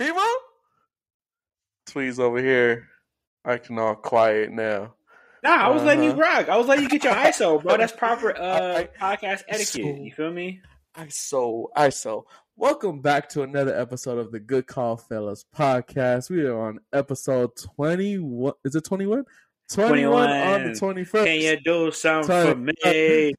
people. 0.00 0.22
Tweez 1.90 2.18
over 2.18 2.40
here 2.40 2.88
acting 3.44 3.78
all 3.78 3.94
quiet 3.94 4.50
now. 4.50 4.94
Nah, 5.42 5.50
I 5.50 5.68
was 5.68 5.82
letting 5.82 6.04
you 6.04 6.10
Uh-huh. 6.10 6.20
rock. 6.20 6.48
I 6.48 6.56
was 6.56 6.66
letting 6.66 6.84
you 6.84 6.88
get 6.90 7.04
your 7.04 7.12
ISO, 7.14 7.62
bro. 7.62 7.76
That's 7.78 7.92
proper 7.92 8.36
uh, 8.36 8.84
I- 9.00 9.16
podcast 9.16 9.42
etiquette. 9.48 9.66
so- 9.66 9.78
you 10.02 10.12
feel 10.12 10.32
me? 10.32 10.60
ISO, 10.96 11.66
ISO. 11.76 12.24
Welcome 12.56 13.00
back 13.00 13.28
to 13.30 13.42
another 13.42 13.74
episode 13.78 14.18
of 14.18 14.32
the 14.32 14.40
Good 14.40 14.66
Call 14.66 14.96
Fellas 14.96 15.44
podcast. 15.56 16.30
We 16.30 16.44
are 16.46 16.58
on 16.58 16.80
episode 16.92 17.50
21. 17.76 18.52
Is 18.64 18.74
it 18.74 18.84
21? 18.84 19.24
21, 19.70 20.30
on 20.30 20.72
the 20.72 20.74
21. 20.74 21.04
21st. 21.04 21.24
Can 21.24 21.40
you 21.40 21.60
do 21.60 21.90
something 21.92 22.26
for 22.28 22.54
me? 22.56 23.32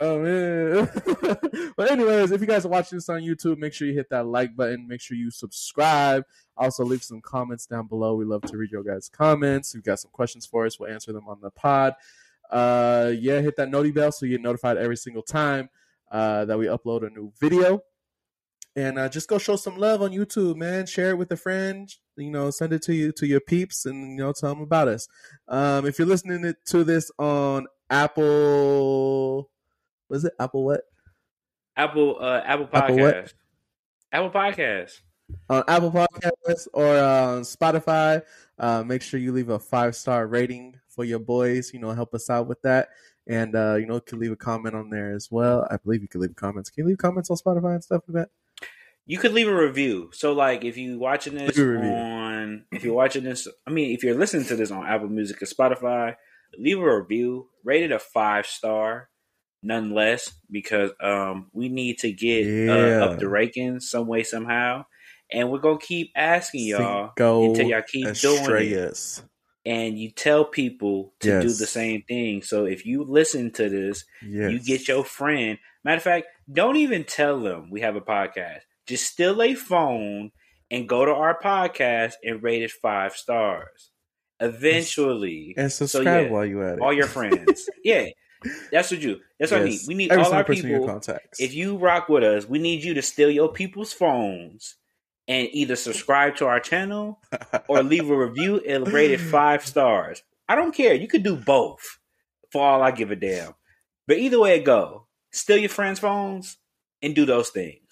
Oh, 0.00 0.88
but 1.76 1.90
anyways, 1.90 2.32
if 2.32 2.40
you 2.40 2.46
guys 2.46 2.64
are 2.64 2.68
watching 2.68 2.96
this 2.96 3.08
on 3.08 3.20
YouTube, 3.20 3.58
make 3.58 3.72
sure 3.72 3.86
you 3.86 3.94
hit 3.94 4.10
that 4.10 4.26
like 4.26 4.56
button. 4.56 4.88
Make 4.88 5.00
sure 5.00 5.16
you 5.16 5.30
subscribe. 5.30 6.24
Also, 6.56 6.84
leave 6.84 7.04
some 7.04 7.20
comments 7.20 7.66
down 7.66 7.86
below. 7.86 8.16
We 8.16 8.24
love 8.24 8.42
to 8.42 8.56
read 8.56 8.70
your 8.70 8.82
guys' 8.82 9.08
comments. 9.08 9.74
If 9.74 9.76
you 9.76 9.82
got 9.82 10.00
some 10.00 10.10
questions 10.10 10.46
for 10.46 10.66
us, 10.66 10.80
we'll 10.80 10.90
answer 10.90 11.12
them 11.12 11.28
on 11.28 11.40
the 11.40 11.50
pod. 11.50 11.94
Uh, 12.50 13.12
yeah, 13.16 13.40
hit 13.40 13.56
that 13.56 13.70
noti 13.70 13.92
bell 13.92 14.10
so 14.10 14.26
you 14.26 14.32
get 14.32 14.42
notified 14.42 14.78
every 14.78 14.96
single 14.96 15.22
time 15.22 15.68
uh, 16.10 16.44
that 16.46 16.58
we 16.58 16.66
upload 16.66 17.06
a 17.06 17.10
new 17.10 17.32
video. 17.38 17.80
And 18.78 18.96
uh, 18.96 19.08
just 19.08 19.28
go 19.28 19.38
show 19.38 19.56
some 19.56 19.76
love 19.76 20.02
on 20.02 20.12
YouTube, 20.12 20.54
man. 20.54 20.86
Share 20.86 21.10
it 21.10 21.18
with 21.18 21.32
a 21.32 21.36
friend. 21.36 21.92
You 22.16 22.30
know, 22.30 22.50
send 22.50 22.72
it 22.72 22.80
to 22.82 22.94
you 22.94 23.10
to 23.10 23.26
your 23.26 23.40
peeps, 23.40 23.86
and 23.86 24.12
you 24.12 24.24
know, 24.24 24.32
tell 24.32 24.54
them 24.54 24.62
about 24.62 24.86
us. 24.86 25.08
Um, 25.48 25.84
if 25.84 25.98
you're 25.98 26.06
listening 26.06 26.54
to 26.66 26.84
this 26.84 27.10
on 27.18 27.66
Apple, 27.90 29.50
was 30.08 30.24
it 30.24 30.32
Apple 30.38 30.64
what? 30.64 30.82
Apple 31.76 32.18
uh, 32.20 32.40
Apple 32.44 32.68
Apple 32.72 32.98
what? 32.98 33.16
Podcast. 33.16 33.34
Apple 34.12 34.30
Podcast. 34.30 35.00
On 35.50 35.64
Apple 35.66 35.90
Podcasts 35.90 36.68
or 36.72 36.86
uh, 36.86 37.26
on 37.34 37.42
Spotify, 37.42 38.22
uh, 38.60 38.84
make 38.86 39.02
sure 39.02 39.18
you 39.18 39.32
leave 39.32 39.48
a 39.48 39.58
five 39.58 39.96
star 39.96 40.28
rating 40.28 40.78
for 40.88 41.04
your 41.04 41.18
boys. 41.18 41.74
You 41.74 41.80
know, 41.80 41.90
help 41.90 42.14
us 42.14 42.30
out 42.30 42.46
with 42.46 42.62
that. 42.62 42.90
And 43.26 43.56
uh, 43.56 43.74
you 43.74 43.86
know, 43.86 43.94
you 43.94 44.02
can 44.02 44.20
leave 44.20 44.30
a 44.30 44.36
comment 44.36 44.76
on 44.76 44.88
there 44.88 45.16
as 45.16 45.32
well. 45.32 45.66
I 45.68 45.78
believe 45.78 46.00
you 46.00 46.06
can 46.06 46.20
leave 46.20 46.36
comments. 46.36 46.70
Can 46.70 46.84
you 46.84 46.90
leave 46.90 46.98
comments 46.98 47.28
on 47.28 47.38
Spotify 47.38 47.74
and 47.74 47.82
stuff 47.82 48.02
like 48.06 48.22
that? 48.22 48.30
You 49.08 49.18
could 49.18 49.32
leave 49.32 49.48
a 49.48 49.54
review. 49.56 50.10
So, 50.12 50.32
like, 50.34 50.64
if 50.64 50.76
you 50.76 50.98
watching 50.98 51.34
this 51.34 51.56
Leave 51.56 51.66
a 51.66 51.70
review. 51.70 51.90
on, 51.90 52.64
if 52.70 52.84
you're 52.84 52.94
watching 52.94 53.24
this, 53.24 53.48
I 53.66 53.70
mean, 53.70 53.92
if 53.94 54.04
you're 54.04 54.14
listening 54.14 54.44
to 54.46 54.54
this 54.56 54.70
on 54.70 54.86
Apple 54.86 55.08
Music 55.08 55.42
or 55.42 55.46
Spotify, 55.46 56.14
leave 56.58 56.78
a 56.78 56.96
review. 57.00 57.48
Rate 57.64 57.84
it 57.84 57.92
a 57.92 57.98
five 57.98 58.46
star, 58.46 59.08
none 59.62 59.92
less, 59.92 60.32
because 60.50 60.90
um 61.00 61.48
we 61.52 61.68
need 61.70 61.98
to 62.00 62.12
get 62.12 62.44
Yeah. 62.46 62.72
uh, 63.00 63.04
up 63.06 63.18
the 63.18 63.26
rankings 63.26 63.82
some 63.82 64.06
way 64.06 64.22
somehow, 64.24 64.84
and 65.32 65.50
we're 65.50 65.58
gonna 65.58 65.78
keep 65.78 66.12
asking 66.14 66.66
y'all 66.66 67.08
Cinco 67.16 67.48
until 67.50 67.68
y'all 67.68 67.82
keep 67.86 68.14
doing 68.14 68.44
it. 68.66 69.22
And 69.66 69.98
you 69.98 70.10
tell 70.10 70.44
people 70.46 71.12
to 71.20 71.40
do 71.42 71.48
the 71.48 71.66
same 71.66 72.02
thing. 72.08 72.42
So 72.42 72.64
if 72.64 72.86
you 72.86 73.04
listen 73.04 73.50
to 73.52 73.68
this 73.68 74.04
Yes. 74.22 74.52
you 74.52 74.60
get 74.60 74.86
your 74.88 75.04
friend. 75.04 75.58
Matter 75.84 75.96
of 75.96 76.02
fact, 76.02 76.26
don't 76.50 76.76
even 76.76 77.04
tell 77.04 77.40
them 77.40 77.70
we 77.70 77.80
have 77.80 77.96
a 77.96 78.00
podcast. 78.00 78.60
Just 78.88 79.06
steal 79.06 79.40
a 79.42 79.54
phone 79.54 80.32
and 80.70 80.88
go 80.88 81.04
to 81.04 81.12
our 81.12 81.38
podcast 81.38 82.14
and 82.24 82.42
rate 82.42 82.62
it 82.62 82.70
five 82.70 83.14
stars. 83.14 83.90
Eventually, 84.40 85.54
and 85.56 85.70
subscribe 85.70 86.26
yeah, 86.26 86.30
while 86.30 86.46
you 86.46 86.62
at 86.62 86.74
it. 86.74 86.80
all 86.80 86.92
your 86.92 87.06
friends. 87.08 87.68
yeah, 87.84 88.06
that's 88.70 88.90
what 88.90 89.00
you. 89.00 89.18
That's 89.38 89.52
what 89.52 89.62
I 89.62 89.64
need. 89.64 89.80
We 89.86 89.94
need 89.94 90.12
Every 90.12 90.24
all 90.24 90.32
our 90.32 90.46
single 90.46 90.64
in 90.64 90.70
your 90.70 90.80
people. 90.80 90.94
contacts. 90.94 91.40
If 91.40 91.54
you 91.54 91.76
rock 91.76 92.08
with 92.08 92.22
us, 92.22 92.48
we 92.48 92.58
need 92.58 92.82
you 92.84 92.94
to 92.94 93.02
steal 93.02 93.30
your 93.30 93.52
people's 93.52 93.92
phones 93.92 94.76
and 95.26 95.48
either 95.52 95.76
subscribe 95.76 96.36
to 96.36 96.46
our 96.46 96.60
channel 96.60 97.20
or 97.68 97.82
leave 97.82 98.08
a 98.08 98.16
review 98.16 98.60
and 98.66 98.88
rate 98.88 99.10
it 99.10 99.20
five 99.20 99.66
stars. 99.66 100.22
I 100.48 100.54
don't 100.54 100.74
care. 100.74 100.94
You 100.94 101.08
could 101.08 101.22
do 101.24 101.36
both 101.36 101.98
for 102.50 102.64
all 102.64 102.82
I 102.82 102.92
give 102.92 103.10
a 103.10 103.16
damn. 103.16 103.54
But 104.06 104.18
either 104.18 104.38
way 104.38 104.56
it 104.56 104.64
go, 104.64 105.06
steal 105.32 105.58
your 105.58 105.68
friends' 105.68 105.98
phones 105.98 106.56
and 107.02 107.14
do 107.14 107.26
those 107.26 107.50
things. 107.50 107.87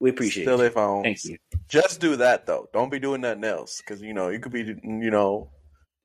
We 0.00 0.10
appreciate 0.10 0.44
Steal 0.44 0.54
it. 0.54 0.58
their 0.58 0.70
phones. 0.70 1.04
Thank 1.04 1.24
you. 1.24 1.38
Just 1.68 2.00
do 2.00 2.16
that 2.16 2.46
though. 2.46 2.68
Don't 2.72 2.90
be 2.90 2.98
doing 2.98 3.20
nothing 3.20 3.44
else 3.44 3.80
because 3.80 4.00
you 4.00 4.14
know 4.14 4.28
you 4.28 4.38
could 4.38 4.52
be 4.52 4.62
you 4.62 5.10
know 5.10 5.50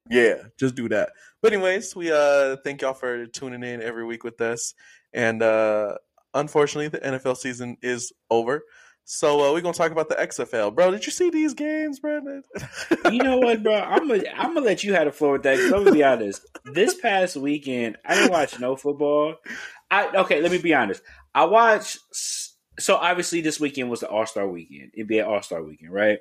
yeah. 0.10 0.36
Just 0.60 0.76
do 0.76 0.90
that. 0.90 1.12
But 1.42 1.54
anyways, 1.54 1.96
we 1.96 2.12
uh 2.12 2.58
thank 2.64 2.82
y'all 2.82 2.94
for 2.94 3.26
tuning 3.28 3.64
in 3.64 3.82
every 3.82 4.06
week 4.06 4.24
with 4.24 4.42
us. 4.42 4.74
And 5.14 5.42
uh 5.42 5.96
unfortunately, 6.34 6.90
the 6.90 7.00
NFL 7.00 7.38
season 7.38 7.78
is 7.82 8.12
over. 8.30 8.64
So 9.06 9.42
uh, 9.42 9.54
we're 9.54 9.62
gonna 9.62 9.74
talk 9.74 9.92
about 9.92 10.08
the 10.08 10.16
XFL, 10.16 10.74
bro. 10.74 10.92
Did 10.92 11.06
you 11.06 11.12
see 11.12 11.30
these 11.30 11.54
games, 11.54 12.00
Brandon? 12.00 12.42
You 13.12 13.22
know 13.22 13.38
what, 13.38 13.62
bro? 13.62 13.76
I'm 13.76 14.08
gonna 14.08 14.24
I'm 14.36 14.54
gonna 14.54 14.66
let 14.66 14.84
you 14.84 14.94
have 14.94 15.06
the 15.06 15.12
floor 15.12 15.34
with 15.34 15.44
that. 15.44 15.58
Cause 15.58 15.74
I'm 15.74 15.84
gonna 15.84 15.92
be 15.92 16.04
honest. 16.04 16.42
This 16.64 16.96
past 16.96 17.36
weekend, 17.36 17.98
I 18.06 18.16
didn't 18.16 18.32
watch 18.32 18.60
no 18.60 18.78
football. 18.78 19.36
I 19.92 20.08
okay. 20.20 20.42
Let 20.42 20.52
me 20.52 20.58
be 20.58 20.74
honest. 20.74 21.02
I 21.36 21.46
watched. 21.46 22.00
So 22.80 22.96
obviously, 22.96 23.42
this 23.42 23.60
weekend 23.60 23.90
was 23.90 24.00
the 24.00 24.10
All 24.10 24.26
Star 24.26 24.48
weekend, 24.48 24.92
NBA 24.98 25.28
All 25.28 25.42
Star 25.42 25.64
weekend, 25.64 25.92
right? 25.92 26.20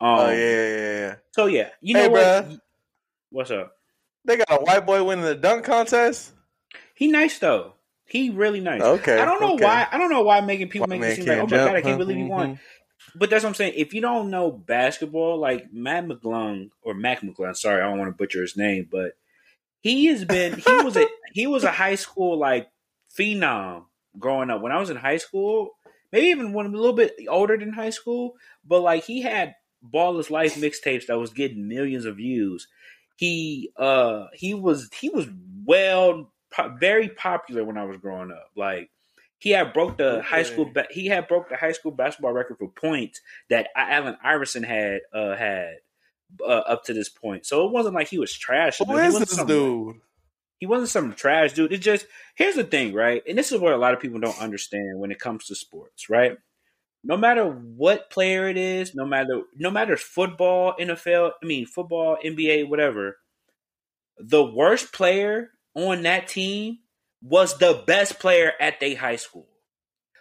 Um, 0.00 0.18
Oh 0.18 0.30
yeah, 0.30 0.36
yeah, 0.36 0.98
yeah. 0.98 1.14
So 1.32 1.46
yeah, 1.46 1.68
you 1.80 1.94
know 1.94 2.02
Hey, 2.02 2.08
what? 2.08 2.20
bruh. 2.20 2.60
What's 3.30 3.50
up? 3.50 3.72
They 4.24 4.36
got 4.36 4.50
a 4.50 4.56
white 4.62 4.86
boy 4.86 5.02
winning 5.02 5.24
the 5.24 5.34
dunk 5.34 5.64
contest. 5.64 6.32
He 6.94 7.08
nice 7.08 7.38
though. 7.38 7.74
He 8.06 8.30
really 8.30 8.60
nice. 8.60 8.82
Okay, 8.82 9.18
I 9.18 9.24
don't 9.24 9.40
know 9.40 9.54
okay. 9.54 9.64
why. 9.64 9.86
I 9.90 9.98
don't 9.98 10.10
know 10.10 10.22
why 10.22 10.40
making 10.40 10.68
people 10.68 10.88
White 10.88 11.00
make 11.00 11.12
it 11.12 11.16
seem 11.16 11.26
like, 11.26 11.38
oh 11.38 11.42
my 11.46 11.56
god, 11.56 11.76
I 11.76 11.80
can't 11.80 11.98
believe 11.98 12.16
he 12.16 12.24
won. 12.24 12.56
Mhm. 12.56 12.58
But 13.14 13.30
that's 13.30 13.42
what 13.42 13.50
I'm 13.50 13.54
saying. 13.54 13.74
If 13.76 13.94
you 13.94 14.00
don't 14.00 14.30
know 14.30 14.50
basketball, 14.50 15.38
like 15.38 15.72
Matt 15.72 16.06
McClung 16.06 16.70
or 16.82 16.94
Mac 16.94 17.20
McClung, 17.22 17.56
sorry, 17.56 17.82
I 17.82 17.88
don't 17.88 17.98
want 17.98 18.10
to 18.10 18.16
butcher 18.16 18.42
his 18.42 18.56
name, 18.56 18.88
but 18.90 19.12
he 19.80 20.06
has 20.06 20.24
been 20.24 20.54
he 20.54 20.76
was 20.82 20.96
a 20.96 21.06
he 21.32 21.46
was 21.46 21.64
a 21.64 21.70
high 21.70 21.94
school 21.94 22.38
like 22.38 22.68
phenom 23.18 23.84
growing 24.18 24.50
up. 24.50 24.60
When 24.60 24.72
I 24.72 24.78
was 24.78 24.90
in 24.90 24.96
high 24.96 25.16
school, 25.16 25.70
maybe 26.12 26.28
even 26.28 26.52
when 26.52 26.66
I'm 26.66 26.74
a 26.74 26.78
little 26.78 26.96
bit 26.96 27.14
older 27.28 27.56
than 27.56 27.72
high 27.72 27.90
school, 27.90 28.34
but 28.64 28.80
like 28.80 29.04
he 29.04 29.22
had 29.22 29.54
Ballislife 29.82 30.52
mixtapes 30.58 31.06
that 31.06 31.18
was 31.18 31.30
getting 31.32 31.68
millions 31.68 32.04
of 32.04 32.16
views. 32.16 32.68
He 33.16 33.70
uh 33.76 34.26
he 34.34 34.54
was 34.54 34.88
he 34.98 35.08
was 35.08 35.26
well 35.64 36.32
po- 36.50 36.74
very 36.78 37.08
popular 37.08 37.64
when 37.64 37.78
I 37.78 37.84
was 37.84 37.96
growing 37.98 38.30
up. 38.30 38.50
Like 38.56 38.90
he 39.38 39.50
had 39.50 39.72
broke 39.72 39.96
the 39.96 40.22
high 40.22 40.42
school 40.42 40.64
ba- 40.72 40.88
he 40.90 41.06
had 41.06 41.28
broke 41.28 41.48
the 41.48 41.56
high 41.56 41.72
school 41.72 41.92
basketball 41.92 42.32
record 42.32 42.58
for 42.58 42.68
points 42.68 43.20
that 43.48 43.68
Allen 43.76 44.16
Iverson 44.22 44.62
had 44.62 45.00
uh 45.12 45.36
had 45.36 45.76
uh, 46.42 46.62
up 46.66 46.84
to 46.84 46.94
this 46.94 47.08
point. 47.08 47.44
So 47.46 47.66
it 47.66 47.72
wasn't 47.72 47.94
like 47.94 48.08
he 48.08 48.18
was 48.18 48.32
trash. 48.32 48.78
Who 48.86 48.92
is 49.08 49.14
this 49.30 49.38
dude? 49.48 50.00
He 50.60 50.66
wasn't 50.66 50.90
some 50.90 51.14
trash 51.14 51.54
dude. 51.54 51.72
It 51.72 51.78
just 51.78 52.06
here's 52.36 52.54
the 52.54 52.64
thing, 52.64 52.92
right? 52.92 53.22
And 53.26 53.36
this 53.36 53.50
is 53.50 53.58
what 53.58 53.72
a 53.72 53.78
lot 53.78 53.94
of 53.94 54.00
people 54.00 54.20
don't 54.20 54.40
understand 54.40 55.00
when 55.00 55.10
it 55.10 55.18
comes 55.18 55.46
to 55.46 55.54
sports, 55.54 56.08
right? 56.08 56.36
No 57.02 57.16
matter 57.16 57.46
what 57.46 58.10
player 58.10 58.46
it 58.46 58.58
is, 58.58 58.94
no 58.94 59.06
matter 59.06 59.42
no 59.56 59.70
matter 59.70 59.96
football, 59.96 60.74
NFL, 60.78 61.32
I 61.42 61.46
mean 61.46 61.64
football, 61.64 62.18
NBA, 62.22 62.68
whatever, 62.68 63.16
the 64.18 64.44
worst 64.44 64.92
player 64.92 65.50
on 65.74 66.02
that 66.02 66.28
team 66.28 66.78
was 67.22 67.56
the 67.56 67.82
best 67.86 68.18
player 68.18 68.52
at 68.60 68.80
their 68.80 68.96
high 68.96 69.16
school. 69.16 69.48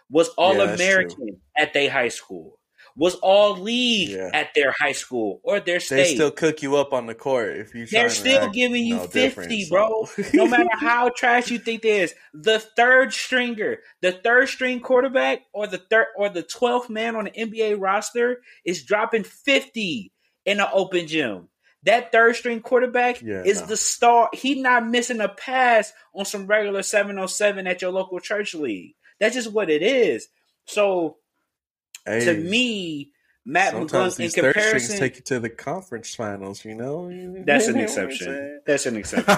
Was 0.09 0.29
all 0.29 0.55
yeah, 0.55 0.73
American 0.73 1.41
at 1.55 1.73
their 1.73 1.91
high 1.91 2.07
school. 2.07 2.58
Was 2.99 3.15
all 3.15 3.57
league 3.57 4.09
Yeah. 4.09 4.29
at 4.33 4.49
their 4.53 4.73
high 4.77 4.91
school 4.91 5.39
or 5.43 5.59
their 5.61 5.79
state. 5.79 5.95
They 5.95 6.13
still 6.15 6.31
cook 6.31 6.61
you 6.61 6.75
up 6.75 6.91
on 6.93 7.05
the 7.05 7.15
court 7.15 7.55
if 7.57 7.73
you. 7.73 7.85
They're 7.85 8.09
still 8.09 8.49
giving 8.49 8.83
you 8.85 8.99
50, 8.99 9.67
bro. 9.69 10.05
so. 10.05 10.23
no 10.33 10.47
matter 10.47 10.69
how 10.73 11.09
trash 11.15 11.49
you 11.49 11.59
think 11.59 11.81
they 11.81 12.01
is, 12.01 12.13
the 12.33 12.59
third 12.59 13.13
stringer, 13.13 13.77
the 14.01 14.11
third 14.11 14.49
string 14.49 14.81
quarterback, 14.81 15.43
or 15.53 15.65
the 15.65 15.77
third 15.77 16.07
or 16.17 16.27
the 16.29 16.43
twelfth 16.43 16.89
man 16.89 17.15
on 17.15 17.23
the 17.23 17.31
NBA 17.31 17.79
roster 17.79 18.41
is 18.65 18.83
dropping 18.83 19.23
fifty 19.23 20.11
in 20.45 20.59
an 20.59 20.67
open 20.73 21.07
gym. 21.07 21.47
That 21.83 22.11
third 22.11 22.35
string 22.35 22.59
quarterback 22.59 23.21
Yeah, 23.21 23.43
is 23.45 23.61
no. 23.61 23.67
the 23.67 23.77
star. 23.77 24.29
He 24.33 24.61
not 24.61 24.85
missing 24.85 25.21
a 25.21 25.29
pass 25.29 25.93
on 26.13 26.25
some 26.25 26.47
regular 26.47 26.83
seven 26.83 27.17
oh 27.17 27.27
seven 27.27 27.65
at 27.67 27.81
your 27.81 27.91
local 27.91 28.19
church 28.19 28.53
league. 28.53 28.95
That's 29.21 29.35
just 29.35 29.53
what 29.53 29.69
it 29.69 29.81
is. 29.81 30.27
So 30.65 31.15
Hey, 32.09 32.25
to 32.25 32.33
me, 32.33 33.11
Matt 33.45 33.73
McClung 33.73 34.19
in 34.19 34.31
comparison, 34.31 34.97
take 34.97 35.17
you 35.17 35.21
to 35.23 35.39
the 35.39 35.49
conference 35.49 36.13
finals. 36.15 36.65
You 36.65 36.75
know, 36.75 37.09
that's 37.45 37.67
an 37.67 37.75
know 37.75 37.81
what 37.81 37.97
I'm 37.97 38.05
exception. 38.09 38.61
That's 38.65 38.85
an 38.85 38.97
exception. 38.97 39.35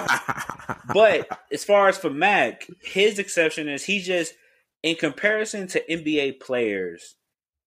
But 0.92 1.28
as 1.52 1.64
far 1.64 1.88
as 1.88 1.96
for 1.96 2.10
Mac, 2.10 2.66
his 2.82 3.18
exception 3.18 3.68
is 3.68 3.84
he 3.84 4.00
just, 4.00 4.34
in 4.82 4.96
comparison 4.96 5.66
to 5.68 5.84
NBA 5.86 6.40
players, 6.40 7.14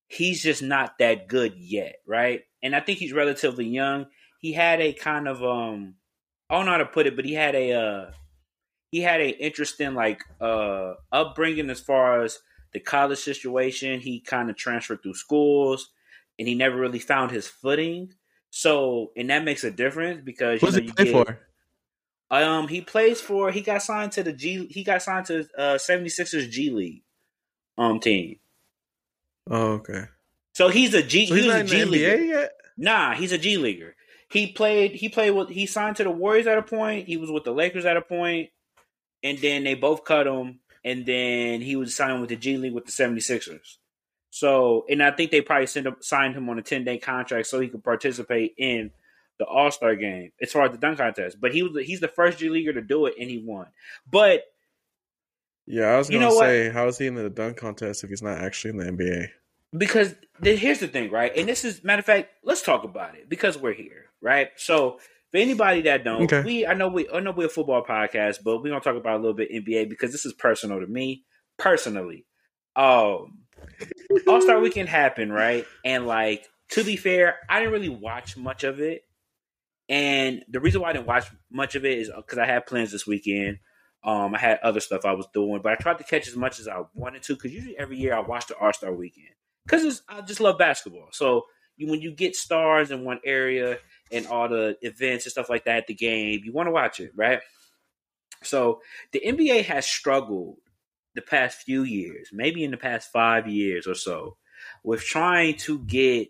he's 0.07 0.43
just 0.43 0.61
not 0.61 0.97
that 0.99 1.27
good 1.27 1.53
yet, 1.57 1.95
right? 2.05 2.41
And 2.61 2.75
I 2.75 2.79
think 2.79 2.99
he's 2.99 3.13
relatively 3.13 3.65
young. 3.65 4.07
He 4.39 4.53
had 4.53 4.81
a 4.81 4.93
kind 4.93 5.27
of 5.27 5.43
um, 5.43 5.95
I 6.49 6.55
don't 6.55 6.65
know 6.65 6.73
how 6.73 6.77
to 6.79 6.85
put 6.85 7.07
it, 7.07 7.15
but 7.15 7.25
he 7.25 7.33
had 7.33 7.55
a 7.55 7.73
uh, 7.73 8.11
he 8.91 9.01
had 9.01 9.21
a 9.21 9.29
interesting 9.29 9.93
like 9.93 10.21
uh 10.39 10.93
upbringing 11.11 11.69
as 11.69 11.79
far 11.79 12.23
as 12.23 12.39
the 12.75 12.81
college 12.81 13.19
situation. 13.19 14.01
He 14.01 14.19
kind 14.21 14.51
of 14.51 14.57
transferred 14.57 15.01
through 15.01 15.15
schools. 15.15 15.89
and 16.37 16.47
he 16.47 16.55
never 16.55 16.77
really 16.77 16.99
found 16.99 17.31
his 17.31 17.47
footing. 17.47 18.13
So, 18.51 19.11
and 19.17 19.29
that 19.31 19.43
makes 19.43 19.63
a 19.63 19.71
difference 19.71 20.21
because 20.23 20.61
he 20.61 20.67
know, 20.67 20.93
play 20.93 21.05
get, 21.05 21.11
for? 21.11 21.39
Um, 22.31 22.67
he 22.67 22.81
plays 22.81 23.21
for. 23.21 23.51
He 23.51 23.61
got 23.61 23.81
signed 23.83 24.13
to 24.13 24.23
the 24.23 24.33
G. 24.33 24.67
He 24.67 24.83
got 24.83 25.01
signed 25.01 25.25
to 25.27 25.41
uh 25.57 25.75
76ers 25.75 26.49
G 26.49 26.69
League 26.71 27.03
um 27.77 27.99
team. 27.99 28.39
Oh, 29.49 29.73
okay. 29.73 30.05
So 30.53 30.69
he's 30.69 30.93
a 30.93 31.03
G. 31.03 31.27
So 31.27 31.35
he 31.35 31.41
he's 31.41 31.53
was 31.53 31.55
not 31.55 31.57
a 31.57 31.61
in 31.61 31.67
G 31.67 31.79
the 31.79 31.85
leaguer. 31.85 32.17
NBA 32.17 32.27
yet. 32.29 32.51
Nah, 32.77 33.13
he's 33.13 33.31
a 33.31 33.37
G 33.37 33.57
leaguer. 33.57 33.95
He 34.29 34.51
played. 34.51 34.91
He 34.93 35.09
played 35.09 35.31
with. 35.31 35.49
He 35.49 35.65
signed 35.65 35.97
to 35.97 36.03
the 36.03 36.11
Warriors 36.11 36.47
at 36.47 36.57
a 36.57 36.63
point. 36.63 37.07
He 37.07 37.17
was 37.17 37.31
with 37.31 37.43
the 37.45 37.53
Lakers 37.53 37.85
at 37.85 37.97
a 37.97 38.01
point, 38.01 38.49
and 39.23 39.37
then 39.39 39.63
they 39.63 39.75
both 39.75 40.03
cut 40.03 40.27
him. 40.27 40.59
And 40.85 41.05
then 41.05 41.59
he 41.59 41.75
was 41.75 41.93
signed 41.93 42.21
with 42.21 42.29
the 42.29 42.37
G 42.37 42.57
League 42.57 42.73
with 42.73 42.85
the 42.85 42.91
76ers. 42.91 43.77
So, 44.29 44.85
and 44.89 45.01
I 45.01 45.11
think 45.11 45.31
they 45.31 45.41
probably 45.41 45.67
him, 45.67 45.95
signed 46.01 46.35
him 46.35 46.47
on 46.49 46.59
a 46.59 46.61
ten 46.61 46.83
day 46.83 46.97
contract 46.97 47.47
so 47.47 47.59
he 47.59 47.69
could 47.69 47.83
participate 47.83 48.53
in 48.57 48.91
the 49.39 49.45
All 49.45 49.71
Star 49.71 49.95
game 49.95 50.31
as 50.41 50.51
far 50.51 50.65
as 50.65 50.71
the 50.71 50.77
dunk 50.77 50.97
contest. 50.99 51.37
But 51.41 51.53
he 51.53 51.63
was 51.63 51.85
he's 51.85 52.01
the 52.01 52.07
first 52.07 52.37
G 52.37 52.49
leaguer 52.49 52.73
to 52.73 52.81
do 52.81 53.05
it, 53.07 53.15
and 53.19 53.29
he 53.29 53.43
won. 53.45 53.67
But 54.09 54.43
Yeah, 55.65 55.85
I 55.85 55.97
was 55.97 56.09
gonna 56.09 56.25
know 56.25 56.35
what? 56.35 56.45
say, 56.45 56.69
how 56.69 56.87
is 56.87 56.97
he 56.97 57.07
in 57.07 57.15
the 57.15 57.29
dunk 57.29 57.57
contest 57.57 58.03
if 58.03 58.09
he's 58.09 58.21
not 58.21 58.37
actually 58.37 58.71
in 58.71 58.77
the 58.77 58.85
NBA? 58.91 59.27
because 59.77 60.15
the, 60.39 60.55
here's 60.55 60.79
the 60.79 60.87
thing, 60.87 61.11
right? 61.11 61.35
And 61.35 61.47
this 61.47 61.65
is 61.65 61.83
matter 61.83 61.99
of 61.99 62.05
fact, 62.05 62.29
let's 62.43 62.61
talk 62.61 62.83
about 62.83 63.15
it 63.15 63.27
because 63.29 63.57
we're 63.57 63.73
here, 63.73 64.05
right? 64.21 64.49
So 64.57 64.99
for 65.31 65.37
anybody 65.37 65.81
that 65.83 66.03
don't, 66.03 66.23
Okay. 66.23 66.43
we 66.43 66.65
I 66.65 66.73
know 66.73 66.87
we 66.87 67.09
I 67.09 67.19
know 67.19 67.31
we're 67.31 67.47
a 67.47 67.49
football 67.49 67.83
podcast, 67.83 68.37
but 68.43 68.57
we're 68.61 68.69
gonna 68.69 68.81
talk 68.81 68.95
about 68.95 69.15
a 69.15 69.21
little 69.21 69.33
bit 69.33 69.51
NBA 69.51 69.89
because 69.89 70.11
this 70.11 70.25
is 70.25 70.33
personal 70.33 70.79
to 70.79 70.87
me 70.87 71.23
personally. 71.57 72.25
Um, 72.75 73.39
All 74.27 74.41
Star 74.41 74.59
Weekend 74.59 74.89
happened, 74.89 75.33
right? 75.33 75.65
And 75.83 76.05
like 76.07 76.45
to 76.71 76.83
be 76.83 76.95
fair, 76.95 77.35
I 77.49 77.59
didn't 77.59 77.73
really 77.73 77.89
watch 77.89 78.37
much 78.37 78.63
of 78.63 78.79
it. 78.79 79.03
And 79.87 80.43
the 80.49 80.59
reason 80.59 80.81
why 80.81 80.89
I 80.89 80.93
didn't 80.93 81.07
watch 81.07 81.25
much 81.51 81.75
of 81.75 81.85
it 81.85 81.99
is 81.99 82.11
because 82.15 82.39
I 82.39 82.45
had 82.45 82.65
plans 82.65 82.91
this 82.91 83.05
weekend. 83.05 83.59
Um, 84.03 84.35
I 84.35 84.39
had 84.39 84.59
other 84.61 84.79
stuff 84.79 85.05
I 85.05 85.13
was 85.13 85.27
doing, 85.33 85.61
but 85.63 85.71
I 85.71 85.75
tried 85.75 85.97
to 85.97 86.03
catch 86.03 86.27
as 86.27 86.35
much 86.35 86.59
as 86.59 86.67
I 86.67 86.81
wanted 86.93 87.23
to 87.23 87.35
because 87.35 87.51
usually 87.53 87.77
every 87.77 87.97
year 87.97 88.13
I 88.15 88.19
watch 88.19 88.47
the 88.47 88.55
All 88.57 88.73
Star 88.73 88.93
Weekend 88.93 89.29
because 89.65 90.01
I 90.07 90.21
just 90.21 90.39
love 90.39 90.57
basketball. 90.57 91.09
So 91.11 91.43
you, 91.77 91.89
when 91.89 92.01
you 92.01 92.11
get 92.11 92.35
stars 92.35 92.91
in 92.91 93.03
one 93.03 93.19
area 93.25 93.77
and 94.11 94.27
all 94.27 94.47
the 94.47 94.77
events 94.81 95.25
and 95.25 95.31
stuff 95.31 95.49
like 95.49 95.65
that 95.65 95.77
at 95.77 95.87
the 95.87 95.93
game, 95.93 96.41
you 96.43 96.53
want 96.53 96.67
to 96.67 96.71
watch 96.71 96.99
it, 96.99 97.11
right? 97.15 97.39
So 98.43 98.81
the 99.11 99.21
NBA 99.25 99.65
has 99.65 99.85
struggled 99.85 100.57
the 101.15 101.21
past 101.21 101.59
few 101.59 101.83
years, 101.83 102.29
maybe 102.31 102.63
in 102.63 102.71
the 102.71 102.77
past 102.77 103.11
five 103.11 103.47
years 103.47 103.87
or 103.87 103.95
so, 103.95 104.37
with 104.83 105.01
trying 105.01 105.55
to 105.57 105.79
get 105.79 106.29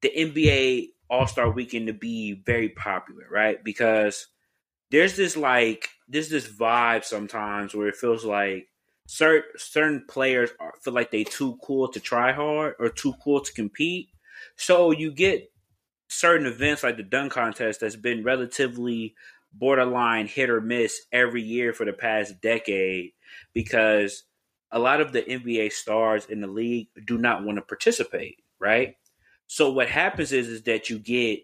the 0.00 0.10
NBA 0.10 0.88
All 1.10 1.26
Star 1.26 1.50
Weekend 1.50 1.88
to 1.88 1.92
be 1.92 2.42
very 2.46 2.70
popular, 2.70 3.24
right? 3.30 3.62
Because 3.62 4.28
there's 4.90 5.16
this 5.16 5.36
like 5.36 5.88
there's 6.08 6.28
this 6.28 6.48
vibe 6.48 7.04
sometimes 7.04 7.74
where 7.74 7.88
it 7.88 7.96
feels 7.96 8.24
like 8.24 8.68
certain 9.06 9.50
certain 9.56 10.04
players 10.08 10.50
are, 10.60 10.74
feel 10.82 10.94
like 10.94 11.10
they 11.10 11.24
too 11.24 11.58
cool 11.62 11.88
to 11.88 12.00
try 12.00 12.32
hard 12.32 12.74
or 12.78 12.88
too 12.88 13.14
cool 13.22 13.40
to 13.40 13.52
compete. 13.52 14.08
So 14.56 14.90
you 14.90 15.12
get 15.12 15.51
certain 16.12 16.46
events 16.46 16.82
like 16.82 16.96
the 16.96 17.02
dunk 17.02 17.32
contest 17.32 17.80
that's 17.80 17.96
been 17.96 18.22
relatively 18.22 19.14
borderline 19.52 20.26
hit 20.26 20.50
or 20.50 20.60
miss 20.60 21.02
every 21.12 21.42
year 21.42 21.72
for 21.72 21.84
the 21.84 21.92
past 21.92 22.40
decade 22.40 23.12
because 23.52 24.24
a 24.70 24.78
lot 24.78 25.00
of 25.00 25.12
the 25.12 25.22
NBA 25.22 25.72
stars 25.72 26.26
in 26.26 26.40
the 26.40 26.46
league 26.46 26.88
do 27.04 27.18
not 27.18 27.44
want 27.44 27.56
to 27.56 27.62
participate, 27.62 28.38
right? 28.58 28.96
So 29.46 29.70
what 29.70 29.88
happens 29.88 30.32
is 30.32 30.48
is 30.48 30.62
that 30.62 30.88
you 30.88 30.98
get 30.98 31.40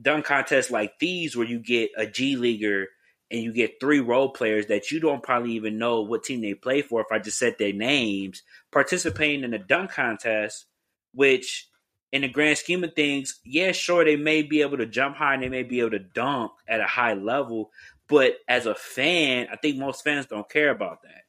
dunk 0.00 0.24
contests 0.24 0.70
like 0.70 0.98
these 1.00 1.36
where 1.36 1.46
you 1.46 1.58
get 1.58 1.90
a 1.96 2.06
G 2.06 2.36
leaguer 2.36 2.86
and 3.30 3.42
you 3.42 3.52
get 3.52 3.80
three 3.80 4.00
role 4.00 4.30
players 4.30 4.66
that 4.66 4.90
you 4.90 5.00
don't 5.00 5.22
probably 5.22 5.52
even 5.52 5.78
know 5.78 6.02
what 6.02 6.22
team 6.22 6.40
they 6.40 6.54
play 6.54 6.82
for 6.82 7.00
if 7.00 7.08
I 7.10 7.18
just 7.18 7.38
said 7.38 7.56
their 7.58 7.72
names 7.72 8.42
participating 8.72 9.44
in 9.44 9.52
a 9.52 9.58
dunk 9.58 9.90
contest, 9.90 10.66
which 11.12 11.68
in 12.12 12.22
the 12.22 12.28
grand 12.28 12.58
scheme 12.58 12.84
of 12.84 12.94
things, 12.94 13.40
yeah, 13.44 13.72
sure, 13.72 14.04
they 14.04 14.16
may 14.16 14.42
be 14.42 14.62
able 14.62 14.78
to 14.78 14.86
jump 14.86 15.16
high 15.16 15.34
and 15.34 15.42
they 15.42 15.48
may 15.48 15.62
be 15.62 15.80
able 15.80 15.90
to 15.90 15.98
dunk 15.98 16.52
at 16.66 16.80
a 16.80 16.86
high 16.86 17.14
level, 17.14 17.70
but 18.08 18.36
as 18.48 18.66
a 18.66 18.74
fan, 18.74 19.48
I 19.52 19.56
think 19.56 19.76
most 19.76 20.02
fans 20.02 20.26
don't 20.26 20.48
care 20.48 20.70
about 20.70 21.02
that. 21.02 21.22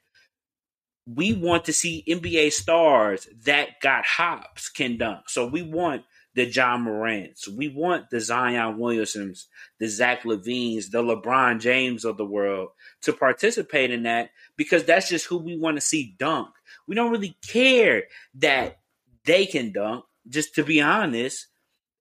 We 1.06 1.34
want 1.34 1.66
to 1.66 1.74
see 1.74 2.04
NBA 2.08 2.52
stars 2.52 3.28
that 3.46 3.82
got 3.82 4.06
hops 4.06 4.70
can 4.70 4.98
dunk. 4.98 5.30
So 5.30 5.48
we 5.48 5.64
want 5.64 6.04
the 6.36 6.46
Ja 6.46 6.78
Morants. 6.78 7.48
We 7.48 7.68
want 7.68 8.10
the 8.10 8.22
Zion 8.22 8.78
Williamsons, 8.78 9.46
the 9.80 9.88
Zach 9.88 10.24
LaVines, 10.24 10.92
the 10.92 11.02
LeBron 11.02 11.60
James 11.60 12.06
of 12.06 12.18
the 12.18 12.26
world 12.26 12.70
to 13.02 13.12
participate 13.12 13.92
in 13.92 14.04
that 14.04 14.30
because 14.56 14.84
that's 14.84 15.10
just 15.10 15.26
who 15.26 15.38
we 15.38 15.58
want 15.58 15.78
to 15.78 15.82
see 15.82 16.16
dunk. 16.18 16.50
We 16.88 16.96
don't 16.96 17.12
really 17.12 17.38
care 17.46 18.04
that 18.36 18.80
they 19.26 19.46
can 19.46 19.72
dunk. 19.72 20.06
Just 20.28 20.56
to 20.56 20.64
be 20.64 20.82
honest, 20.82 21.48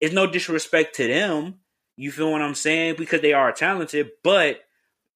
it's 0.00 0.15
no 0.15 0.26
disrespect 0.26 0.97
to 0.97 1.06
them. 1.06 1.61
You 1.97 2.12
feel 2.12 2.32
what 2.32 2.43
I'm 2.43 2.55
saying? 2.55 2.97
Because 2.97 3.20
they 3.20 3.32
are 3.32 3.53
talented, 3.53 4.11
but 4.23 4.61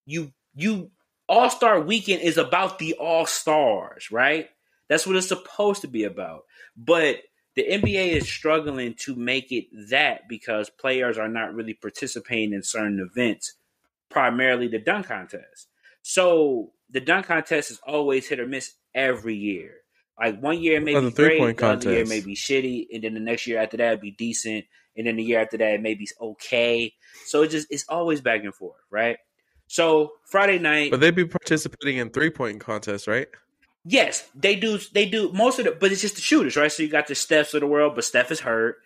you 0.07 0.33
you 0.55 0.91
All 1.29 1.51
Star 1.51 1.81
Weekend 1.81 2.23
is 2.23 2.39
about 2.39 2.79
the 2.79 2.95
All 2.95 3.27
Stars, 3.27 4.11
right? 4.11 4.49
That's 4.89 5.07
what 5.07 5.17
it's 5.17 5.29
supposed 5.29 5.83
to 5.83 5.89
be 5.89 6.05
about. 6.05 6.45
But 6.77 7.19
the 7.55 7.65
NBA 7.65 8.13
is 8.13 8.29
struggling 8.29 8.95
to 9.01 9.15
make 9.15 9.53
it 9.53 9.67
that 9.91 10.29
because 10.29 10.71
players 10.71 11.19
are 11.19 11.29
not 11.29 11.55
really 11.55 11.75
participating 11.75 12.53
in 12.53 12.63
certain 12.63 12.99
events, 12.99 13.55
primarily 14.11 14.69
the 14.69 14.79
dunk 14.79 15.07
contest. 15.07 15.69
So 16.03 16.73
the 16.91 17.01
dunk 17.01 17.27
contest 17.27 17.71
is 17.71 17.81
always 17.87 18.29
hit 18.29 18.41
or 18.41 18.47
miss 18.47 18.73
every 18.95 19.37
year. 19.37 19.82
Like 20.23 20.41
one 20.41 20.63
year 20.63 20.77
it 20.77 20.85
may 20.85 20.95
Or 20.95 21.01
be 21.01 21.07
the 21.07 21.17
great, 21.17 21.29
three-point 21.31 21.59
the 21.59 21.67
other 21.67 21.91
year 21.91 22.01
it 22.03 22.09
may 22.09 22.21
be 22.21 22.37
shitty, 22.37 22.87
and 22.93 23.03
then 23.03 23.15
the 23.15 23.21
next 23.21 23.47
year 23.49 23.61
after 23.61 23.77
that 23.79 23.89
it'd 23.89 24.01
be 24.01 24.13
decent, 24.13 24.65
and 24.97 25.05
then 25.07 25.17
the 25.17 25.25
year 25.25 25.41
after 25.41 25.57
that 25.59 25.75
it 25.75 25.83
may 25.83 25.95
be 25.95 26.09
okay. 26.21 26.95
So 27.27 27.43
it 27.43 27.49
just 27.49 27.67
it's 27.71 27.85
always 27.89 28.21
back 28.21 28.45
and 28.45 28.55
forth, 28.55 28.79
right? 28.89 29.17
So 29.67 30.13
Friday 30.27 30.61
night, 30.61 30.93
But 30.93 31.01
they'd 31.01 31.15
be 31.15 31.25
participating 31.25 31.97
in 31.97 32.11
three 32.11 32.31
point 32.31 32.61
contests, 32.61 33.09
right? 33.09 33.27
Yes, 33.85 34.29
they 34.35 34.55
do. 34.55 34.79
They 34.93 35.07
do 35.07 35.33
most 35.33 35.59
of 35.59 35.67
it, 35.67 35.81
but 35.81 35.91
it's 35.91 36.01
just 36.01 36.15
the 36.15 36.21
shooters, 36.21 36.57
right? 36.57 36.71
So 36.71 36.85
you 36.85 36.89
got 36.89 37.09
the 37.09 37.15
Stephs 37.15 37.53
of 37.55 37.61
the 37.61 37.67
world, 37.67 37.97
but 37.97 38.05
Steph 38.05 38.31
is 38.31 38.39
hurt. 38.41 38.77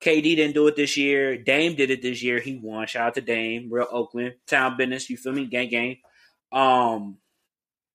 KD 0.00 0.22
didn't 0.36 0.54
do 0.54 0.66
it 0.66 0.76
this 0.76 0.96
year. 0.96 1.36
Dame 1.36 1.74
did 1.74 1.90
it 1.90 2.00
this 2.00 2.22
year. 2.22 2.40
He 2.40 2.56
won. 2.56 2.86
Shout 2.86 3.08
out 3.08 3.14
to 3.14 3.20
Dame, 3.20 3.68
real 3.70 3.86
Oakland 3.90 4.36
town 4.46 4.78
business. 4.78 5.10
You 5.10 5.18
feel 5.18 5.32
me? 5.32 5.44
Gang 5.44 5.68
gang. 5.68 5.98
Um, 6.52 7.18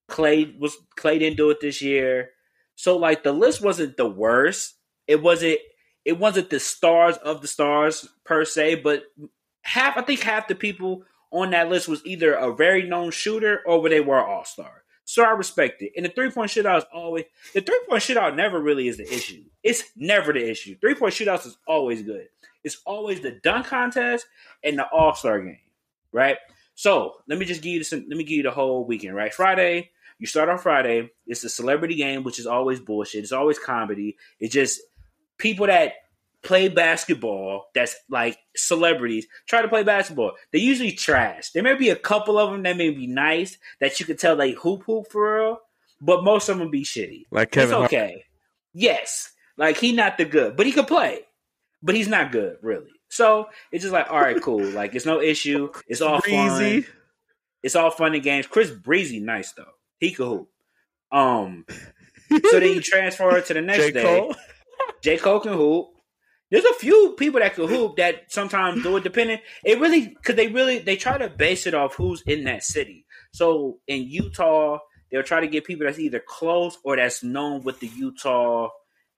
Klay 0.08 0.60
was 0.60 0.76
Klay 0.96 1.18
didn't 1.18 1.38
do 1.38 1.50
it 1.50 1.62
this 1.62 1.82
year. 1.82 2.32
So 2.76 2.98
like 2.98 3.24
the 3.24 3.34
list 3.34 3.62
wasn't 3.62 3.98
the 3.98 4.08
worst. 4.08 4.76
It 5.08 5.22
wasn't. 5.22 5.60
It 6.04 6.18
wasn't 6.18 6.50
the 6.50 6.60
stars 6.60 7.18
of 7.18 7.42
the 7.42 7.48
stars 7.48 8.08
per 8.24 8.44
se, 8.44 8.76
but 8.76 9.04
half 9.62 9.98
I 9.98 10.02
think 10.02 10.22
half 10.22 10.48
the 10.48 10.56
people 10.56 11.04
on 11.32 11.52
that 11.52 11.70
list 11.70 11.88
was 11.88 12.04
either 12.06 12.34
a 12.34 12.54
very 12.56 12.88
known 12.88 13.12
shooter 13.12 13.62
or 13.66 13.88
they 13.88 14.02
were 14.02 14.24
all 14.24 14.44
star. 14.44 14.84
So 15.06 15.24
I 15.24 15.32
respect 15.32 15.82
it. 15.82 15.92
And 15.96 16.06
the 16.06 16.10
three 16.10 16.32
point 16.32 16.52
shootout 16.52 16.80
is 16.80 16.86
always 16.94 17.26
the 17.54 17.62
three 17.62 17.82
point 17.88 18.02
shootout 18.02 18.36
never 18.36 18.60
really 18.60 18.88
is 18.88 18.98
the 18.98 19.12
issue. 19.12 19.44
It's 19.64 19.84
never 19.96 20.34
the 20.34 20.50
issue. 20.50 20.78
Three 20.80 20.96
point 20.96 21.14
shootouts 21.14 21.46
is 21.46 21.58
always 21.68 22.02
good. 22.02 22.28
It's 22.64 22.82
always 22.86 23.22
the 23.22 23.32
dunk 23.44 23.68
contest 23.68 24.26
and 24.64 24.78
the 24.78 24.88
All 24.88 25.16
Star 25.16 25.42
game, 25.42 25.58
right? 26.12 26.38
So 26.76 27.16
let 27.28 27.40
me 27.40 27.46
just 27.46 27.62
give 27.62 27.74
you 27.74 27.84
some. 27.84 28.06
Let 28.08 28.18
me 28.18 28.24
give 28.24 28.38
you 28.38 28.44
the 28.44 28.52
whole 28.52 28.86
weekend, 28.86 29.16
right? 29.16 29.34
Friday, 29.34 29.92
you 30.22 30.28
start 30.28 30.50
on 30.50 30.60
Friday. 30.60 31.10
It's 31.26 31.44
a 31.44 31.50
celebrity 31.50 31.96
game, 31.96 32.24
which 32.24 32.38
is 32.38 32.46
always 32.46 32.80
bullshit. 32.80 33.24
It's 33.24 33.32
always 33.32 33.58
comedy. 33.58 34.18
It's 34.40 34.54
just 34.54 34.80
people 35.40 35.66
that 35.66 35.94
play 36.44 36.68
basketball 36.68 37.66
that's 37.74 37.96
like 38.08 38.38
celebrities 38.56 39.26
try 39.48 39.64
to 39.64 39.68
play 39.68 39.82
basketball. 39.82 40.34
They 40.54 40.60
usually 40.60 40.92
trash. 40.92 41.50
There 41.50 41.64
may 41.64 41.74
be 41.74 41.90
a 41.90 41.96
couple 41.96 42.38
of 42.38 42.52
them 42.52 42.62
that 42.64 42.78
may 42.78 42.92
be 42.92 43.08
nice 43.08 43.58
that 43.80 44.00
you 44.00 44.06
could 44.06 44.20
tell 44.20 44.36
they 44.36 44.52
hoop 44.52 44.84
hoop 44.84 45.08
for 45.12 45.40
real, 45.40 45.58
but 46.00 46.24
most 46.24 46.50
of 46.50 46.60
them 46.60 46.70
be 46.70 46.84
shitty. 46.84 47.26
Like 47.32 47.50
Kevin 47.50 47.70
it's 47.70 47.74
Hart. 47.74 47.86
okay. 47.86 48.26
Yes, 48.76 49.32
like 49.58 49.78
he 49.78 49.92
not 49.92 50.20
the 50.20 50.26
good, 50.26 50.56
but 50.56 50.68
he 50.68 50.72
could 50.72 50.88
play, 50.88 51.22
but 51.82 51.96
he's 51.96 52.08
not 52.08 52.32
good 52.32 52.58
really. 52.62 52.92
So 53.10 53.48
it's 53.72 53.82
just 53.82 53.94
like 53.94 54.12
all 54.12 54.22
right, 54.22 54.40
cool. 54.40 54.64
Like 54.64 54.94
it's 54.94 55.08
no 55.08 55.20
issue. 55.20 55.72
It's 55.88 56.02
all 56.02 56.22
fun. 56.30 56.86
It's 57.64 57.76
all 57.76 57.90
fun 57.90 58.14
and 58.14 58.24
games. 58.24 58.46
Chris 58.46 58.70
Breezy, 58.70 59.20
nice 59.20 59.54
though. 59.54 59.66
He 60.02 60.12
could 60.12 60.28
hoop. 60.28 60.50
Um. 61.12 61.66
So 62.30 62.60
then 62.60 62.74
you 62.74 62.82
transfer 62.82 63.40
to 63.40 63.54
the 63.54 63.62
next 63.62 63.86
J. 63.86 63.92
day. 63.92 64.04
Cole. 64.04 64.36
J. 65.02 65.18
Cole 65.18 65.40
can 65.40 65.54
hoop. 65.54 65.88
There's 66.50 66.66
a 66.66 66.74
few 66.74 67.16
people 67.18 67.40
that 67.40 67.56
can 67.56 67.68
hoop 67.68 67.96
that 67.96 68.30
sometimes 68.30 68.84
do 68.84 68.98
it 68.98 69.04
depending. 69.04 69.40
It 69.64 69.80
really 69.80 70.08
because 70.08 70.36
they 70.36 70.48
really 70.48 70.80
they 70.80 70.98
try 70.98 71.18
to 71.18 71.30
base 71.30 71.66
it 71.66 71.74
off 71.74 71.96
who's 71.96 72.22
in 72.24 72.44
that 72.46 72.64
city. 72.64 73.06
So 73.32 73.80
in 73.88 74.04
Utah, 74.04 74.80
they'll 75.10 75.24
try 75.24 75.40
to 75.40 75.48
get 75.48 75.64
people 75.64 75.86
that's 75.86 76.00
either 76.00 76.20
close 76.20 76.78
or 76.84 76.98
that's 76.98 77.24
known 77.24 77.62
with 77.62 77.80
the 77.80 77.88
Utah 77.88 78.70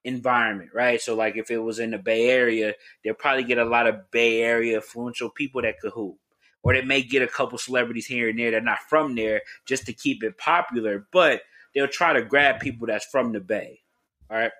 environment, 0.04 0.70
right? 0.74 1.00
So 1.00 1.16
like 1.16 1.36
if 1.36 1.50
it 1.50 1.58
was 1.58 1.80
in 1.80 1.90
the 1.90 1.98
Bay 1.98 2.28
Area, 2.28 2.74
they'll 3.02 3.14
probably 3.14 3.44
get 3.44 3.58
a 3.58 3.64
lot 3.64 3.88
of 3.88 4.10
Bay 4.12 4.42
Area 4.42 4.76
influential 4.76 5.30
people 5.30 5.62
that 5.62 5.80
could 5.80 5.92
hoop. 5.92 6.16
Or 6.64 6.72
they 6.72 6.82
may 6.82 7.02
get 7.02 7.22
a 7.22 7.28
couple 7.28 7.58
celebrities 7.58 8.06
here 8.06 8.28
and 8.28 8.38
there 8.38 8.50
that 8.50 8.56
are 8.56 8.60
not 8.60 8.80
from 8.88 9.14
there 9.14 9.42
just 9.66 9.86
to 9.86 9.92
keep 9.92 10.24
it 10.24 10.38
popular, 10.38 11.06
but 11.12 11.42
they'll 11.74 11.86
try 11.86 12.14
to 12.14 12.22
grab 12.22 12.58
people 12.58 12.86
that's 12.86 13.04
from 13.04 13.32
the 13.32 13.40
Bay. 13.40 13.82
All 14.30 14.38
right. 14.38 14.50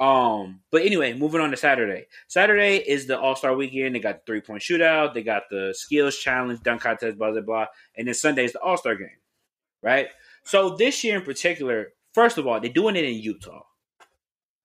Um, 0.00 0.60
but 0.72 0.82
anyway, 0.82 1.12
moving 1.12 1.40
on 1.40 1.50
to 1.50 1.56
Saturday. 1.56 2.06
Saturday 2.26 2.78
is 2.78 3.06
the 3.06 3.18
All 3.18 3.36
Star 3.36 3.54
Weekend. 3.54 3.94
They 3.94 4.00
got 4.00 4.16
the 4.16 4.22
three 4.26 4.40
point 4.40 4.62
shootout. 4.62 5.14
They 5.14 5.22
got 5.22 5.44
the 5.50 5.72
skills 5.76 6.16
challenge, 6.16 6.62
dunk 6.62 6.80
contest, 6.80 7.16
blah 7.16 7.30
blah 7.30 7.42
blah. 7.42 7.66
And 7.96 8.08
then 8.08 8.14
Sunday 8.14 8.44
is 8.44 8.52
the 8.52 8.60
All 8.60 8.76
Star 8.76 8.96
game, 8.96 9.08
right? 9.82 10.08
So 10.42 10.76
this 10.76 11.04
year 11.04 11.16
in 11.16 11.22
particular, 11.22 11.92
first 12.12 12.38
of 12.38 12.46
all, 12.46 12.60
they're 12.60 12.72
doing 12.72 12.96
it 12.96 13.04
in 13.04 13.14
Utah. 13.14 13.62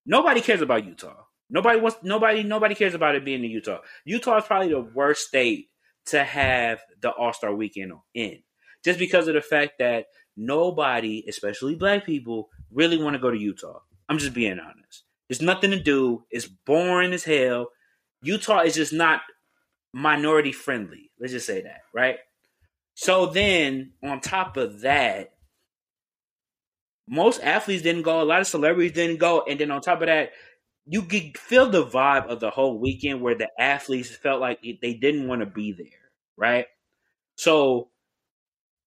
Nobody 0.06 0.42
cares 0.42 0.62
about 0.62 0.86
Utah. 0.86 1.26
Nobody 1.50 1.80
wants. 1.80 1.98
Nobody. 2.02 2.42
Nobody 2.42 2.74
cares 2.74 2.96
about 2.96 3.16
it 3.16 3.24
being 3.24 3.44
in 3.44 3.52
Utah. 3.52 3.80
Utah 4.06 4.38
is 4.38 4.46
probably 4.46 4.70
the 4.70 4.82
worst 4.82 5.28
state 5.28 5.69
to 6.10 6.24
have 6.24 6.80
the 7.02 7.12
All 7.12 7.34
Star 7.34 7.54
Weekend 7.54 7.94
in, 8.14 8.40
just 8.84 9.00
because 9.00 9.28
of 9.28 9.34
the 9.34 9.42
fact 9.42 9.74
that 9.80 10.06
nobody, 10.38 11.24
especially 11.28 11.76
Black 11.76 12.06
people, 12.06 12.50
really 12.72 13.02
want 13.02 13.16
to 13.16 13.20
go 13.20 13.32
to 13.32 13.38
Utah. 13.38 13.80
I'm 14.08 14.18
just 14.18 14.34
being 14.34 14.60
honest. 14.60 15.04
There's 15.28 15.42
nothing 15.42 15.72
to 15.72 15.80
do. 15.80 16.24
It's 16.32 16.48
boring 16.48 17.14
as 17.14 17.24
hell. 17.24 17.68
Utah 18.22 18.62
is 18.62 18.76
just 18.76 18.94
not 18.94 19.22
minority 19.94 20.52
friendly. 20.52 21.12
Let's 21.20 21.34
just 21.34 21.46
say 21.46 21.62
that, 21.62 21.82
right? 21.94 22.18
So 22.96 23.28
then, 23.28 23.94
on 24.04 24.20
top 24.20 24.58
of 24.58 24.82
that, 24.82 25.30
most 27.08 27.42
athletes 27.42 27.82
didn't 27.84 28.04
go. 28.04 28.22
A 28.22 28.24
lot 28.24 28.42
of 28.42 28.48
celebrities 28.48 28.92
didn't 28.92 29.18
go. 29.18 29.44
And 29.48 29.60
then 29.60 29.72
on 29.72 29.82
top 29.82 30.02
of 30.02 30.08
that, 30.08 30.32
you 30.86 31.04
could 31.04 31.38
feel 31.38 31.70
the 31.70 31.86
vibe 31.86 32.28
of 32.28 32.40
the 32.40 32.50
whole 32.50 32.80
weekend 32.80 33.22
where 33.22 33.36
the 33.36 33.50
athletes 33.60 34.16
felt 34.16 34.42
like 34.42 34.60
they 34.62 34.94
didn't 34.94 35.28
want 35.28 35.42
to 35.42 35.46
be 35.46 35.72
there, 35.72 35.86
right? 36.40 36.66
So 37.36 37.90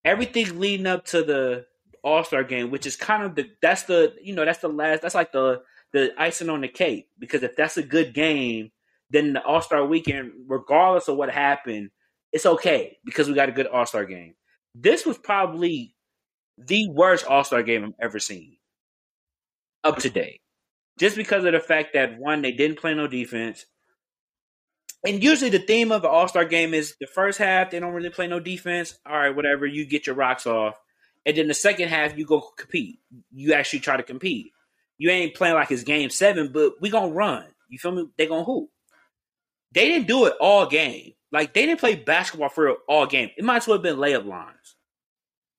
everything 0.05 0.59
leading 0.59 0.87
up 0.87 1.05
to 1.07 1.23
the 1.23 1.67
All 2.03 2.25
Star 2.25 2.43
game, 2.43 2.71
which 2.71 2.87
is 2.87 2.97
kind 2.97 3.23
of 3.23 3.35
the 3.35 3.51
that's 3.61 3.85
the 3.85 4.15
you 4.23 4.35
know 4.35 4.45
that's 4.45 4.61
the 4.61 4.69
last 4.69 5.03
that's 5.03 5.15
like 5.15 5.33
the 5.33 5.63
the 5.93 6.13
icing 6.19 6.49
on 6.49 6.63
the 6.63 6.69
cake 6.69 7.09
because 7.19 7.43
if 7.43 7.55
that's 7.55 7.77
a 7.77 7.83
good 7.83 8.15
game, 8.15 8.71
then 9.11 9.35
the 9.35 9.45
All 9.45 9.61
Star 9.61 9.85
weekend, 9.87 10.33
regardless 10.49 11.09
of 11.09 11.17
what 11.17 11.31
happened, 11.31 11.91
it's 12.33 12.47
okay 12.47 12.99
because 13.05 13.29
we 13.29 13.35
got 13.35 13.49
a 13.49 13.53
good 13.53 13.67
All 13.67 13.87
Star 13.87 14.05
game. 14.05 14.35
This 14.75 15.05
was 15.05 15.19
probably 15.19 15.95
the 16.59 16.89
worst 16.91 17.27
All 17.27 17.45
Star 17.45 17.63
game 17.63 17.85
I've 17.85 18.07
ever 18.07 18.19
seen 18.19 18.57
up 19.85 19.99
to 19.99 20.11
date, 20.11 20.41
just 20.99 21.17
because 21.17 21.45
of 21.45 21.53
the 21.53 21.61
fact 21.61 21.95
that 21.95 22.19
one 22.19 22.43
they 22.43 22.53
didn't 22.53 22.79
play 22.79 22.95
no 22.95 23.07
defense. 23.07 23.67
And 25.05 25.23
usually 25.23 25.51
the 25.51 25.59
theme 25.59 25.91
of 25.91 26.03
the 26.03 26.09
All 26.09 26.29
Star 26.29 26.45
game 26.45 26.75
is 26.75 26.95
the 27.01 27.07
first 27.07 27.39
half 27.39 27.71
they 27.71 27.81
don't 27.81 27.93
really 27.93 28.11
play 28.11 28.27
no 28.29 28.41
defense. 28.41 28.99
All 29.05 29.17
right, 29.17 29.35
whatever, 29.35 29.67
you 29.67 29.85
get 29.85 30.07
your 30.07 30.17
rocks 30.17 30.47
off, 30.47 30.75
and 31.27 31.37
then 31.37 31.49
the 31.49 31.55
second 31.55 31.89
half 31.89 32.17
you 32.17 32.25
go 32.25 32.41
compete. 32.57 33.01
You 33.33 33.55
actually 33.55 33.81
try 33.81 33.97
to 33.97 34.03
compete 34.03 34.53
you 35.03 35.11
ain't 35.11 35.35
playing 35.35 35.55
like 35.55 35.73
it's 35.73 35.83
game 35.83 36.11
seven, 36.11 36.53
but 36.53 36.75
we 36.81 36.89
gonna 36.89 37.13
run. 37.13 37.45
You 37.69 37.77
feel 37.77 37.91
me? 37.91 38.07
They 38.17 38.27
gonna 38.27 38.45
hoop. 38.45 38.71
They 39.73 39.89
didn't 39.89 40.07
do 40.07 40.27
it 40.27 40.35
all 40.41 40.67
game. 40.67 41.15
Like 41.33 41.55
they 41.55 41.67
didn't 41.67 41.81
play 41.81 41.97
basketball 41.97 42.51
for 42.51 42.75
all 42.89 43.07
game. 43.07 43.31
It 43.37 43.45
might 43.45 43.57
as 43.57 43.67
well 43.67 43.79
have 43.79 43.83
been 43.83 43.97
layup 43.97 44.27
lines. 44.27 44.77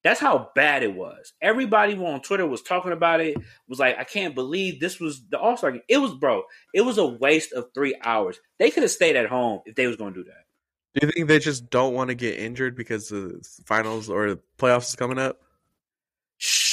That's 0.03 0.19
how 0.19 0.49
bad 0.53 0.83
it 0.83 0.93
was. 0.93 1.31
Everybody 1.41 1.95
on 1.95 2.21
Twitter 2.21 2.45
was 2.45 2.61
talking 2.61 2.91
about 2.91 3.21
it. 3.21 3.37
Was 3.69 3.79
like, 3.79 3.97
I 3.97 4.03
can't 4.03 4.35
believe 4.35 4.79
this 4.79 4.99
was 4.99 5.23
the 5.29 5.39
All 5.39 5.55
Star 5.55 5.71
game. 5.71 5.81
It 5.87 5.97
was, 5.97 6.13
bro. 6.13 6.43
It 6.73 6.81
was 6.81 6.97
a 6.97 7.05
waste 7.05 7.53
of 7.53 7.67
three 7.73 7.95
hours. 8.03 8.37
They 8.59 8.69
could 8.69 8.83
have 8.83 8.91
stayed 8.91 9.15
at 9.15 9.29
home 9.29 9.61
if 9.65 9.75
they 9.75 9.87
was 9.87 9.95
going 9.95 10.13
to 10.13 10.23
do 10.23 10.29
that. 10.29 10.43
Do 10.99 11.07
you 11.07 11.11
think 11.11 11.27
they 11.27 11.39
just 11.39 11.69
don't 11.69 11.93
want 11.93 12.09
to 12.09 12.15
get 12.15 12.37
injured 12.37 12.75
because 12.75 13.09
the 13.09 13.41
finals 13.65 14.09
or 14.09 14.31
the 14.31 14.39
playoffs 14.57 14.89
is 14.89 14.95
coming 14.95 15.19
up? 15.19 15.39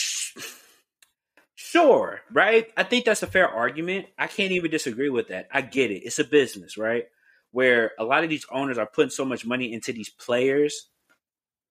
Sure, 1.63 2.21
right? 2.33 2.67
I 2.77 2.83
think 2.83 3.05
that's 3.05 3.23
a 3.23 3.29
fair 3.29 3.49
argument. 3.49 4.07
I 4.19 4.27
can't 4.27 4.51
even 4.51 4.73
disagree 4.73 5.09
with 5.09 5.29
that. 5.29 5.47
I 5.53 5.61
get 5.61 5.93
it. 5.93 6.03
It's 6.05 6.19
a 6.19 6.25
business, 6.25 6.77
right? 6.77 7.05
Where 7.53 7.93
a 7.97 8.03
lot 8.03 8.25
of 8.25 8.31
these 8.31 8.45
owners 8.51 8.77
are 8.77 8.87
putting 8.87 9.11
so 9.11 9.25
much 9.25 9.47
money 9.47 9.73
into 9.73 9.93
these 9.93 10.09
players 10.09 10.90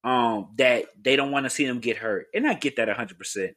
um 0.03 0.49
that 0.57 0.85
they 1.01 1.15
don't 1.15 1.31
want 1.31 1.45
to 1.45 1.49
see 1.49 1.65
them 1.65 1.79
get 1.79 1.97
hurt. 1.97 2.27
And 2.33 2.47
I 2.47 2.53
get 2.53 2.77
that 2.77 2.87
100%. 2.87 3.55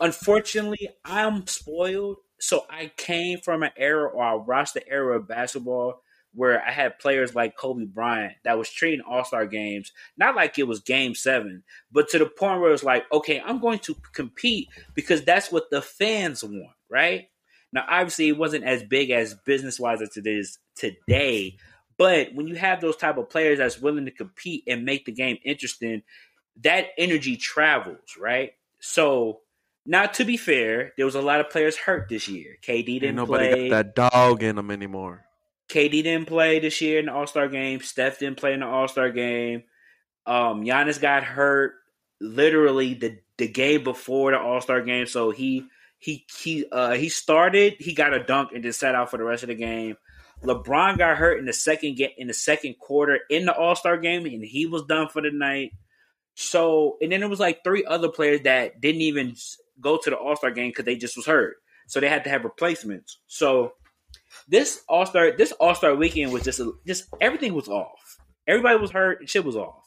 Unfortunately, 0.00 0.90
I'm 1.04 1.46
spoiled. 1.46 2.16
So 2.40 2.64
I 2.68 2.92
came 2.96 3.38
from 3.38 3.62
an 3.62 3.70
era 3.76 4.08
or 4.08 4.22
I 4.22 4.34
watched 4.34 4.74
the 4.74 4.86
era 4.88 5.16
of 5.16 5.28
basketball 5.28 6.02
where 6.34 6.60
I 6.62 6.72
had 6.72 6.98
players 6.98 7.34
like 7.34 7.56
Kobe 7.56 7.84
Bryant 7.84 8.34
that 8.44 8.58
was 8.58 8.68
treating 8.68 9.00
All 9.00 9.24
Star 9.24 9.46
games 9.46 9.92
not 10.16 10.34
like 10.34 10.58
it 10.58 10.66
was 10.66 10.80
Game 10.80 11.14
Seven, 11.14 11.62
but 11.92 12.08
to 12.10 12.18
the 12.18 12.26
point 12.26 12.60
where 12.60 12.70
it 12.70 12.72
was 12.72 12.84
like, 12.84 13.04
okay, 13.12 13.40
I'm 13.44 13.60
going 13.60 13.78
to 13.80 13.96
compete 14.12 14.68
because 14.94 15.22
that's 15.22 15.52
what 15.52 15.70
the 15.70 15.80
fans 15.80 16.42
want, 16.42 16.74
right? 16.90 17.28
Now, 17.72 17.84
obviously, 17.88 18.28
it 18.28 18.38
wasn't 18.38 18.64
as 18.64 18.82
big 18.82 19.10
as 19.10 19.34
business 19.34 19.80
wise 19.80 20.02
as 20.02 20.16
it 20.16 20.26
is 20.26 20.58
today, 20.76 21.56
but 21.96 22.34
when 22.34 22.46
you 22.46 22.56
have 22.56 22.80
those 22.80 22.96
type 22.96 23.16
of 23.18 23.30
players 23.30 23.58
that's 23.58 23.80
willing 23.80 24.04
to 24.06 24.10
compete 24.10 24.64
and 24.66 24.84
make 24.84 25.04
the 25.04 25.12
game 25.12 25.38
interesting, 25.44 26.02
that 26.62 26.88
energy 26.98 27.36
travels, 27.36 28.16
right? 28.20 28.52
So. 28.80 29.40
Now, 29.86 30.06
to 30.06 30.24
be 30.24 30.38
fair, 30.38 30.94
there 30.96 31.04
was 31.04 31.14
a 31.14 31.20
lot 31.20 31.40
of 31.40 31.50
players 31.50 31.76
hurt 31.76 32.08
this 32.08 32.26
year. 32.26 32.56
KD 32.62 32.86
didn't 32.86 33.04
Ain't 33.04 33.16
nobody 33.16 33.48
play. 33.50 33.68
got 33.68 33.94
that 33.94 34.10
dog 34.10 34.42
in 34.42 34.56
them 34.56 34.70
anymore. 34.70 35.26
KD 35.68 36.02
didn't 36.02 36.26
play 36.26 36.58
this 36.58 36.80
year 36.80 37.00
in 37.00 37.06
the 37.06 37.12
All 37.12 37.26
Star 37.26 37.48
game. 37.48 37.80
Steph 37.80 38.18
didn't 38.18 38.38
play 38.38 38.54
in 38.54 38.60
the 38.60 38.66
All 38.66 38.88
Star 38.88 39.10
game. 39.10 39.64
Um, 40.24 40.64
Giannis 40.64 40.98
got 40.98 41.22
hurt 41.22 41.74
literally 42.18 42.94
the 42.94 43.18
the 43.36 43.46
game 43.46 43.84
before 43.84 44.30
the 44.30 44.38
All 44.40 44.62
Star 44.62 44.80
game, 44.80 45.04
so 45.04 45.30
he 45.30 45.66
he 45.98 46.24
he 46.34 46.64
uh 46.72 46.92
he 46.92 47.10
started. 47.10 47.74
He 47.78 47.92
got 47.92 48.14
a 48.14 48.24
dunk 48.24 48.52
and 48.54 48.62
just 48.62 48.80
sat 48.80 48.94
out 48.94 49.10
for 49.10 49.18
the 49.18 49.24
rest 49.24 49.42
of 49.42 49.48
the 49.50 49.54
game. 49.54 49.96
LeBron 50.42 50.98
got 50.98 51.16
hurt 51.16 51.38
in 51.38 51.46
the 51.46 51.52
second 51.52 51.96
get 51.96 52.12
in 52.18 52.26
the 52.26 52.34
second 52.34 52.76
quarter 52.78 53.20
in 53.30 53.46
the 53.46 53.54
All 53.54 53.76
Star 53.76 53.96
game, 53.96 54.26
and 54.26 54.44
he 54.44 54.66
was 54.66 54.84
done 54.84 55.08
for 55.08 55.22
the 55.22 55.30
night. 55.30 55.72
So, 56.34 56.96
and 57.00 57.12
then 57.12 57.22
it 57.22 57.30
was 57.30 57.40
like 57.40 57.62
three 57.62 57.84
other 57.84 58.08
players 58.08 58.42
that 58.42 58.80
didn't 58.80 59.02
even 59.02 59.36
go 59.80 59.98
to 59.98 60.10
the 60.10 60.16
All 60.16 60.36
Star 60.36 60.50
game 60.50 60.70
because 60.70 60.84
they 60.84 60.96
just 60.96 61.16
was 61.16 61.26
hurt. 61.26 61.56
So 61.86 62.00
they 62.00 62.08
had 62.08 62.24
to 62.24 62.30
have 62.30 62.44
replacements. 62.44 63.18
So 63.26 63.72
this 64.48 64.82
All 64.88 65.06
Star 65.06 65.32
this 65.32 65.52
All 65.52 65.74
Star 65.74 65.94
weekend 65.94 66.32
was 66.32 66.42
just 66.42 66.60
just 66.86 67.04
everything 67.20 67.54
was 67.54 67.68
off. 67.68 68.18
Everybody 68.46 68.78
was 68.78 68.90
hurt 68.90 69.20
and 69.20 69.28
shit 69.28 69.44
was 69.44 69.56
off. 69.56 69.84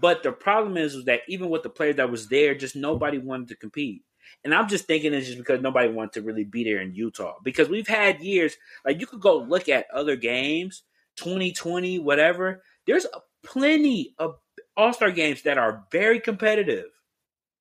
But 0.00 0.22
the 0.22 0.32
problem 0.32 0.76
is, 0.76 1.04
that 1.06 1.22
even 1.28 1.50
with 1.50 1.62
the 1.62 1.70
players 1.70 1.96
that 1.96 2.10
was 2.10 2.28
there, 2.28 2.54
just 2.54 2.76
nobody 2.76 3.18
wanted 3.18 3.48
to 3.48 3.56
compete. 3.56 4.02
And 4.44 4.54
I'm 4.54 4.68
just 4.68 4.86
thinking 4.86 5.14
it's 5.14 5.26
just 5.26 5.38
because 5.38 5.60
nobody 5.60 5.88
wanted 5.88 6.14
to 6.14 6.22
really 6.22 6.44
be 6.44 6.64
there 6.64 6.80
in 6.80 6.94
Utah. 6.94 7.36
Because 7.42 7.68
we've 7.68 7.88
had 7.88 8.20
years, 8.20 8.56
like 8.84 9.00
you 9.00 9.06
could 9.06 9.20
go 9.20 9.38
look 9.38 9.68
at 9.68 9.86
other 9.92 10.16
games, 10.16 10.82
2020, 11.16 11.98
whatever. 11.98 12.62
There's 12.86 13.06
plenty 13.42 14.14
of 14.18 14.36
All 14.76 14.92
Star 14.92 15.10
games 15.10 15.42
that 15.42 15.58
are 15.58 15.84
very 15.90 16.20
competitive 16.20 16.86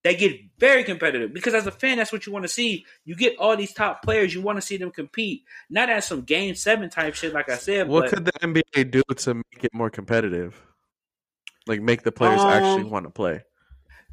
they 0.07 0.15
get 0.15 0.39
very 0.57 0.83
competitive 0.85 1.33
because 1.33 1.53
as 1.53 1.67
a 1.67 1.71
fan, 1.71 1.97
that's 1.97 2.13
what 2.13 2.25
you 2.25 2.31
want 2.31 2.43
to 2.43 2.49
see. 2.49 2.85
You 3.03 3.15
get 3.15 3.37
all 3.39 3.57
these 3.57 3.73
top 3.73 4.03
players, 4.03 4.33
you 4.33 4.41
want 4.41 4.57
to 4.57 4.61
see 4.61 4.77
them 4.77 4.91
compete, 4.91 5.43
not 5.69 5.89
as 5.89 6.05
some 6.05 6.21
game 6.21 6.55
seven 6.55 6.89
type 6.89 7.13
shit. 7.15 7.33
Like 7.33 7.49
I 7.49 7.57
said, 7.57 7.89
what 7.89 8.09
could 8.09 8.23
the 8.23 8.31
NBA 8.33 8.91
do 8.91 9.03
to 9.17 9.33
make 9.33 9.63
it 9.63 9.73
more 9.73 9.89
competitive? 9.89 10.61
Like 11.65 11.81
make 11.81 12.03
the 12.03 12.13
players 12.13 12.39
um, 12.39 12.47
actually 12.47 12.89
want 12.89 13.05
to 13.05 13.09
play. 13.09 13.43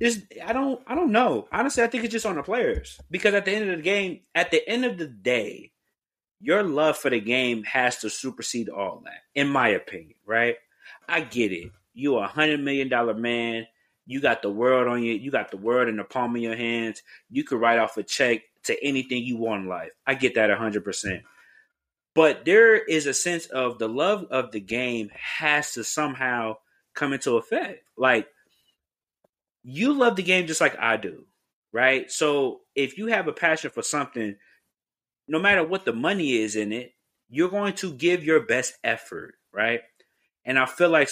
This 0.01 0.23
I 0.45 0.53
don't 0.53 0.83
I 0.87 0.95
don't 0.95 1.13
know. 1.13 1.49
Honestly, 1.53 1.83
I 1.83 1.87
think 1.87 2.05
it's 2.05 2.13
just 2.13 2.27
on 2.27 2.37
the 2.37 2.43
players 2.43 3.01
because 3.11 3.35
at 3.35 3.45
the 3.45 3.53
end 3.53 3.71
of 3.71 3.77
the 3.77 3.83
game, 3.83 4.21
at 4.35 4.51
the 4.51 4.67
end 4.69 4.85
of 4.85 4.99
the 4.99 5.07
day, 5.07 5.73
your 6.41 6.63
love 6.63 6.97
for 6.99 7.11
the 7.11 7.21
game 7.21 7.63
has 7.65 7.99
to 7.99 8.11
supersede 8.11 8.69
all 8.69 9.03
that, 9.05 9.23
in 9.35 9.49
my 9.49 9.69
opinion. 9.69 10.17
Right? 10.27 10.57
I 11.09 11.21
get 11.21 11.53
it. 11.53 11.71
You 11.95 12.17
are 12.17 12.25
a 12.25 12.29
hundred 12.29 12.61
million 12.61 12.89
dollar 12.89 13.15
man 13.15 13.67
you 14.07 14.21
got 14.21 14.43
the 14.43 14.51
world 14.51 14.87
on 14.89 15.03
you. 15.03 15.15
You 15.15 15.31
got 15.31 15.51
the 15.51 15.57
world 15.57 15.89
in 15.89 15.97
the 15.97 16.05
palm 16.05 16.37
of 16.37 16.43
your 16.43 16.57
hands. 16.57 17.03
You 17.31 17.45
could 17.45 17.61
write 17.61 17.79
off 17.79 17.97
a 17.97 18.03
check 18.03 18.43
to 18.65 18.85
anything 18.85 19.23
you 19.23 19.37
want 19.37 19.63
in 19.63 19.69
life. 19.69 19.91
I 20.07 20.15
get 20.15 20.35
that 20.35 20.51
100%. 20.51 21.23
But 22.15 22.45
there 22.45 22.77
is 22.77 23.07
a 23.07 23.15
sense 23.15 23.47
of 23.47 23.79
the 23.79 23.89
love 23.89 24.27
of 24.31 24.53
the 24.53 24.61
game 24.61 25.11
has 25.15 25.73
to 25.73 25.85
somehow 25.85 26.59
come 26.95 27.13
into 27.13 27.37
effect. 27.37 27.83
Like, 27.97 28.29
you 29.65 29.95
love 29.95 30.17
the 30.17 30.23
game 30.23 30.47
just 30.47 30.61
like 30.61 30.77
I 30.79 30.97
do, 30.97 31.25
right? 31.73 32.11
So 32.11 32.61
if 32.75 32.99
you 32.99 33.07
have 33.07 33.27
a 33.27 33.33
passion 33.33 33.71
for 33.71 33.83
something, 33.83 34.37
no 35.27 35.39
matter 35.39 35.67
what 35.67 35.85
the 35.85 35.93
money 35.93 36.35
is 36.35 36.55
in 36.55 36.73
it, 36.73 36.93
you're 37.31 37.49
going 37.49 37.73
to 37.75 37.93
give 37.93 38.23
your 38.25 38.41
best 38.41 38.75
effort, 38.85 39.35
right? 39.53 39.81
And 40.45 40.59
I 40.59 40.67
feel 40.67 40.91
like 40.91 41.09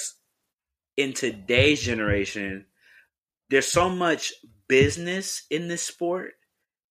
in 0.96 1.14
today's 1.14 1.80
generation, 1.80 2.66
there's 3.48 3.66
so 3.66 3.88
much 3.88 4.32
business 4.68 5.44
in 5.50 5.68
this 5.68 5.82
sport 5.82 6.32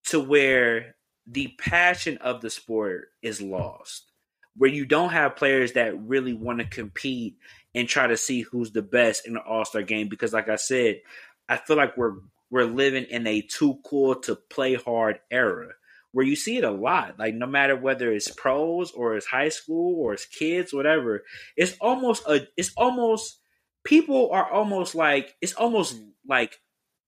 to 0.06 0.20
where 0.20 0.96
the 1.28 1.54
passion 1.60 2.18
of 2.18 2.42
the 2.42 2.50
sport 2.50 3.10
is 3.22 3.42
lost. 3.42 4.06
Where 4.58 4.70
you 4.70 4.86
don't 4.86 5.12
have 5.12 5.38
players 5.38 5.74
that 5.74 5.98
really 5.98 6.34
want 6.34 6.60
to 6.60 6.66
compete 6.66 7.38
and 7.74 7.88
try 7.88 8.08
to 8.08 8.18
see 8.18 8.42
who's 8.42 8.72
the 8.72 8.82
best 8.82 9.26
in 9.26 9.34
the 9.34 9.40
All 9.40 9.64
Star 9.64 9.82
game. 9.82 10.10
Because, 10.10 10.34
like 10.34 10.50
I 10.50 10.58
said, 10.58 11.00
I 11.50 11.58
feel 11.58 11.78
like 11.78 11.98
we're 11.98 12.16
we're 12.50 12.66
living 12.66 13.06
in 13.06 13.26
a 13.28 13.42
too 13.42 13.80
cool 13.86 14.16
to 14.16 14.36
play 14.36 14.76
hard 14.76 15.20
era 15.32 15.70
where 16.12 16.26
you 16.26 16.36
see 16.36 16.58
it 16.58 16.64
a 16.64 16.72
lot. 16.72 17.18
Like 17.18 17.36
no 17.36 17.48
matter 17.48 17.76
whether 17.76 18.12
it's 18.12 18.30
pros 18.32 18.92
or 18.92 19.16
it's 19.16 19.26
high 19.26 19.50
school 19.50 20.00
or 20.02 20.14
it's 20.14 20.26
kids, 20.26 20.74
whatever, 20.74 21.24
it's 21.56 21.76
almost 21.80 22.28
a 22.28 22.48
it's 22.58 22.72
almost 22.76 23.40
people 23.84 24.30
are 24.32 24.52
almost 24.52 24.96
like 24.96 25.36
it's 25.42 25.54
almost 25.54 25.98
like 26.28 26.60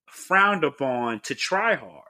frowned 0.08 0.64
upon 0.64 1.20
to 1.22 1.36
try 1.36 1.76
hard. 1.76 2.02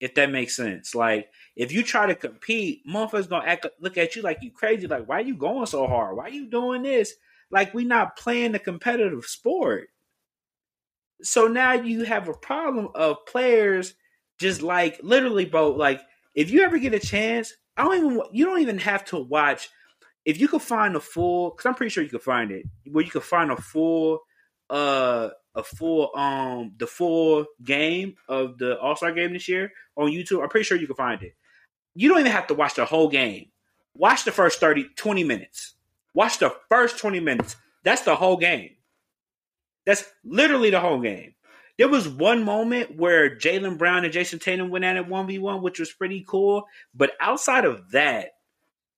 If 0.00 0.14
that 0.16 0.30
makes 0.30 0.56
sense. 0.56 0.94
Like 0.94 1.28
if 1.56 1.72
you 1.72 1.82
try 1.82 2.06
to 2.06 2.14
compete, 2.14 2.82
motherfuckers 2.86 3.28
gonna 3.28 3.46
act 3.46 3.66
look 3.80 3.96
at 3.98 4.16
you 4.16 4.22
like 4.22 4.38
you 4.42 4.50
crazy, 4.50 4.86
like 4.86 5.08
why 5.08 5.18
are 5.18 5.22
you 5.24 5.36
going 5.36 5.66
so 5.66 5.86
hard? 5.86 6.16
Why 6.16 6.24
are 6.24 6.30
you 6.30 6.48
doing 6.50 6.82
this? 6.82 7.14
Like 7.50 7.74
we 7.74 7.84
not 7.84 8.16
playing 8.16 8.54
a 8.54 8.58
competitive 8.58 9.24
sport. 9.24 9.88
So 11.22 11.46
now 11.46 11.72
you 11.72 12.04
have 12.04 12.28
a 12.28 12.34
problem 12.34 12.88
of 12.94 13.24
players 13.26 13.94
just 14.38 14.62
like 14.62 15.00
literally, 15.02 15.44
bro. 15.44 15.70
Like 15.70 16.00
if 16.34 16.50
you 16.50 16.62
ever 16.62 16.78
get 16.78 16.94
a 16.94 16.98
chance, 16.98 17.52
I 17.76 17.84
don't 17.84 17.96
even 17.96 18.22
you 18.32 18.44
don't 18.44 18.60
even 18.60 18.78
have 18.78 19.04
to 19.06 19.18
watch. 19.18 19.70
If 20.24 20.40
you 20.40 20.48
could 20.48 20.62
find 20.62 20.96
a 20.96 21.00
full, 21.00 21.50
because 21.50 21.66
I'm 21.66 21.74
pretty 21.74 21.90
sure 21.90 22.02
you 22.02 22.08
could 22.08 22.22
find 22.22 22.50
it, 22.50 22.64
where 22.90 23.04
you 23.04 23.10
could 23.10 23.24
find 23.24 23.50
a 23.50 23.56
full, 23.56 24.20
uh, 24.70 25.28
a 25.54 25.62
full, 25.62 26.16
um, 26.16 26.72
the 26.78 26.86
full 26.86 27.44
game 27.62 28.14
of 28.26 28.56
the 28.56 28.78
All 28.80 28.96
Star 28.96 29.12
game 29.12 29.34
this 29.34 29.48
year 29.48 29.70
on 29.96 30.10
YouTube. 30.10 30.42
I'm 30.42 30.48
pretty 30.48 30.64
sure 30.64 30.78
you 30.78 30.86
can 30.86 30.96
find 30.96 31.22
it. 31.22 31.34
You 31.94 32.08
don't 32.08 32.20
even 32.20 32.32
have 32.32 32.46
to 32.46 32.54
watch 32.54 32.74
the 32.74 32.86
whole 32.86 33.08
game. 33.08 33.50
Watch 33.94 34.24
the 34.24 34.32
first 34.32 34.60
30, 34.60 34.88
20 34.96 35.24
minutes. 35.24 35.74
Watch 36.14 36.38
the 36.38 36.54
first 36.68 36.98
20 36.98 37.20
minutes. 37.20 37.56
That's 37.84 38.02
the 38.02 38.16
whole 38.16 38.36
game. 38.36 38.70
That's 39.86 40.04
literally 40.24 40.70
the 40.70 40.80
whole 40.80 41.00
game. 41.00 41.34
There 41.76 41.88
was 41.88 42.08
one 42.08 42.44
moment 42.44 42.96
where 42.96 43.36
Jaylen 43.36 43.78
Brown 43.78 44.04
and 44.04 44.12
Jayson 44.12 44.38
Tatum 44.38 44.70
went 44.70 44.84
at 44.84 44.96
it 44.96 45.08
1v1, 45.08 45.60
which 45.60 45.80
was 45.80 45.92
pretty 45.92 46.24
cool. 46.26 46.64
But 46.94 47.12
outside 47.20 47.64
of 47.64 47.90
that, 47.90 48.30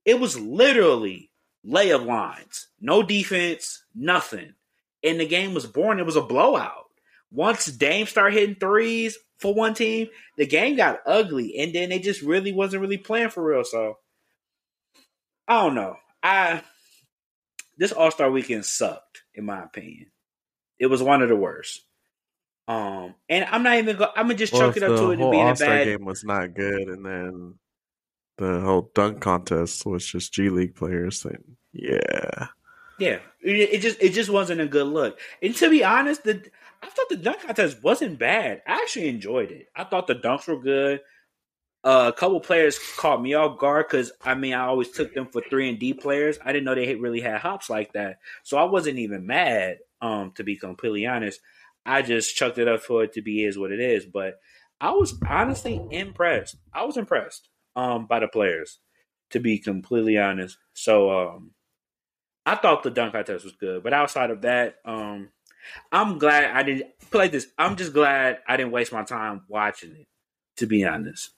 it 0.05 0.21
was 0.21 0.38
literally 0.38 1.31
layup 1.66 2.05
lines. 2.05 2.69
No 2.81 3.02
defense, 3.02 3.83
nothing. 3.95 4.55
And 5.02 5.19
the 5.19 5.26
game 5.26 5.55
was 5.55 5.66
boring. 5.66 5.99
It 5.99 6.07
was 6.07 6.16
a 6.16 6.23
blowout. 6.23 6.85
Once 7.31 7.66
Dame 7.66 8.07
started 8.07 8.38
hitting 8.38 8.57
threes 8.57 9.19
for 9.38 9.55
one 9.55 9.75
team, 9.75 10.09
the 10.37 10.47
game 10.47 10.76
got 10.76 11.00
ugly. 11.07 11.59
And 11.59 11.75
then 11.75 11.88
they 11.88 11.99
just 11.99 12.23
really 12.23 12.52
wasn't 12.52 12.83
really 12.83 12.99
playing 12.99 13.31
for 13.31 13.43
real. 13.43 13.64
So 13.64 13.99
I 15.49 15.62
don't 15.62 15.75
know. 15.75 15.97
I 16.23 16.62
this 17.78 17.93
All 17.93 18.11
Star 18.11 18.31
weekend 18.31 18.64
sucked, 18.64 19.23
in 19.35 19.45
my 19.45 19.62
opinion. 19.62 20.07
It 20.78 20.87
was 20.87 21.02
one 21.02 21.23
of 21.23 21.28
the 21.28 21.37
worst. 21.37 21.83
Um, 22.68 23.14
and 23.28 23.45
I'm 23.45 23.62
not 23.62 23.78
even. 23.78 23.97
Go- 23.97 24.11
I'm 24.16 24.26
gonna 24.26 24.35
just 24.35 24.52
well, 24.52 24.68
chuck 24.68 24.76
it 24.76 24.83
up 24.83 24.97
to 24.97 25.11
it 25.12 25.16
to 25.16 25.30
being 25.30 25.47
All-Star 25.47 25.68
a 25.68 25.71
bad 25.71 25.85
game 25.85 26.04
was 26.04 26.25
not 26.25 26.54
good, 26.54 26.88
and 26.88 27.04
then 27.04 27.54
the 28.38 28.61
whole 28.61 28.90
dunk 28.95 29.21
contest 29.21 29.87
was 29.87 30.04
just 30.04 30.33
G 30.33 30.49
League 30.49 30.75
players. 30.75 31.25
And 31.25 31.56
yeah, 31.73 32.49
yeah, 32.99 33.18
it, 33.40 33.56
it, 33.75 33.80
just 33.80 34.02
it 34.02 34.11
just 34.11 34.30
wasn't 34.30 34.61
a 34.61 34.66
good 34.66 34.88
look. 34.88 35.18
And 35.40 35.54
to 35.56 35.71
be 35.71 35.85
honest, 35.85 36.25
the 36.25 36.42
I 36.83 36.88
thought 36.88 37.09
the 37.09 37.16
dunk 37.16 37.40
contest 37.42 37.83
wasn't 37.83 38.18
bad. 38.18 38.62
I 38.66 38.75
actually 38.75 39.09
enjoyed 39.09 39.52
it. 39.52 39.68
I 39.75 39.85
thought 39.85 40.09
the 40.09 40.16
dunks 40.16 40.49
were 40.49 40.61
good. 40.61 41.00
Uh, 41.85 42.11
a 42.12 42.18
couple 42.18 42.40
players 42.40 42.80
caught 42.97 43.23
me 43.23 43.35
off 43.35 43.61
guard 43.61 43.87
because 43.88 44.11
I 44.25 44.35
mean 44.35 44.54
I 44.54 44.66
always 44.66 44.90
took 44.90 45.14
them 45.14 45.26
for 45.26 45.40
three 45.40 45.69
and 45.69 45.78
D 45.78 45.95
players. 45.95 46.36
I 46.45 46.52
didn't 46.52 46.65
know 46.65 46.75
they 46.75 46.97
really 46.97 47.21
had 47.21 47.41
hops 47.41 47.71
like 47.71 47.93
that, 47.93 48.19
so 48.43 48.56
I 48.56 48.65
wasn't 48.65 48.99
even 48.99 49.25
mad. 49.25 49.78
Um, 50.00 50.32
to 50.37 50.45
be 50.45 50.56
completely 50.56 51.06
honest, 51.06 51.41
I 51.85 52.02
just 52.02 52.37
chucked 52.37 52.59
it 52.59 52.69
up 52.69 52.82
for 52.82 53.04
it 53.04 53.13
to 53.15 53.23
be 53.23 53.45
is 53.45 53.59
what 53.59 53.73
it 53.73 53.80
is. 53.80 54.04
But 54.06 54.39
I 54.80 54.91
was 54.91 55.15
honestly 55.26 55.80
impressed. 55.91 56.56
I 56.73 56.85
was 56.85 56.97
impressed 56.97 57.49
um, 57.75 58.06
by 58.06 58.21
the 58.21 58.28
players, 58.28 58.78
to 59.30 59.41
be 59.41 59.59
completely 59.59 60.19
honest. 60.19 60.59
So 60.75 61.11
um, 61.11 61.52
I 62.45 62.56
thought 62.56 62.82
the 62.82 62.91
dunk 62.91 63.13
contest 63.13 63.45
was 63.45 63.54
good, 63.54 63.82
but 63.82 63.93
outside 63.93 64.30
of 64.30 64.43
that, 64.43 64.76
um, 64.85 65.30
I'm 65.91 66.19
glad 66.19 66.54
I 66.54 66.63
didn't 66.63 66.87
play 67.11 67.25
like 67.25 67.32
this. 67.32 67.47
I'm 67.59 67.76
just 67.76 67.93
glad 67.93 68.39
I 68.47 68.56
didn't 68.56 68.73
waste 68.73 68.93
my 68.93 69.02
time 69.02 69.43
watching 69.49 69.93
it. 69.93 70.06
To 70.59 70.67
be 70.67 70.87
honest, 70.87 71.32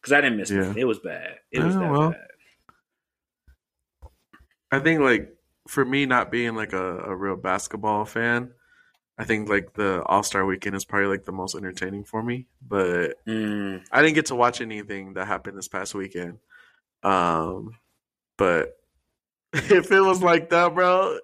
because 0.00 0.12
I 0.12 0.20
didn't 0.20 0.38
miss 0.38 0.50
yeah. 0.50 0.70
it. 0.72 0.78
It 0.78 0.84
was 0.84 0.98
bad. 0.98 1.36
It 1.52 1.62
was 1.62 1.76
that 1.76 1.90
well, 1.92 2.10
bad. 2.10 2.26
I 4.72 4.80
think 4.80 5.00
like 5.00 5.33
for 5.66 5.84
me, 5.84 6.06
not 6.06 6.30
being 6.30 6.54
like 6.54 6.72
a, 6.72 6.98
a 6.98 7.16
real 7.16 7.36
basketball 7.36 8.04
fan, 8.04 8.52
I 9.16 9.24
think 9.24 9.48
like 9.48 9.74
the 9.74 10.02
All 10.04 10.22
Star 10.22 10.44
Weekend 10.44 10.74
is 10.74 10.84
probably 10.84 11.08
like 11.08 11.24
the 11.24 11.32
most 11.32 11.54
entertaining 11.54 12.04
for 12.04 12.22
me, 12.22 12.46
but 12.66 13.24
mm. 13.26 13.82
I 13.92 14.02
didn't 14.02 14.14
get 14.14 14.26
to 14.26 14.34
watch 14.34 14.60
anything 14.60 15.14
that 15.14 15.26
happened 15.26 15.56
this 15.56 15.68
past 15.68 15.94
weekend. 15.94 16.38
Um, 17.02 17.76
but 18.36 18.76
if 19.52 19.92
it 19.92 20.00
was 20.00 20.20
like 20.20 20.50
that, 20.50 20.74
bro, 20.74 21.18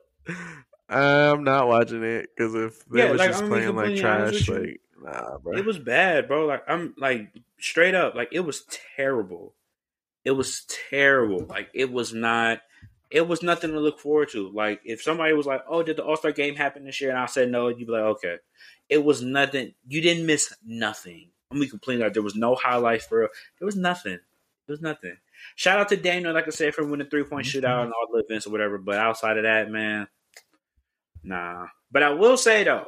I'm 0.88 1.42
not 1.42 1.66
watching 1.66 2.05
it 2.05 2.29
because 2.35 2.55
if 2.55 2.85
they 2.87 3.05
yeah, 3.05 3.11
was 3.11 3.18
like, 3.18 3.31
just 3.31 3.42
I'm 3.42 3.48
playing 3.48 3.74
like 3.74 3.96
trash, 3.96 4.48
like 4.48 4.81
nah, 5.03 5.38
bro, 5.38 5.57
it 5.57 5.64
was 5.64 5.79
bad, 5.79 6.29
bro. 6.29 6.46
Like 6.46 6.62
I'm 6.68 6.94
like 6.96 7.33
straight 7.59 7.96
up, 7.96 8.14
like 8.14 8.29
it 8.33 8.40
was 8.40 8.64
terrible. 8.96 9.55
It 10.24 10.33
was 10.33 10.64
terrible. 10.90 11.44
Like 11.46 11.70
it 11.74 11.90
was 11.90 12.12
not 12.12 12.61
it 13.11 13.27
was 13.27 13.42
nothing 13.42 13.73
to 13.73 13.81
look 13.81 13.99
forward 13.99 14.31
to. 14.31 14.51
Like 14.51 14.81
if 14.85 15.03
somebody 15.03 15.33
was 15.33 15.46
like, 15.46 15.62
"Oh, 15.68 15.83
did 15.83 15.96
the 15.96 16.05
All 16.05 16.16
Star 16.16 16.33
game 16.33 16.55
happen 16.55 16.85
this 16.85 17.01
year?" 17.01 17.11
and 17.11 17.18
I 17.18 17.27
said 17.27 17.51
no, 17.51 17.68
you'd 17.68 17.87
be 17.87 17.92
like, 17.92 18.03
"Okay." 18.03 18.37
It 18.88 19.05
was 19.05 19.23
nothing. 19.23 19.75
You 19.87 20.01
didn't 20.01 20.27
miss 20.27 20.55
nothing. 20.64 21.31
I'm 21.51 21.59
gonna 21.59 21.70
complain 21.70 22.01
like 22.01 22.12
there 22.12 22.23
was 22.23 22.37
no 22.37 22.55
highlights 22.55 23.07
for. 23.07 23.31
There 23.59 23.66
was 23.66 23.77
nothing. 23.77 24.18
There 24.66 24.75
was 24.75 24.81
nothing. 24.81 25.16
Shout 25.57 25.81
out 25.81 25.88
to 25.88 25.96
Daniel, 25.96 26.33
like 26.33 26.46
I 26.46 26.51
said, 26.51 26.75
for 26.75 26.85
winning 26.85 27.09
three 27.09 27.25
point 27.25 27.46
mm-hmm. 27.46 27.59
shootout 27.59 27.85
and 27.85 27.92
all 27.92 28.09
the 28.12 28.25
events 28.25 28.46
or 28.46 28.51
whatever. 28.51 28.79
But 28.79 28.99
outside 28.99 29.37
of 29.37 29.44
that, 29.44 29.70
man, 29.70 30.07
nah. 31.23 31.66
But 31.90 32.03
I 32.03 32.11
will 32.11 32.37
say 32.37 32.64
though, 32.64 32.87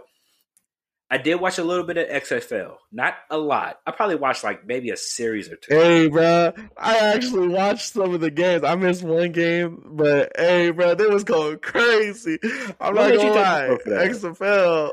I 1.12 1.18
did 1.18 1.34
watch 1.34 1.58
a 1.58 1.62
little 1.62 1.84
bit 1.84 1.98
of 1.98 2.08
XFL, 2.08 2.76
not 2.90 3.12
a 3.30 3.36
lot. 3.36 3.78
I 3.86 3.90
probably 3.90 4.14
watched 4.14 4.44
like 4.44 4.66
maybe 4.66 4.88
a 4.88 4.96
series 4.96 5.52
or 5.52 5.56
two. 5.56 5.74
Hey, 5.74 6.08
bro, 6.08 6.54
I 6.74 6.96
actually 6.96 7.48
watched 7.48 7.92
some 7.92 8.14
of 8.14 8.22
the 8.22 8.30
games. 8.30 8.64
I 8.64 8.76
missed 8.76 9.02
one 9.02 9.30
game, 9.32 9.90
but 9.90 10.32
hey, 10.38 10.70
bro, 10.70 10.94
they 10.94 11.08
was 11.08 11.24
going 11.24 11.58
crazy. 11.58 12.38
I'm 12.80 12.94
what 12.94 13.10
not 13.10 13.16
gonna 13.18 13.30
lie, 13.30 13.78
XFL. 13.84 14.90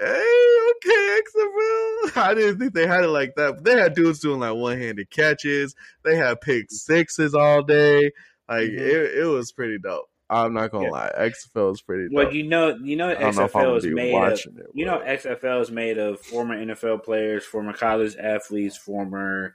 Hey, 0.00 0.58
okay, 0.76 1.20
XFL. 1.20 2.16
I 2.16 2.34
didn't 2.34 2.58
think 2.58 2.74
they 2.74 2.88
had 2.88 3.04
it 3.04 3.08
like 3.08 3.36
that. 3.36 3.54
But 3.54 3.64
they 3.64 3.78
had 3.78 3.94
dudes 3.94 4.18
doing 4.18 4.40
like 4.40 4.56
one 4.56 4.78
handed 4.78 5.10
catches. 5.10 5.76
They 6.02 6.16
had 6.16 6.40
pick 6.40 6.72
sixes 6.72 7.36
all 7.36 7.62
day. 7.62 8.10
Like 8.48 8.64
mm-hmm. 8.64 8.78
it, 8.80 9.18
it 9.18 9.26
was 9.26 9.52
pretty 9.52 9.78
dope. 9.78 10.08
I'm 10.42 10.54
not 10.54 10.70
gonna 10.70 10.86
yeah. 10.86 10.90
lie, 10.90 11.12
XFL 11.16 11.72
is 11.72 11.82
pretty. 11.82 12.04
Dope. 12.04 12.12
Well, 12.12 12.34
you 12.34 12.44
know, 12.44 12.76
you 12.76 12.96
know, 12.96 13.14
XFL 13.14 13.62
know 13.62 13.76
is 13.76 13.86
made 13.86 14.14
of. 14.14 14.32
It, 14.32 14.66
you 14.74 14.84
know, 14.84 14.98
XFL 14.98 15.62
is 15.62 15.70
made 15.70 15.98
of 15.98 16.20
former 16.20 16.56
NFL 16.56 17.04
players, 17.04 17.44
former 17.44 17.72
college 17.72 18.16
athletes, 18.16 18.76
former 18.76 19.54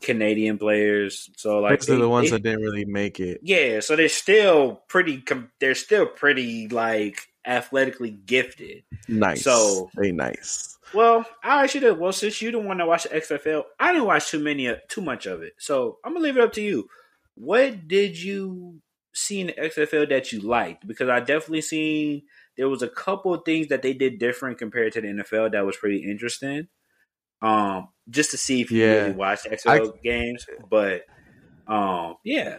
Canadian 0.00 0.58
players. 0.58 1.30
So 1.36 1.60
like, 1.60 1.80
they, 1.80 1.94
are 1.94 1.98
the 1.98 2.08
ones 2.08 2.30
they, 2.30 2.36
that 2.36 2.42
didn't 2.42 2.62
really 2.62 2.84
make 2.84 3.20
it. 3.20 3.40
Yeah, 3.42 3.80
so 3.80 3.96
they're 3.96 4.08
still 4.08 4.82
pretty. 4.88 5.22
They're 5.58 5.74
still 5.74 6.06
pretty 6.06 6.68
like 6.68 7.28
athletically 7.44 8.10
gifted. 8.10 8.84
Nice. 9.08 9.42
So 9.42 9.90
they 9.96 10.12
nice. 10.12 10.78
Well, 10.92 11.24
I 11.42 11.62
actually 11.64 11.80
did. 11.80 11.98
Well, 11.98 12.12
since 12.12 12.42
you 12.42 12.50
don't 12.50 12.66
want 12.66 12.80
to 12.80 12.86
watch 12.86 13.04
the 13.04 13.10
XFL, 13.10 13.64
I 13.78 13.92
didn't 13.92 14.06
watch 14.06 14.30
too 14.30 14.40
many, 14.40 14.68
uh, 14.68 14.76
too 14.88 15.00
much 15.00 15.26
of 15.26 15.42
it. 15.42 15.54
So 15.58 15.98
I'm 16.04 16.12
gonna 16.12 16.24
leave 16.24 16.36
it 16.36 16.42
up 16.42 16.52
to 16.54 16.62
you. 16.62 16.88
What 17.34 17.88
did 17.88 18.20
you 18.20 18.80
seen 19.20 19.48
the 19.48 19.52
XFL 19.54 20.08
that 20.08 20.32
you 20.32 20.40
liked? 20.40 20.86
Because 20.86 21.08
I 21.08 21.20
definitely 21.20 21.62
seen 21.62 22.22
there 22.56 22.68
was 22.68 22.82
a 22.82 22.88
couple 22.88 23.32
of 23.34 23.44
things 23.44 23.68
that 23.68 23.82
they 23.82 23.92
did 23.92 24.18
different 24.18 24.58
compared 24.58 24.92
to 24.94 25.00
the 25.00 25.08
NFL 25.08 25.52
that 25.52 25.64
was 25.64 25.76
pretty 25.76 25.98
interesting. 25.98 26.68
Um, 27.42 27.88
just 28.08 28.32
to 28.32 28.36
see 28.36 28.60
if 28.60 28.70
you 28.70 28.84
yeah. 28.84 28.94
really 28.94 29.12
watch 29.12 29.44
XFL 29.44 29.94
I, 29.94 30.00
games, 30.02 30.46
but 30.68 31.04
um, 31.66 32.16
yeah. 32.24 32.58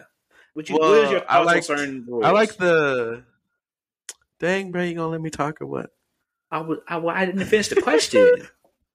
What 0.54 0.68
you? 0.68 0.78
Well, 0.78 0.90
what 0.90 1.04
is 1.04 1.10
your 1.10 1.20
thoughts 1.20 1.30
I 1.30 1.42
like, 1.42 1.62
certain 1.62 2.04
rules? 2.06 2.24
I 2.24 2.30
like 2.30 2.56
the. 2.56 3.24
Dang, 4.40 4.72
bro, 4.72 4.82
you 4.82 4.94
gonna 4.94 5.08
let 5.08 5.20
me 5.20 5.30
talk 5.30 5.60
or 5.60 5.66
what? 5.66 5.90
I 6.50 6.60
was. 6.60 6.78
I, 6.88 6.96
well, 6.96 7.14
I 7.14 7.26
didn't 7.26 7.44
finish 7.44 7.68
the 7.68 7.80
question. 7.80 8.48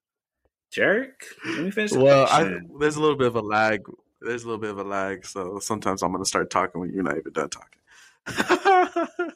Jerk. 0.71 1.23
Let 1.45 1.63
me 1.63 1.71
finish. 1.71 1.93
well, 1.93 2.27
I, 2.29 2.59
there's 2.79 2.97
a 2.97 3.01
little 3.01 3.15
bit 3.15 3.27
of 3.27 3.35
a 3.35 3.41
lag 3.41 3.81
there's 4.21 4.43
a 4.43 4.47
little 4.47 4.61
bit 4.61 4.71
of 4.71 4.79
a 4.79 4.83
lag, 4.83 5.25
so 5.25 5.59
sometimes 5.59 6.01
I'm 6.03 6.11
gonna 6.11 6.25
start 6.25 6.49
talking 6.49 6.81
when 6.81 6.91
you're 6.91 7.03
not 7.03 7.17
even 7.17 7.33
done 7.33 7.49
talking. 7.49 7.79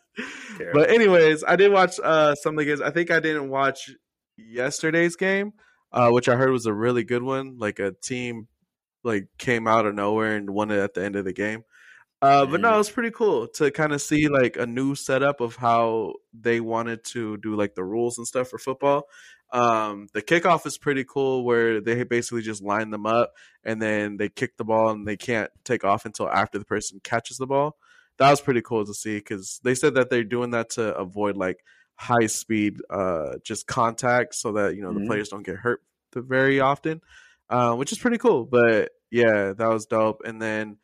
but 0.74 0.90
anyways, 0.90 1.44
I 1.44 1.56
did 1.56 1.72
watch 1.72 2.00
uh, 2.04 2.36
some 2.36 2.56
of 2.56 2.60
the 2.60 2.66
games. 2.66 2.82
I 2.82 2.92
think 2.92 3.12
I 3.12 3.20
didn't 3.20 3.50
watch 3.50 3.92
yesterday's 4.38 5.16
game. 5.16 5.54
uh, 5.92 6.10
which 6.10 6.30
I 6.30 6.36
heard 6.36 6.52
was 6.52 6.66
a 6.66 6.74
really 6.74 7.04
good 7.04 7.24
one. 7.24 7.58
Like 7.58 7.80
a 7.80 7.92
team 7.92 8.48
like 9.04 9.28
came 9.38 9.68
out 9.68 9.86
of 9.86 9.96
nowhere 9.96 10.36
and 10.36 10.50
won 10.50 10.72
it 10.72 10.80
at 10.80 10.94
the 10.94 11.04
end 11.04 11.16
of 11.16 11.26
the 11.26 11.34
game. 11.34 11.64
Uh, 12.22 12.46
but 12.46 12.62
no, 12.62 12.76
it 12.76 12.78
was 12.78 12.90
pretty 12.90 13.10
cool 13.10 13.48
to 13.48 13.72
kind 13.72 13.94
of 13.94 14.02
see 14.02 14.28
like 14.28 14.56
a 14.56 14.66
new 14.66 14.94
setup 14.94 15.42
of 15.42 15.56
how 15.56 16.14
they 16.40 16.62
wanted 16.62 17.04
to 17.04 17.38
do 17.38 17.56
like 17.56 17.74
the 17.74 17.84
rules 17.84 18.20
and 18.20 18.28
stuff 18.28 18.48
for 18.48 18.60
football. 18.60 19.08
Um, 19.52 20.08
the 20.14 20.22
kickoff 20.22 20.66
is 20.66 20.78
pretty 20.78 21.04
cool 21.04 21.44
where 21.44 21.82
they 21.82 22.04
basically 22.04 22.42
just 22.42 22.64
line 22.64 22.90
them 22.90 23.06
up 23.06 23.34
and 23.64 23.82
then 23.82 24.18
they 24.18 24.30
kick 24.30 24.56
the 24.58 24.64
ball 24.64 24.90
and 24.92 25.06
they 25.08 25.18
can't 25.18 25.52
take 25.66 25.84
off 25.84 26.06
until 26.06 26.30
after 26.30 26.58
the 26.58 26.66
person 26.66 27.02
catches 27.04 27.38
the 27.38 27.48
ball. 27.48 27.76
That 28.18 28.30
was 28.30 28.40
pretty 28.42 28.62
cool 28.62 28.86
to 28.86 28.94
see 28.94 29.18
because 29.18 29.60
they 29.64 29.76
said 29.76 29.96
that 29.96 30.10
they're 30.10 30.24
doing 30.24 30.52
that 30.52 30.70
to 30.72 30.96
avoid 30.96 31.36
like 31.36 31.58
high 31.96 32.28
speed, 32.28 32.78
uh, 32.90 33.38
just 33.44 33.68
contact 33.68 34.36
so 34.36 34.54
that 34.54 34.76
you 34.76 34.82
know 34.84 34.92
Mhm. 34.92 35.00
the 35.02 35.06
players 35.08 35.30
don't 35.30 35.46
get 35.46 35.58
hurt 35.58 35.82
very 36.16 36.60
often, 36.60 37.02
uh, 37.50 37.76
which 37.76 37.92
is 37.92 38.00
pretty 38.00 38.18
cool. 38.18 38.46
But 38.46 38.92
yeah, 39.10 39.54
that 39.54 39.68
was 39.70 39.86
dope. 39.86 40.22
And 40.26 40.42
then 40.42 40.78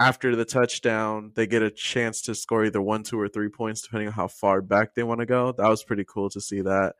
after 0.00 0.34
the 0.36 0.44
touchdown, 0.44 1.32
they 1.34 1.46
get 1.46 1.62
a 1.62 1.70
chance 1.70 2.22
to 2.22 2.34
score 2.34 2.64
either 2.64 2.80
one, 2.82 3.02
two, 3.02 3.20
or 3.20 3.28
three 3.28 3.48
points, 3.48 3.82
depending 3.82 4.08
on 4.08 4.14
how 4.14 4.28
far 4.28 4.60
back 4.62 4.94
they 4.94 5.02
want 5.02 5.20
to 5.20 5.26
go. 5.26 5.52
That 5.52 5.68
was 5.68 5.82
pretty 5.84 6.04
cool 6.04 6.30
to 6.30 6.40
see 6.40 6.60
that. 6.62 6.94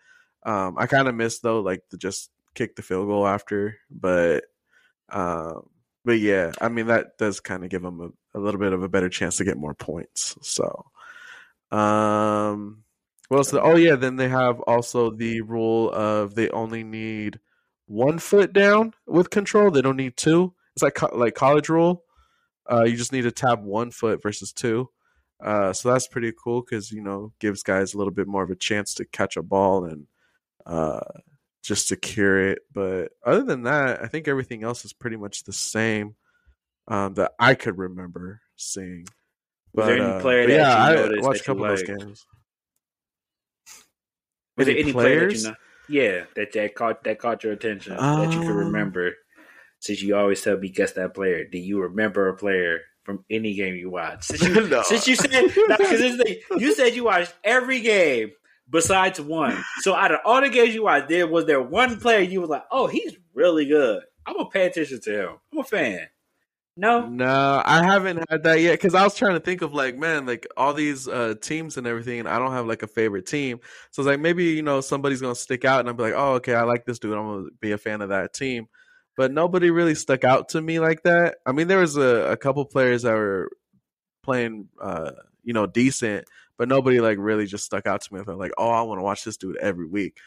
Um, 0.45 0.77
I 0.79 0.87
kind 0.87 1.09
of 1.09 1.15
missed 1.15 1.43
though, 1.43 1.61
like 1.61 1.89
to 1.91 1.97
just 1.97 2.31
kick 2.55 2.77
the 2.77 2.83
field 2.83 3.07
goal 3.07 3.27
after, 3.27 3.77
but 3.91 4.45
um, 5.11 5.69
but 6.05 6.21
yeah, 6.21 6.53
I 6.61 6.69
mean 6.69 6.87
that 6.87 7.19
does 7.19 7.41
kind 7.41 7.65
of 7.65 7.71
give 7.71 7.83
them 7.83 8.01
a, 8.01 8.39
a 8.39 8.41
little 8.41 8.61
bit 8.61 8.73
of 8.73 8.83
a 8.83 8.89
better 8.89 9.09
chance 9.09 9.37
to 9.37 9.45
get 9.45 9.57
more 9.57 9.75
points. 9.75 10.37
So, 10.43 10.87
um, 11.71 12.85
what 13.29 13.39
else? 13.39 13.55
Oh 13.55 13.77
yeah, 13.77 13.97
then 13.97 14.17
they 14.17 14.29
have 14.29 14.61
also 14.61 15.11
the 15.11 15.43
rule 15.43 15.91
of 15.93 16.35
they 16.35 16.49
only 16.51 16.85
need 16.85 17.41
one 17.87 18.19
foot 18.19 18.53
down 18.53 18.95
with 19.07 19.31
control. 19.31 19.71
They 19.71 19.83
don't 19.83 19.97
need 19.97 20.17
two. 20.17 20.55
It's 20.75 20.83
like 20.83 20.95
co- 20.95 21.17
like 21.17 21.35
college 21.35 21.69
rule. 21.69 22.05
Uh, 22.71 22.85
you 22.85 22.97
just 22.97 23.13
need 23.13 23.23
to 23.23 23.33
tap 23.33 23.61
one 23.61 23.91
foot 23.91 24.23
versus 24.23 24.53
two. 24.53 24.91
Uh, 25.41 25.73
so 25.73 25.93
that's 25.93 26.09
pretty 26.09 26.33
cool 26.43 26.63
because 26.63 26.91
you 26.91 27.01
know 27.03 27.33
gives 27.39 27.63
guys 27.63 27.95
a 27.95 27.99
little 27.99 28.13
bit 28.13 28.27
more 28.27 28.43
of 28.43 28.51
a 28.51 28.57
chance 28.57 28.95
to 28.95 29.05
catch 29.05 29.37
a 29.37 29.43
ball 29.43 29.85
and 29.85 30.07
uh, 30.69 31.01
just 31.65 31.93
cure 32.03 32.51
it. 32.51 32.61
But 32.73 33.09
other 33.25 33.43
than 33.43 33.65
that, 33.65 34.03
I 34.03 34.07
think 34.07 34.29
everything 34.29 34.63
else 34.63 34.85
is 34.85 34.93
pretty 34.93 35.17
much 35.17 35.43
the 35.45 35.53
same 35.53 36.15
um, 36.87 37.15
that 37.15 37.33
I 37.39 37.55
could 37.55 37.79
remember 37.79 38.41
seeing. 38.57 39.07
Was 39.75 39.85
But, 39.85 39.87
there 39.87 39.97
any 39.97 40.05
uh, 40.05 40.21
player 40.21 40.43
but 40.45 40.49
that 40.51 40.57
yeah, 40.57 41.05
you 41.11 41.17
I 41.19 41.21
watched 41.21 41.41
a 41.41 41.45
couple 41.45 41.65
of 41.65 41.71
those 41.71 41.83
games. 41.83 42.27
Was 44.57 44.67
there 44.67 44.75
Any 44.77 44.83
any 44.85 44.93
player 44.93 45.21
that 45.21 45.27
players? 45.29 45.45
you 45.45 45.51
know? 45.51 45.57
Yeah, 45.91 46.25
that 46.37 46.53
that 46.53 46.75
caught 46.75 47.05
that 47.05 47.19
caught 47.19 47.45
your 47.45 47.53
attention 47.53 47.97
that 47.97 48.33
you 48.33 48.41
can 48.41 48.51
Um, 48.51 48.57
remember. 48.59 49.15
Since 49.81 50.03
you 50.03 50.17
always 50.17 50.43
tell 50.43 50.59
me 50.59 50.69
guess 50.71 50.93
that 50.93 51.15
player, 51.15 51.45
do 51.45 51.57
you 51.59 51.81
remember 51.83 52.29
a 52.29 52.37
player 52.37 52.81
from 53.05 53.25
any 53.31 53.55
game 53.55 53.77
you 53.77 53.89
watched? 53.91 54.25
Since 54.25 54.43
you, 54.43 54.67
No. 54.69 54.83
since 54.83 55.07
you 55.07 55.15
said 55.15 55.31
because 55.55 56.01
you 56.59 56.75
said 56.75 56.95
you 56.97 57.05
watched 57.05 57.33
every 57.45 57.81
game 57.81 58.33
besides 58.71 59.21
one. 59.21 59.63
So 59.81 59.95
out 59.95 60.13
of 60.13 60.21
all 60.25 60.41
the 60.41 60.49
games 60.49 60.75
you 60.75 60.85
watched, 60.85 61.09
there 61.09 61.27
was 61.27 61.47
there 61.47 61.63
one 61.63 61.99
player 62.01 62.21
you 62.21 62.41
was 62.41 62.51
like, 62.51 62.65
oh, 62.71 62.87
he's 62.87 63.17
really 63.35 63.67
good. 63.67 64.03
I'm 64.27 64.37
gonna 64.37 64.51
pay 64.51 64.67
attention 64.67 65.01
to 65.03 65.23
him. 65.23 65.37
I'm 65.53 65.59
a 65.59 65.65
fan. 65.65 66.09
No, 66.77 67.09
No, 67.09 67.61
I 67.65 67.83
haven't 67.83 68.25
had 68.31 68.45
that 68.45 68.61
yet 68.61 68.75
because 68.75 68.95
I 68.95 69.03
was 69.03 69.17
trying 69.17 69.35
to 69.35 69.41
think 69.41 69.63
of 69.63 69.75
like, 69.75 69.99
man, 69.99 70.27
like 70.27 70.47
all 70.57 70.73
these 70.73 71.09
uh, 71.09 71.35
teams 71.41 71.77
and 71.77 71.89
everything, 71.89 72.21
and 72.21 72.29
I 72.29 72.39
don't 72.39 72.53
have 72.53 72.67
like 72.67 72.85
a 72.85 72.87
favorite 72.87 73.27
team. 73.27 73.59
So 73.91 74.03
it's 74.03 74.07
like 74.07 74.21
maybe 74.21 74.45
you 74.45 74.63
know 74.63 74.81
somebody's 74.81 75.21
gonna 75.21 75.35
stick 75.35 75.65
out, 75.65 75.81
and 75.81 75.89
I'll 75.89 75.95
be 75.97 76.05
like, 76.05 76.15
oh, 76.17 76.35
okay, 76.35 76.55
I 76.55 76.63
like 76.63 76.85
this 76.85 77.01
dude. 77.01 77.19
I'm 77.19 77.27
gonna 77.27 77.49
be 77.61 77.73
a 77.73 77.79
fan 77.79 78.01
of 78.01 78.11
that 78.11 78.33
team. 78.33 78.69
But 79.17 79.33
nobody 79.33 79.71
really 79.71 79.97
stuck 79.97 80.23
out 80.23 80.51
to 80.51 80.63
me 80.63 80.79
like 80.79 81.03
that. 81.03 81.39
I 81.45 81.51
mean, 81.51 81.67
there 81.67 81.81
was 81.81 81.97
a, 81.97 82.31
a 82.31 82.37
couple 82.37 82.65
players 82.65 83.03
that 83.03 83.15
were 83.15 83.51
playing, 84.23 84.69
uh, 84.81 85.11
you 85.43 85.55
know, 85.55 85.67
decent, 85.67 86.29
but 86.59 86.69
nobody 86.69 87.01
like 87.01 87.17
really 87.19 87.47
just 87.47 87.65
stuck 87.65 87.87
out 87.87 88.03
to 88.03 88.15
me. 88.15 88.21
Like, 88.27 88.53
oh, 88.59 88.69
I 88.69 88.83
want 88.83 88.99
to 88.99 89.05
watch 89.05 89.25
this 89.25 89.37
dude 89.39 89.57
every 89.57 89.87
week. 89.87 90.19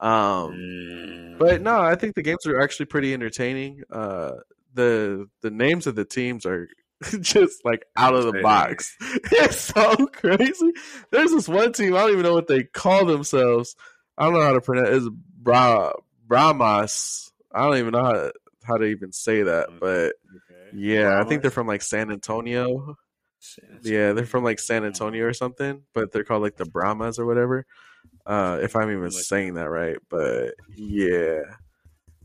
Um, 0.00 0.52
Mm. 0.52 1.38
but 1.38 1.60
no, 1.60 1.78
I 1.78 1.94
think 1.94 2.14
the 2.14 2.22
games 2.22 2.46
are 2.46 2.58
actually 2.60 2.86
pretty 2.86 3.12
entertaining. 3.12 3.82
Uh, 3.90 4.32
the 4.72 5.28
the 5.42 5.50
names 5.50 5.86
of 5.86 5.94
the 5.96 6.04
teams 6.06 6.46
are 6.46 6.68
just 7.20 7.64
like 7.64 7.84
out 7.96 8.14
of 8.14 8.24
the 8.24 8.40
box. 8.40 8.96
It's 9.32 9.58
so 9.60 10.06
crazy. 10.06 10.72
There's 11.10 11.32
this 11.32 11.48
one 11.48 11.72
team 11.72 11.94
I 11.94 12.00
don't 12.00 12.12
even 12.12 12.22
know 12.22 12.34
what 12.34 12.46
they 12.46 12.62
call 12.64 13.04
themselves. 13.04 13.74
I 14.16 14.24
don't 14.24 14.34
know 14.34 14.42
how 14.42 14.52
to 14.52 14.60
pronounce. 14.60 14.88
It. 14.88 14.94
It's 14.96 15.08
Bra 15.38 15.92
Brahmas. 16.26 17.32
I 17.52 17.62
don't 17.64 17.78
even 17.78 17.92
know 17.92 18.04
how 18.04 18.12
to, 18.12 18.32
how 18.64 18.76
to 18.76 18.84
even 18.84 19.12
say 19.12 19.42
that. 19.42 19.68
But 19.80 20.12
Okay. 20.36 20.70
yeah, 20.76 21.20
I 21.20 21.24
think 21.24 21.42
they're 21.42 21.50
from 21.50 21.66
like 21.66 21.82
San 21.82 22.10
Antonio. 22.12 22.96
Yeah, 23.82 24.12
they're 24.12 24.26
from 24.26 24.44
like 24.44 24.58
San 24.58 24.84
Antonio. 24.84 25.26
Or 25.26 25.32
something, 25.32 25.82
but 25.94 26.12
they're 26.12 26.24
called 26.24 26.42
like 26.42 26.56
the 26.56 26.66
Brahmas 26.66 27.18
or 27.18 27.26
whatever. 27.26 27.66
Uh, 28.26 28.58
if 28.62 28.76
I'm 28.76 28.90
even 28.90 29.10
saying 29.10 29.54
that 29.54 29.70
right, 29.70 29.96
but 30.08 30.54
yeah, 30.74 31.40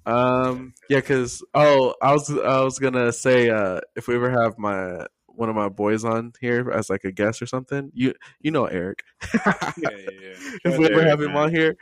um, 0.05 0.73
yeah, 0.89 0.99
because 0.99 1.43
oh, 1.53 1.95
I 2.01 2.11
was 2.11 2.29
I 2.29 2.61
was 2.61 2.79
gonna 2.79 3.11
say 3.11 3.49
uh, 3.49 3.81
if 3.95 4.07
we 4.07 4.15
ever 4.15 4.29
have 4.29 4.57
my 4.57 5.05
one 5.27 5.49
of 5.49 5.55
my 5.55 5.69
boys 5.69 6.05
on 6.05 6.31
here 6.39 6.71
as 6.71 6.89
like 6.89 7.03
a 7.03 7.11
guest 7.11 7.41
or 7.41 7.45
something, 7.45 7.91
you 7.93 8.13
you 8.41 8.51
know 8.51 8.65
Eric. 8.65 9.03
Yeah, 9.33 9.53
yeah, 9.77 9.89
yeah. 9.89 10.51
if 10.65 10.77
we 10.77 10.85
ever 10.85 11.01
to 11.01 11.09
have 11.09 11.21
him 11.21 11.33
man. 11.33 11.43
on 11.43 11.51
here, 11.51 11.75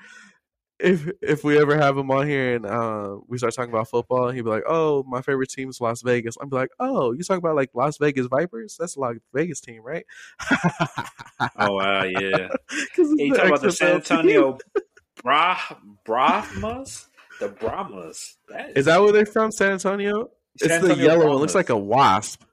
if 0.83 1.09
if 1.21 1.43
we 1.45 1.57
ever 1.57 1.77
have 1.77 1.97
him 1.97 2.11
on 2.11 2.27
here 2.27 2.55
and 2.55 2.65
uh, 2.65 3.17
we 3.27 3.37
start 3.37 3.53
talking 3.53 3.71
about 3.73 3.87
football, 3.87 4.29
he'd 4.29 4.41
be 4.41 4.49
like, 4.49 4.63
"Oh, 4.67 5.03
my 5.03 5.21
favorite 5.21 5.49
team 5.49 5.69
is 5.69 5.79
Las 5.79 6.01
Vegas." 6.01 6.35
I'm 6.39 6.49
be 6.49 6.57
like, 6.57 6.71
"Oh, 6.79 7.13
you 7.13 7.23
talking 7.23 7.39
about 7.39 7.55
like 7.55 7.69
Las 7.73 7.97
Vegas 7.97 8.27
Vipers? 8.27 8.75
That's 8.77 8.97
a 8.97 8.99
Las 8.99 9.15
Vegas 9.33 9.61
team, 9.61 9.81
right?" 9.83 10.05
Oh 11.57 11.73
wow, 11.73 12.03
yeah. 12.03 12.49
Hey, 12.69 13.25
you 13.25 13.33
talking 13.33 13.49
about 13.49 13.61
the 13.61 13.71
San 13.71 13.95
Antonio 13.95 14.57
Bra 15.21 15.57
Brahmas? 16.05 17.07
The 17.39 17.49
Brahmas. 17.49 18.37
That 18.49 18.77
Is 18.77 18.85
that 18.85 19.01
where 19.01 19.11
they're 19.11 19.25
from? 19.25 19.51
San 19.51 19.71
Antonio? 19.73 20.29
San 20.57 20.71
it's 20.71 20.81
the 20.83 20.91
Antonio 20.91 21.05
yellow 21.05 21.27
one. 21.27 21.37
It 21.37 21.39
looks 21.39 21.55
like 21.55 21.69
a 21.69 21.77
wasp. 21.77 22.43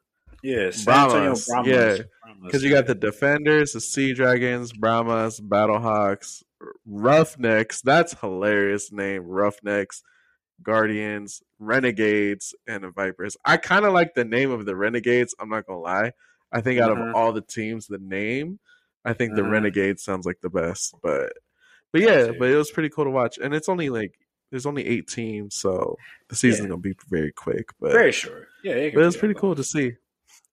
yeah, 0.42 0.70
San 0.70 0.94
Antonio 0.94 1.20
Brahmas, 1.22 1.46
Brahmas. 1.46 1.68
yeah. 1.98 2.04
Because 2.42 2.62
you 2.62 2.70
got 2.70 2.86
the 2.86 2.94
Defenders, 2.94 3.72
the 3.72 3.80
Sea 3.80 4.12
Dragons, 4.14 4.72
Brahmas, 4.72 5.40
Battlehawks, 5.40 6.42
Roughnecks. 6.86 7.82
That's 7.82 8.18
hilarious 8.20 8.92
name. 8.92 9.24
Roughnecks, 9.24 10.02
Guardians, 10.62 11.42
Renegades, 11.58 12.54
and 12.66 12.84
the 12.84 12.90
Vipers. 12.90 13.36
I 13.44 13.56
kind 13.56 13.84
of 13.84 13.92
like 13.92 14.14
the 14.14 14.24
name 14.24 14.50
of 14.50 14.66
the 14.66 14.76
Renegades. 14.76 15.34
I'm 15.40 15.48
not 15.48 15.66
gonna 15.66 15.80
lie. 15.80 16.12
I 16.52 16.60
think 16.60 16.80
out 16.80 16.90
Uh-huh. 16.92 17.08
of 17.10 17.14
all 17.14 17.32
the 17.32 17.40
teams, 17.42 17.86
the 17.86 17.98
name, 17.98 18.58
I 19.04 19.12
think 19.12 19.34
the 19.34 19.42
Uh-huh. 19.42 19.50
Renegades 19.52 20.02
sounds 20.02 20.26
like 20.26 20.40
the 20.40 20.50
best. 20.50 20.94
But 21.02 21.32
but 21.92 22.02
yeah, 22.02 22.30
but 22.38 22.48
it 22.50 22.56
was 22.56 22.70
pretty 22.70 22.88
cool 22.90 23.04
to 23.04 23.10
watch. 23.10 23.38
And 23.38 23.54
it's 23.54 23.68
only 23.68 23.88
like 23.90 24.14
there's 24.50 24.66
only 24.66 24.86
eight 24.86 25.06
teams, 25.08 25.54
so 25.56 25.96
the 26.28 26.36
season's 26.36 26.64
Yeah. 26.66 26.70
gonna 26.70 26.80
be 26.82 26.94
very 27.08 27.32
quick. 27.32 27.68
But 27.80 27.92
very 27.92 28.12
short. 28.12 28.48
Yeah, 28.64 28.74
it 28.74 28.94
but 28.94 29.02
it 29.02 29.06
was 29.06 29.16
pretty 29.16 29.34
cool 29.34 29.54
to 29.54 29.64
see. 29.64 29.92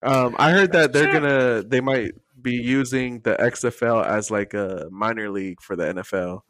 Um, 0.03 0.36
I 0.38 0.51
heard 0.51 0.71
that 0.73 0.93
they're 0.93 1.12
gonna 1.12 1.63
they 1.63 1.81
might 1.81 2.12
be 2.41 2.53
using 2.53 3.19
the 3.21 3.36
XFL 3.36 4.05
as 4.05 4.29
like 4.29 4.53
a 4.53 4.88
minor 4.91 5.29
league 5.29 5.62
for 5.62 5.75
the 5.75 5.86
NFL. 5.86 6.41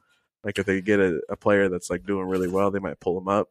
Like 0.44 0.60
if 0.60 0.66
they 0.66 0.82
get 0.82 1.00
a, 1.00 1.22
a 1.30 1.36
player 1.38 1.70
that's 1.70 1.90
like 1.90 2.06
doing 2.06 2.28
really 2.28 2.48
well, 2.50 2.72
they 2.72 2.80
might 2.80 3.00
pull 3.00 3.16
them 3.16 3.28
up. 3.28 3.50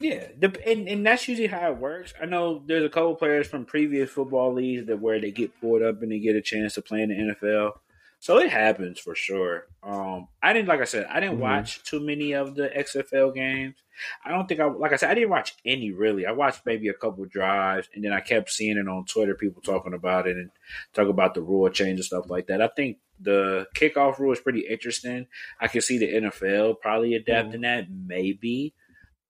Yeah, 0.00 0.26
the, 0.38 0.56
and 0.68 0.88
and 0.88 1.06
that's 1.06 1.26
usually 1.28 1.46
how 1.48 1.70
it 1.70 1.78
works. 1.78 2.14
I 2.20 2.26
know 2.26 2.62
there's 2.66 2.84
a 2.84 2.88
couple 2.88 3.14
players 3.14 3.46
from 3.46 3.64
previous 3.64 4.10
football 4.10 4.52
leagues 4.52 4.86
that 4.86 5.00
where 5.00 5.20
they 5.20 5.30
get 5.30 5.58
pulled 5.60 5.82
up 5.82 6.02
and 6.02 6.10
they 6.12 6.18
get 6.18 6.36
a 6.36 6.42
chance 6.42 6.74
to 6.74 6.82
play 6.82 7.02
in 7.02 7.08
the 7.10 7.34
NFL. 7.34 7.72
So 8.20 8.38
it 8.38 8.50
happens 8.50 8.98
for 8.98 9.14
sure. 9.14 9.66
Um, 9.82 10.28
I 10.42 10.52
didn't 10.52 10.68
like 10.68 10.80
I 10.80 10.84
said 10.84 11.06
I 11.10 11.20
didn't 11.20 11.36
Mhm. 11.38 11.42
watch 11.42 11.82
too 11.84 12.00
many 12.00 12.32
of 12.32 12.54
the 12.54 12.68
XFL 12.76 13.34
games. 13.34 13.76
I 14.24 14.30
don't 14.30 14.46
think 14.48 14.60
I 14.60 14.66
like 14.66 14.92
I 14.92 14.96
said 14.96 15.10
I 15.10 15.14
didn't 15.14 15.30
watch 15.30 15.56
any 15.64 15.92
really. 15.92 16.26
I 16.26 16.32
watched 16.32 16.62
maybe 16.66 16.88
a 16.88 16.94
couple 16.94 17.24
drives 17.24 17.88
and 17.94 18.04
then 18.04 18.12
I 18.12 18.20
kept 18.20 18.50
seeing 18.50 18.76
it 18.76 18.88
on 18.88 19.04
Twitter, 19.04 19.34
people 19.34 19.62
talking 19.62 19.94
about 19.94 20.26
it 20.26 20.36
and 20.36 20.50
talk 20.92 21.08
about 21.08 21.34
the 21.34 21.42
rule 21.42 21.68
change 21.70 21.98
and 21.98 22.04
stuff 22.04 22.30
like 22.30 22.46
that. 22.48 22.62
I 22.62 22.68
think 22.68 22.98
the 23.20 23.66
kickoff 23.74 24.18
rule 24.18 24.32
is 24.32 24.40
pretty 24.40 24.60
interesting. 24.60 25.26
I 25.60 25.68
can 25.68 25.80
see 25.80 25.98
the 25.98 26.12
NFL 26.12 26.80
probably 26.80 27.14
adapting 27.14 27.62
mm-hmm. 27.62 27.62
that 27.62 27.86
maybe. 27.90 28.74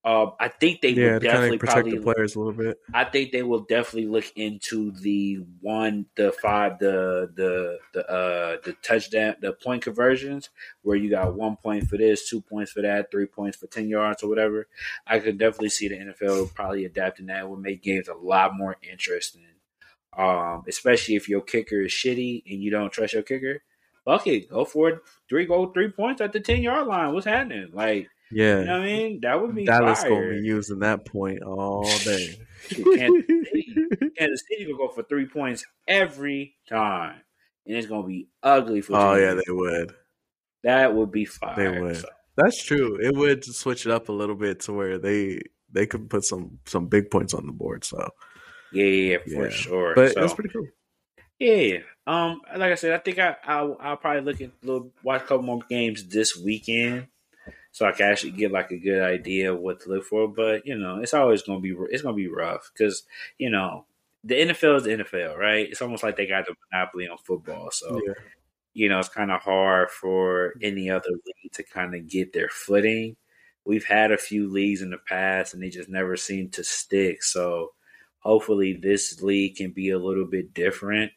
Um, 0.05 0.33
I 0.39 0.49
think 0.49 0.83
they 0.83 0.91
yeah, 0.91 1.15
will 1.15 1.21
definitely 1.21 1.57
protect 1.57 1.87
probably. 1.87 1.97
the 1.97 2.03
players 2.03 2.37
a 2.37 2.39
little 2.39 2.53
bit. 2.53 2.79
I 2.93 3.05
think 3.05 3.33
they 3.33 3.43
will 3.43 3.61
definitely 3.61 4.07
look 4.07 4.31
into 4.37 4.91
the 4.91 5.37
one, 5.63 6.05
the 6.15 6.31
five, 6.31 6.79
the 6.79 7.31
the 7.35 7.79
the 7.95 8.11
uh 8.11 8.57
the 8.63 8.75
touchdown, 8.83 9.37
the 9.41 9.55
point 9.55 9.83
conversions, 9.83 10.51
where 10.83 10.97
you 10.97 11.09
got 11.09 11.35
one 11.35 11.57
point 11.57 11.89
for 11.89 11.97
this, 11.97 12.29
two 12.29 12.43
points 12.43 12.71
for 12.71 12.83
that, 12.83 13.11
three 13.11 13.25
points 13.25 13.57
for 13.57 13.67
ten 13.67 13.89
yards 13.89 14.23
or 14.23 14.29
whatever. 14.29 14.69
I 15.07 15.21
could 15.21 15.39
definitely 15.39 15.71
see 15.71 15.89
the 15.89 15.97
NFL 15.97 16.53
probably 16.53 16.85
adapting 16.85 17.27
that. 17.27 17.41
It 17.41 17.49
would 17.49 17.61
make 17.61 17.83
games 17.83 18.09
a 18.09 18.15
lot 18.15 18.55
more 18.55 18.77
interesting. 18.83 19.47
Um, 20.17 20.65
especially 20.69 21.17
if 21.17 21.31
your 21.31 21.41
kicker 21.41 21.81
is 21.81 21.93
shitty 21.93 22.45
and 22.47 22.63
you 22.63 22.71
don't 22.71 22.93
trust 22.93 23.15
your 23.15 23.23
kicker. 23.23 23.63
Fuck 24.05 24.27
it, 24.27 24.51
go 24.51 24.67
for 24.67 24.91
it. 24.91 24.99
Three 25.31 25.47
go 25.47 25.73
three 25.73 25.91
points 25.91 26.21
at 26.21 26.33
the 26.33 26.41
ten 26.41 26.63
yard 26.63 26.87
line. 26.87 27.15
What's 27.15 27.25
happening? 27.25 27.71
Like 27.73 28.11
Yeah, 28.31 28.61
You 28.61 28.65
know 28.65 28.73
what 28.79 28.83
I 28.83 28.85
mean? 28.87 29.21
That 29.23 29.41
would 29.41 29.55
be 29.55 29.65
Dallas 29.65 30.01
fire. 30.01 30.11
gonna 30.11 30.41
be 30.41 30.47
using 30.47 30.79
that 30.81 31.05
point 31.05 31.43
all 31.43 31.85
day. 32.05 32.37
Kansas 32.71 33.25
City. 33.29 33.75
Kansas 34.19 34.43
City 34.51 34.67
will 34.73 34.79
go 34.79 34.89
for 34.89 35.03
three 35.03 35.27
points 35.27 35.65
every 35.87 36.57
time, 36.69 37.21
and 37.67 37.77
it's 37.77 37.87
gonna 37.87 38.07
be 38.07 38.29
ugly 38.43 38.81
for. 38.81 38.97
oh 38.97 39.15
yeah, 39.15 39.35
they 39.35 39.53
would. 39.53 39.95
that 40.63 40.95
would 40.95 41.13
be 41.13 41.25
fire. 41.27 41.55
They 41.57 41.81
would. 41.81 41.97
So, 41.99 42.09
That's 42.37 42.63
true. 42.65 42.99
It 43.01 43.15
would 43.15 43.45
switch 43.45 43.87
it 43.87 43.93
up 43.93 44.09
a 44.09 44.13
little 44.13 44.35
bit 44.37 44.61
to 44.61 44.73
where 44.73 44.99
they 44.99 45.41
they 45.71 45.87
could 45.87 46.09
put 46.09 46.25
some 46.25 46.59
some 46.67 46.87
big 46.87 47.11
points 47.11 47.35
on 47.35 47.47
the 47.47 47.53
board. 47.53 47.85
So, 47.85 48.09
yeah, 48.73 48.85
yeah, 48.85 49.19
for 49.19 49.45
Yeah. 49.45 49.49
sure. 49.51 49.93
but 49.95 50.13
so, 50.15 50.21
that's 50.21 50.35
pretty 50.35 50.51
cool. 50.51 50.67
yeah, 51.39 51.55
yeah. 51.55 51.79
Um, 52.07 52.41
like 52.57 52.73
I 52.73 52.75
said, 52.77 52.93
I 52.93 52.99
think 52.99 53.19
I 53.19 53.37
I'll, 53.45 53.77
I'll 53.81 53.97
probably 53.97 54.23
look 54.23 54.41
at 54.41 54.51
little 54.63 54.93
watch 55.03 55.23
a 55.23 55.25
couple 55.27 55.43
more 55.43 55.61
games 55.69 56.07
this 56.09 56.37
weekend, 56.37 57.07
so 57.75 57.87
I 57.87 57.91
can 57.91 58.07
actually 58.07 58.31
get 58.31 58.53
like 58.53 58.71
a 58.71 58.79
good 58.79 59.03
idea 59.03 59.53
of 59.53 59.59
what 59.59 59.81
to 59.81 59.89
look 59.89 60.05
for. 60.05 60.29
But 60.29 60.65
you 60.65 60.79
know, 60.79 61.01
it's 61.01 61.13
always 61.13 61.43
gonna 61.43 61.59
be 61.59 61.75
it's 61.91 62.03
gonna 62.03 62.15
be 62.15 62.29
rough 62.29 62.71
because 62.73 63.03
you 63.37 63.51
know 63.51 63.85
the 64.23 64.37
NFL 64.37 64.77
is 64.77 64.85
the 64.85 64.91
NFL, 64.91 65.37
right? 65.37 65.69
It's 65.69 65.83
almost 65.83 66.05
like 66.05 66.15
they 66.15 66.27
got 66.27 66.47
the 66.47 66.55
monopoly 66.71 67.09
on 67.09 67.19
football, 67.19 67.71
so. 67.73 68.01
Yeah. 68.07 68.15
you 68.77 68.89
know, 68.89 68.99
it's 68.99 69.09
kind 69.09 69.31
of 69.31 69.41
hard 69.41 69.89
for 69.91 70.49
mm-hmm. 70.57 70.65
any 70.65 70.91
other 70.91 71.11
league 71.11 71.53
to 71.53 71.63
kind 71.63 71.95
of 71.95 72.09
get 72.09 72.33
their 72.33 72.49
footing. 72.49 73.17
We've 73.65 73.85
had 73.85 74.11
a 74.11 74.19
few 74.19 74.49
leagues 74.51 74.83
in 74.83 74.91
the 74.91 74.99
past 74.99 75.55
and 75.55 75.63
they 75.63 75.69
just 75.71 75.89
never 75.89 76.17
seem 76.17 76.51
to 76.51 76.65
stick. 76.65 77.23
So 77.23 77.73
hopefully 78.19 78.73
this 78.73 79.23
league 79.23 79.55
can 79.57 79.71
be 79.71 79.91
a 79.91 79.99
little 79.99 80.27
bit 80.27 80.53
different 80.55 81.13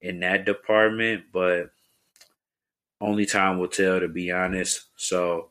in 0.00 0.20
that 0.20 0.46
department, 0.46 1.24
but 1.32 1.70
only 3.00 3.26
time 3.26 3.58
will 3.58 3.66
tell 3.66 3.98
to 3.98 4.06
be 4.06 4.30
honest. 4.30 4.82
So 4.94 5.50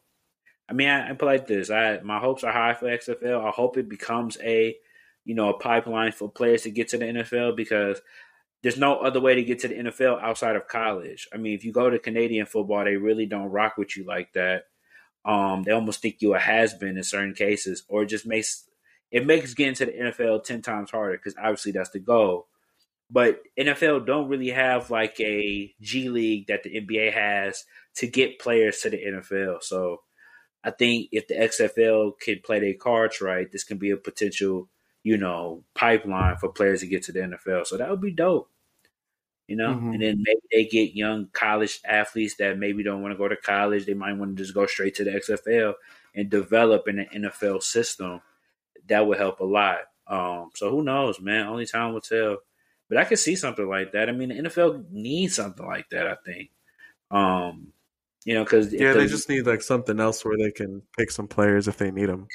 I 0.74 0.76
mean, 0.76 0.90
I, 0.90 1.10
I 1.10 1.18
like 1.24 1.46
this. 1.46 1.70
I 1.70 2.00
my 2.02 2.18
hopes 2.18 2.44
are 2.44 2.52
high 2.52 2.74
for 2.74 2.88
XFL. 2.88 3.46
I 3.46 3.52
hope 3.52 3.78
it 3.78 3.88
becomes 3.88 4.40
a, 4.42 4.76
you 5.24 5.36
know, 5.36 5.50
a 5.50 5.60
pipeline 5.60 6.14
for 6.14 6.32
players 6.32 6.64
to 6.64 6.72
get 6.72 6.88
to 6.90 6.98
the 6.98 7.06
NFL 7.06 7.56
because 7.56 8.02
there's 8.64 8.80
no 8.80 8.98
other 8.98 9.22
way 9.22 9.36
to 9.36 9.44
get 9.44 9.60
to 9.60 9.68
the 9.68 9.76
NFL 9.76 10.20
outside 10.24 10.56
of 10.56 10.68
college. 10.68 11.28
I 11.32 11.38
mean, 11.38 11.54
if 11.54 11.64
you 11.64 11.72
go 11.72 11.92
to 11.92 12.00
Canadian 12.00 12.48
football, 12.48 12.84
they 12.86 12.96
really 12.96 13.28
don't 13.28 13.52
rock 13.52 13.78
with 13.78 13.96
you 13.96 14.04
like 14.04 14.34
that. 14.34 14.64
Um, 15.24 15.62
they 15.62 15.72
almost 15.72 16.02
think 16.02 16.16
you 16.22 16.34
a 16.34 16.40
has 16.40 16.74
been 16.74 16.98
in 16.98 17.04
certain 17.04 17.36
cases, 17.36 17.84
or 17.88 18.02
it 18.02 18.08
just 18.08 18.26
makes 18.26 18.68
it 19.12 19.28
makes 19.28 19.54
getting 19.54 19.76
to 19.76 19.86
the 19.86 19.92
NFL 19.92 20.44
ten 20.44 20.64
times 20.64 20.90
harder 20.90 21.18
because 21.18 21.36
obviously 21.38 21.74
that's 21.74 21.92
the 21.92 22.00
goal. 22.00 22.48
But 23.12 23.42
NFL 23.60 24.08
don't 24.08 24.28
really 24.28 24.50
have 24.50 24.90
like 24.90 25.20
a 25.20 25.72
G 25.80 26.10
League 26.10 26.48
that 26.48 26.64
the 26.64 26.82
NBA 26.82 27.14
has 27.14 27.64
to 27.98 28.08
get 28.08 28.40
players 28.40 28.80
to 28.80 28.90
the 28.90 28.98
NFL. 28.98 29.62
So 29.62 30.00
I 30.64 30.72
think 30.72 31.10
if 31.12 31.28
the 31.28 31.36
XFL 31.36 32.14
can 32.20 32.40
play 32.44 32.60
their 32.60 32.74
cards 32.74 33.22
right, 33.22 33.52
this 33.52 33.64
can 33.64 33.78
be 33.78 33.92
a 33.92 33.98
potential, 33.98 34.70
you 35.04 35.18
know, 35.18 35.64
pipeline 35.76 36.38
for 36.38 36.50
players 36.50 36.80
to 36.82 36.88
get 36.88 37.04
to 37.04 37.12
the 37.12 37.20
NFL. 37.22 37.66
So 37.66 37.78
that 37.78 37.90
would 37.90 38.02
be 38.02 38.12
dope. 38.12 38.50
You 39.48 39.58
know, 39.58 39.74
Mhm. 39.76 39.94
and 39.94 40.02
then 40.02 40.24
maybe 40.26 40.40
they 40.52 40.66
get 40.66 40.96
young 40.96 41.28
college 41.34 41.82
athletes 41.84 42.36
that 42.36 42.58
maybe 42.58 42.82
don't 42.82 43.02
want 43.02 43.14
to 43.14 43.18
go 43.18 43.28
to 43.28 43.36
college. 43.36 43.86
They 43.86 43.94
might 43.94 44.14
want 44.14 44.38
to 44.38 44.42
just 44.44 44.54
go 44.54 44.66
straight 44.66 44.96
to 44.96 45.04
the 45.04 45.14
XFL 45.14 45.76
and 46.16 46.30
develop 46.30 46.88
in 46.88 46.96
the 46.96 47.06
NFL 47.14 47.60
system. 47.60 48.22
That 48.88 49.06
would 49.06 49.18
help 49.18 49.42
a 49.42 49.46
lot. 49.46 49.80
Um, 50.08 50.52
so 50.56 50.70
who 50.72 50.82
knows, 50.82 51.20
man? 51.20 51.48
Only 51.48 51.66
time 51.66 51.94
will 51.94 52.02
tell. 52.02 52.38
But 52.88 52.98
I 53.00 53.04
could 53.06 53.20
see 53.20 53.36
something 53.36 53.68
like 53.68 53.92
that. 53.92 54.08
I 54.08 54.14
mean, 54.14 54.30
the 54.30 54.36
NFL 54.36 54.86
needs 54.90 55.36
something 55.36 55.66
like 55.66 55.90
that. 55.90 56.08
I 56.08 56.16
think. 56.26 56.50
Um, 57.12 57.73
you 58.26 58.34
know, 58.34 58.44
because 58.44 58.74
Yeah, 58.74 58.94
they 58.94 59.08
just 59.08 59.30
need 59.30 59.46
like 59.46 59.62
something 59.62 60.00
else 60.00 60.24
where 60.24 60.38
they 60.38 60.52
can 60.52 60.82
pick 60.98 61.12
some 61.12 61.28
players 61.28 61.68
if 61.68 61.78
they 61.78 61.92
need 61.92 62.08
them. 62.08 62.28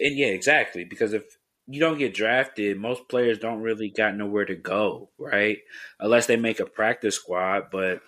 and 0.00 0.16
yeah, 0.16 0.28
exactly. 0.28 0.84
Because 0.84 1.12
if 1.12 1.24
you 1.66 1.80
don't 1.80 1.98
get 1.98 2.14
drafted, 2.14 2.78
most 2.78 3.08
players 3.08 3.38
don't 3.38 3.60
really 3.60 3.90
got 3.90 4.16
nowhere 4.16 4.46
to 4.46 4.56
go, 4.56 5.10
right? 5.18 5.58
Unless 6.00 6.26
they 6.26 6.36
make 6.36 6.60
a 6.60 6.66
practice 6.66 7.14
squad, 7.14 7.64
but 7.70 8.00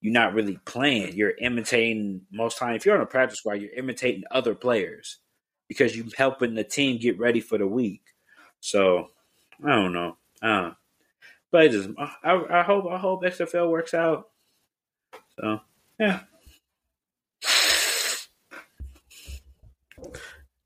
you're 0.00 0.12
not 0.12 0.34
really 0.34 0.58
playing. 0.64 1.16
You're 1.16 1.34
imitating 1.40 2.22
most 2.30 2.58
time. 2.58 2.74
If 2.74 2.84
you're 2.84 2.96
on 2.96 3.02
a 3.02 3.06
practice 3.06 3.38
squad, 3.38 3.54
you're 3.54 3.72
imitating 3.72 4.24
other 4.30 4.54
players 4.54 5.18
because 5.68 5.96
you're 5.96 6.06
helping 6.16 6.54
the 6.54 6.64
team 6.64 6.98
get 6.98 7.18
ready 7.18 7.40
for 7.40 7.58
the 7.58 7.66
week. 7.66 8.02
So 8.60 9.08
I 9.64 9.74
don't 9.74 9.92
know. 9.92 10.16
Uh, 10.42 10.72
but 11.50 11.62
I 11.62 11.68
just 11.68 11.88
I, 11.98 12.44
I 12.50 12.62
hope 12.62 12.86
I 12.90 12.98
hope 12.98 13.24
XFL 13.24 13.70
works 13.70 13.94
out. 13.94 14.28
So 15.40 15.60
yeah. 15.98 16.20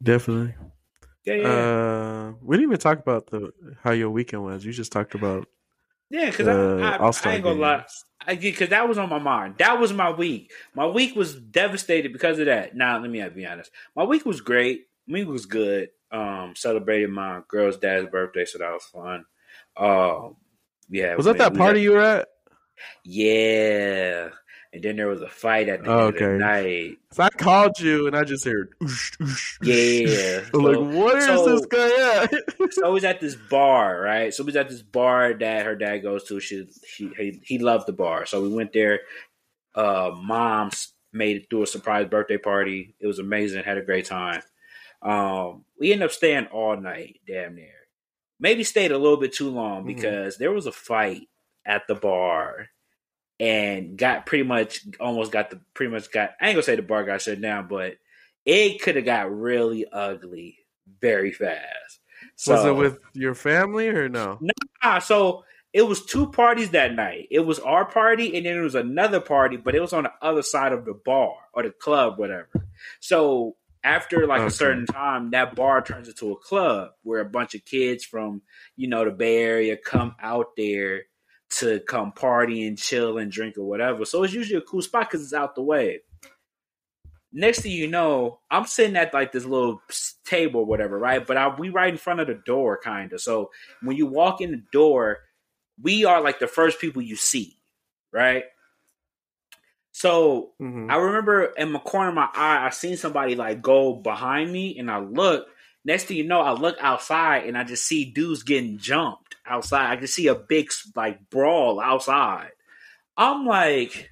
Definitely. 0.03 0.55
Yeah, 1.25 1.35
yeah. 1.35 1.49
Uh, 1.49 2.33
we 2.43 2.57
didn't 2.57 2.71
even 2.71 2.79
talk 2.81 2.99
about 2.99 3.27
the 3.27 3.53
how 3.83 3.91
your 3.93 4.11
weekend 4.11 4.43
was. 4.43 4.65
You 4.65 4.73
just 4.73 4.91
talked 4.93 5.15
about 5.15 5.47
Yeah, 6.09 6.31
because 6.31 6.47
the 6.47 6.81
I, 6.83 6.97
I, 6.97 7.31
I 7.31 7.35
ain't 7.35 7.45
gonna 7.45 7.61
lie. 7.61 7.77
games. 7.79 8.05
I 8.27 8.35
because 8.37 8.71
that 8.71 8.89
was 8.89 8.97
on 8.99 9.09
my 9.11 9.19
mind. 9.19 9.57
That 9.59 9.79
was 9.79 9.93
my 9.93 10.11
week. 10.11 10.51
My 10.75 10.87
week 10.87 11.15
was 11.17 11.35
devastated 11.35 12.13
because 12.13 12.39
of 12.39 12.47
that. 12.47 12.75
Now, 12.75 12.99
let 12.99 13.11
me 13.11 13.27
be 13.29 13.47
honest. 13.47 13.71
My 13.95 14.05
week 14.05 14.25
was 14.25 14.41
great. 14.41 14.87
My 15.07 15.19
week 15.21 15.29
was 15.29 15.47
good. 15.47 15.91
Um, 16.11 16.55
celebrated 16.57 17.11
my 17.11 17.41
girl's 17.49 17.77
dad's 17.77 18.11
birthday, 18.11 18.45
so 18.45 18.59
that 18.59 18.73
was 18.73 18.85
fun. 18.85 19.25
Um, 19.77 20.37
yeah, 20.89 21.15
Was 21.15 21.27
that 21.27 21.39
that 21.39 21.55
party 21.55 21.79
had- 21.81 21.85
you 21.85 21.93
were 21.93 22.01
at? 22.01 22.29
yeah, 23.05 24.31
and 24.73 24.83
then 24.85 24.97
there 24.97 25.09
was 25.09 25.21
a 25.23 25.29
fight 25.29 25.69
at 25.69 25.83
the 25.83 25.91
Oh, 25.91 26.07
end 26.07 26.09
of 26.09 26.15
okay. 26.17 26.25
the 26.27 26.39
night. 26.39 26.99
So 27.13 27.23
I 27.25 27.29
called 27.31 27.81
you 27.81 28.07
and 28.07 28.17
I 28.17 28.23
just 28.25 28.45
heard. 28.45 28.73
Oosh, 28.83 29.17
oosh, 29.19 29.59
Yeah. 29.63 30.45
So- 30.53 30.59
like, 30.59 30.95
where 30.95 31.19
is 31.19 31.25
so- 31.25 31.57
this 31.57 31.67
guy 31.67 32.23
at? 32.23 32.73
so 32.73 32.95
he's 32.95 33.05
at 33.05 33.21
this 33.21 33.35
bar, 33.35 34.01
right? 34.01 34.33
So 34.33 34.45
he's 34.45 34.57
at 34.57 34.69
this 34.69 34.83
bar 34.83 35.35
that 35.35 35.67
her 35.67 35.75
dad 35.77 35.99
goes 35.99 36.25
to. 36.29 36.39
She, 36.41 36.67
she 36.87 37.11
he, 37.17 37.41
he 37.45 37.59
loved 37.59 37.87
the 37.89 37.93
bar, 37.93 38.27
so 38.27 38.41
we 38.43 38.49
went 38.49 38.73
there. 38.73 39.01
Uh, 39.75 40.13
mom's 40.15 40.93
made 41.13 41.37
it 41.37 41.51
through 41.51 41.63
a 41.63 41.67
surprise 41.67 42.07
birthday 42.09 42.39
party. 42.39 42.95
It 43.01 43.07
was 43.09 43.19
amazing. 43.19 43.65
Had 43.65 43.79
a 43.79 43.83
great 43.83 44.05
time. 44.05 44.43
Um, 45.03 45.65
we 45.79 45.93
ended 45.93 46.07
up 46.07 46.13
staying 46.13 46.47
all 46.47 46.77
night, 46.77 47.21
damn 47.27 47.55
near. 47.57 47.73
Maybe 48.39 48.65
stayed 48.65 48.93
a 48.93 48.99
little 48.99 49.17
bit 49.17 49.33
too 49.33 49.51
long 49.51 49.83
Mhm. 49.83 49.87
because 49.87 50.37
there 50.39 50.53
was 50.53 50.67
a 50.67 50.73
fight 50.73 51.23
at 51.67 51.83
the 51.89 51.95
bar, 51.95 52.69
and 53.41 53.97
got 53.97 54.27
pretty 54.27 54.45
much 54.45 54.83
almost 55.01 55.33
got 55.33 55.51
the 55.51 55.61
pretty 55.75 55.91
much 55.91 56.13
got. 56.13 56.33
I 56.41 56.49
ain't 56.49 56.55
gonna 56.55 56.63
say 56.63 56.77
the 56.77 56.83
bar 56.83 57.05
got 57.05 57.23
shut 57.23 57.41
down, 57.41 57.67
but 57.67 57.97
it 58.45 58.83
could 58.83 58.97
have 58.97 59.07
got 59.07 59.35
really 59.35 59.87
ugly 59.91 60.59
very 61.01 61.33
fast. 61.33 62.01
So, 62.37 62.55
was 62.55 62.67
it 62.67 62.77
with 62.77 62.99
your 63.15 63.35
family 63.35 63.89
or 63.89 64.09
no? 64.09 64.41
Nah, 64.85 64.99
so 64.99 65.45
it 65.73 65.83
was 65.83 66.05
two 66.05 66.31
parties 66.31 66.71
that 66.71 66.95
night. 66.95 67.29
It 67.31 67.41
was 67.41 67.59
our 67.59 67.85
party, 67.85 68.37
and 68.37 68.45
then 68.45 68.55
there 68.55 68.63
was 68.63 68.75
another 68.75 69.21
party, 69.21 69.57
but 69.57 69.75
it 69.75 69.81
was 69.81 69.93
on 69.93 70.05
the 70.05 70.13
other 70.21 70.43
side 70.43 70.73
of 70.73 70.85
the 70.85 70.95
bar 70.95 71.35
or 71.55 71.63
the 71.63 71.71
club, 71.71 72.19
whatever. 72.19 72.67
So 73.01 73.57
after 73.83 74.27
like 74.27 74.41
Okay. 74.41 74.49
a 74.49 74.51
certain 74.51 74.85
time, 74.87 75.31
that 75.31 75.55
bar 75.55 75.81
turns 75.83 76.09
into 76.09 76.33
a 76.33 76.37
club 76.37 76.91
where 77.03 77.21
a 77.21 77.25
bunch 77.25 77.55
of 77.55 77.65
kids 77.65 78.05
from 78.05 78.43
you 78.77 78.89
know 78.89 79.05
the 79.05 79.11
Bay 79.11 79.39
Area 79.43 79.77
come 79.77 80.15
out 80.21 80.49
there 80.57 81.05
to 81.51 81.81
come 81.81 82.13
party 82.13 82.67
and 82.67 82.79
chill 82.79 83.19
and 83.19 83.31
drink 83.31 83.59
or 83.59 83.65
whatever. 83.65 84.05
So 84.05 84.23
it's 84.23 84.33
usually 84.33 84.59
a 84.59 84.63
cool 84.63 84.83
spot 84.83 85.11
because 85.11 85.23
it's 85.23 85.35
out 85.35 85.55
the 85.55 85.63
way. 85.63 86.01
Next 87.33 87.61
thing 87.61 87.73
you 87.73 87.87
know, 87.87 88.41
I'm 88.51 88.67
sitting 88.67 88.97
at 88.97 89.15
like 89.15 89.31
this 89.33 89.45
little 89.45 89.81
table 90.25 90.61
or 90.61 90.67
whatever, 90.67 90.99
right? 90.99 91.25
But 91.25 91.37
I, 91.37 91.55
we 91.55 91.69
right 91.69 91.93
in 91.93 91.99
front 91.99 92.21
of 92.21 92.27
the 92.27 92.35
door, 92.35 92.79
kind 92.83 93.13
of. 93.13 93.21
So 93.21 93.51
when 93.83 93.97
you 93.97 94.07
walk 94.07 94.41
in 94.41 94.51
the 94.51 94.63
door, 94.73 95.19
we 95.81 96.05
are 96.05 96.21
like 96.21 96.41
the 96.41 96.49
first 96.49 96.81
people 96.81 97.03
you 97.03 97.17
see, 97.17 97.57
right? 98.13 98.45
So 99.93 100.53
Mhm. 100.61 100.91
I 100.91 100.97
remember 100.97 101.45
in 101.45 101.73
the 101.73 101.79
corner 101.79 102.09
of 102.09 102.15
my 102.15 102.29
eye, 102.35 102.67
I 102.67 102.71
seen 102.71 102.97
somebody 102.97 103.35
like 103.35 103.61
go 103.63 103.95
behind 103.95 104.53
me, 104.53 104.79
and 104.79 104.91
I 104.91 104.99
look. 104.99 105.49
Next 105.85 106.05
thing 106.05 106.17
you 106.17 106.25
know, 106.25 106.41
I 106.41 106.53
look 106.53 106.77
outside 106.81 107.47
and 107.47 107.57
I 107.57 107.65
just 107.65 107.87
see 107.87 108.05
dudes 108.05 108.43
getting 108.43 108.79
jumped 108.79 109.20
outside. 109.51 109.91
I 109.91 109.97
can 109.97 110.07
see 110.07 110.29
a 110.29 110.35
big 110.35 110.71
like 110.95 111.29
brawl 111.31 111.81
outside. 111.81 112.51
I'm 113.17 113.45
like, 113.45 114.09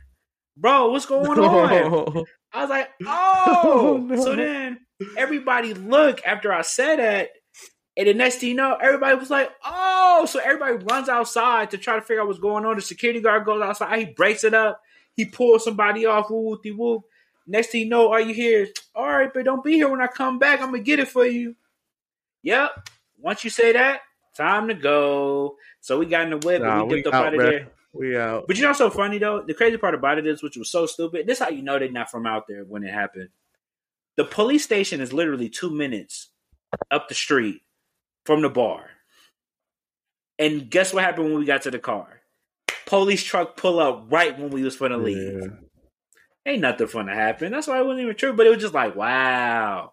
bro, 0.57 0.91
what's 0.91 1.07
going 1.07 1.39
on? 1.39 2.25
I 2.53 2.61
was 2.61 2.71
like, 2.71 2.91
oh. 3.07 3.63
Oh, 3.65 3.97
no. 3.99 4.23
So 4.23 4.37
then 4.37 4.81
everybody 5.17 5.75
look 5.75 6.21
after 6.27 6.53
I 6.53 6.63
said 6.63 6.99
that. 6.99 7.31
And 7.97 8.07
the 8.07 8.15
next 8.15 8.37
thing 8.37 8.51
you 8.51 8.55
know, 8.55 8.77
everybody 8.81 9.17
was 9.17 9.31
like, 9.31 9.51
oh. 9.65 10.27
So 10.29 10.41
everybody 10.41 10.85
runs 10.85 11.09
outside 11.09 11.71
to 11.71 11.79
try 11.79 11.97
to 11.97 12.03
figure 12.03 12.21
out 12.21 12.29
what's 12.29 12.39
going 12.39 12.65
on. 12.65 12.77
The 12.77 12.83
security 12.83 13.21
guard 13.21 13.45
goes 13.45 13.63
outside. 13.63 13.99
He 13.99 14.05
breaks 14.07 14.45
it 14.45 14.55
up. 14.55 14.81
He 15.15 15.25
pulls 15.25 15.65
somebody 15.65 16.07
off. 16.07 16.31
Woo, 16.31 16.59
woo, 16.65 16.77
woo. 16.77 17.05
Next 17.47 17.69
thing 17.69 17.83
you 17.83 17.89
know, 17.89 18.13
all 18.13 18.21
you 18.21 18.35
hear 18.35 18.65
is, 18.65 18.73
all 18.95 19.09
right, 19.09 19.31
but 19.33 19.45
don't 19.45 19.65
be 19.65 19.75
here 19.75 19.89
when 19.89 20.03
I 20.03 20.07
come 20.07 20.39
back. 20.39 20.61
I'm 20.61 20.71
going 20.71 20.83
to 20.83 20.87
get 20.87 21.01
it 21.01 21.09
for 21.09 21.25
you. 21.25 21.57
Yep. 22.43 22.89
Once 23.19 23.43
you 23.43 23.51
say 23.51 23.73
that, 23.73 24.01
time 24.39 24.69
to 24.69 24.75
go. 24.75 25.57
So 25.81 25.99
we 25.99 26.07
got 26.07 26.23
in 26.23 26.31
the 26.31 26.39
whip 26.39 26.63
Nah, 26.63 26.81
and 26.81 26.89
we 26.89 26.97
we 26.97 27.03
dipped 27.03 27.09
up 27.09 27.15
out, 27.15 27.27
out 27.27 27.35
of 27.35 27.41
there. 27.41 27.69
We 27.93 28.17
out. 28.17 28.45
But 28.47 28.57
you 28.57 28.63
know 28.63 28.69
what's 28.71 28.79
so 28.79 28.91
funny 28.91 29.19
though? 29.19 29.43
The 29.43 29.55
crazy 29.55 29.77
part 29.77 29.95
about 29.95 30.19
it 30.19 30.27
is, 30.27 30.43
which 30.43 30.57
was 30.57 30.71
so 30.71 30.87
stupid. 30.87 31.27
This 31.27 31.41
how 31.41 31.51
you 31.51 31.63
know 31.63 31.79
they're 31.79 31.91
not 31.91 32.11
from 32.11 32.27
out 32.27 32.45
there 32.49 32.65
when 32.65 32.85
it 32.85 32.93
happened. 32.93 33.29
The 34.17 34.25
police 34.25 34.65
station 34.65 35.01
is 35.01 35.13
literally 35.13 35.49
two 35.49 35.71
minutes 35.71 36.31
up 36.91 37.09
the 37.09 37.15
street 37.15 37.63
from 38.25 38.43
the 38.43 38.49
bar. 38.49 38.91
And 40.39 40.71
guess 40.71 40.93
what 40.93 41.05
happened 41.05 41.27
when 41.27 41.39
we 41.39 41.45
got 41.45 41.63
to 41.63 41.71
the 41.71 41.79
car? 41.79 42.21
Police 42.87 43.25
truck 43.25 43.57
pull 43.57 43.81
up 43.81 44.07
right 44.11 44.39
when 44.39 44.51
we 44.51 44.63
was 44.63 44.77
going 44.77 44.93
to 44.93 44.99
leave. 44.99 45.43
Yeah. 45.43 45.49
Ain't 46.47 46.63
nothing 46.63 46.87
finna 46.87 47.15
happen. 47.15 47.53
That's 47.53 47.67
why 47.67 47.79
it 47.79 47.85
wasn't 47.85 48.05
even 48.05 48.17
true. 48.17 48.33
But 48.33 48.47
it 48.47 48.51
was 48.51 48.63
just 48.63 48.75
like, 48.75 48.97
wow. 48.97 49.93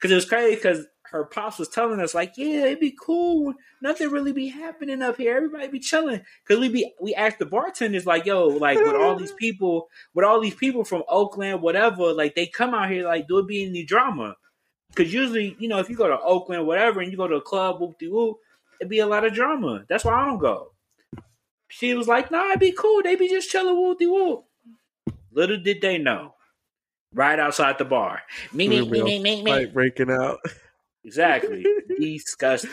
Cause 0.00 0.10
it 0.10 0.16
was 0.16 0.24
crazy 0.24 0.56
because 0.56 0.86
her 1.12 1.24
pops 1.24 1.58
was 1.58 1.68
telling 1.68 2.00
us, 2.00 2.14
like, 2.14 2.38
yeah, 2.38 2.64
it'd 2.64 2.80
be 2.80 2.96
cool. 2.98 3.52
Nothing 3.82 4.10
really 4.10 4.32
be 4.32 4.48
happening 4.48 5.02
up 5.02 5.18
here. 5.18 5.36
Everybody 5.36 5.68
be 5.68 5.78
chilling. 5.78 6.22
Cause 6.48 6.58
we 6.58 6.70
be 6.70 6.90
we 7.02 7.14
asked 7.14 7.38
the 7.38 7.44
bartenders, 7.44 8.06
like, 8.06 8.24
yo, 8.24 8.48
like 8.48 8.78
with 8.78 8.96
all 8.96 9.14
these 9.16 9.32
people, 9.32 9.88
with 10.14 10.24
all 10.24 10.40
these 10.40 10.54
people 10.54 10.84
from 10.84 11.02
Oakland, 11.08 11.60
whatever, 11.60 12.14
like 12.14 12.34
they 12.34 12.46
come 12.46 12.72
out 12.72 12.90
here, 12.90 13.04
like, 13.04 13.28
do 13.28 13.38
it 13.38 13.46
be 13.46 13.62
any 13.62 13.84
drama? 13.84 14.36
Cause 14.94 15.12
usually, 15.12 15.54
you 15.58 15.68
know, 15.68 15.78
if 15.80 15.90
you 15.90 15.96
go 15.96 16.08
to 16.08 16.18
Oakland, 16.18 16.66
whatever, 16.66 17.00
and 17.00 17.10
you 17.10 17.18
go 17.18 17.28
to 17.28 17.36
a 17.36 17.42
club, 17.42 17.78
whoop 17.78 17.98
de 17.98 18.08
whoop, 18.08 18.38
it'd 18.80 18.88
be 18.88 19.00
a 19.00 19.06
lot 19.06 19.26
of 19.26 19.34
drama. 19.34 19.84
That's 19.88 20.06
why 20.06 20.14
I 20.14 20.24
don't 20.24 20.38
go. 20.38 20.72
She 21.68 21.92
was 21.92 22.08
like, 22.08 22.30
nah, 22.30 22.48
it'd 22.48 22.60
be 22.60 22.72
cool. 22.72 23.02
They 23.02 23.16
be 23.16 23.28
just 23.28 23.50
chilling 23.50 23.76
whoop 23.76 23.98
de 23.98 24.06
whoop. 24.06 24.46
Little 25.30 25.58
did 25.58 25.82
they 25.82 25.98
know. 25.98 26.34
Right 27.12 27.38
outside 27.38 27.76
the 27.76 27.84
bar. 27.84 28.22
Me, 28.54 28.66
me, 28.66 28.80
me, 28.88 29.02
me, 29.02 29.18
me, 29.18 29.42
me. 29.42 29.50
Fight 29.50 29.74
breaking 29.74 30.10
out. 30.10 30.38
Exactly. 31.04 31.64
Disgusting. 32.00 32.70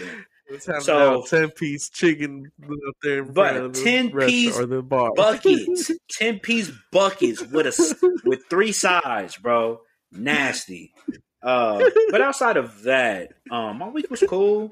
Let's 0.52 0.66
have 0.66 0.84
So- 0.84 1.24
ten 1.28 1.52
piece 1.52 1.90
chicken 1.90 2.52
up 2.64 2.96
there 3.04 3.20
in 3.20 3.34
But 3.34 3.52
front 3.54 3.66
of 3.66 3.74
the 3.74 3.84
10 3.84 4.06
restaurant 4.08 4.30
piece 4.30 4.58
or 4.60 4.66
the 4.66 4.82
bar. 4.82 5.14
Buckets. 5.14 5.92
10 6.12 6.40
piece 6.40 6.72
buckets 6.92 7.42
with 7.42 7.68
a 7.68 8.20
with 8.26 8.46
three 8.50 8.72
sides, 8.72 9.38
bro. 9.38 9.82
Nasty. 10.12 10.94
Uh, 11.42 11.84
but 12.10 12.22
outside 12.22 12.58
of 12.58 12.84
that, 12.84 13.34
um, 13.52 13.78
my 13.78 13.88
week 13.90 14.10
was 14.10 14.24
cool. 14.28 14.72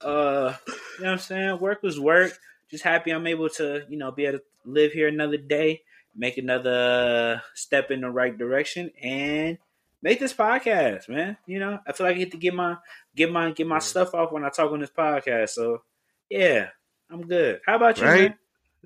Uh, 0.00 0.54
you 0.68 0.74
know 1.00 1.06
what 1.06 1.08
I'm 1.12 1.18
saying? 1.18 1.58
Work 1.58 1.82
was 1.82 1.98
work. 1.98 2.38
Just 2.70 2.84
happy 2.84 3.10
I'm 3.10 3.26
able 3.26 3.48
to, 3.50 3.84
you 3.88 3.96
know, 3.96 4.10
be 4.12 4.26
able 4.26 4.38
to 4.38 4.44
live 4.66 4.92
here 4.92 5.08
another 5.08 5.38
day, 5.38 5.80
make 6.14 6.36
another 6.38 7.42
step 7.54 7.90
in 7.90 8.02
the 8.02 8.10
right 8.10 8.36
direction, 8.36 8.90
and 9.02 9.56
make 10.04 10.20
this 10.20 10.32
podcast, 10.34 11.08
man. 11.08 11.36
You 11.46 11.58
know, 11.58 11.80
I 11.86 11.92
feel 11.92 12.06
like 12.06 12.14
I 12.14 12.18
get 12.20 12.30
to 12.32 12.36
get 12.36 12.54
my 12.54 12.76
get 13.16 13.32
my 13.32 13.50
get 13.50 13.66
my 13.66 13.78
stuff 13.80 14.14
off 14.14 14.30
when 14.30 14.44
I 14.44 14.50
talk 14.50 14.70
on 14.70 14.78
this 14.80 14.90
podcast. 14.96 15.48
So 15.50 15.82
yeah, 16.30 16.68
I'm 17.10 17.26
good. 17.26 17.60
How 17.66 17.74
about 17.76 17.98
you, 17.98 18.04
Right? 18.04 18.20
man? 18.22 18.34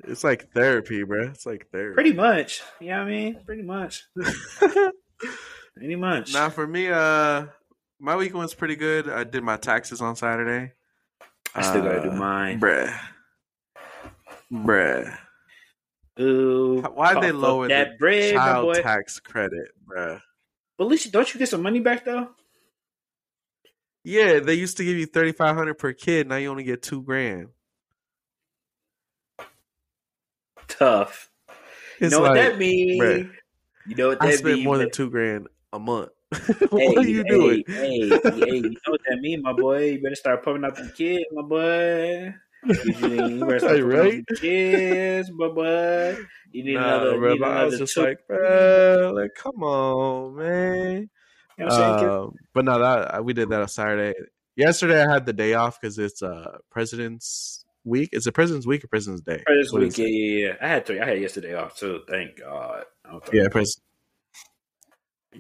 It's 0.04 0.22
like 0.22 0.52
therapy, 0.52 1.02
bro. 1.02 1.24
It's 1.24 1.44
like 1.44 1.66
therapy. 1.72 1.94
Pretty 1.94 2.12
much. 2.12 2.62
You 2.81 2.90
know 2.90 2.98
what 2.98 3.07
I 3.09 3.11
mean? 3.11 3.40
Pretty 3.44 3.62
much. 3.62 4.04
Pretty 5.76 5.96
much. 5.96 6.33
Now 6.33 6.50
for 6.50 6.66
me, 6.66 6.88
uh, 6.88 7.46
my 8.00 8.14
weekend 8.16 8.38
was 8.38 8.54
pretty 8.54 8.76
good. 8.76 9.09
I 9.09 9.24
did 9.24 9.42
my 9.42 9.57
taxes 9.57 10.00
on 10.00 10.14
Saturday. 10.16 10.72
I 11.54 11.62
still 11.62 11.83
gotta 11.83 12.02
do 12.02 12.11
Uh, 12.11 12.14
mine. 12.16 12.61
bruh, 12.61 12.96
bruh. 14.52 15.16
Ooh, 16.20 16.81
Why'd 16.83 17.22
they 17.22 17.31
lower 17.33 17.68
that 17.68 17.92
the 17.92 17.96
bread, 17.98 18.35
child 18.35 18.74
tax 18.76 19.20
credit, 19.20 19.68
bruh? 19.87 20.20
But 20.79 20.85
at 20.85 20.91
least 20.91 21.12
don't 21.12 21.35
you 21.35 21.38
get 21.38 21.49
some 21.49 21.62
money 21.62 21.81
back 21.81 22.05
though? 22.05 22.29
Yeah, 24.05 24.38
they 24.38 24.55
used 24.55 24.77
to 24.79 24.85
give 24.85 24.97
you 24.97 25.07
thirty 25.07 25.33
five 25.33 25.57
hundred 25.57 25.75
per 25.75 25.93
kid. 25.93 26.29
Now 26.29 26.37
you 26.37 26.49
only 26.51 26.62
get 26.64 26.83
two 26.83 27.03
grand. 27.03 27.49
Tough. 30.69 31.29
You 32.01 32.11
know 32.11 32.21
what 32.21 32.35
that 32.35 32.59
means? 32.59 33.03
bruh, 33.03 33.31
You 33.87 33.97
know 33.97 34.09
what 34.09 34.23
I 34.23 34.27
that 34.27 34.38
spent 34.38 34.55
means? 34.55 34.64
more 34.64 34.79
than 34.79 34.91
two 34.91 35.11
grand 35.11 35.49
a 35.73 35.79
month. 35.79 36.11
Hey, 36.59 36.67
what 36.71 36.99
are 36.99 37.09
you 37.09 37.25
hey, 37.27 37.29
doing? 37.29 37.64
Hey, 37.67 38.09
hey, 38.09 38.57
you 38.57 38.62
know 38.62 38.71
what 38.87 39.01
that 39.09 39.19
means, 39.21 39.43
my 39.43 39.53
boy? 39.53 39.93
You 39.93 40.03
better 40.03 40.14
start 40.14 40.45
pumping 40.45 40.62
up 40.64 40.77
the 40.77 40.91
kids, 40.95 41.25
my 41.33 41.43
boy. 41.43 42.35
You, 42.64 42.75
you 42.77 43.44
better 43.47 43.59
start 43.59 43.77
Hey, 43.77 43.83
pumping 43.83 43.99
up 43.99 44.05
right? 44.05 44.25
the 44.29 44.37
kids, 44.37 45.31
my 45.33 45.49
boy. 45.49 46.16
You 46.53 46.64
need 46.64 46.75
Nah, 46.75 46.97
another. 46.97 47.18
bro, 47.18 47.33
need 47.33 47.40
but 47.40 47.51
I 47.51 47.64
was 47.64 47.79
just 47.79 47.94
two- 47.94 48.03
like, 48.03 48.18
bro, 48.27 49.12
like, 49.14 49.31
come 49.37 49.62
on, 49.62 50.37
man. 50.37 51.09
You 51.59 51.64
know 51.64 51.66
what 51.66 51.73
I'm 51.83 51.99
saying? 51.99 52.11
Um, 52.11 52.33
but 52.55 52.64
no, 52.64 52.79
that 52.79 53.25
we 53.25 53.33
did 53.33 53.49
that 53.51 53.61
on 53.62 53.68
Saturday. 53.68 54.14
Yesterday, 54.57 55.05
I 55.05 55.12
had 55.12 55.27
the 55.27 55.33
day 55.33 55.55
off 55.55 55.81
because 55.81 55.99
it's 55.99 56.23
uh 56.23 56.59
President's 56.71 57.64
Week. 57.85 58.09
Is 58.12 58.27
it 58.27 58.33
President's 58.33 58.66
Week 58.66 58.83
or 58.85 58.88
President's 58.88 59.23
Day? 59.23 59.42
President's 59.47 59.73
What 59.73 59.83
week, 59.83 59.99
yeah, 59.99 60.07
yeah, 60.07 60.47
yeah. 60.49 60.55
I 60.61 60.68
had 60.68 60.87
three. 60.87 61.01
I 61.01 61.07
had 61.07 61.21
yesterday 61.21 61.55
off 61.55 61.77
too. 61.77 62.01
Thank 62.09 62.38
God. 62.40 62.85
I 63.05 63.11
don't 63.12 63.25
think- 63.25 63.35
Yeah, 63.35 63.49
pres. 63.51 63.81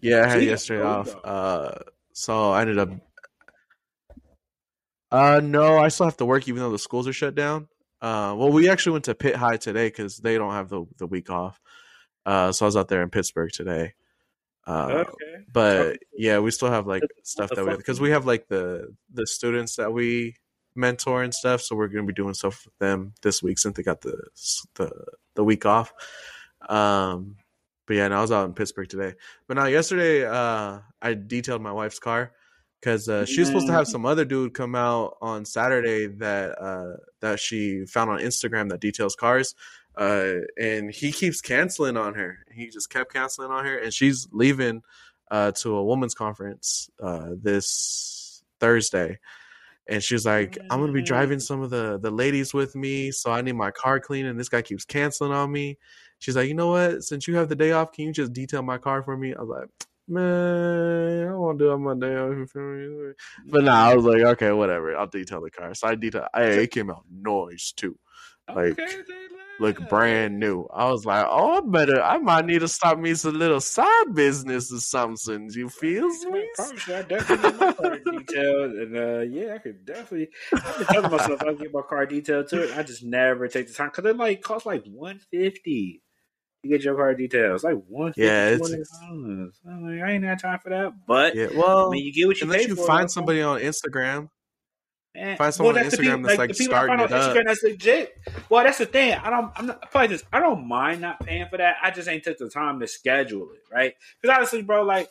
Yeah, 0.02 0.24
I 0.24 0.28
had 0.28 0.42
yesterday 0.44 0.82
off. 0.82 1.14
Uh, 1.24 1.72
so 2.12 2.50
I 2.52 2.60
ended 2.62 2.78
up. 2.78 2.90
Uh, 5.10 5.40
no, 5.42 5.78
I 5.78 5.88
still 5.88 6.06
have 6.06 6.16
to 6.18 6.26
work 6.26 6.48
even 6.48 6.60
though 6.62 6.70
the 6.72 6.78
schools 6.78 7.08
are 7.08 7.12
shut 7.12 7.34
down. 7.34 7.68
Uh, 8.00 8.34
well, 8.36 8.50
we 8.52 8.68
actually 8.68 8.92
went 8.92 9.04
to 9.06 9.14
Pitt 9.14 9.34
High 9.36 9.56
today 9.56 9.88
because 9.88 10.18
they 10.18 10.38
don't 10.38 10.52
have 10.52 10.68
the 10.68 10.84
the 10.98 11.06
week 11.06 11.30
off. 11.30 11.60
Uh, 12.26 12.52
so 12.52 12.64
I 12.64 12.68
was 12.68 12.76
out 12.76 12.88
there 12.88 13.02
in 13.02 13.10
Pittsburgh 13.10 13.50
today. 13.52 13.94
Uh, 14.66 15.04
Okay. 15.08 15.44
but 15.52 15.98
yeah, 16.12 16.38
we 16.40 16.50
still 16.50 16.70
have 16.70 16.86
like 16.86 17.02
stuff 17.24 17.50
that 17.54 17.64
we 17.66 17.74
because 17.76 18.00
we 18.00 18.10
have 18.10 18.26
like 18.26 18.48
the 18.48 18.94
the 19.12 19.26
students 19.26 19.76
that 19.76 19.92
we 19.92 20.36
mentor 20.74 21.22
and 21.22 21.32
stuff. 21.34 21.62
So 21.62 21.74
we're 21.74 21.88
gonna 21.88 22.06
be 22.06 22.12
doing 22.12 22.34
stuff 22.34 22.66
with 22.66 22.76
them 22.78 23.14
this 23.22 23.42
week 23.42 23.58
since 23.58 23.76
they 23.76 23.82
got 23.82 24.02
the 24.02 24.20
the 24.74 24.90
the 25.34 25.42
week 25.44 25.64
off. 25.64 25.92
Um, 26.68 27.36
but 27.86 27.96
yeah, 27.96 28.08
no, 28.08 28.18
I 28.18 28.20
was 28.20 28.30
out 28.30 28.44
in 28.46 28.52
Pittsburgh 28.52 28.88
today. 28.88 29.14
But 29.46 29.56
now 29.56 29.64
yesterday, 29.64 30.26
uh, 30.26 30.80
I 31.00 31.14
detailed 31.14 31.62
my 31.62 31.72
wife's 31.72 31.98
car 31.98 32.32
because 32.80 33.08
uh, 33.08 33.24
she 33.24 33.40
was 33.40 33.48
supposed 33.48 33.66
to 33.66 33.72
have 33.72 33.88
some 33.88 34.06
other 34.06 34.24
dude 34.24 34.54
come 34.54 34.74
out 34.74 35.16
on 35.20 35.44
Saturday 35.44 36.06
that 36.06 36.60
uh, 36.60 36.96
that 37.20 37.40
she 37.40 37.84
found 37.86 38.10
on 38.10 38.20
Instagram 38.20 38.68
that 38.70 38.80
details 38.80 39.16
cars. 39.16 39.54
Uh, 39.96 40.34
and 40.60 40.92
he 40.92 41.10
keeps 41.10 41.40
canceling 41.40 41.96
on 41.96 42.14
her. 42.14 42.38
He 42.52 42.68
just 42.68 42.88
kept 42.88 43.12
canceling 43.12 43.50
on 43.50 43.64
her, 43.64 43.76
and 43.76 43.92
she's 43.92 44.28
leaving 44.30 44.82
uh, 45.30 45.52
to 45.52 45.74
a 45.74 45.84
women's 45.84 46.14
conference 46.14 46.88
uh, 47.02 47.30
this 47.42 48.42
Thursday. 48.60 49.18
And 49.88 50.02
she 50.02 50.14
was 50.14 50.24
like, 50.24 50.58
"I'm 50.70 50.80
gonna 50.80 50.92
be 50.92 51.02
driving 51.02 51.40
some 51.40 51.62
of 51.62 51.70
the 51.70 51.98
the 51.98 52.10
ladies 52.10 52.54
with 52.54 52.76
me, 52.76 53.10
so 53.10 53.32
I 53.32 53.40
need 53.40 53.52
my 53.52 53.70
car 53.72 53.98
clean." 53.98 54.26
And 54.26 54.38
this 54.38 54.48
guy 54.48 54.62
keeps 54.62 54.84
canceling 54.84 55.32
on 55.32 55.50
me. 55.50 55.78
She's 56.20 56.36
like, 56.36 56.48
"You 56.48 56.54
know 56.54 56.68
what? 56.68 57.02
Since 57.02 57.26
you 57.26 57.36
have 57.36 57.48
the 57.48 57.56
day 57.56 57.72
off, 57.72 57.92
can 57.92 58.04
you 58.04 58.12
just 58.12 58.32
detail 58.32 58.62
my 58.62 58.78
car 58.78 59.02
for 59.02 59.16
me?" 59.16 59.34
I 59.34 59.40
was 59.40 59.48
like, 59.48 59.68
"Man, 60.08 61.28
I 61.28 61.34
won't 61.34 61.58
do 61.58 61.70
it 61.70 61.74
on 61.74 61.82
my 61.82 61.94
day 61.94 62.16
off." 62.16 62.36
you 62.36 62.46
feel 62.46 62.62
me?" 62.62 63.12
But 63.50 63.64
nah, 63.64 63.90
I 63.90 63.94
was 63.94 64.04
like, 64.04 64.22
"Okay, 64.22 64.52
whatever. 64.52 64.96
I'll 64.96 65.06
detail 65.06 65.40
the 65.40 65.50
car." 65.50 65.74
So 65.74 65.88
I 65.88 65.94
detail. 65.94 66.26
Hey, 66.34 66.64
it 66.64 66.70
came 66.70 66.90
out 66.90 67.04
noise 67.10 67.72
too 67.72 67.98
like, 68.54 68.78
Okay, 68.78 69.02
look 69.60 69.88
brand 69.88 70.38
new. 70.38 70.66
I 70.72 70.90
was 70.90 71.04
like, 71.04 71.26
oh, 71.28 71.58
I 71.58 71.60
better, 71.66 72.02
I 72.02 72.18
might 72.18 72.46
need 72.46 72.60
to 72.60 72.68
start 72.68 73.00
me 73.00 73.14
some 73.14 73.38
little 73.38 73.60
side 73.60 74.14
business 74.14 74.72
or 74.72 74.80
something. 74.80 75.50
You 75.52 75.68
feels 75.68 76.24
I 76.26 76.30
me? 76.30 76.48
promise 76.54 76.86
you, 76.86 76.94
I 76.96 77.02
definitely 77.02 77.50
need 77.50 77.58
my 77.58 77.72
car 77.72 77.98
detailed, 77.98 78.72
and 78.72 78.96
uh, 78.96 79.20
yeah, 79.20 79.54
I 79.54 79.58
could 79.58 79.84
definitely. 79.84 80.28
I've 80.52 80.78
been 80.78 80.86
telling 80.86 81.10
myself 81.10 81.42
I'll 81.42 81.54
get 81.54 81.72
my 81.72 81.82
car 81.82 82.06
detailed 82.06 82.48
too. 82.48 82.72
I 82.74 82.82
just 82.82 83.04
never 83.04 83.48
take 83.48 83.68
the 83.68 83.74
time 83.74 83.90
because 83.94 84.06
it 84.06 84.16
like 84.16 84.42
costs 84.42 84.66
like 84.66 84.84
one 84.86 85.20
fifty. 85.30 86.02
You 86.62 86.70
get 86.70 86.82
your 86.82 86.96
car 86.96 87.14
details. 87.14 87.62
Like 87.64 87.76
one. 87.88 88.12
Yeah, 88.16 88.48
it's- 88.50 88.68
dollars. 89.00 89.60
Like, 89.64 90.02
I 90.02 90.10
ain't 90.12 90.24
got 90.24 90.40
time 90.40 90.58
for 90.58 90.70
that. 90.70 90.92
But 91.06 91.34
Yeah, 91.36 91.46
I 91.52 91.56
well, 91.56 91.90
mean, 91.90 92.04
you 92.04 92.12
get 92.12 92.26
what 92.26 92.40
you 92.40 92.46
unless 92.46 92.66
you 92.66 92.74
for. 92.76 92.86
find 92.86 93.10
somebody 93.10 93.42
on 93.42 93.60
Instagram, 93.60 94.28
Man, 95.14 95.36
Find 95.36 95.52
someone 95.54 95.76
on 95.76 95.82
that's 95.84 95.96
the 95.96 96.02
Instagram 96.02 96.16
people- 96.16 96.22
that's, 96.28 96.38
like, 96.38 96.50
I 96.50 96.52
find 96.52 96.64
starting 96.68 96.94
on 96.94 97.00
it 97.00 97.12
up. 97.12 97.36
Instagram 97.36 97.44
that's 97.46 97.62
legit. 97.62 98.18
Well, 98.50 98.62
that's 98.64 98.78
the 98.78 98.86
thing. 98.86 99.14
I 99.14 99.30
don't. 99.30 99.50
I'm 99.56 99.66
not 99.66 99.90
probably 99.90 100.08
just. 100.08 100.24
I 100.32 100.38
don't 100.38 100.66
mind 100.68 101.00
not 101.00 101.18
paying 101.20 101.46
for 101.50 101.56
that. 101.56 101.76
I 101.82 101.90
just 101.90 102.08
ain't 102.08 102.22
took 102.24 102.38
the 102.38 102.48
time 102.50 102.78
to 102.80 102.86
schedule 102.86 103.48
it, 103.52 103.62
right? 103.72 103.94
Because 104.20 104.36
honestly, 104.36 104.62
bro, 104.62 104.82
like 104.82 105.08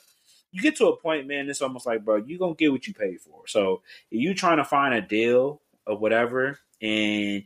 you 0.52 0.62
get 0.62 0.76
to 0.78 0.88
a 0.88 0.98
point, 0.98 1.28
man. 1.28 1.50
It's 1.50 1.62
almost 1.62 1.86
like, 1.86 2.06
bro, 2.06 2.18
you 2.18 2.38
gonna 2.38 2.54
get 2.54 2.72
what 2.72 2.88
you 2.88 2.94
pay 2.94 3.16
for. 3.18 3.48
So 3.48 3.82
if 4.12 4.22
you 4.22 4.34
trying 4.34 4.58
to 4.58 4.64
find 4.66 4.94
a 4.94 5.02
deal 5.02 5.62
or 5.86 5.98
whatever, 5.98 6.60
and 6.82 7.44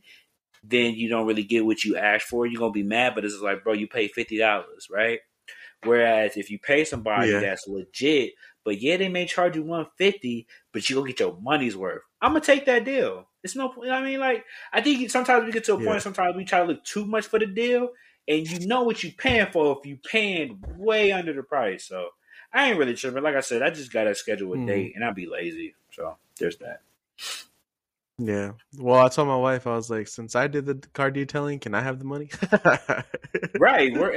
then 0.63 0.93
you 0.93 1.09
don't 1.09 1.27
really 1.27 1.43
get 1.43 1.65
what 1.65 1.83
you 1.83 1.97
asked 1.97 2.27
for, 2.27 2.45
you're 2.45 2.59
gonna 2.59 2.71
be 2.71 2.83
mad. 2.83 3.15
But 3.15 3.25
it's 3.25 3.39
like, 3.39 3.63
bro, 3.63 3.73
you 3.73 3.87
pay 3.87 4.07
fifty 4.07 4.37
dollars, 4.37 4.87
right? 4.91 5.19
Whereas 5.83 6.37
if 6.37 6.51
you 6.51 6.59
pay 6.59 6.85
somebody 6.85 7.31
Yeah. 7.31 7.39
that's 7.39 7.67
legit, 7.67 8.33
but 8.63 8.79
yeah, 8.81 8.97
they 8.97 9.09
may 9.09 9.25
charge 9.25 9.55
you 9.55 9.63
one 9.63 9.87
fifty, 9.97 10.47
but 10.71 10.87
you 10.89 10.95
gonna 10.95 11.07
get 11.07 11.19
your 11.19 11.37
money's 11.41 11.75
worth. 11.75 12.03
I'm 12.21 12.31
gonna 12.33 12.41
take 12.41 12.65
that 12.65 12.85
deal. 12.85 13.27
It's 13.43 13.55
no, 13.55 13.69
point. 13.69 13.89
I 13.89 14.03
mean, 14.03 14.19
like 14.19 14.45
I 14.71 14.81
think 14.81 15.09
sometimes 15.09 15.45
we 15.45 15.51
get 15.51 15.63
to 15.65 15.75
a 15.75 15.79
Yeah. 15.81 15.87
point. 15.87 16.03
Sometimes 16.03 16.35
we 16.35 16.45
try 16.45 16.59
to 16.59 16.65
look 16.65 16.83
too 16.83 17.05
much 17.05 17.25
for 17.25 17.39
the 17.39 17.47
deal, 17.47 17.89
and 18.27 18.47
you 18.47 18.67
know 18.67 18.83
what 18.83 19.03
you're 19.03 19.13
paying 19.13 19.47
for 19.51 19.75
if 19.79 19.85
you 19.87 19.97
paying 19.97 20.59
way 20.77 21.11
under 21.11 21.33
the 21.33 21.41
price. 21.41 21.85
So 21.85 22.09
I 22.53 22.69
ain't 22.69 22.77
really 22.77 22.93
tripping. 22.93 23.23
Like 23.23 23.35
I 23.35 23.39
said, 23.39 23.63
I 23.63 23.71
just 23.71 23.91
gotta 23.91 24.13
schedule 24.13 24.53
a 24.53 24.57
Mhm. 24.57 24.67
date, 24.67 24.91
and 24.95 25.03
I'll 25.03 25.13
be 25.15 25.25
lazy. 25.25 25.73
So 25.91 26.17
there's 26.37 26.57
that. 26.57 26.81
Yeah. 28.25 28.51
Well, 28.77 29.03
I 29.03 29.09
told 29.09 29.27
my 29.27 29.35
wife, 29.37 29.65
I 29.67 29.75
was 29.75 29.89
like, 29.89 30.07
since 30.07 30.35
I 30.35 30.47
did 30.47 30.65
the 30.65 30.75
car 30.93 31.09
detailing, 31.11 31.59
can 31.59 31.73
I 31.73 31.81
have 31.81 31.99
the 31.99 32.05
money? 32.05 32.29
Right. 33.59 33.93
We're. 33.93 34.15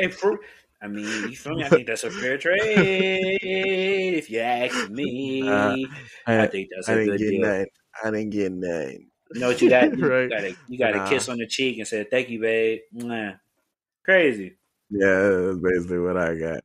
I 0.83 0.87
mean, 0.89 1.05
you 1.31 1.37
feel 1.37 1.55
me? 1.55 1.65
I 1.65 1.69
think 1.71 1.87
that's 1.87 2.05
a 2.05 2.11
fair 2.11 2.37
trade. 2.37 3.39
If 3.41 4.29
you 4.31 4.41
ask 4.41 4.91
me, 4.91 5.49
Uh, 5.49 5.77
I 6.27 6.43
I, 6.43 6.47
think 6.47 6.69
that's 6.75 6.89
I 6.89 6.95
a 6.95 7.05
good 7.07 7.19
deal. 7.19 7.41
nothing. 7.41 7.67
I 8.05 8.11
didn't 8.11 8.31
get 8.31 8.53
nothing. 8.53 9.09
You 9.33 9.41
know 9.41 9.49
what 9.49 9.63
you 9.63 9.71
got? 9.71 9.85
You 9.97 10.07
Right. 10.11 10.29
got 10.29 10.45
a, 10.45 10.57
you 10.69 10.79
got 10.79 10.95
Nah. 10.95 11.07
a 11.07 11.09
kiss 11.09 11.29
on 11.29 11.39
the 11.39 11.47
cheek 11.47 11.79
and 11.79 11.89
said, 11.89 12.11
"Thank 12.11 12.29
you, 12.29 12.41
babe." 12.41 12.81
Mwah. 12.95 13.39
Crazy. 14.05 14.57
Yeah, 14.91 15.29
that's 15.31 15.59
basically 15.59 15.99
what 16.01 16.17
I 16.19 16.35
got. 16.35 16.61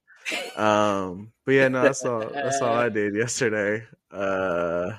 Um, 0.58 1.32
but 1.46 1.54
yeah, 1.54 1.68
no, 1.70 1.82
that's 1.82 2.04
all. 2.04 2.30
That's 2.30 2.62
all 2.62 2.76
I 2.76 2.90
did 2.90 3.16
yesterday. 3.16 3.86
Uh, 4.12 4.92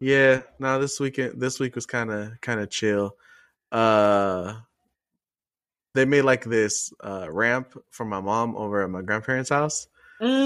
yeah, 0.00 0.42
no, 0.58 0.78
this 0.80 1.00
weekend, 1.00 1.40
this 1.40 1.58
week 1.60 1.74
was 1.74 1.86
kind 1.86 2.10
of 2.10 2.40
kind 2.40 2.60
of 2.60 2.70
chill. 2.70 3.16
Uh, 3.72 4.54
they 5.94 6.04
made 6.04 6.22
like 6.22 6.44
this 6.44 6.92
uh 7.02 7.26
ramp 7.30 7.76
for 7.90 8.04
my 8.04 8.20
mom 8.20 8.56
over 8.56 8.82
at 8.82 8.90
my 8.90 9.02
grandparents' 9.02 9.50
house, 9.50 9.88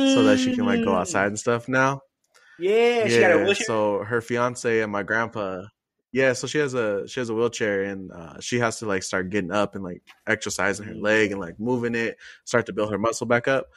so 0.05 0.23
that 0.25 0.39
she 0.39 0.53
can 0.53 0.65
like 0.67 0.83
go 0.83 0.93
Mm. 0.93 1.01
outside 1.01 1.27
and 1.29 1.39
stuff 1.39 1.69
now. 1.69 2.03
Yeah, 2.59 3.09
she 3.09 3.21
got 3.21 3.33
a 3.33 3.39
wheelchair. 3.39 3.67
so 3.67 4.05
her 4.05 4.21
fiance 4.21 4.81
and 4.83 4.93
my 4.93 5.03
grandpa, 5.03 5.63
yeah, 6.13 6.33
so 6.35 6.47
she 6.47 6.59
has 6.59 6.75
a 6.75 7.07
she 7.09 7.21
has 7.21 7.31
a 7.31 7.35
wheelchair 7.35 7.85
and 7.85 8.13
uh, 8.13 8.41
she 8.41 8.59
has 8.61 8.79
to 8.81 8.87
like 8.87 9.03
start 9.03 9.31
getting 9.31 9.53
up 9.53 9.75
and 9.75 9.85
like 9.85 10.03
exercising 10.27 10.87
her 10.87 10.95
Mhm. 10.95 11.03
leg 11.03 11.33
and 11.33 11.41
like 11.41 11.59
moving 11.59 11.95
it, 11.95 12.19
start 12.45 12.67
to 12.67 12.73
build 12.73 12.93
her 12.93 12.99
muscle 12.99 13.27
back 13.27 13.49
up. 13.49 13.69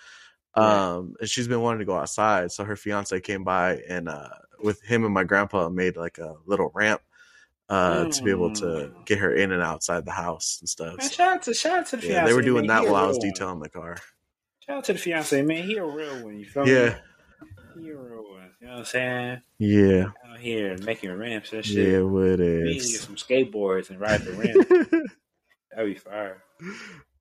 Um, 0.55 1.15
and 1.19 1.29
she's 1.29 1.47
been 1.47 1.61
wanting 1.61 1.79
to 1.79 1.85
go 1.85 1.95
outside, 1.97 2.51
so 2.51 2.63
her 2.65 2.75
fiance 2.75 3.19
came 3.21 3.43
by 3.43 3.77
and 3.89 4.09
uh, 4.09 4.29
with 4.63 4.81
him 4.81 5.03
and 5.05 5.13
my 5.13 5.23
grandpa 5.23 5.69
made 5.69 5.97
like 5.97 6.17
a 6.17 6.35
little 6.45 6.71
ramp 6.73 7.01
uh, 7.69 8.05
to 8.05 8.23
be 8.23 8.31
able 8.31 8.51
to 8.53 8.65
Mm. 8.65 9.05
get 9.05 9.19
her 9.19 9.33
in 9.35 9.51
and 9.51 9.61
outside 9.61 10.05
the 10.05 10.11
house 10.11 10.57
and 10.59 10.69
stuff. 10.69 10.97
Man, 10.97 11.09
shout 11.09 11.35
out 11.35 11.41
to 11.43 11.53
shout 11.53 11.79
out 11.79 11.85
to 11.87 11.97
the 11.97 12.03
yeah, 12.07 12.13
fiance. 12.13 12.27
they 12.29 12.33
were 12.35 12.41
doing 12.41 12.67
man. 12.67 12.83
that 12.83 12.91
while 12.91 13.03
I 13.03 13.07
was 13.07 13.17
one. 13.17 13.27
detailing 13.29 13.59
the 13.59 13.69
car. 13.69 13.97
Shout 14.65 14.77
out 14.77 14.83
to 14.85 14.93
the 14.93 14.99
fiance, 14.99 15.41
man. 15.41 15.63
He 15.63 15.75
a 15.77 15.85
real 15.85 16.23
one. 16.23 16.37
You 16.39 16.45
feel 16.45 16.67
Yeah, 16.67 16.95
me? 17.75 17.83
He 17.83 17.89
a 17.89 17.97
real 17.97 18.23
one. 18.29 18.51
You 18.61 18.67
know 18.67 18.73
what 18.73 18.79
I'm 18.79 18.85
saying? 18.85 19.41
yeah, 19.59 20.05
Out 20.29 20.39
here 20.39 20.77
making 20.85 21.11
ramps 21.17 21.51
and 21.53 21.65
shit. 21.65 21.89
yeah. 21.93 21.99
What 22.01 22.39
We 22.39 22.63
need 22.63 22.79
to 22.81 22.87
get 22.87 23.01
some 23.01 23.15
skateboards 23.15 23.89
and 23.89 23.99
ride 23.99 24.21
the 24.21 24.33
ramp. 24.33 24.67
That'd 25.75 25.93
be 25.93 25.99
fire. 25.99 26.43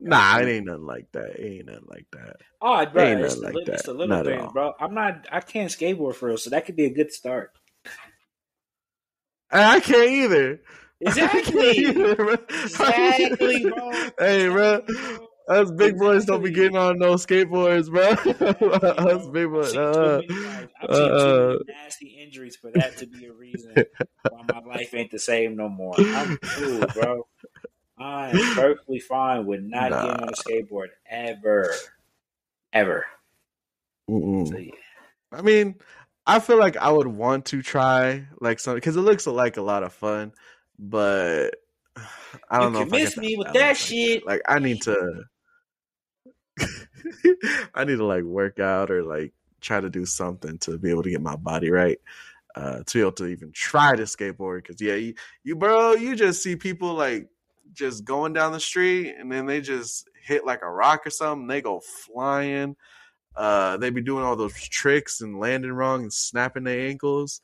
Nah, 0.04 0.38
it 0.38 0.48
ain't 0.48 0.66
nothing 0.66 0.86
like 0.86 1.06
that. 1.12 1.36
It 1.38 1.58
ain't 1.58 1.66
nothing 1.66 1.86
like 1.86 2.06
that. 2.12 2.36
Oh, 2.60 2.84
bro, 2.86 3.04
Ain't 3.04 3.20
it's, 3.20 3.34
nothing 3.34 3.44
like 3.44 3.54
li- 3.54 3.64
it's 3.68 3.82
that. 3.82 3.92
the 3.92 3.96
little 3.96 4.14
at 4.14 4.52
bro. 4.52 4.72
I'm 4.80 4.94
not. 4.94 5.26
I 5.30 5.40
can't 5.40 5.70
skateboard 5.70 6.16
for 6.16 6.28
real, 6.28 6.38
so 6.38 6.50
that 6.50 6.66
could 6.66 6.76
be 6.76 6.86
a 6.86 6.90
good 6.92 7.12
start. 7.12 7.52
I 9.50 9.80
can't 9.80 10.10
either. 10.10 10.60
Exactly. 11.04 11.70
Either, 11.78 12.14
bro. 12.14 12.34
Exactly, 12.48 13.64
bro. 13.64 13.90
Hey, 14.20 14.48
bro. 14.48 14.82
Us 15.48 15.72
big 15.72 15.98
boys 15.98 16.24
don't 16.24 16.44
be 16.44 16.52
getting 16.52 16.76
on 16.76 16.96
no 16.96 17.14
skateboards, 17.14 17.90
bro. 17.90 18.10
Us 18.10 19.26
big 19.32 19.50
boys. 19.50 19.76
Uh. 19.76 20.20
I've 20.80 20.94
seen 20.94 21.08
too 21.08 21.12
uh, 21.12 21.48
many 21.48 21.64
nasty 21.66 22.06
injuries 22.22 22.54
for 22.54 22.70
that 22.70 22.98
to 22.98 23.06
be 23.06 23.26
a 23.26 23.32
reason 23.32 23.74
why 24.30 24.42
my 24.46 24.60
life 24.60 24.94
ain't 24.94 25.10
the 25.10 25.18
same 25.18 25.56
no 25.56 25.68
more. 25.68 25.94
I'm 25.98 26.38
cool, 26.38 26.86
bro. 26.94 27.26
I 28.02 28.30
am 28.30 28.54
perfectly 28.54 28.98
fine 28.98 29.46
with 29.46 29.60
not 29.62 29.90
Nah. 29.90 30.02
getting 30.02 30.20
on 30.22 30.28
a 30.28 30.32
skateboard 30.32 30.88
ever, 31.08 31.72
ever. 32.72 33.06
So 34.08 34.58
yeah, 34.58 34.72
I 35.30 35.42
mean, 35.42 35.76
I 36.26 36.40
feel 36.40 36.58
like 36.58 36.76
I 36.76 36.90
would 36.90 37.06
want 37.06 37.46
to 37.46 37.62
try 37.62 38.26
like 38.40 38.60
something 38.60 38.78
because 38.78 38.96
it 38.96 39.02
looks 39.02 39.26
like 39.26 39.56
a 39.56 39.62
lot 39.62 39.84
of 39.84 39.92
fun, 39.92 40.32
but 40.78 41.50
I 42.50 42.58
don't 42.58 42.74
You 42.74 42.86
know. 42.86 42.96
I 42.96 43.20
me 43.20 43.36
with 43.36 43.52
that 43.52 43.68
like 43.68 43.76
shit. 43.76 44.26
Like 44.26 44.42
I 44.48 44.58
need 44.58 44.82
to, 44.82 45.22
I 47.74 47.84
need 47.84 47.96
to 47.96 48.04
like 48.04 48.24
work 48.24 48.58
out 48.58 48.90
or 48.90 49.02
like 49.04 49.32
try 49.60 49.80
to 49.80 49.88
do 49.88 50.04
something 50.04 50.58
to 50.58 50.76
be 50.76 50.90
able 50.90 51.04
to 51.04 51.10
get 51.10 51.22
my 51.22 51.36
body 51.36 51.70
right. 51.70 51.98
Uh, 52.54 52.82
to 52.84 52.98
be 52.98 53.00
able 53.00 53.12
to 53.12 53.26
even 53.28 53.50
try 53.52 53.96
to 53.96 54.02
skateboard 54.02 54.58
because 54.58 54.80
yeah, 54.80 54.94
you, 54.94 55.14
you 55.42 55.56
bro, 55.56 55.94
you 55.94 56.14
just 56.14 56.42
see 56.42 56.54
people 56.54 56.92
like 56.92 57.30
just 57.72 58.04
going 58.04 58.32
down 58.32 58.52
the 58.52 58.60
street 58.60 59.14
and 59.18 59.30
then 59.30 59.46
they 59.46 59.60
just 59.60 60.08
hit 60.22 60.44
like 60.44 60.62
a 60.62 60.70
rock 60.70 61.06
or 61.06 61.10
something. 61.10 61.46
They 61.46 61.60
go 61.60 61.80
flying. 61.80 62.76
Uh, 63.34 63.76
they 63.78 63.90
be 63.90 64.02
doing 64.02 64.24
all 64.24 64.36
those 64.36 64.54
tricks 64.54 65.20
and 65.20 65.40
landing 65.40 65.72
wrong 65.72 66.02
and 66.02 66.12
snapping 66.12 66.64
their 66.64 66.88
ankles. 66.88 67.40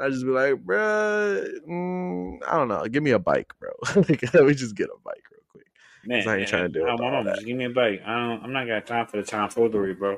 I 0.00 0.08
just 0.08 0.24
be 0.24 0.30
like, 0.30 0.54
bruh, 0.54 1.46
mm, 1.68 2.38
I 2.46 2.56
don't 2.56 2.68
know. 2.68 2.84
Give 2.86 3.02
me 3.02 3.10
a 3.10 3.18
bike, 3.18 3.52
bro. 3.58 3.70
like, 3.96 4.34
let 4.34 4.46
me 4.46 4.54
just 4.54 4.74
get 4.74 4.88
a 4.88 4.98
bike 5.04 5.22
real 5.30 5.42
quick. 5.50 5.66
Man, 6.04 6.26
I 6.26 6.38
ain't 6.38 6.48
trying 6.48 6.62
to 6.64 6.68
do 6.68 6.86
I, 6.86 6.90
all 6.90 6.98
my 6.98 7.10
mama, 7.10 7.24
that. 7.24 7.34
just 7.36 7.46
give 7.46 7.56
me 7.56 7.66
a 7.66 7.70
bike. 7.70 8.02
I 8.06 8.28
don't, 8.28 8.44
I'm 8.44 8.52
not 8.52 8.66
got 8.66 8.86
time 8.86 9.06
for 9.06 9.18
the 9.18 9.22
time 9.22 9.48
tomfoolery, 9.48 9.94
bro. 9.94 10.16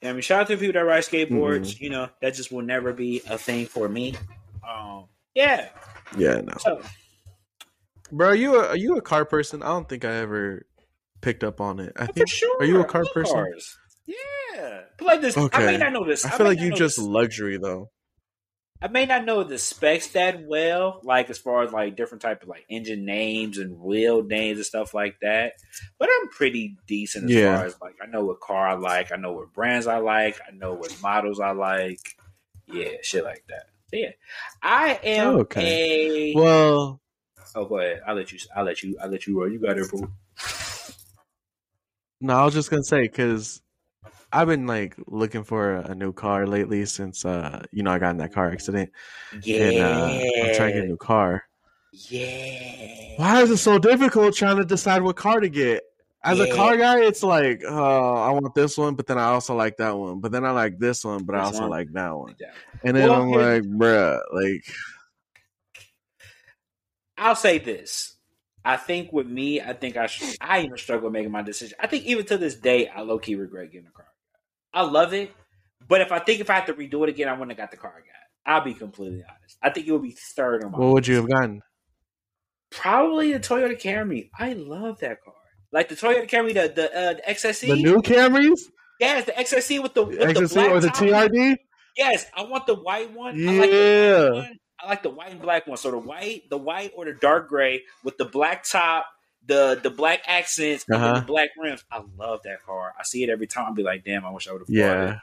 Yeah, 0.00 0.10
I 0.10 0.12
mean, 0.12 0.22
shout 0.22 0.42
out 0.42 0.46
to 0.46 0.56
the 0.56 0.60
people 0.60 0.80
that 0.80 0.86
ride 0.86 1.02
skateboards. 1.02 1.74
Mm-hmm. 1.74 1.84
You 1.84 1.90
know, 1.90 2.08
that 2.22 2.34
just 2.34 2.50
will 2.50 2.62
never 2.62 2.94
be 2.94 3.20
a 3.28 3.36
thing 3.36 3.66
for 3.66 3.88
me. 3.88 4.14
Um, 4.66 5.04
yeah. 5.34 5.68
Yeah, 6.16 6.40
no, 6.40 6.54
So, 6.58 6.82
bro. 8.12 8.28
Are 8.28 8.34
you 8.34 8.56
a, 8.60 8.68
are 8.68 8.76
you 8.76 8.96
a 8.96 9.02
car 9.02 9.24
person? 9.24 9.62
I 9.62 9.68
don't 9.68 9.88
think 9.88 10.04
I 10.04 10.16
ever 10.16 10.66
picked 11.20 11.44
up 11.44 11.60
on 11.60 11.80
it. 11.80 11.92
I 11.96 12.06
think. 12.06 12.28
sure. 12.28 12.58
Are 12.60 12.64
you 12.64 12.80
a 12.80 12.84
car 12.84 13.04
person? 13.12 13.34
Cars. 13.34 13.78
Yeah. 14.06 14.80
But 14.98 15.06
like 15.06 15.20
this, 15.20 15.36
okay. 15.36 15.68
I 15.68 15.72
may 15.72 15.76
not 15.78 15.92
know 15.92 16.04
this. 16.06 16.24
I 16.24 16.30
feel 16.30 16.46
like 16.46 16.60
you 16.60 16.70
just 16.72 16.96
this- 16.96 17.04
luxury 17.06 17.58
though. 17.58 17.90
I 18.82 18.88
may 18.88 19.04
not 19.04 19.26
know 19.26 19.44
the 19.44 19.58
specs 19.58 20.06
that 20.12 20.46
well, 20.46 21.00
like 21.04 21.28
as 21.28 21.36
far 21.36 21.62
as 21.62 21.70
like 21.70 21.96
different 21.96 22.22
type 22.22 22.42
of 22.42 22.48
like 22.48 22.64
engine 22.70 23.04
names 23.04 23.58
and 23.58 23.78
wheel 23.78 24.22
names 24.22 24.56
and 24.56 24.64
stuff 24.64 24.94
like 24.94 25.16
that. 25.20 25.52
But 25.98 26.08
I'm 26.10 26.28
pretty 26.30 26.76
decent 26.86 27.26
as 27.26 27.30
Yeah. 27.30 27.56
far 27.58 27.66
as 27.66 27.76
like 27.82 27.96
I 28.02 28.06
know 28.06 28.24
what 28.24 28.40
car 28.40 28.66
I 28.66 28.74
like, 28.76 29.12
I 29.12 29.16
know 29.16 29.32
what 29.32 29.52
brands 29.52 29.86
I 29.86 29.98
like, 29.98 30.40
I 30.48 30.56
know 30.56 30.72
what 30.72 30.96
models 31.02 31.40
I 31.40 31.50
like. 31.50 32.00
Yeah, 32.66 32.92
shit 33.02 33.22
like 33.22 33.44
that. 33.50 33.64
So 33.90 33.96
yeah, 33.96 34.12
I 34.62 34.98
am 35.04 35.26
oh, 35.26 35.38
Okay. 35.40 36.32
a. 36.32 36.34
Well, 36.38 37.02
oh, 37.54 37.64
go 37.64 37.78
ahead. 37.78 38.00
I'll 38.06 38.14
let 38.14 38.32
you. 38.32 38.38
I'll 38.56 38.64
let 38.64 38.82
you. 38.82 38.96
I'll 39.02 39.08
let 39.10 39.26
you 39.26 39.38
roll. 39.38 39.50
You 39.50 39.58
got 39.60 39.78
it, 39.78 39.88
bro. 39.90 40.08
no, 42.20 42.34
I 42.36 42.44
was 42.44 42.54
just 42.54 42.70
gonna 42.70 42.82
say 42.84 43.02
because 43.02 43.60
I've 44.32 44.46
been 44.48 44.66
like 44.66 44.94
looking 45.06 45.44
for 45.44 45.76
a, 45.76 45.90
a 45.90 45.94
new 45.94 46.12
car 46.12 46.46
lately 46.46 46.84
since 46.86 47.24
uh 47.24 47.64
you 47.72 47.82
know 47.82 47.90
I 47.90 47.98
got 47.98 48.10
in 48.10 48.18
that 48.18 48.32
car 48.32 48.50
accident 48.50 48.90
Yeah. 49.42 49.62
and 49.64 49.78
uh, 49.78 50.20
I'm 50.48 50.54
trying 50.54 50.68
to 50.68 50.74
get 50.74 50.84
a 50.84 50.88
new 50.88 50.96
car. 50.96 51.44
Yeah. 51.92 53.14
Why 53.16 53.42
is 53.42 53.50
it 53.50 53.56
so 53.56 53.78
difficult 53.78 54.34
trying 54.34 54.56
to 54.58 54.64
decide 54.64 55.02
what 55.02 55.16
car 55.16 55.40
to 55.40 55.48
get? 55.48 55.82
As 56.22 56.38
a 56.38 56.54
car 56.54 56.76
guy, 56.76 57.00
it's 57.00 57.22
like, 57.22 57.62
oh, 57.66 58.14
I 58.14 58.30
want 58.30 58.54
this 58.54 58.76
one, 58.76 58.94
but 58.94 59.06
then 59.06 59.16
I 59.16 59.24
also 59.24 59.56
like 59.56 59.78
that 59.78 59.96
one, 59.96 60.20
but 60.20 60.30
then 60.30 60.44
I 60.44 60.50
like 60.50 60.78
this 60.78 61.02
one, 61.02 61.24
but 61.24 61.34
I 61.34 61.40
also 61.40 61.62
one? 61.62 61.70
like 61.70 61.90
that 61.94 62.14
one, 62.14 62.34
Yeah. 62.38 62.50
and 62.84 62.94
then 62.94 63.08
Well, 63.08 63.22
I'm 63.22 63.30
like, 63.30 63.62
bruh, 63.62 64.20
like, 64.30 64.64
I'll 67.20 67.36
say 67.36 67.58
this. 67.58 68.16
I 68.64 68.76
think 68.76 69.12
with 69.12 69.26
me, 69.26 69.60
I 69.60 69.74
think 69.74 69.96
I 69.96 70.06
should, 70.06 70.36
I 70.40 70.62
even 70.62 70.76
struggle 70.78 71.10
making 71.10 71.30
my 71.30 71.42
decision. 71.42 71.76
I 71.78 71.86
think 71.86 72.04
even 72.06 72.24
to 72.26 72.38
this 72.38 72.56
day, 72.56 72.88
I 72.88 73.02
low 73.02 73.18
key 73.18 73.34
regret 73.34 73.70
getting 73.70 73.86
a 73.86 73.90
car. 73.90 74.06
I 74.72 74.82
love 74.82 75.12
it, 75.12 75.30
but 75.86 76.00
if 76.00 76.12
I 76.12 76.18
think 76.18 76.40
if 76.40 76.48
I 76.48 76.54
had 76.54 76.66
to 76.66 76.74
redo 76.74 77.02
it 77.02 77.10
again, 77.10 77.28
I 77.28 77.32
wouldn't 77.32 77.50
have 77.50 77.58
got 77.58 77.70
the 77.70 77.76
car 77.76 77.92
I 77.94 78.00
got. 78.00 78.54
I'll 78.54 78.64
be 78.64 78.74
completely 78.74 79.22
honest. 79.28 79.58
I 79.62 79.70
think 79.70 79.86
it 79.86 79.92
would 79.92 80.02
be 80.02 80.16
third 80.34 80.64
on 80.64 80.72
my. 80.72 80.78
what 80.78 80.92
would 80.94 81.06
you 81.06 81.16
have 81.16 81.28
gotten? 81.28 81.62
Probably 82.70 83.32
the 83.32 83.40
Toyota 83.40 83.80
Camry. 83.80 84.30
I 84.38 84.54
love 84.54 85.00
that 85.00 85.22
car. 85.22 85.34
Like 85.72 85.88
the 85.88 85.96
Toyota 85.96 86.28
Camry, 86.28 86.54
the 86.54 86.72
the, 86.74 86.96
uh, 86.96 87.14
the 87.14 87.22
XSE. 87.28 87.68
The 87.68 87.82
new 87.82 87.96
Camrys, 87.96 88.60
yes, 88.98 89.26
the 89.26 89.32
XSE 89.32 89.82
with 89.82 89.94
the 89.94 90.04
with 90.04 90.18
the 90.18 90.24
XSE 90.24 90.54
black 90.54 90.70
or 90.70 90.80
the. 90.80 90.88
TRD? 90.88 91.56
Yes, 91.96 92.26
I 92.34 92.44
want 92.44 92.66
the 92.66 92.76
white 92.76 93.12
one. 93.12 93.48
I 93.48 93.52
like 93.52 94.50
the 94.82 94.88
white 94.88 94.88
Yeah. 94.88 94.88
one. 94.88 94.88
I 94.88 94.88
like 94.88 95.02
the 95.02 95.10
white 95.10 95.30
and 95.32 95.40
black 95.42 95.66
one. 95.66 95.76
So 95.76 95.90
the 95.90 95.98
white, 95.98 96.48
the 96.50 96.58
white 96.58 96.92
or 96.96 97.04
the 97.04 97.14
dark 97.14 97.48
gray 97.48 97.82
with 98.04 98.16
the 98.18 98.24
black 98.24 98.64
top, 98.64 99.06
the 99.46 99.78
the 99.82 99.90
black 99.90 100.20
accents, 100.26 100.84
and 100.88 100.96
Uh-huh. 100.96 101.20
the 101.20 101.26
black 101.26 101.50
rims. 101.58 101.84
I 101.90 102.02
love 102.16 102.40
that 102.44 102.62
car. 102.62 102.92
I 102.98 103.02
see 103.04 103.22
it 103.22 103.30
every 103.30 103.46
time. 103.46 103.66
I'll 103.66 103.74
be 103.74 103.82
like, 103.82 104.04
damn, 104.04 104.24
I 104.24 104.30
wish 104.30 104.48
I 104.48 104.52
would 104.52 104.60
have 104.62 104.68
Yeah, 104.70 105.18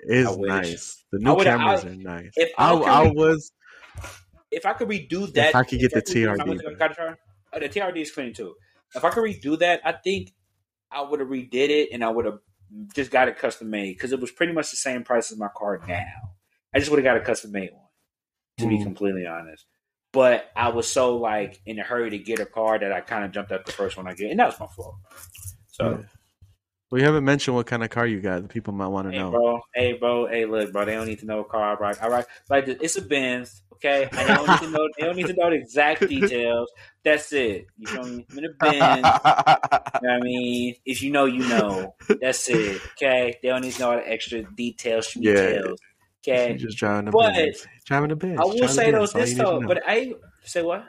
it's 0.00 0.36
nice. 0.36 1.04
The 1.12 1.18
new 1.20 1.34
would've- 1.34 1.48
I- 1.50 1.54
are 1.76 1.84
nice. 1.94 2.30
if 2.36 2.52
I, 2.58 2.72
I 2.72 2.76
could 2.78 2.88
I 2.88 3.02
was 3.12 3.52
If 4.50 4.66
I 4.66 4.72
could 4.72 4.88
redo 4.88 5.32
that, 5.34 5.54
I 5.56 5.64
could 5.64 5.80
get 5.80 5.90
the 5.92 5.98
if 5.98 6.04
TRD, 6.04 6.46
look 6.46 6.64
at- 6.64 6.78
got 6.78 6.92
a 6.92 6.94
car- 6.94 7.18
oh, 7.52 7.58
the 7.60 7.68
TRD 7.68 8.02
is 8.02 8.12
clean 8.12 8.32
too. 8.32 8.54
If 8.94 9.04
I 9.04 9.10
could 9.10 9.24
redo 9.24 9.58
that, 9.58 9.80
I 9.84 9.92
think 9.92 10.32
I 10.92 11.00
would 11.02 11.18
have 11.18 11.28
redid 11.28 11.70
it 11.70 11.88
and 11.92 12.04
I 12.04 12.08
would 12.10 12.24
have 12.24 12.38
just 12.94 13.10
got 13.10 13.26
it 13.28 13.36
custom 13.36 13.70
made 13.70 13.94
because 13.96 14.12
it 14.12 14.20
was 14.20 14.30
pretty 14.30 14.52
much 14.52 14.70
the 14.70 14.76
same 14.76 15.02
price 15.02 15.32
as 15.32 15.38
my 15.38 15.48
car 15.56 15.80
now. 15.88 16.04
I 16.72 16.78
just 16.78 16.90
would 16.90 16.98
have 16.98 17.04
got 17.04 17.16
a 17.16 17.20
custom 17.24 17.50
made 17.52 17.72
one, 17.72 17.83
to 18.58 18.68
be 18.68 18.78
Mm. 18.78 18.82
completely 18.84 19.26
honest. 19.26 19.66
But 20.12 20.50
I 20.54 20.68
was 20.68 20.88
so 20.88 21.16
like 21.16 21.60
in 21.66 21.78
a 21.78 21.82
hurry 21.82 22.10
to 22.10 22.18
get 22.18 22.38
a 22.38 22.46
car 22.46 22.78
that 22.78 22.92
I 22.92 23.00
kind 23.00 23.24
of 23.24 23.32
jumped 23.32 23.50
at 23.52 23.66
the 23.66 23.72
first 23.72 23.96
one 23.96 24.06
I 24.06 24.14
get, 24.14 24.30
and 24.30 24.38
that 24.38 24.46
was 24.46 24.60
my 24.60 24.66
fault. 24.66 24.96
So, 25.68 25.90
Yeah. 25.90 26.06
We 26.90 27.02
haven't 27.02 27.24
mentioned 27.24 27.56
what 27.56 27.66
kind 27.66 27.82
of 27.82 27.90
car 27.90 28.06
you 28.06 28.20
got. 28.20 28.42
The 28.42 28.48
people 28.48 28.72
might 28.72 28.86
want 28.86 29.08
to 29.08 29.12
hey 29.12 29.18
know. 29.18 29.30
bro, 29.32 29.60
hey 29.74 29.92
bro, 29.94 30.26
hey 30.28 30.44
look, 30.44 30.72
bro, 30.72 30.84
they 30.84 30.94
don't 30.94 31.08
need 31.08 31.18
to 31.20 31.26
know 31.26 31.38
what 31.38 31.48
car 31.48 31.72
I 31.72 31.74
ride. 31.74 31.98
I 32.00 32.06
ride 32.06 32.26
like. 32.48 32.68
It's 32.68 32.94
a 32.94 33.02
Benz 33.02 33.64
Okay, 33.84 34.08
they 34.12 34.26
don't 34.26 34.48
need 34.48 34.60
to 34.60 34.70
know. 34.70 34.88
They 34.96 35.04
don't 35.04 35.16
need 35.16 35.26
to 35.26 35.34
know 35.34 35.50
the 35.50 35.56
exact 35.56 36.08
details. 36.08 36.70
That's 37.04 37.32
it. 37.32 37.66
You 37.76 37.86
feel 37.86 38.04
me? 38.04 38.26
I'm 38.30 38.38
in 38.38 38.44
a 38.46 38.48
Benz. 38.58 38.96
You 38.96 39.02
know 39.02 39.02
what 39.02 40.10
I 40.10 40.20
mean, 40.20 40.74
if 40.86 41.02
you 41.02 41.10
know, 41.10 41.26
you 41.26 41.46
know. 41.46 41.94
That's 42.20 42.48
it. 42.48 42.80
Okay, 42.92 43.38
they 43.42 43.48
don't 43.48 43.60
need 43.62 43.72
to 43.72 43.80
know 43.80 43.90
all 43.90 43.96
the 43.96 44.08
extra 44.10 44.42
details. 44.54 45.14
Yeah. 45.16 45.60
Okay, 46.26 46.50
You're 46.50 46.58
just 46.58 46.78
driving 46.78 47.08
a 47.08 47.10
But- 47.10 47.34
Benz. 47.34 47.66
Driving 47.84 48.10
a 48.12 48.16
Benz. 48.16 48.40
I 48.40 48.44
will 48.44 48.68
say 48.68 48.90
though 48.90 49.06
this 49.06 49.30
you 49.32 49.36
need 49.36 49.44
to 49.44 49.44
though, 49.44 49.60
but 49.66 49.82
I 49.86 50.14
say 50.44 50.62
what? 50.62 50.86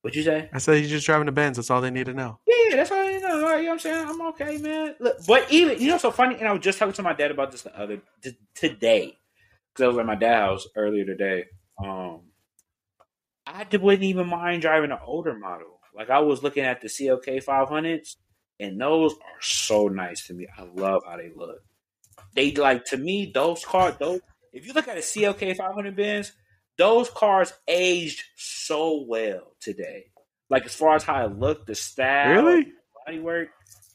What 0.00 0.14
you 0.14 0.22
say? 0.22 0.48
I 0.52 0.58
said 0.58 0.74
you're 0.80 0.88
just 0.88 1.04
driving 1.06 1.26
the 1.26 1.32
Benz. 1.32 1.56
That's 1.56 1.70
all 1.70 1.80
they 1.80 1.90
need 1.90 2.06
to 2.06 2.14
know. 2.14 2.38
Yeah, 2.46 2.76
that's 2.76 2.90
all 2.90 3.04
you 3.04 3.20
know. 3.20 3.34
You 3.36 3.40
know 3.42 3.46
what 3.46 3.68
I'm 3.72 3.78
saying? 3.78 4.08
I'm 4.08 4.20
okay, 4.28 4.56
man. 4.58 4.94
Look, 5.00 5.26
but 5.26 5.50
even 5.52 5.80
you 5.82 5.88
know, 5.88 5.98
so 5.98 6.10
funny. 6.10 6.36
And 6.36 6.48
I 6.48 6.52
was 6.52 6.62
just 6.62 6.78
talking 6.78 6.94
to 6.94 7.02
my 7.02 7.12
dad 7.12 7.30
about 7.30 7.50
this 7.50 7.62
the 7.62 7.78
other 7.78 8.00
t- 8.22 8.38
today 8.54 9.18
because 9.74 9.84
I 9.84 9.88
was 9.88 9.98
at 9.98 10.06
my 10.06 10.14
dad's 10.14 10.62
house 10.64 10.66
earlier 10.76 11.04
today. 11.04 11.44
Um, 11.84 12.22
I 13.46 13.66
wouldn't 13.76 14.02
even 14.04 14.28
mind 14.28 14.62
driving 14.62 14.92
an 14.92 14.98
older 15.04 15.36
model. 15.36 15.80
Like 15.94 16.10
I 16.10 16.20
was 16.20 16.42
looking 16.42 16.64
at 16.64 16.80
the 16.80 16.88
CLK 16.88 17.44
500s, 17.44 18.16
and 18.60 18.80
those 18.80 19.12
are 19.12 19.40
so 19.40 19.88
nice 19.88 20.26
to 20.28 20.34
me. 20.34 20.46
I 20.56 20.62
love 20.62 21.02
how 21.06 21.16
they 21.16 21.30
look. 21.34 21.58
They 22.38 22.52
like 22.52 22.84
to 22.86 22.96
me 22.96 23.32
those 23.34 23.64
cars. 23.64 23.96
Those 23.98 24.20
if 24.52 24.64
you 24.64 24.72
look 24.72 24.86
at 24.86 24.96
a 24.96 25.00
CLK 25.00 25.56
500 25.56 25.96
Benz, 25.96 26.30
those 26.76 27.10
cars 27.10 27.52
aged 27.66 28.22
so 28.36 29.04
well 29.08 29.54
today. 29.60 30.04
Like 30.48 30.64
as 30.64 30.72
far 30.72 30.94
as 30.94 31.02
how 31.02 31.26
it 31.26 31.36
looked, 31.36 31.66
the 31.66 31.74
style, 31.74 32.44
Really? 32.44 32.72
body 33.04 33.18
work, 33.18 33.48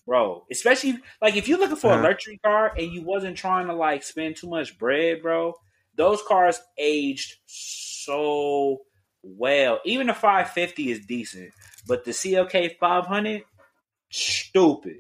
bro. 0.06 0.44
Especially 0.52 0.98
like 1.22 1.38
if 1.38 1.48
you're 1.48 1.58
looking 1.58 1.78
for 1.78 1.94
Uh-huh. 1.94 2.02
a 2.02 2.04
luxury 2.04 2.38
car 2.44 2.74
and 2.78 2.92
you 2.92 3.02
wasn't 3.04 3.38
trying 3.38 3.68
to 3.68 3.74
like 3.74 4.04
spend 4.04 4.36
too 4.36 4.50
much 4.50 4.78
bread, 4.78 5.22
bro. 5.22 5.54
Those 5.96 6.22
cars 6.28 6.60
aged 6.78 7.36
so 7.46 8.80
well. 9.22 9.80
Even 9.86 10.08
the 10.08 10.14
550 10.14 10.92
is 10.92 11.06
decent, 11.06 11.54
but 11.88 12.04
the 12.04 12.12
CLK 12.12 12.78
500, 12.78 13.44
stupid 14.12 14.98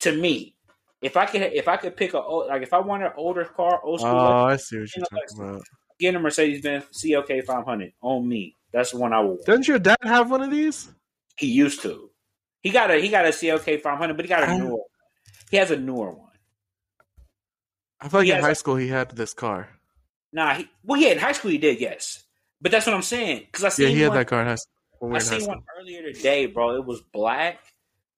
to 0.00 0.12
me. 0.12 0.55
If 1.02 1.16
I 1.16 1.26
could, 1.26 1.42
if 1.42 1.68
I 1.68 1.76
could 1.76 1.96
pick 1.96 2.14
a 2.14 2.22
old- 2.22 2.48
like 2.48 2.62
if 2.62 2.72
I 2.72 2.78
wanted 2.80 3.06
an 3.06 3.12
older 3.16 3.44
car, 3.44 3.80
old 3.82 4.00
school, 4.00 4.12
Oh, 4.12 4.44
like, 4.44 4.52
I 4.54 4.56
see 4.56 4.78
what 4.78 4.96
you're 4.96 5.04
talking 5.06 5.40
about. 5.40 5.62
get 5.98 6.14
a 6.14 6.18
Mercedes 6.18 6.62
Benz 6.62 6.84
CLK 6.92 7.42
500 7.44 7.92
on 8.00 8.26
me. 8.28 8.56
That's 8.72 8.90
the 8.92 8.98
one 8.98 9.12
I 9.12 9.20
would. 9.20 9.28
Want. 9.28 9.46
Doesn't 9.46 9.68
your 9.68 9.78
dad 9.78 9.98
have 10.02 10.30
one 10.30 10.42
of 10.42 10.50
these? 10.50 10.88
He 11.38 11.48
used 11.48 11.82
to. 11.82 12.10
He 12.62 12.70
got 12.70 12.90
a 12.90 12.96
he 12.98 13.08
got 13.08 13.26
a 13.26 13.28
CLK 13.28 13.80
500, 13.82 14.16
but 14.16 14.24
he 14.24 14.28
got 14.28 14.42
a 14.42 14.46
I- 14.46 14.56
newer. 14.58 14.70
one. 14.70 14.80
He 15.50 15.56
has 15.58 15.70
a 15.70 15.76
newer 15.76 16.10
one. 16.10 16.30
I 18.00 18.08
feel 18.08 18.20
like 18.20 18.26
He 18.26 18.32
in 18.32 18.40
high 18.40 18.50
a- 18.50 18.54
school 18.54 18.76
he 18.76 18.88
had 18.88 19.10
this 19.10 19.32
car. 19.34 19.68
Nah, 20.32 20.54
he, 20.54 20.68
well, 20.84 21.00
yeah, 21.00 21.10
in 21.10 21.18
high 21.18 21.32
school 21.32 21.50
he 21.50 21.58
did, 21.58 21.80
yes. 21.80 22.24
But 22.60 22.72
that's 22.72 22.86
what 22.86 22.94
I'm 22.94 23.02
saying 23.02 23.46
because 23.46 23.64
I 23.64 23.66
Yeah, 23.68 23.88
seen 23.88 23.96
he 23.96 24.00
had 24.02 24.08
one, 24.08 24.18
that 24.18 24.26
car 24.26 24.40
in 24.40 24.46
high 24.48 24.54
school. 24.56 25.14
I 25.14 25.18
seen 25.18 25.46
one 25.46 25.62
earlier 25.78 26.12
today, 26.12 26.46
bro. 26.46 26.74
It 26.76 26.84
was 26.84 27.00
black. 27.12 27.58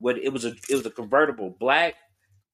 With 0.00 0.16
it 0.18 0.28
was 0.32 0.44
a 0.44 0.54
it 0.70 0.74
was 0.76 0.86
a 0.86 0.90
convertible, 0.90 1.50
black, 1.50 1.94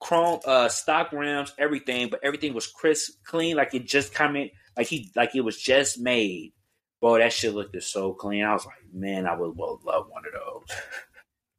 chrome, 0.04 0.38
uh, 0.44 0.68
stock 0.68 1.12
rims, 1.12 1.54
everything, 1.58 2.10
but 2.10 2.20
everything 2.22 2.52
was 2.52 2.66
crisp, 2.66 3.14
clean, 3.24 3.56
like 3.56 3.72
it 3.74 3.86
just 3.86 4.12
come 4.12 4.36
in, 4.36 4.50
like 4.76 4.86
he 4.86 5.10
like 5.16 5.34
it 5.34 5.40
was 5.40 5.60
just 5.60 5.98
made. 5.98 6.52
Bro, 7.00 7.18
that 7.18 7.32
shit 7.32 7.54
looked 7.54 7.80
so 7.82 8.12
clean. 8.12 8.44
I 8.44 8.52
was 8.52 8.64
like, 8.66 8.76
man, 8.92 9.26
I 9.26 9.34
would, 9.34 9.56
would 9.56 9.82
love 9.84 10.06
one 10.08 10.22
of 10.26 10.32
those. 10.32 10.78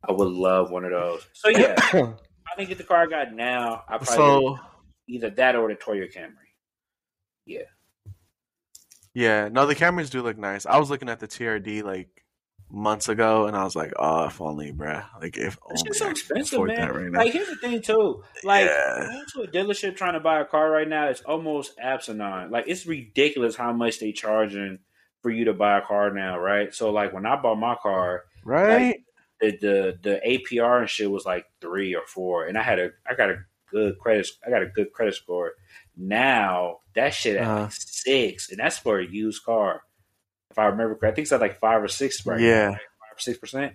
I 0.07 0.11
would 0.11 0.31
love 0.31 0.71
one 0.71 0.85
of 0.85 0.91
those. 0.91 1.27
So 1.33 1.49
yeah, 1.49 1.73
I 1.79 2.55
think 2.55 2.69
get 2.69 2.77
the 2.77 2.83
car 2.83 3.03
I 3.03 3.05
got 3.07 3.33
now. 3.33 3.83
I 3.87 3.97
probably 3.97 4.05
so 4.15 4.59
either 5.07 5.31
that 5.31 5.55
or 5.55 5.67
the 5.67 5.75
Toyota 5.75 6.13
Camry. 6.15 6.29
yeah, 7.45 7.61
Yeah. 9.13 9.49
no, 9.51 9.65
the 9.65 9.75
Camrys 9.75 10.09
do 10.11 10.21
look 10.21 10.37
nice. 10.37 10.65
I 10.67 10.77
was 10.77 10.89
looking 10.91 11.09
at 11.09 11.19
the 11.19 11.27
TRD 11.27 11.83
like 11.83 12.24
months 12.69 13.09
ago, 13.09 13.47
and 13.47 13.55
I 13.55 13.63
was 13.63 13.75
like, 13.75 13.93
oh, 13.97 14.25
if 14.25 14.41
only, 14.41 14.71
bruh. 14.73 15.05
Like 15.21 15.37
if 15.37 15.57
It's 15.71 15.81
only 15.81 15.87
just 15.89 15.99
so 15.99 16.09
expensive, 16.09 16.65
man. 16.65 16.91
right 16.91 17.11
now. 17.11 17.19
Like 17.19 17.33
here's 17.33 17.47
the 17.49 17.55
thing 17.55 17.81
too. 17.81 18.23
Like 18.43 18.65
Yeah. 18.65 19.07
going 19.07 19.25
to 19.33 19.41
a 19.41 19.47
dealership 19.47 19.95
trying 19.95 20.13
to 20.13 20.19
buy 20.19 20.39
a 20.41 20.45
car 20.45 20.69
right 20.69 20.87
now, 20.87 21.07
it's 21.07 21.21
almost 21.21 21.77
asinine. 21.79 22.51
Like 22.51 22.65
it's 22.67 22.85
ridiculous 22.85 23.55
how 23.55 23.71
much 23.73 23.99
they 23.99 24.11
charging 24.11 24.79
for 25.21 25.31
you 25.31 25.45
to 25.45 25.53
buy 25.53 25.77
a 25.77 25.81
car 25.81 26.11
now, 26.11 26.37
right? 26.39 26.73
So 26.73 26.91
like 26.91 27.13
when 27.13 27.25
I 27.25 27.35
bought 27.41 27.55
my 27.55 27.75
car, 27.81 28.23
right? 28.43 28.95
the 29.41 29.51
the, 29.61 29.99
the 30.01 30.21
APR 30.25 30.79
and 30.81 30.89
shit 30.89 31.09
was 31.11 31.25
like 31.25 31.45
three 31.61 31.93
or 31.95 32.05
four, 32.07 32.45
and 32.45 32.57
I 32.57 32.63
had 32.63 32.79
a 32.79 32.89
I 33.09 33.15
got 33.15 33.29
a 33.29 33.37
good 33.71 33.97
credit 33.99 34.27
I 34.45 34.49
got 34.49 34.61
a 34.63 34.67
good 34.67 34.91
credit 34.93 35.15
score. 35.15 35.53
Now 35.97 36.79
that 36.95 37.13
shit 37.13 37.37
at 37.37 37.43
Uh-huh. 37.47 37.61
like 37.63 37.71
six, 37.71 38.49
and 38.49 38.59
that's 38.59 38.77
for 38.77 38.99
a 38.99 39.05
used 39.05 39.43
car. 39.43 39.81
If 40.55 40.59
I 40.59 40.67
remember 40.67 40.95
correctly, 40.95 41.09
I 41.09 41.15
think 41.15 41.23
it's 41.25 41.31
at 41.33 41.41
like 41.41 41.59
five 41.59 41.83
or 41.83 41.89
six 41.89 42.25
right 42.25 42.39
now, 42.39 42.45
Yeah. 42.45 42.65
right? 42.67 42.71
five 42.77 43.17
or 43.17 43.19
six 43.19 43.37
percent. 43.37 43.73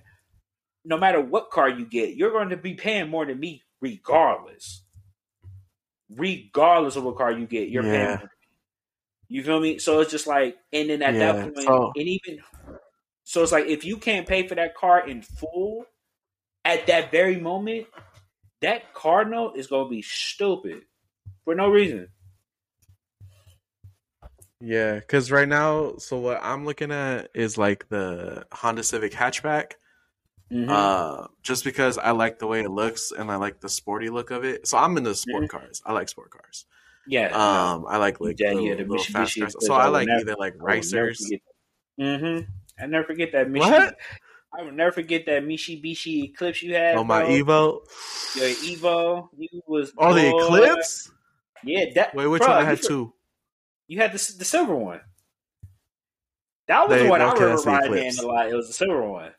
No 0.82 0.96
matter 0.96 1.20
what 1.20 1.50
car 1.50 1.68
you 1.68 1.84
get, 1.84 2.14
you're 2.16 2.30
going 2.30 2.48
to 2.48 2.56
be 2.56 2.72
paying 2.72 3.10
more 3.10 3.26
than 3.26 3.38
me, 3.38 3.62
regardless. 3.82 4.82
Regardless 6.16 6.96
of 6.96 7.04
what 7.04 7.16
car 7.18 7.32
you 7.32 7.46
get, 7.46 7.68
you're 7.68 7.82
paying. 7.82 8.06
More 8.06 8.16
than 8.16 8.22
me. 8.22 8.28
You 9.28 9.44
feel 9.44 9.60
me? 9.60 9.78
So 9.78 10.00
it's 10.00 10.10
just 10.10 10.26
like, 10.26 10.56
and 10.72 10.88
then 10.88 11.02
at 11.02 11.12
Yeah, 11.14 11.32
that 11.32 11.54
point, 11.54 11.66
so- 11.66 11.92
and 11.94 12.08
even 12.08 12.40
so, 13.24 13.42
it's 13.42 13.52
like 13.52 13.66
if 13.66 13.84
you 13.84 13.98
can't 13.98 14.26
pay 14.26 14.48
for 14.48 14.54
that 14.54 14.74
car 14.74 15.06
in 15.06 15.20
full 15.20 15.84
at 16.64 16.86
that 16.86 17.10
very 17.12 17.38
moment, 17.38 17.88
that 18.62 18.94
car 18.94 19.26
note 19.26 19.56
is 19.58 19.66
going 19.66 19.84
to 19.84 19.90
be 19.90 20.00
stupid 20.02 20.82
for 21.44 21.54
no 21.54 21.68
reason. 21.68 22.08
Yeah, 24.60 24.96
because 24.96 25.30
right 25.30 25.48
now, 25.48 25.94
so 25.98 26.18
what 26.18 26.38
I'm 26.42 26.64
looking 26.66 26.92
at 26.92 27.30
is 27.34 27.56
like 27.56 27.88
the 27.88 28.44
Honda 28.52 28.82
Civic 28.82 29.12
hatchback. 29.12 29.72
Mhm. 30.52 30.68
Uh, 30.68 31.28
just 31.42 31.62
because 31.64 31.96
I 31.96 32.10
like 32.10 32.40
the 32.40 32.46
way 32.48 32.60
it 32.62 32.70
looks 32.70 33.12
and 33.12 33.30
I 33.30 33.36
like 33.36 33.60
the 33.60 33.68
sporty 33.68 34.10
look 34.10 34.30
of 34.32 34.44
it. 34.44 34.66
So 34.66 34.76
I'm 34.78 34.96
into 34.96 35.14
sport 35.14 35.44
Mm-hmm. 35.44 35.56
cars. 35.58 35.80
I 35.86 35.92
like 35.92 36.08
sport 36.08 36.30
cars. 36.30 36.66
yeah. 37.06 37.26
Um, 37.28 37.86
I 37.88 37.96
like 37.98 38.20
like 38.20 38.38
Yeah, 38.40 38.48
little, 38.48 38.66
yeah, 38.66 38.74
the 38.74 38.84
little 38.84 39.04
fast 39.04 39.38
cars. 39.38 39.54
So 39.60 39.74
I 39.74 39.84
I 39.84 39.88
like 39.88 40.08
never- 40.08 40.20
either 40.22 40.34
like 40.38 40.54
I 40.54 40.56
will 40.56 40.66
never 40.66 40.76
racers. 40.76 41.32
Mm-hmm. 42.00 42.50
I 42.82 42.86
never 42.86 43.04
forget 43.04 43.30
that 43.32 43.46
Mitsubishi. 43.48 43.60
What? 43.70 43.96
I 44.58 44.62
will 44.62 44.72
never 44.72 44.90
forget 44.92 45.24
that 45.26 45.44
Mitsubishi 45.44 46.24
Eclipse 46.24 46.62
you 46.62 46.74
had. 46.74 46.96
Oh 46.96 47.04
my 47.04 47.22
bro. 47.22 47.30
Evo. 47.30 48.36
Your 48.36 48.48
Evo. 48.48 49.28
You 49.38 49.62
was 49.68 49.92
Oh, 49.96 50.12
the. 50.14 50.28
Eclipse. 50.36 51.12
Yeah, 51.62 51.84
that. 51.94 52.14
Wait, 52.14 52.26
which 52.26 52.42
bruh, 52.42 52.48
one 52.48 52.58
I 52.58 52.64
had 52.64 52.82
two? 52.82 53.12
You 53.90 53.98
had 53.98 54.12
the 54.12 54.34
the 54.38 54.44
silver 54.44 54.76
one. 54.76 55.00
That 56.68 56.88
was 56.88 56.96
They- 56.96 57.02
the 57.02 57.10
one 57.10 57.20
I 57.20 57.32
remember 57.32 57.60
riding 57.62 58.06
in 58.06 58.18
a 58.18 58.22
lot. 58.22 58.48
It 58.48 58.54
was 58.54 58.68
the 58.68 58.72
silver 58.72 59.02
one. 59.02 59.32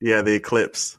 Yeah, 0.00 0.22
the 0.22 0.32
Eclipse. 0.32 0.96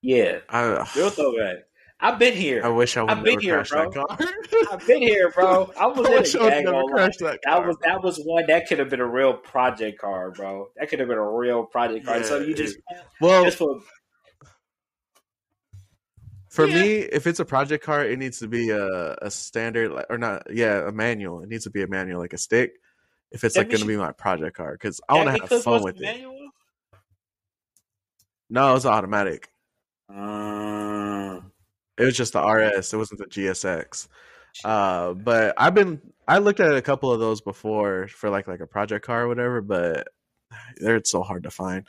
Yeah, 0.00 0.38
I 0.48 0.62
real 0.94 1.10
throwback. 1.10 1.64
I've 1.98 2.20
been 2.20 2.34
here. 2.34 2.64
I 2.64 2.68
wish 2.68 2.96
I 2.96 3.02
would 3.02 3.10
I've 3.10 3.16
never 3.16 3.30
been 3.30 3.40
here, 3.40 3.56
that 3.64 3.68
bro. 3.68 3.90
car. 3.90 4.18
I've 4.70 4.86
been 4.86 5.02
here, 5.02 5.32
bro. 5.32 5.72
I 5.76 5.86
was 5.86 6.06
I 6.36 6.38
in 6.38 6.46
a 6.46 6.50
gang 6.50 6.68
all 6.68 6.88
crash 6.88 7.16
that 7.16 7.40
That 7.44 7.66
was 7.66 7.76
that 7.82 8.00
was 8.00 8.18
one 8.18 8.44
that 8.46 8.68
could 8.68 8.78
have 8.78 8.90
been 8.90 9.00
a 9.00 9.06
real 9.06 9.34
project 9.34 10.00
car, 10.00 10.30
bro. 10.30 10.68
That 10.76 10.88
could 10.88 11.00
have 11.00 11.08
been 11.08 11.18
a 11.18 11.30
real 11.32 11.64
project 11.64 12.06
car. 12.06 12.22
so 12.22 12.38
you 12.38 12.54
just 12.54 12.76
well, 13.20 13.42
just 13.44 13.58
for 13.58 13.80
For 16.54 16.66
Yeah. 16.68 16.82
me, 16.82 16.92
if 16.98 17.26
it's 17.26 17.40
a 17.40 17.44
project 17.44 17.84
car, 17.84 18.04
it 18.04 18.16
needs 18.16 18.38
to 18.38 18.46
be 18.46 18.70
a, 18.70 19.14
a 19.20 19.28
standard 19.30 20.04
or 20.08 20.18
not. 20.18 20.46
Yeah, 20.54 20.86
a 20.88 20.92
manual. 20.92 21.40
It 21.42 21.48
needs 21.48 21.64
to 21.64 21.70
be 21.70 21.82
a 21.82 21.88
manual, 21.88 22.20
like 22.20 22.32
a 22.32 22.38
stick. 22.38 22.74
If 23.32 23.42
it's 23.42 23.54
That 23.56 23.62
like 23.62 23.70
going 23.70 23.80
to 23.80 23.86
be 23.88 23.96
my 23.96 24.12
project 24.12 24.56
car, 24.56 24.70
because 24.72 25.00
I 25.08 25.14
want 25.14 25.34
to 25.34 25.46
have 25.48 25.62
fun 25.64 25.82
with 25.82 25.96
it. 25.96 26.02
manual? 26.02 26.50
No, 28.48 28.76
it's 28.76 28.86
automatic. 28.86 29.48
Uh, 30.08 31.40
It 31.98 32.04
was 32.04 32.16
just 32.16 32.34
the 32.34 32.40
RS. 32.46 32.92
It 32.92 32.96
wasn't 32.98 33.18
the 33.18 33.26
GSX. 33.26 34.06
Uh, 34.64 35.14
but 35.14 35.54
I've 35.56 35.74
been 35.74 36.00
I 36.28 36.38
looked 36.38 36.60
at 36.60 36.72
a 36.76 36.82
couple 36.82 37.12
of 37.12 37.18
those 37.18 37.40
before 37.40 38.06
for 38.06 38.30
like 38.30 38.46
like 38.46 38.60
a 38.60 38.66
project 38.68 39.04
car 39.04 39.24
or 39.24 39.28
whatever, 39.28 39.60
but 39.60 40.06
they're 40.76 41.02
so 41.04 41.22
hard 41.24 41.42
to 41.42 41.50
find. 41.50 41.88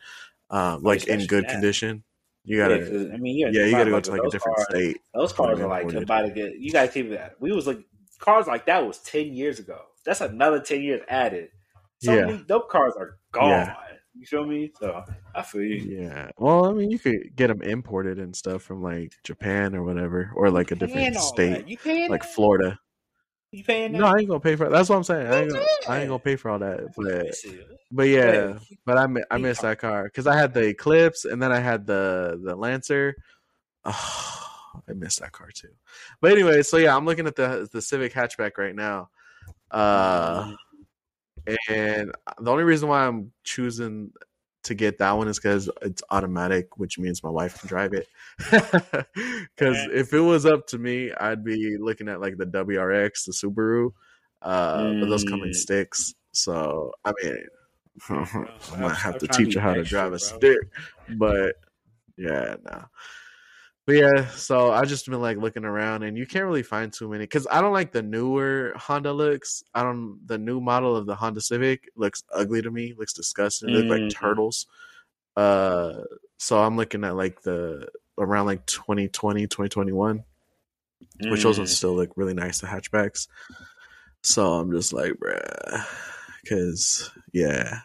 Um, 0.49 0.81
like 0.81 1.05
in 1.05 1.27
good 1.27 1.43
that. 1.43 1.51
condition. 1.51 2.03
You 2.45 2.57
yeah, 2.59 2.67
gotta 2.69 2.79
'cause, 2.85 3.07
I 3.13 3.17
mean, 3.17 3.37
yeah, 3.39 3.49
yeah, 3.51 3.65
you 3.65 3.71
gotta 3.71 3.89
go 3.89 3.99
to 3.99 4.11
like 4.11 4.23
a 4.23 4.29
different 4.29 4.57
cars, 4.57 4.67
state. 4.69 4.97
Those 5.13 5.33
cars 5.33 5.59
are 5.59 5.67
like 5.67 5.91
about 5.93 6.21
to 6.21 6.31
get. 6.31 6.55
You 6.59 6.71
gotta 6.71 6.87
keep 6.87 7.09
that. 7.09 7.33
We 7.39 7.51
was 7.51 7.65
like 7.67 7.79
cars 8.19 8.47
like 8.47 8.67
that 8.67 8.85
was 8.85 8.99
ten 8.99 9.33
years 9.33 9.59
ago. 9.59 9.81
That's 10.05 10.21
another 10.21 10.59
ten 10.59 10.81
years 10.81 11.01
added. 11.09 11.49
So 11.99 12.13
Yeah. 12.13 12.25
many 12.27 12.43
those 12.47 12.63
cars 12.69 12.93
are 12.97 13.17
gone. 13.31 13.49
Yeah. 13.49 13.75
You 14.17 14.25
feel 14.25 14.45
me? 14.45 14.71
So 14.79 15.03
I 15.33 15.41
feel 15.41 15.63
you. 15.63 15.97
Yeah. 15.99 16.29
Well, 16.37 16.65
I 16.65 16.73
mean, 16.73 16.89
you 16.91 16.99
could 16.99 17.35
get 17.35 17.47
them 17.47 17.61
imported 17.61 18.19
and 18.19 18.35
stuff 18.35 18.61
from 18.61 18.81
like 18.81 19.11
Japan 19.23 19.75
or 19.75 19.83
whatever, 19.83 20.31
or 20.35 20.49
like 20.49 20.71
a 20.71 20.75
different 20.75 21.15
state. 21.17 21.67
You 21.67 21.77
paying 21.77 22.09
like? 22.09 22.23
Florida. 22.23 22.79
You 23.55 23.63
paying 23.63 23.93
that? 23.93 23.99
No, 23.99 24.07
I 24.07 24.17
ain't 24.19 24.27
gonna 24.27 24.41
pay 24.41 24.57
for. 24.57 24.65
It. 24.65 24.71
That's 24.71 24.89
what 24.89 24.97
I'm 24.97 25.03
saying. 25.03 25.27
I 25.27 25.41
ain't 25.41 25.51
gonna, 25.51 25.65
I 25.87 25.99
ain't 25.99 26.09
gonna 26.09 26.19
pay 26.19 26.35
for 26.35 26.49
all 26.51 26.59
that. 26.59 26.93
But 26.97 27.35
but 27.89 28.09
yeah, 28.09 28.59
but 28.85 28.97
I 28.97 29.07
mi- 29.07 29.23
I 29.31 29.37
missed 29.37 29.61
that 29.61 29.79
car 29.79 30.03
because 30.03 30.27
I 30.27 30.35
had 30.35 30.53
the 30.53 30.67
Eclipse 30.67 31.23
and 31.23 31.41
then 31.41 31.53
I 31.53 31.59
had 31.59 31.87
the 31.87 32.37
the 32.43 32.53
Lancer. 32.53 33.15
Oh, 33.85 34.81
I 34.89 34.91
missed 34.91 35.21
that 35.21 35.31
car 35.31 35.51
too. 35.53 35.69
But 36.19 36.33
anyway, 36.33 36.63
so 36.63 36.75
yeah, 36.75 36.95
I'm 36.97 37.05
looking 37.05 37.27
at 37.27 37.37
the 37.37 37.69
the 37.71 37.81
Civic 37.81 38.13
hatchback 38.13 38.57
right 38.57 38.75
now. 38.75 39.09
Uh, 39.71 40.51
and 41.69 42.11
the 42.39 42.51
only 42.51 42.65
reason 42.65 42.89
why 42.89 43.07
I'm 43.07 43.31
choosing 43.45 44.11
to 44.65 44.75
get 44.75 44.97
that 44.99 45.11
one 45.13 45.27
is 45.27 45.39
because 45.39 45.69
it's 45.81 46.03
automatic, 46.11 46.77
which 46.77 46.99
means 46.99 47.23
my 47.23 47.29
wife 47.29 47.59
can 47.59 47.67
drive 47.69 47.93
it. 47.93 48.07
Because 49.55 49.77
if 49.93 50.13
it 50.13 50.19
was 50.19 50.45
up 50.45 50.67
to 50.67 50.77
me, 50.77 51.11
I'd 51.13 51.43
be 51.43 51.77
looking 51.77 52.09
at 52.09 52.19
like 52.19 52.37
the 52.37 52.45
WRX, 52.45 53.25
the 53.25 53.31
Subaru, 53.31 53.91
uh, 54.41 54.93
but 54.99 55.07
those 55.09 55.23
come 55.23 55.43
in 55.43 55.49
Mm. 55.51 55.55
sticks. 55.55 56.13
So 56.33 56.91
I 57.05 57.13
mean, 57.23 57.37
I 58.09 58.13
I'm- 58.13 58.81
might 58.81 58.95
have 58.97 59.17
to 59.19 59.27
teach 59.27 59.53
her 59.55 59.61
how 59.61 59.73
to 59.73 59.83
drive 59.83 60.11
a 60.13 60.19
stick, 60.19 60.57
but 61.09 61.55
yeah, 62.17 62.55
no. 62.63 62.85
But 63.87 63.97
yeah, 63.97 64.27
so 64.29 64.71
I 64.71 64.83
just 64.85 65.05
been 65.07 65.21
like 65.21 65.37
looking 65.37 65.63
around, 65.63 66.01
and 66.01 66.17
you 66.17 66.25
can't 66.25 66.45
really 66.45 66.63
find 66.63 66.91
too 66.91 67.07
many 67.07 67.23
because 67.25 67.45
I 67.51 67.61
don't 67.61 67.73
like 67.73 67.91
the 67.91 68.01
newer 68.01 68.73
Honda 68.75 69.13
looks. 69.13 69.63
I 69.75 69.83
don't. 69.83 70.19
The 70.25 70.39
new 70.39 70.59
model 70.59 70.95
of 70.95 71.05
the 71.05 71.13
Honda 71.13 71.39
Civic 71.41 71.89
looks 71.95 72.23
ugly 72.33 72.63
to 72.63 72.71
me. 72.71 72.95
Looks 72.97 73.13
disgusting. 73.13 73.71
They 73.71 73.77
look 73.77 73.89
like 73.89 74.01
Mhm. 74.01 74.09
turtles. 74.09 74.65
Uh, 75.35 76.01
so 76.37 76.57
I'm 76.63 76.77
looking 76.77 77.03
at 77.03 77.15
like 77.15 77.41
the 77.43 77.87
around 78.17 78.47
like 78.47 78.65
2020, 78.65 79.45
2021, 79.45 80.23
which 81.27 81.43
those 81.43 81.59
ones 81.59 81.71
Mm. 81.71 81.75
still 81.75 81.95
look 81.95 82.11
really 82.15 82.33
nice. 82.33 82.59
The 82.59 82.67
hatchbacks. 82.67 83.27
So 84.23 84.53
I'm 84.53 84.71
just 84.71 84.93
like, 84.93 85.13
bruh, 85.13 85.85
because 86.41 87.11
yeah, 87.33 87.81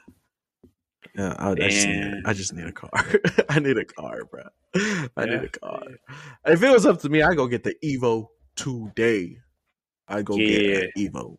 yeah. 1.14 1.34
I, 1.38 1.50
I 1.50 1.54
just 1.56 1.88
need. 1.88 2.22
I 2.24 2.32
just 2.32 2.54
need 2.54 2.64
a 2.66 2.72
car. 2.72 2.90
I 3.50 3.58
need 3.58 3.76
a 3.76 3.84
car, 3.84 4.20
bruh. 4.22 4.48
I 4.74 5.24
need 5.24 5.44
a 5.44 5.48
car. 5.48 5.82
If 6.46 6.62
it 6.62 6.70
was 6.70 6.86
up 6.86 7.00
to 7.00 7.08
me, 7.08 7.22
I'd 7.22 7.36
go 7.36 7.46
get 7.46 7.64
the 7.64 7.74
Evo 7.84 8.28
today. 8.56 9.36
I'd 10.08 10.24
go 10.24 10.36
get 10.36 10.84
an 10.84 10.90
Evo. 10.98 11.36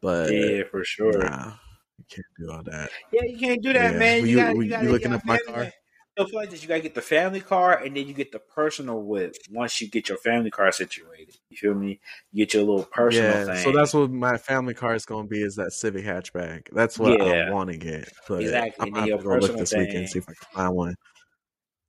But 0.00 0.32
Yeah, 0.32 0.62
for 0.70 0.84
sure. 0.84 1.18
nah, 1.18 1.52
you 1.98 2.04
can't 2.10 2.26
do 2.38 2.50
all 2.50 2.62
that. 2.64 2.90
Yeah, 3.12 3.22
you 3.24 3.38
can't 3.38 3.62
do 3.62 3.72
that, 3.72 3.92
Yeah. 3.92 3.98
man. 3.98 4.20
You, 4.22 4.26
you- 4.26 4.36
gotta, 4.36 4.54
you, 4.56 4.62
you 4.62 4.70
gotta, 4.70 4.88
looking 4.90 5.10
you 5.10 5.16
up 5.16 5.24
my 5.24 5.38
gotta- 5.38 5.52
car? 5.52 5.72
So 6.18 6.26
for 6.26 6.34
like 6.36 6.50
this, 6.50 6.60
you 6.60 6.68
gotta 6.68 6.80
get 6.82 6.94
the 6.94 7.00
family 7.00 7.40
car, 7.40 7.78
and 7.78 7.96
then 7.96 8.06
you 8.06 8.12
get 8.12 8.32
the 8.32 8.38
personal 8.38 9.00
whip. 9.02 9.34
Once 9.50 9.80
you 9.80 9.88
get 9.88 10.10
your 10.10 10.18
family 10.18 10.50
car 10.50 10.70
situated, 10.70 11.34
you 11.48 11.56
feel 11.56 11.72
me? 11.72 12.00
You 12.32 12.44
get 12.44 12.52
your 12.52 12.64
little 12.64 12.84
personal 12.84 13.30
yeah, 13.30 13.44
thing. 13.46 13.64
so 13.64 13.72
that's 13.72 13.94
what 13.94 14.10
my 14.10 14.36
family 14.36 14.74
car 14.74 14.94
is 14.94 15.06
going 15.06 15.24
to 15.24 15.30
be 15.30 15.40
is 15.40 15.56
that 15.56 15.72
Civic 15.72 16.04
hatchback. 16.04 16.68
That's 16.72 16.98
what 16.98 17.18
Yeah. 17.18 17.46
I 17.46 17.50
want 17.50 17.70
to 17.70 17.78
get. 17.78 18.10
But 18.28 18.42
Exactly, 18.42 18.74
I'm 18.88 18.92
gonna 18.92 19.06
then 19.06 19.10
have 19.12 19.20
to 19.20 19.24
go 19.26 19.36
look 19.36 19.56
this 19.56 19.72
weekend 19.72 19.92
thing. 19.92 20.06
see 20.08 20.18
if 20.18 20.28
I 20.28 20.34
can 20.34 20.46
find 20.52 20.74
one. 20.74 20.96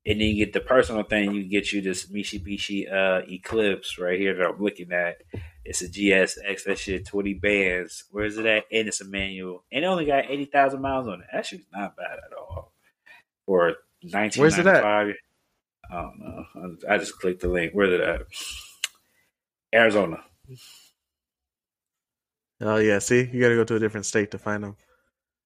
And 0.05 0.19
then 0.19 0.27
you 0.27 0.45
get 0.45 0.53
the 0.53 0.59
personal 0.59 1.03
thing. 1.03 1.33
You 1.33 1.43
get 1.43 1.71
you 1.71 1.81
this 1.81 2.07
Mitsubishi 2.07 2.91
uh, 2.91 3.21
Eclipse 3.29 3.97
right 3.97 4.19
here 4.19 4.35
that 4.35 4.47
I'm 4.47 4.61
looking 4.61 4.91
at. 4.91 5.21
It's 5.65 5.81
a 5.81 5.87
GSX. 5.87 6.63
That 6.65 6.77
shit 6.77 7.05
twenty 7.07 7.33
bands. 7.33 8.03
Where 8.11 8.25
is 8.25 8.37
it 8.37 8.45
at? 8.45 8.65
And 8.71 8.87
it's 8.87 9.01
a 9.01 9.05
manual, 9.05 9.63
and 9.71 9.83
it 9.85 9.87
only 9.87 10.05
got 10.05 10.29
eighty 10.29 10.45
thousand 10.45 10.81
miles 10.81 11.07
on 11.07 11.21
it. 11.21 11.27
That 11.31 11.45
shit's 11.45 11.65
not 11.71 11.95
bad 11.95 12.17
at 12.17 12.37
all 12.37 12.73
for 13.45 13.75
nineteen 14.03 14.41
Where's 14.41 14.57
it 14.57 14.67
at? 14.67 14.81
five. 14.83 15.15
I 15.91 16.01
don't 16.01 16.19
know. 16.19 16.75
I 16.89 16.97
just 16.97 17.19
clicked 17.19 17.41
the 17.41 17.49
link. 17.49 17.71
Where's 17.73 17.93
it 17.93 18.01
at? 18.01 18.21
Arizona. 19.73 20.17
Oh 22.61 22.77
yeah, 22.77 22.99
see, 22.99 23.29
you 23.31 23.41
got 23.41 23.49
to 23.49 23.55
go 23.55 23.63
to 23.63 23.75
a 23.75 23.79
different 23.79 24.05
state 24.05 24.31
to 24.31 24.37
find 24.37 24.63
them. 24.63 24.75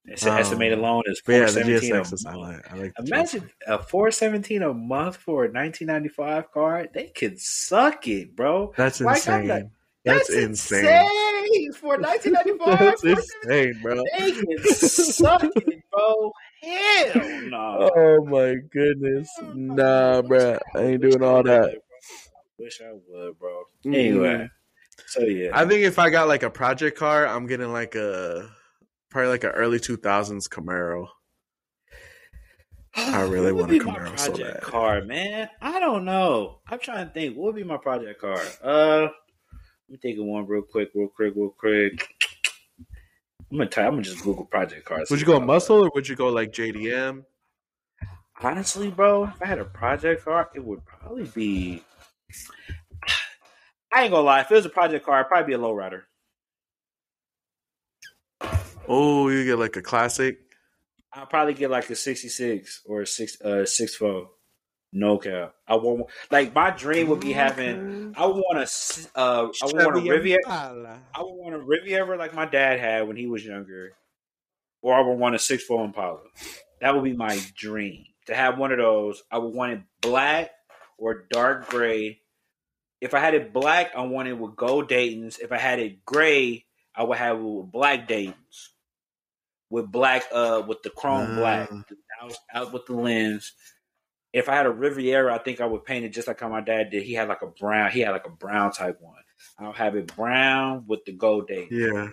It's 0.07 0.23
an 0.23 0.29
Oh. 0.29 0.37
estimated 0.37 0.79
loan 0.79 1.03
is 1.07 1.21
yeah, 1.27 1.45
seventeen 1.47 1.93
a 1.95 1.99
GSX 2.01 2.25
I 2.25 2.33
like. 2.35 2.71
I 2.73 2.75
like. 2.77 2.93
Imagine 3.05 3.49
a 3.67 3.77
four 3.77 4.09
seventeen 4.11 4.61
a 4.63 4.73
month 4.73 5.17
for 5.17 5.45
a 5.45 5.51
nineteen 5.51 5.87
ninety 5.87 6.07
five 6.09 6.49
car. 6.51 6.85
They 6.93 7.07
could 7.07 7.39
suck 7.39 8.07
it, 8.07 8.35
bro. 8.35 8.73
That's 8.77 9.01
Like, 9.01 9.17
insane. 9.17 9.47
like, 9.47 9.65
That's, 10.05 10.27
That's 10.29 10.43
insane. 10.43 10.85
insane 10.85 11.73
for 11.73 11.97
nineteen 11.99 12.33
ninety 12.33 12.57
five. 12.57 12.79
That's 12.79 13.03
insane, 13.03 13.79
bro. 13.81 14.01
They 14.17 14.31
can 14.31 14.57
suck 14.63 15.43
it, 15.43 15.83
bro. 15.91 16.31
Hell 16.63 17.41
no. 17.49 17.91
Oh 17.95 18.25
my 18.25 18.55
goodness, 18.71 19.29
nah, 19.53 20.21
bro. 20.21 20.57
I 20.75 20.79
ain't 20.83 21.01
doing 21.01 21.21
all 21.21 21.43
that. 21.43 21.75
Wish 22.57 22.81
I 22.81 22.93
would, 22.93 23.37
bro. 23.37 23.63
Mm. 23.85 23.93
Anyway, 23.95 24.49
so 25.07 25.21
yeah, 25.23 25.49
I 25.53 25.65
think 25.65 25.83
if 25.83 25.99
I 25.99 26.09
got 26.09 26.27
like 26.29 26.43
a 26.43 26.49
project 26.49 26.97
car, 26.97 27.27
I'm 27.27 27.45
getting 27.45 27.71
like 27.73 27.93
a 27.95 28.49
probably 29.09 29.29
like 29.29 29.43
an 29.43 29.51
early 29.51 29.79
2000s 29.79 30.47
Camaro. 30.49 31.07
I 32.95 33.21
really 33.29 33.51
want 33.51 33.69
a 33.71 33.73
be 33.73 33.79
my 33.79 33.93
Camaro 33.97 34.19
so 34.19 34.31
project 34.31 34.53
bad. 34.53 34.63
car, 34.63 35.01
man. 35.03 35.49
I 35.61 35.79
don't 35.79 36.05
know. 36.05 36.59
I'm 36.67 36.79
trying 36.79 37.07
to 37.07 37.13
think. 37.13 37.35
What 37.35 37.47
would 37.47 37.55
be 37.55 37.63
my 37.63 37.77
project 37.77 38.21
car? 38.21 38.39
Uh, 38.63 39.01
let 39.01 39.89
me 39.89 39.97
think 40.01 40.19
of 40.19 40.25
one 40.25 40.45
real 40.47 40.63
quick, 40.63 40.89
real 40.95 41.07
quick, 41.07 41.33
real 41.35 41.49
quick. 41.49 42.07
I'm 43.49 43.57
gonna 43.57 43.69
try. 43.69 43.85
I'm 43.85 43.91
gonna 43.91 44.03
just 44.03 44.23
Google 44.23 44.45
project 44.45 44.85
cars. 44.85 45.09
Would 45.09 45.21
you 45.21 45.25
go 45.25 45.39
muscle 45.39 45.85
or 45.85 45.91
would 45.95 46.07
you 46.07 46.15
go 46.15 46.27
like 46.29 46.51
JDM? 46.51 47.23
Honestly, 48.41 48.89
bro, 48.89 49.23
if 49.25 49.41
I 49.41 49.45
had 49.45 49.59
a 49.59 49.65
project 49.65 50.25
car, 50.25 50.49
it 50.53 50.63
would 50.63 50.85
probably 50.85 51.23
be. 51.23 51.83
I 53.93 54.03
ain't 54.03 54.11
gonna 54.11 54.23
lie. 54.23 54.41
If 54.41 54.51
it 54.51 54.55
was 54.55 54.65
a 54.65 54.69
project 54.69 55.05
car, 55.05 55.19
it'd 55.21 55.29
probably 55.29 55.47
be 55.47 55.53
a 55.53 55.63
lowrider. 55.63 56.01
Oh, 58.87 59.29
you 59.29 59.45
get 59.45 59.59
like 59.59 59.75
a 59.75 59.81
classic. 59.81 60.39
I'll 61.13 61.25
probably 61.25 61.53
get 61.53 61.69
like 61.71 61.89
a 61.89 61.95
'66 61.95 62.81
or 62.85 63.01
a 63.01 63.07
six 63.07 63.39
uh 63.41 63.65
six 63.65 63.95
four. 63.95 64.29
No 64.93 65.17
cap. 65.17 65.53
I 65.67 65.75
want 65.75 66.07
like 66.31 66.53
my 66.55 66.69
dream 66.71 67.09
would 67.09 67.19
be 67.19 67.33
having. 67.33 68.13
I 68.17 68.25
want 68.27 68.57
a 68.59 68.61
s- 68.61 69.09
uh. 69.15 69.47
I 69.61 69.65
want 69.85 69.95
a 69.97 69.99
Riviera. 70.11 70.39
I 71.15 71.21
would 71.21 71.33
want 71.33 71.55
a 71.55 71.59
Riviera 71.59 72.17
like 72.17 72.33
my 72.33 72.45
dad 72.45 72.79
had 72.79 73.07
when 73.07 73.17
he 73.17 73.25
was 73.27 73.45
younger, 73.45 73.93
or 74.81 74.93
I 74.93 75.01
would 75.01 75.17
want 75.17 75.35
a 75.35 75.39
six 75.39 75.63
four 75.63 75.83
Impala. 75.83 76.21
That 76.81 76.93
would 76.95 77.03
be 77.03 77.13
my 77.13 77.39
dream 77.55 78.05
to 78.27 78.35
have 78.35 78.57
one 78.57 78.71
of 78.71 78.77
those. 78.77 79.23
I 79.31 79.39
would 79.39 79.53
want 79.53 79.73
it 79.73 79.81
black 80.01 80.51
or 80.97 81.25
dark 81.31 81.69
gray. 81.69 82.21
If 83.01 83.13
I 83.13 83.19
had 83.19 83.33
it 83.33 83.53
black, 83.53 83.91
I 83.95 84.01
want 84.01 84.27
it 84.27 84.33
with 84.33 84.55
gold 84.55 84.87
Dayton's. 84.87 85.37
If 85.37 85.51
I 85.51 85.57
had 85.57 85.79
it 85.79 86.05
gray, 86.05 86.65
I 86.95 87.03
would 87.03 87.17
have 87.17 87.37
it 87.39 87.43
with 87.43 87.71
black 87.71 88.07
Dayton's. 88.07 88.71
With 89.69 89.91
black, 89.91 90.23
uh, 90.31 90.63
with 90.67 90.81
the 90.83 90.89
chrome 90.89 91.35
black, 91.35 91.69
Ah. 91.71 91.83
out, 92.21 92.33
out 92.53 92.73
with 92.73 92.85
the 92.85 92.93
lens. 92.93 93.53
If 94.33 94.47
I 94.49 94.55
had 94.55 94.65
a 94.65 94.69
Riviera, 94.71 95.33
I 95.33 95.39
think 95.39 95.59
I 95.61 95.65
would 95.65 95.83
paint 95.85 96.05
it 96.05 96.09
just 96.09 96.27
like 96.27 96.39
how 96.39 96.47
my 96.49 96.61
dad 96.61 96.89
did. 96.91 97.03
He 97.03 97.13
had 97.13 97.27
like 97.27 97.41
a 97.41 97.47
brown. 97.47 97.91
He 97.91 98.01
had 98.01 98.11
like 98.11 98.25
a 98.27 98.29
brown 98.31 98.71
type 98.71 98.99
one. 99.01 99.15
I'll 99.59 99.73
have 99.73 99.95
it 99.95 100.15
brown 100.15 100.85
with 100.87 101.03
the 101.05 101.11
gold 101.11 101.47
date. 101.47 101.67
Yeah. 101.71 102.09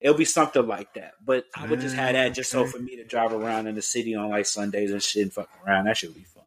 It'll 0.00 0.16
be 0.16 0.24
something 0.24 0.66
like 0.66 0.94
that. 0.94 1.12
But 1.24 1.44
I 1.56 1.66
would 1.66 1.80
just 1.80 1.96
have 1.96 2.12
that 2.12 2.34
just 2.34 2.50
so 2.50 2.66
for 2.66 2.78
me 2.78 2.96
to 2.96 3.04
drive 3.04 3.32
around 3.32 3.66
in 3.66 3.74
the 3.74 3.82
city 3.82 4.14
on 4.14 4.30
like 4.30 4.46
Sundays 4.46 4.90
and 4.90 5.02
shit 5.02 5.22
and 5.22 5.32
fuck 5.32 5.48
around. 5.66 5.86
That 5.86 5.96
should 5.96 6.14
be 6.14 6.24
fun. 6.24 6.44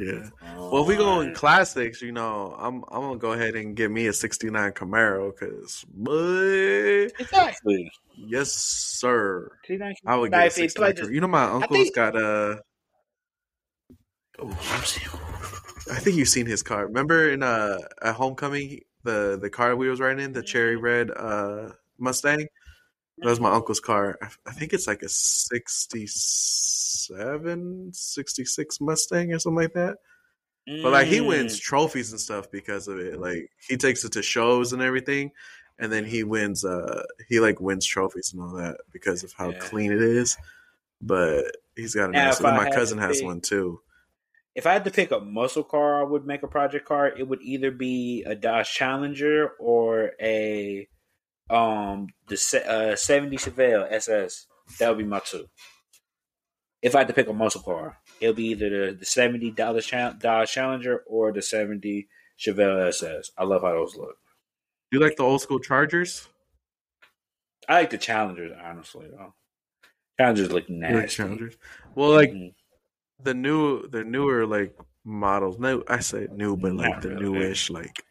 That'd 0.00 0.20
be 0.22 0.26
Yeah. 0.46 0.52
fun. 0.54 0.70
Well, 0.70 0.82
if 0.82 0.88
we 0.88 0.96
go 0.96 1.20
in 1.20 1.34
classics, 1.34 2.00
you 2.02 2.12
know, 2.12 2.54
I'm 2.58 2.82
I'm 2.88 3.00
gonna 3.02 3.18
go 3.18 3.32
ahead 3.32 3.54
and 3.56 3.74
get 3.76 3.90
me 3.90 4.06
a 4.06 4.12
'69 4.12 4.72
Camaro 4.72 5.32
because, 5.38 5.84
boy, 5.88 7.08
exactly. 7.18 7.90
yes, 8.16 8.52
sir. 8.52 9.50
I 10.06 10.16
would 10.16 10.30
get 10.32 10.42
a 10.42 10.46
if 10.46 10.52
it 10.52 10.70
69 10.70 10.94
play 10.96 11.14
You 11.14 11.20
know, 11.20 11.28
my 11.28 11.44
uncle's 11.44 11.78
think- 11.84 11.94
got 11.94 12.16
a. 12.16 12.62
I 15.90 15.98
think 15.98 16.16
you've 16.16 16.28
seen 16.28 16.46
his 16.46 16.62
car. 16.62 16.86
Remember 16.86 17.30
in 17.30 17.42
uh 17.42 17.78
at 18.02 18.14
homecoming 18.14 18.80
the 19.02 19.38
the 19.40 19.50
car 19.50 19.76
we 19.76 19.88
was 19.88 20.00
riding 20.00 20.24
in 20.24 20.32
the 20.32 20.42
cherry 20.42 20.76
red 20.76 21.10
uh 21.10 21.70
Mustang. 21.98 22.46
That 23.22 23.30
was 23.30 23.40
my 23.40 23.52
uncle's 23.52 23.80
car. 23.80 24.18
I, 24.46 24.52
think 24.52 24.72
it's 24.72 24.86
like 24.86 25.02
a 25.02 25.08
67, 25.08 27.92
66 27.92 28.80
Mustang 28.80 29.32
or 29.32 29.38
something 29.38 29.62
like 29.62 29.74
that. 29.74 29.98
But 30.66 30.92
like 30.92 31.06
he 31.08 31.18
Mm. 31.18 31.26
wins 31.28 31.58
trophies 31.58 32.12
and 32.12 32.20
stuff 32.20 32.50
because 32.50 32.86
of 32.88 32.98
it. 32.98 33.18
Like 33.18 33.50
he 33.68 33.76
takes 33.76 34.04
it 34.04 34.12
to 34.12 34.22
shows 34.22 34.72
and 34.72 34.82
everything, 34.82 35.32
and 35.78 35.90
then 35.90 36.04
he 36.04 36.22
wins. 36.22 36.64
Uh, 36.64 37.02
he 37.28 37.40
like 37.40 37.60
wins 37.60 37.86
trophies 37.86 38.32
and 38.32 38.42
all 38.42 38.52
that 38.54 38.76
because 38.92 39.24
of 39.24 39.32
how 39.32 39.50
Yeah. 39.50 39.58
clean 39.58 39.92
it 39.92 40.02
is. 40.02 40.36
But 41.00 41.56
he's 41.74 41.94
got 41.94 42.10
a 42.10 42.12
Now, 42.12 42.26
nice 42.26 42.40
one. 42.40 42.56
My 42.56 42.70
cousin 42.70 42.98
has 42.98 43.18
pick- 43.18 43.26
one 43.26 43.40
too. 43.40 43.80
If 44.54 44.66
I 44.66 44.72
had 44.74 44.84
to 44.84 44.90
pick 44.90 45.10
a 45.12 45.20
muscle 45.20 45.64
car, 45.64 46.00
I 46.00 46.04
would 46.04 46.26
make 46.26 46.42
a 46.42 46.48
project 46.48 46.86
car. 46.86 47.08
It 47.08 47.26
would 47.26 47.40
either 47.42 47.70
be 47.70 48.22
a 48.24 48.34
Dodge 48.34 48.70
Challenger 48.72 49.52
or 49.58 50.12
a 50.20 50.88
um 51.50 52.08
the 52.28 52.62
uh, 52.66 52.96
seventy 52.96 53.36
Chevelle 53.36 53.90
SS. 53.90 54.46
That 54.78 54.88
would 54.88 54.98
be 54.98 55.04
my 55.04 55.18
two. 55.20 55.46
If 56.82 56.94
I 56.94 56.98
had 56.98 57.08
to 57.08 57.14
pick 57.14 57.28
a 57.28 57.32
muscle 57.32 57.60
car, 57.62 57.98
it'll 58.20 58.34
be 58.34 58.46
either 58.48 58.92
the, 58.92 58.96
the 58.98 59.04
seventy 59.04 59.50
dollar 59.50 59.80
Dodge 59.80 60.50
Challenger 60.52 61.02
or 61.06 61.32
the 61.32 61.42
seventy 61.42 62.08
Chevelle 62.38 62.86
SS. 62.88 63.30
I 63.36 63.44
love 63.44 63.62
how 63.62 63.72
those 63.72 63.96
look. 63.96 64.16
Do 64.90 64.98
you 64.98 65.04
like 65.04 65.16
the 65.16 65.22
old 65.24 65.42
school 65.42 65.58
Chargers? 65.58 66.28
I 67.68 67.74
like 67.80 67.90
the 67.90 67.98
Challengers, 67.98 68.52
honestly. 68.62 69.06
Though. 69.10 69.34
Challengers 70.18 70.50
look 70.52 70.68
nasty. 70.68 70.96
like 70.98 71.08
Challengers? 71.08 71.56
Well, 71.94 72.10
like 72.10 72.30
Mhm. 72.30 72.54
the 73.22 73.34
new, 73.34 73.86
the 73.88 74.02
newer 74.04 74.46
like 74.46 74.74
models. 75.04 75.58
No, 75.58 75.84
I 75.86 76.00
say 76.00 76.28
new, 76.32 76.56
but 76.56 76.72
like 76.74 76.90
Not 76.94 77.02
the 77.02 77.10
really. 77.10 77.22
newish 77.24 77.70
like 77.70 78.02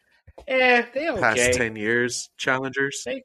Yeah, 0.48 0.86
they 0.94 1.10
okay. 1.10 1.20
Past 1.20 1.52
ten 1.54 1.76
years, 1.76 2.30
Challengers. 2.38 3.02
They 3.04 3.24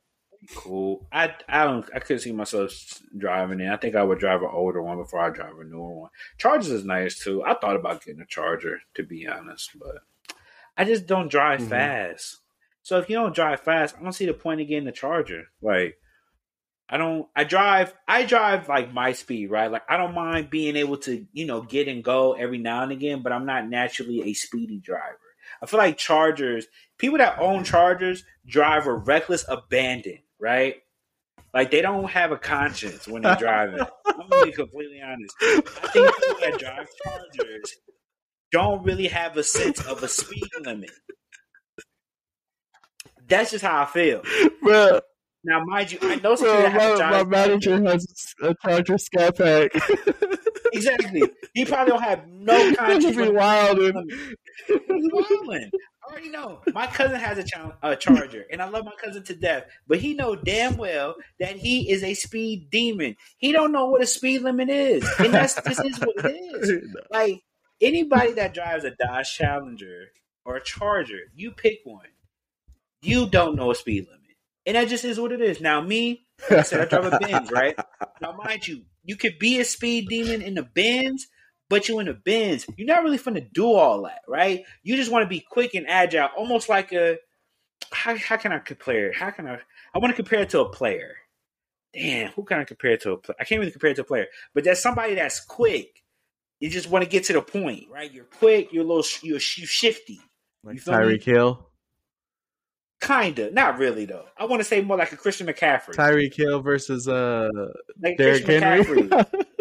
cool. 0.53 1.07
I 1.11 1.33
I 1.47 1.63
don't 1.65 1.85
I 1.93 1.99
couldn't 1.99 2.21
see 2.21 2.31
myself 2.31 3.01
driving 3.17 3.59
it. 3.59 3.71
I 3.71 3.77
think 3.77 3.95
I 3.95 4.03
would 4.03 4.19
drive 4.19 4.41
an 4.41 4.49
older 4.51 4.81
one 4.81 4.97
before 4.97 5.19
I 5.19 5.29
drive 5.29 5.57
a 5.59 5.63
newer 5.63 5.93
one. 5.93 6.09
Chargers 6.37 6.69
is 6.69 6.85
nice 6.85 7.19
too. 7.19 7.43
I 7.43 7.55
thought 7.55 7.75
about 7.75 8.03
getting 8.03 8.21
a 8.21 8.25
Charger 8.25 8.79
to 8.95 9.03
be 9.03 9.27
honest, 9.27 9.71
but 9.79 9.97
I 10.77 10.85
just 10.85 11.05
don't 11.05 11.31
drive 11.31 11.59
mm-hmm. 11.61 11.69
fast. 11.69 12.39
So 12.81 12.99
if 12.99 13.09
you 13.09 13.15
don't 13.15 13.35
drive 13.35 13.61
fast, 13.61 13.95
I 13.99 14.03
don't 14.03 14.13
see 14.13 14.25
the 14.25 14.33
point 14.33 14.61
of 14.61 14.67
getting 14.67 14.87
a 14.87 14.91
Charger. 14.91 15.45
Like 15.61 15.97
I 16.87 16.97
don't 16.97 17.27
I 17.35 17.43
drive 17.43 17.93
I 18.07 18.23
drive 18.25 18.69
like 18.69 18.93
my 18.93 19.13
speed, 19.13 19.49
right? 19.49 19.71
Like 19.71 19.83
I 19.89 19.97
don't 19.97 20.13
mind 20.13 20.49
being 20.49 20.75
able 20.75 20.97
to, 20.99 21.25
you 21.33 21.45
know, 21.45 21.61
get 21.61 21.87
and 21.87 22.03
go 22.03 22.33
every 22.33 22.59
now 22.59 22.83
and 22.83 22.91
again, 22.91 23.21
but 23.21 23.31
I'm 23.31 23.45
not 23.45 23.67
naturally 23.67 24.21
a 24.23 24.33
speedy 24.33 24.79
driver. 24.79 25.19
I 25.61 25.65
feel 25.65 25.79
like 25.79 25.97
Chargers, 25.97 26.67
people 26.97 27.17
that 27.17 27.39
own 27.39 27.63
Chargers 27.63 28.23
drive 28.45 28.87
a 28.87 28.93
reckless 28.93 29.45
abandon, 29.47 30.19
right? 30.39 30.75
Like 31.53 31.71
they 31.71 31.81
don't 31.81 32.09
have 32.09 32.31
a 32.31 32.37
conscience 32.37 33.07
when 33.07 33.21
they're 33.21 33.35
driving. 33.35 33.79
I'm 34.05 34.29
gonna 34.29 34.45
be 34.45 34.51
completely 34.51 35.01
honest. 35.01 35.33
I 35.41 35.61
think 35.93 36.15
people 36.15 36.35
that 36.41 36.59
drive 36.59 36.87
Chargers 37.03 37.75
don't 38.51 38.83
really 38.83 39.07
have 39.07 39.37
a 39.37 39.43
sense 39.43 39.85
of 39.85 40.03
a 40.03 40.07
speed 40.07 40.49
limit. 40.61 40.91
That's 43.27 43.51
just 43.51 43.63
how 43.63 43.83
I 43.83 43.85
feel. 43.85 44.21
Bro, 44.61 44.99
now, 45.45 45.63
mind 45.63 45.91
you, 45.91 45.99
I 46.01 46.15
know 46.15 46.35
that 46.35 46.97
my, 46.99 47.09
my 47.11 47.23
manager 47.23 47.79
has 47.83 48.33
a 48.41 48.55
Charger 48.63 48.97
scat 48.97 49.37
pack. 49.37 49.71
exactly. 50.73 51.21
He 51.53 51.65
probably 51.65 51.91
don't 51.91 52.01
have 52.01 52.27
no 52.27 52.73
conscience. 52.75 53.15
He's 53.15 53.29
wilding. 53.29 54.09
He's 54.67 54.79
wilding. 54.89 55.69
I 56.05 56.11
already 56.11 56.29
know. 56.29 56.61
My 56.73 56.87
cousin 56.87 57.19
has 57.19 57.37
a, 57.39 57.77
a 57.81 57.95
charger, 57.95 58.45
and 58.51 58.61
I 58.61 58.69
love 58.69 58.85
my 58.85 58.93
cousin 59.03 59.23
to 59.23 59.35
death. 59.35 59.65
But 59.87 59.99
he 59.99 60.13
know 60.13 60.35
damn 60.35 60.77
well 60.77 61.15
that 61.39 61.55
he 61.55 61.89
is 61.89 62.03
a 62.03 62.13
speed 62.13 62.69
demon. 62.69 63.15
He 63.37 63.51
don't 63.51 63.71
know 63.71 63.87
what 63.87 64.01
a 64.01 64.05
speed 64.07 64.41
limit 64.41 64.69
is, 64.69 65.03
and 65.19 65.33
that's 65.33 65.55
this 65.61 65.79
is 65.79 65.99
what 65.99 66.25
it 66.25 66.35
is. 66.61 66.95
Like 67.09 67.41
anybody 67.81 68.33
that 68.33 68.53
drives 68.53 68.83
a 68.83 68.91
Dodge 68.91 69.33
Challenger 69.33 70.07
or 70.45 70.57
a 70.57 70.63
Charger, 70.63 71.21
you 71.35 71.51
pick 71.51 71.79
one. 71.83 72.05
You 73.01 73.27
don't 73.27 73.55
know 73.55 73.71
a 73.71 73.75
speed 73.75 74.05
limit. 74.05 74.21
And 74.65 74.75
that 74.75 74.87
just 74.87 75.05
is 75.05 75.19
what 75.19 75.31
it 75.31 75.41
is. 75.41 75.61
Now, 75.61 75.79
me, 75.81 76.25
like 76.49 76.59
I 76.59 76.63
said, 76.63 76.81
I 76.81 76.85
drive 76.85 77.13
a 77.13 77.19
Benz, 77.19 77.51
right? 77.51 77.77
Now, 78.21 78.31
mind 78.31 78.65
you, 78.65 78.83
you 79.03 79.17
could 79.17 79.37
be 79.39 79.59
a 79.59 79.65
speed 79.65 80.07
demon 80.07 80.41
in 80.41 80.53
the 80.55 80.63
Benz, 80.63 81.27
but 81.69 81.89
you 81.89 81.99
in 81.99 82.05
the 82.07 82.13
Benz, 82.13 82.65
you're 82.77 82.87
not 82.87 83.03
really 83.03 83.17
finna 83.17 83.51
do 83.51 83.71
all 83.73 84.03
that, 84.03 84.21
right? 84.27 84.63
You 84.83 84.95
just 84.95 85.11
want 85.11 85.23
to 85.23 85.29
be 85.29 85.39
quick 85.39 85.73
and 85.73 85.87
agile, 85.87 86.29
almost 86.37 86.69
like 86.69 86.91
a. 86.91 87.17
How, 87.91 88.17
how 88.17 88.37
can 88.37 88.51
I 88.51 88.59
compare 88.59 89.09
it? 89.09 89.15
How 89.15 89.31
can 89.31 89.47
I? 89.47 89.59
I 89.93 89.99
want 89.99 90.11
to 90.11 90.15
compare 90.15 90.41
it 90.41 90.49
to 90.51 90.61
a 90.61 90.69
player. 90.69 91.15
Damn, 91.93 92.31
who 92.31 92.43
can 92.43 92.59
I 92.59 92.65
compare 92.65 92.91
it 92.91 93.01
to? 93.01 93.13
A 93.13 93.17
player? 93.17 93.37
I 93.39 93.45
can't 93.45 93.59
really 93.59 93.71
compare 93.71 93.91
it 93.91 93.95
to 93.95 94.01
a 94.01 94.05
player, 94.05 94.27
but 94.53 94.63
there's 94.63 94.81
somebody 94.81 95.15
that's 95.15 95.39
quick. 95.39 96.03
You 96.59 96.69
just 96.69 96.89
want 96.89 97.03
to 97.03 97.09
get 97.09 97.25
to 97.25 97.33
the 97.33 97.41
point, 97.41 97.85
right? 97.91 98.11
You're 98.11 98.25
quick. 98.25 98.71
You're 98.71 98.83
a 98.83 98.87
little. 98.87 99.03
You're, 99.23 99.39
shifty. 99.39 100.19
Like 100.63 100.77
Tyreek 100.77 101.23
Hill. 101.23 101.67
Kinda, 103.01 103.51
not 103.51 103.77
really 103.77 104.05
though. 104.05 104.25
I 104.37 104.45
want 104.45 104.61
to 104.61 104.63
say 104.63 104.81
more 104.81 104.97
like 104.97 105.11
a 105.11 105.17
Christian 105.17 105.47
McCaffrey. 105.47 105.95
Tyreek 105.95 106.33
Hill 106.33 106.61
versus 106.61 107.07
uh 107.07 107.49
like 108.01 108.17
Derrick 108.17 108.45
Henry. 108.45 109.09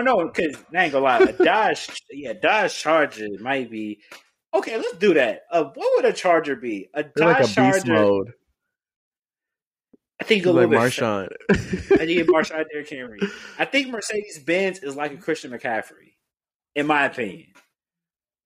no, 0.00 0.14
no, 0.14 0.26
because 0.26 0.56
I 0.74 0.84
ain't 0.84 0.92
gonna 0.92 1.04
lie. 1.04 1.18
A 1.18 1.32
Dodge, 1.32 1.88
yeah, 2.10 2.32
Dodge 2.32 2.74
Charger 2.74 3.26
might 3.40 3.70
be 3.70 4.00
okay. 4.54 4.76
Let's 4.76 4.96
do 4.98 5.14
that. 5.14 5.42
Uh, 5.50 5.64
what 5.74 5.92
would 5.96 6.04
a 6.04 6.12
Charger 6.12 6.56
be? 6.56 6.88
A 6.94 7.02
Dodge 7.02 7.14
like 7.16 7.44
a 7.44 7.46
Charger. 7.46 7.92
Mode. 7.92 8.32
I 10.20 10.24
think 10.24 10.46
a 10.46 10.50
little 10.50 10.68
like 10.68 10.70
bit. 10.70 11.00
Marshawn. 11.00 11.28
I 11.50 11.54
think 11.54 12.28
a 12.28 12.32
Marshawn 12.32 12.64
Derrick 12.70 12.90
Henry. 12.90 13.20
I 13.58 13.64
think 13.64 13.88
Mercedes 13.88 14.40
Benz 14.40 14.80
is 14.80 14.96
like 14.96 15.12
a 15.12 15.16
Christian 15.16 15.52
McCaffrey, 15.52 16.14
in 16.74 16.86
my 16.86 17.04
opinion 17.04 17.48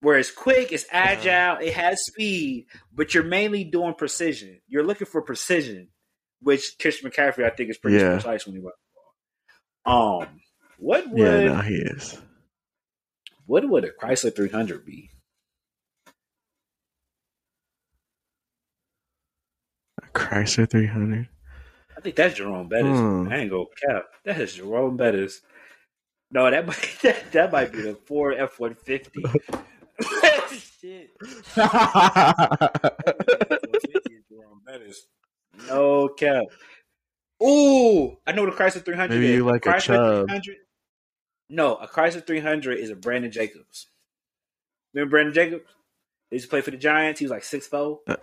where 0.02 0.18
it's 0.18 0.32
quick, 0.32 0.72
it's 0.72 0.84
agile, 0.90 1.58
it 1.64 1.72
has 1.74 2.04
speed, 2.04 2.66
but 2.92 3.14
you're 3.14 3.22
mainly 3.22 3.62
doing 3.62 3.94
precision. 3.94 4.60
You're 4.66 4.82
looking 4.82 5.06
for 5.06 5.22
precision, 5.22 5.88
which 6.40 6.74
Christian 6.80 7.08
McCaffrey 7.08 7.44
I 7.44 7.50
think 7.50 7.70
is 7.70 7.78
pretty 7.78 7.98
yeah. 7.98 8.14
precise 8.14 8.44
when 8.44 8.56
he 8.56 8.60
runs 8.60 8.74
the 9.84 9.90
ball. 9.90 10.22
Um, 10.22 10.40
what 10.82 11.08
would 11.10 11.18
yeah, 11.20 11.44
no, 11.44 11.60
he 11.60 11.76
is. 11.76 12.18
What 13.46 13.68
would 13.68 13.84
a 13.84 13.90
Chrysler 13.92 14.34
300 14.34 14.84
be? 14.84 15.10
A 20.02 20.06
Chrysler 20.12 20.68
300. 20.68 21.28
I 21.96 22.00
think 22.00 22.16
that's 22.16 22.34
Jerome 22.34 22.68
Bettis. 22.68 22.98
Hmm. 22.98 23.28
I 23.30 23.36
ain't 23.36 23.50
go 23.50 23.68
cap. 23.86 24.06
That 24.24 24.40
is 24.40 24.54
Jerome 24.54 24.96
Bettis. 24.96 25.42
No, 26.32 26.50
that 26.50 26.66
might 26.66 26.98
that, 27.02 27.30
that 27.30 27.52
might 27.52 27.70
be 27.70 27.82
the 27.82 27.94
Ford 27.94 28.34
F 28.36 28.58
one 28.58 28.74
fifty. 28.74 29.22
Shit. 30.80 31.10
no 35.68 36.08
cap. 36.08 36.46
Ooh, 37.40 38.16
I 38.26 38.32
know 38.32 38.46
the 38.46 38.52
Chrysler 38.52 38.84
300. 38.84 39.10
Maybe 39.14 39.28
you 39.28 39.44
like 39.44 39.64
a, 39.66 39.76
a 39.76 39.80
Chubb. 39.80 40.28
No, 41.52 41.74
a 41.74 41.86
Chrysler 41.86 42.26
300 42.26 42.78
is 42.78 42.88
a 42.88 42.96
Brandon 42.96 43.30
Jacobs. 43.30 43.88
Remember 44.94 45.10
Brandon 45.10 45.34
Jacobs? 45.34 45.70
He 46.30 46.36
used 46.36 46.46
to 46.46 46.50
play 46.50 46.62
for 46.62 46.70
the 46.70 46.78
Giants. 46.78 47.20
He 47.20 47.26
was 47.26 47.30
like 47.30 47.44
six 47.44 47.66
four. 47.66 48.00
Uh, 48.08 48.16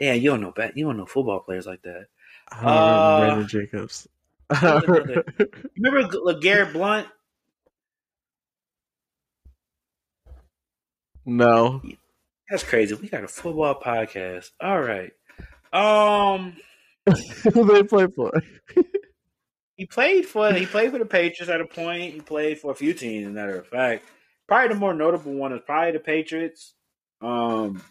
yeah, 0.00 0.14
you 0.14 0.30
don't 0.30 0.40
know 0.40 0.50
bat. 0.50 0.76
You 0.76 0.86
don't 0.86 0.96
know 0.96 1.06
football 1.06 1.38
players 1.38 1.64
like 1.64 1.82
that. 1.82 2.06
Uh, 2.50 3.20
Brandon 3.20 3.46
Jacobs. 3.46 4.08
remember 4.50 6.08
LeGarrette 6.08 6.72
Blount? 6.72 7.06
No. 11.24 11.82
That's 12.50 12.64
crazy. 12.64 12.96
We 12.96 13.08
got 13.08 13.22
a 13.22 13.28
football 13.28 13.80
podcast. 13.80 14.50
All 14.60 14.82
right. 14.82 15.12
Um 15.72 16.56
Who 17.54 17.64
they 17.72 17.84
play 17.84 18.08
for? 18.08 18.32
he 19.82 19.86
played 19.86 20.26
for 20.26 20.52
he 20.52 20.64
played 20.64 20.92
for 20.92 20.98
the 21.00 21.04
Patriots 21.04 21.50
at 21.50 21.60
a 21.60 21.66
point. 21.66 22.14
He 22.14 22.20
played 22.20 22.60
for 22.60 22.70
a 22.70 22.74
few 22.74 22.94
teams, 22.94 23.26
as 23.26 23.30
a 23.32 23.34
matter 23.34 23.58
of 23.58 23.66
fact. 23.66 24.04
Probably 24.46 24.68
the 24.68 24.78
more 24.78 24.94
notable 24.94 25.32
one 25.32 25.52
is 25.52 25.60
probably 25.66 25.90
the 25.90 25.98
Patriots. 25.98 26.74
Um 27.20 27.82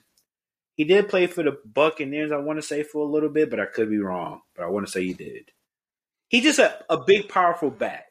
he 0.75 0.85
did 0.85 1.09
play 1.09 1.27
for 1.27 1.43
the 1.43 1.57
Buccaneers, 1.65 2.31
I 2.31 2.37
want 2.37 2.59
to 2.59 2.63
say, 2.63 2.83
for 2.83 3.05
a 3.05 3.11
little 3.11 3.27
bit, 3.27 3.49
but 3.49 3.59
I 3.59 3.65
could 3.65 3.89
be 3.89 3.99
wrong. 3.99 4.39
But 4.55 4.63
I 4.63 4.69
want 4.69 4.85
to 4.85 4.91
say 4.91 5.03
he 5.03 5.13
did. 5.13 5.51
He's 6.29 6.43
just 6.43 6.59
a, 6.59 6.79
a 6.89 7.03
big, 7.03 7.27
powerful 7.27 7.69
back 7.69 8.05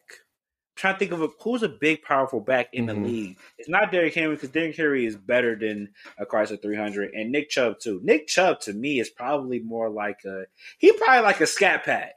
trying 0.76 0.94
to 0.94 0.98
think 0.98 1.12
of 1.12 1.22
a, 1.22 1.28
who's 1.42 1.62
a 1.62 1.68
big, 1.68 2.02
powerful 2.02 2.40
back 2.40 2.68
in 2.74 2.84
the 2.84 2.92
mm-hmm. 2.92 3.04
league. 3.04 3.38
It's 3.56 3.68
not 3.68 3.90
Derrick 3.90 4.14
Henry 4.14 4.34
because 4.34 4.50
Derrick 4.50 4.76
Henry 4.76 5.06
is 5.06 5.16
better 5.16 5.56
than 5.56 5.90
a 6.18 6.26
Chrysler 6.26 6.60
300, 6.60 7.12
and 7.14 7.32
Nick 7.32 7.48
Chubb 7.48 7.78
too. 7.80 8.00
Nick 8.02 8.28
Chubb 8.28 8.60
to 8.60 8.74
me 8.74 9.00
is 9.00 9.08
probably 9.08 9.58
more 9.58 9.88
like 9.88 10.20
a 10.26 10.44
he 10.78 10.92
probably 10.92 11.22
like 11.22 11.40
a 11.40 11.46
scat 11.46 11.84
pack. 11.84 12.14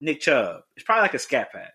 Nick 0.00 0.20
Chubb, 0.20 0.60
it's 0.76 0.84
probably 0.84 1.02
like 1.02 1.14
a 1.14 1.18
scat 1.18 1.52
pack. 1.52 1.72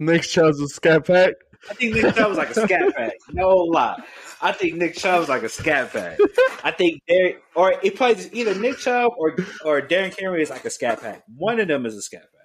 Nick 0.00 0.22
Chubb's 0.22 0.60
a 0.60 0.68
scat 0.68 1.06
pack. 1.06 1.34
I 1.68 1.74
think 1.74 1.94
Nick 1.94 2.14
Chubb 2.14 2.28
was 2.28 2.38
like 2.38 2.50
a 2.50 2.54
scat 2.54 2.94
pack. 2.96 3.14
No 3.32 3.48
lie. 3.48 4.00
I 4.40 4.52
think 4.52 4.76
Nick 4.76 4.94
Chubb 4.94 5.20
was 5.20 5.28
like 5.28 5.42
a 5.42 5.48
scat 5.48 5.92
pack. 5.92 6.18
I 6.62 6.70
think 6.70 7.02
Derrick 7.08 7.42
or 7.56 7.74
it 7.82 7.96
plays 7.96 8.32
either 8.32 8.54
Nick 8.54 8.78
Chubb 8.78 9.12
or 9.18 9.36
or 9.64 9.80
Derrick 9.80 10.18
Henry 10.18 10.42
is 10.42 10.50
like 10.50 10.64
a 10.64 10.70
scat 10.70 11.00
pack. 11.00 11.24
One 11.36 11.58
of 11.58 11.66
them 11.66 11.84
is 11.84 11.96
a 11.96 12.02
scat 12.02 12.22
pack. 12.22 12.38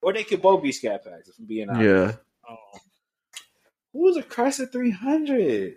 Or 0.00 0.12
they 0.12 0.24
could 0.24 0.42
both 0.42 0.62
be 0.62 0.72
scat 0.72 1.04
packs, 1.04 1.28
if 1.28 1.38
I'm 1.38 1.46
being 1.46 1.68
honest. 1.68 1.84
Yeah. 1.84 2.12
Um, 2.48 2.80
who 3.92 4.00
was 4.00 4.16
a 4.16 4.22
Chrysler 4.22 4.70
300? 4.70 5.74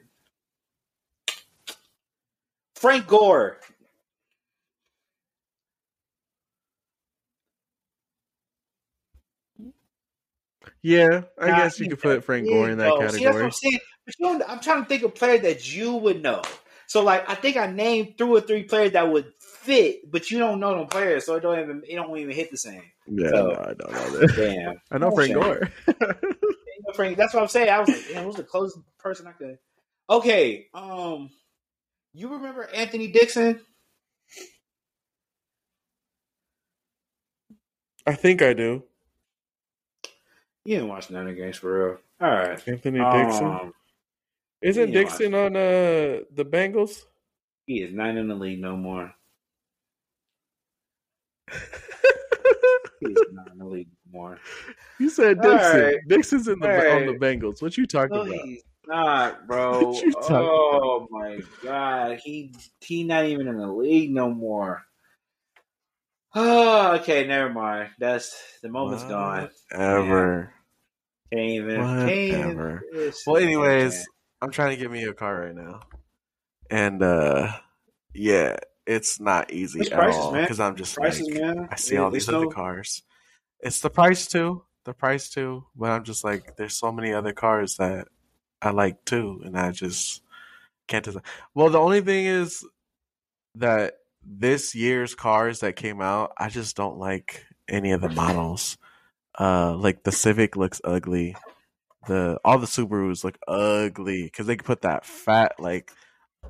Frank 2.75 3.07
Gore. 3.07 3.59
Yeah, 10.85 11.23
I 11.41 11.47
nah, 11.47 11.55
guess 11.57 11.79
you 11.79 11.89
could 11.89 11.99
put 11.99 12.23
Frank 12.23 12.47
Gore 12.47 12.69
in 12.69 12.77
that 12.77 12.91
category. 12.99 13.11
See, 13.17 13.23
that's 13.23 13.35
what 13.35 13.43
I'm 13.45 13.51
saying. 13.51 13.79
But 14.19 14.49
I'm 14.51 14.59
trying 14.59 14.83
to 14.83 14.87
think 14.87 15.01
of 15.01 15.15
players 15.15 15.41
that 15.41 15.75
you 15.75 15.95
would 15.95 16.21
know. 16.21 16.43
So, 16.85 17.01
like, 17.01 17.27
I 17.27 17.33
think 17.33 17.57
I 17.57 17.65
named 17.65 18.19
two 18.19 18.31
or 18.35 18.39
three 18.39 18.65
players 18.65 18.91
that 18.91 19.11
would 19.11 19.33
fit, 19.39 20.11
but 20.11 20.29
you 20.29 20.37
don't 20.37 20.59
know 20.59 20.77
them 20.77 20.85
players, 20.85 21.25
so 21.25 21.33
it 21.33 21.39
don't 21.39 21.59
even 21.59 21.81
it 21.89 21.95
don't 21.95 22.15
even 22.19 22.35
hit 22.35 22.51
the 22.51 22.57
same. 22.57 22.83
Yeah, 23.07 23.29
so, 23.29 23.47
no, 23.47 23.51
I 23.53 23.73
don't 23.73 23.91
know 23.91 24.19
that. 24.19 24.35
Damn, 24.35 24.81
I 24.91 24.97
know 24.99 25.09
Frank 25.09 25.33
Gore. 25.33 25.71
Frank, 26.95 27.17
that's 27.17 27.33
what 27.33 27.41
I'm 27.41 27.49
saying. 27.49 27.69
I 27.71 27.79
was 27.79 27.89
like, 27.89 28.05
damn, 28.11 28.23
who's 28.23 28.35
the 28.35 28.43
closest 28.43 28.77
person 28.99 29.25
I 29.25 29.31
could? 29.31 29.57
Okay, 30.07 30.67
um, 30.75 31.31
you 32.13 32.29
remember 32.29 32.69
Anthony 32.71 33.07
Dixon? 33.07 33.59
I 38.05 38.13
think 38.13 38.43
I 38.43 38.53
do. 38.53 38.83
You 40.65 40.75
didn't 40.77 40.89
watch 40.89 41.09
none 41.11 41.27
of 41.27 41.35
the 41.35 41.41
games 41.41 41.57
for 41.57 41.87
real. 41.89 41.97
All 42.21 42.29
right, 42.29 42.67
Anthony 42.67 42.99
Dixon. 42.99 43.45
Um, 43.45 43.73
Isn't 44.61 44.91
Dixon 44.91 45.33
on 45.35 45.55
uh 45.55 46.21
the 46.33 46.43
Bengals? 46.45 47.03
He 47.67 47.81
is 47.81 47.93
not 47.93 48.15
in 48.17 48.27
the 48.27 48.35
league 48.35 48.59
no 48.59 48.75
more. 48.75 49.13
He's 52.99 53.17
not 53.33 53.51
in 53.51 53.57
the 53.59 53.65
league 53.65 53.89
no 54.11 54.19
more. 54.19 54.39
You 54.99 55.09
said 55.09 55.41
Dixon. 55.41 55.81
right. 55.81 55.95
Dixon's 56.07 56.47
in 56.47 56.59
the 56.59 56.67
All 56.91 56.97
on 56.97 57.05
the. 57.07 57.13
Bengals. 57.13 57.61
What 57.61 57.77
you 57.77 57.85
talking 57.85 58.15
No, 58.15 58.21
about? 58.23 58.33
he's 58.45 58.63
not, 58.87 59.47
bro. 59.47 59.81
What 59.91 60.01
you 60.03 60.11
talking 60.13 60.35
oh 60.37 61.07
my 61.11 61.41
god, 61.63 62.19
he 62.23 62.53
he 62.81 63.03
not 63.03 63.25
even 63.25 63.47
in 63.47 63.57
the 63.57 63.67
league 63.67 64.11
no 64.11 64.29
more. 64.31 64.83
Oh, 66.33 66.95
okay, 67.01 67.27
never 67.27 67.49
mind. 67.53 67.89
That's 67.99 68.35
the 68.63 68.69
moment's 68.69 69.03
gone. 69.03 69.49
Whatever. 69.71 70.51
Can't 71.35 71.49
even. 71.49 71.81
Can't 71.81 72.09
even 72.11 72.39
Whatever. 72.41 72.83
Well, 73.27 73.37
anyways, 73.37 74.07
I'm 74.41 74.51
trying 74.51 74.71
to 74.71 74.77
get 74.77 74.91
me 74.91 75.03
a 75.03 75.13
car 75.13 75.41
right 75.41 75.55
now, 75.55 75.81
and 76.69 77.01
uh 77.01 77.51
yeah, 78.13 78.57
it's 78.85 79.19
not 79.19 79.51
easy 79.51 79.79
What's 79.79 79.91
at 79.91 79.97
prices, 79.97 80.21
all 80.21 80.33
because 80.33 80.59
I'm 80.59 80.75
just 80.75 80.95
prices, 80.95 81.27
like 81.27 81.41
man. 81.41 81.67
I 81.71 81.75
see 81.75 81.97
all 81.97 82.11
these 82.11 82.29
other 82.29 82.47
cars. 82.47 83.03
It's 83.59 83.81
the 83.81 83.89
price 83.89 84.27
too, 84.27 84.63
the 84.85 84.93
price 84.93 85.29
too, 85.29 85.65
but 85.75 85.91
I'm 85.91 86.03
just 86.03 86.23
like, 86.23 86.55
there's 86.55 86.75
so 86.75 86.91
many 86.91 87.13
other 87.13 87.33
cars 87.33 87.77
that 87.77 88.07
I 88.61 88.69
like 88.69 89.03
too, 89.05 89.41
and 89.43 89.57
I 89.57 89.71
just 89.71 90.21
can't 90.87 91.03
decide. 91.03 91.23
Well, 91.53 91.69
the 91.69 91.79
only 91.79 92.01
thing 92.01 92.25
is 92.25 92.65
that 93.55 93.95
this 94.23 94.75
year's 94.75 95.15
cars 95.15 95.59
that 95.59 95.75
came 95.75 96.01
out, 96.01 96.33
I 96.37 96.49
just 96.49 96.75
don't 96.75 96.97
like 96.97 97.45
any 97.67 97.91
of 97.91 98.01
the 98.01 98.09
models. 98.09 98.77
Uh, 99.37 99.75
like 99.75 100.03
the 100.03 100.11
Civic 100.11 100.55
looks 100.55 100.79
ugly. 100.83 101.35
The 102.07 102.39
all 102.45 102.59
the 102.59 102.67
Subarus 102.67 103.23
look 103.23 103.37
ugly 103.47 104.23
because 104.23 104.45
they 104.45 104.55
put 104.57 104.81
that 104.83 105.05
fat 105.05 105.53
like 105.59 105.91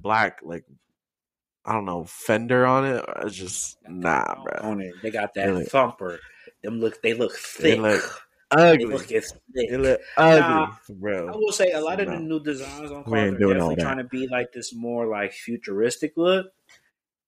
black 0.02 0.40
like 0.44 0.66
I 1.66 1.74
don't 1.74 1.86
know 1.86 2.04
fender 2.04 2.66
on 2.66 2.86
it. 2.86 3.06
It's 3.24 3.36
just 3.36 3.78
nah, 3.88 4.36
bro. 4.44 4.70
on 4.70 4.82
it. 4.82 4.94
They 5.02 5.10
got 5.12 5.34
They 5.34 5.46
that 5.46 5.54
look- 5.56 5.68
thumper. 5.70 6.20
Them 6.64 6.80
look. 6.80 7.02
They 7.02 7.14
look 7.14 7.32
They 7.60 7.72
thick. 7.72 7.80
look 7.80 8.22
They 8.56 8.86
look 8.86 9.02
thick. 9.06 9.24
They 9.54 9.78
look 9.78 10.00
ugly, 10.18 10.40
Nah, 10.40 10.76
I 11.28 11.36
will 11.36 11.52
say 11.52 11.72
a 11.72 11.80
lot 11.82 12.00
of 12.00 12.08
No. 12.08 12.16
the 12.16 12.20
new 12.22 12.40
designs 12.44 12.92
on 12.92 13.04
cars 13.04 13.14
are 13.14 13.32
definitely 13.32 13.76
trying 13.78 13.98
to 13.98 14.04
be 14.04 14.28
like 14.28 14.52
this 14.54 14.74
more 14.76 15.08
like 15.08 15.32
futuristic 15.32 16.14
look. 16.18 16.48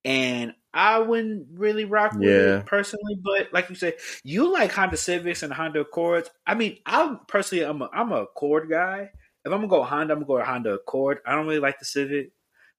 And 0.08 0.54
I 0.74 1.00
wouldn't 1.00 1.48
really 1.54 1.84
rock 1.84 2.14
with 2.14 2.24
Yeah. 2.24 2.60
it 2.60 2.66
personally, 2.66 3.16
but 3.22 3.52
like 3.52 3.70
you 3.70 3.76
said, 3.76 3.96
you 4.24 4.52
like 4.54 4.72
Honda 4.72 4.96
Civics 4.96 5.44
and 5.44 5.52
Honda 5.52 5.82
Accords. 5.82 6.30
I 6.46 6.56
mean, 6.56 6.78
I 6.86 7.18
personally, 7.28 7.66
I'm 7.66 7.82
a, 7.82 7.90
I'm 7.92 8.12
a 8.14 8.22
Accord 8.24 8.70
guy. 8.70 9.12
If 9.44 9.52
I'm 9.52 9.60
gonna 9.60 9.68
go 9.68 9.84
Honda, 9.84 10.14
I'm 10.14 10.20
gonna 10.24 10.40
go 10.40 10.46
Honda 10.46 10.74
Accord. 10.76 11.20
I 11.26 11.36
don't 11.36 11.46
really 11.46 11.60
like 11.60 11.80
the 11.80 11.86
Civic. 11.86 12.32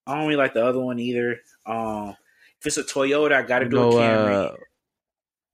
I 0.07 0.15
don't 0.15 0.25
really 0.25 0.37
like 0.37 0.55
the 0.55 0.65
other 0.65 0.81
one 0.81 0.99
either. 0.99 1.41
Um, 1.67 2.17
if 2.61 2.67
it's 2.67 2.79
a 2.79 2.83
Toyota, 2.85 3.33
I 3.33 3.43
got 3.43 3.59
to 3.59 3.65
You 3.67 3.71
do 3.73 3.77
know, 3.77 3.91
a 3.91 3.95
Camry. 4.01 4.55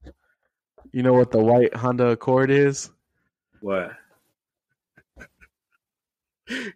uh, 0.08 0.10
you 0.92 1.02
know 1.02 1.12
what 1.14 1.32
the 1.32 1.42
white 1.42 1.74
Honda 1.74 2.10
Accord 2.10 2.50
is? 2.52 2.90
what? 3.60 3.92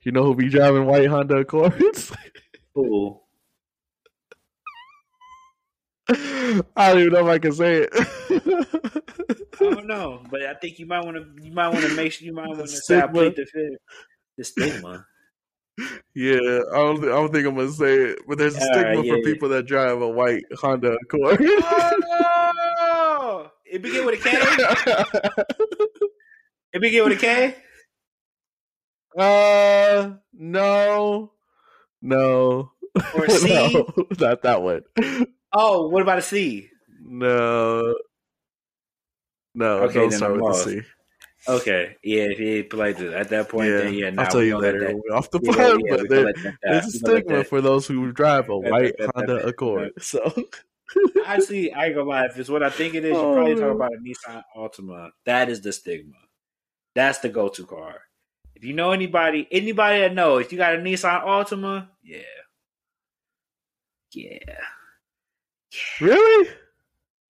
You 0.03 0.12
know 0.12 0.24
who 0.24 0.34
be 0.34 0.49
driving 0.49 0.86
white 0.86 1.07
Honda 1.07 1.36
Accords? 1.36 2.11
Cool. 2.74 3.28
I 6.11 6.62
don't 6.88 7.00
even 7.00 7.12
know 7.12 7.20
if 7.20 7.26
I 7.26 7.38
can 7.38 7.52
say 7.52 7.86
it. 7.86 7.90
I 9.61 9.64
don't 9.64 9.86
know, 9.86 10.22
but 10.30 10.42
I 10.42 10.54
think 10.54 10.78
you 10.78 10.86
might 10.86 11.04
want 11.04 11.16
to. 11.16 11.26
You 11.44 11.52
might 11.52 11.68
want 11.68 11.84
to 11.84 11.94
make 11.94 12.12
sure 12.12 12.24
you 12.26 12.32
might 12.32 12.48
want 12.48 12.61
to 12.61 12.68
stigma. 12.68 13.30
the 13.30 13.44
fifth. 13.44 13.78
The 14.38 14.44
stigma. 14.44 15.04
yeah, 16.14 16.36
I 16.72 16.76
don't, 16.76 17.04
I 17.04 17.09
don't 17.09 17.32
think 17.32 17.46
I'm 17.46 17.56
gonna 17.56 17.70
say 17.70 17.94
it, 17.94 18.20
but 18.26 18.38
there's 18.38 18.56
a 18.56 18.61
All 18.61 18.64
stigma 18.66 18.82
right, 18.88 18.96
for 18.98 19.04
yeah, 19.04 19.14
yeah. 19.16 19.20
people 19.24 19.48
that 19.50 19.66
drive 19.66 20.00
a 20.00 20.09
white 20.09 20.44
Honda 20.61 20.96
Accord. 21.02 21.38
oh, 21.42 23.50
it 23.66 23.82
begin 23.82 24.06
with 24.06 24.24
a 24.24 24.28
K. 24.28 24.38
It 26.72 26.80
begin 26.80 27.04
with 27.04 27.18
a 27.18 27.20
K. 27.20 27.54
uh, 29.18 30.11
no, 30.32 31.32
no, 32.02 32.72
Or 33.14 33.28
C? 33.28 33.48
no, 33.74 33.86
not 34.18 34.42
that 34.42 34.62
one. 34.62 34.82
Oh, 35.53 35.88
what 35.88 36.03
about 36.03 36.18
a 36.18 36.22
C? 36.22 36.70
No, 37.03 37.94
no, 39.55 39.78
Okay, 39.84 39.94
don't 40.01 40.11
start 40.12 40.32
I'm 40.32 40.36
with 40.38 40.44
lost. 40.44 40.64
the 40.66 40.80
C. 40.82 40.86
Okay, 41.49 41.96
yeah, 42.03 42.24
if 42.24 42.38
he 42.38 42.62
played 42.64 43.01
it 43.01 43.12
at 43.14 43.28
that 43.30 43.49
point, 43.49 43.70
Yeah, 43.70 43.76
then 43.78 43.94
yeah, 43.94 44.11
nah, 44.11 44.22
I'll 44.24 44.30
tell 44.30 44.42
you 44.42 44.59
later 44.59 44.92
off 45.12 45.30
the 45.30 45.40
pod. 45.40 45.57
yeah, 45.57 45.96
but 45.96 46.09
there- 46.09 46.24
gonna 46.24 46.24
let 46.24 46.34
that- 46.42 46.55
there's 46.62 46.94
a 46.94 46.99
we 46.99 47.01
gonna 47.01 47.14
let 47.14 47.22
stigma 47.24 47.44
for 47.44 47.61
those 47.61 47.86
who 47.86 48.12
drive 48.12 48.49
a 48.51 48.59
white 48.59 48.94
Honda 49.14 49.46
Accord. 49.46 49.92
So 50.03 50.20
Actually, 51.26 51.70
I 51.72 51.86
ain't 51.86 51.94
gonna 51.96 52.09
lie. 52.09 52.24
If 52.26 52.38
it's 52.38 52.49
what 52.49 52.62
I 52.62 52.70
think 52.70 52.94
it 52.94 53.05
is, 53.05 53.12
you 53.12 53.18
Oh, 53.18 53.34
probably 53.34 53.55
talk 53.57 53.74
about 53.74 53.92
a 53.92 53.99
Nissan 53.99 54.42
Altima. 54.57 55.11
That 55.26 55.49
is 55.51 55.61
the 55.61 55.70
stigma. 55.72 56.16
That's 56.94 57.18
the 57.18 57.28
go-to 57.28 57.66
car. 57.66 58.01
If 58.55 58.64
you 58.64 58.72
know 58.72 58.90
anybody, 58.92 59.46
anybody 59.53 60.01
that 60.01 60.14
knows, 60.14 60.46
if 60.46 60.53
you 60.53 60.57
got 60.59 60.74
a 60.74 60.78
Nissan 60.78 61.22
Altima, 61.24 61.88
yeah, 62.03 62.22
yeah, 64.12 64.38
really, 66.01 66.49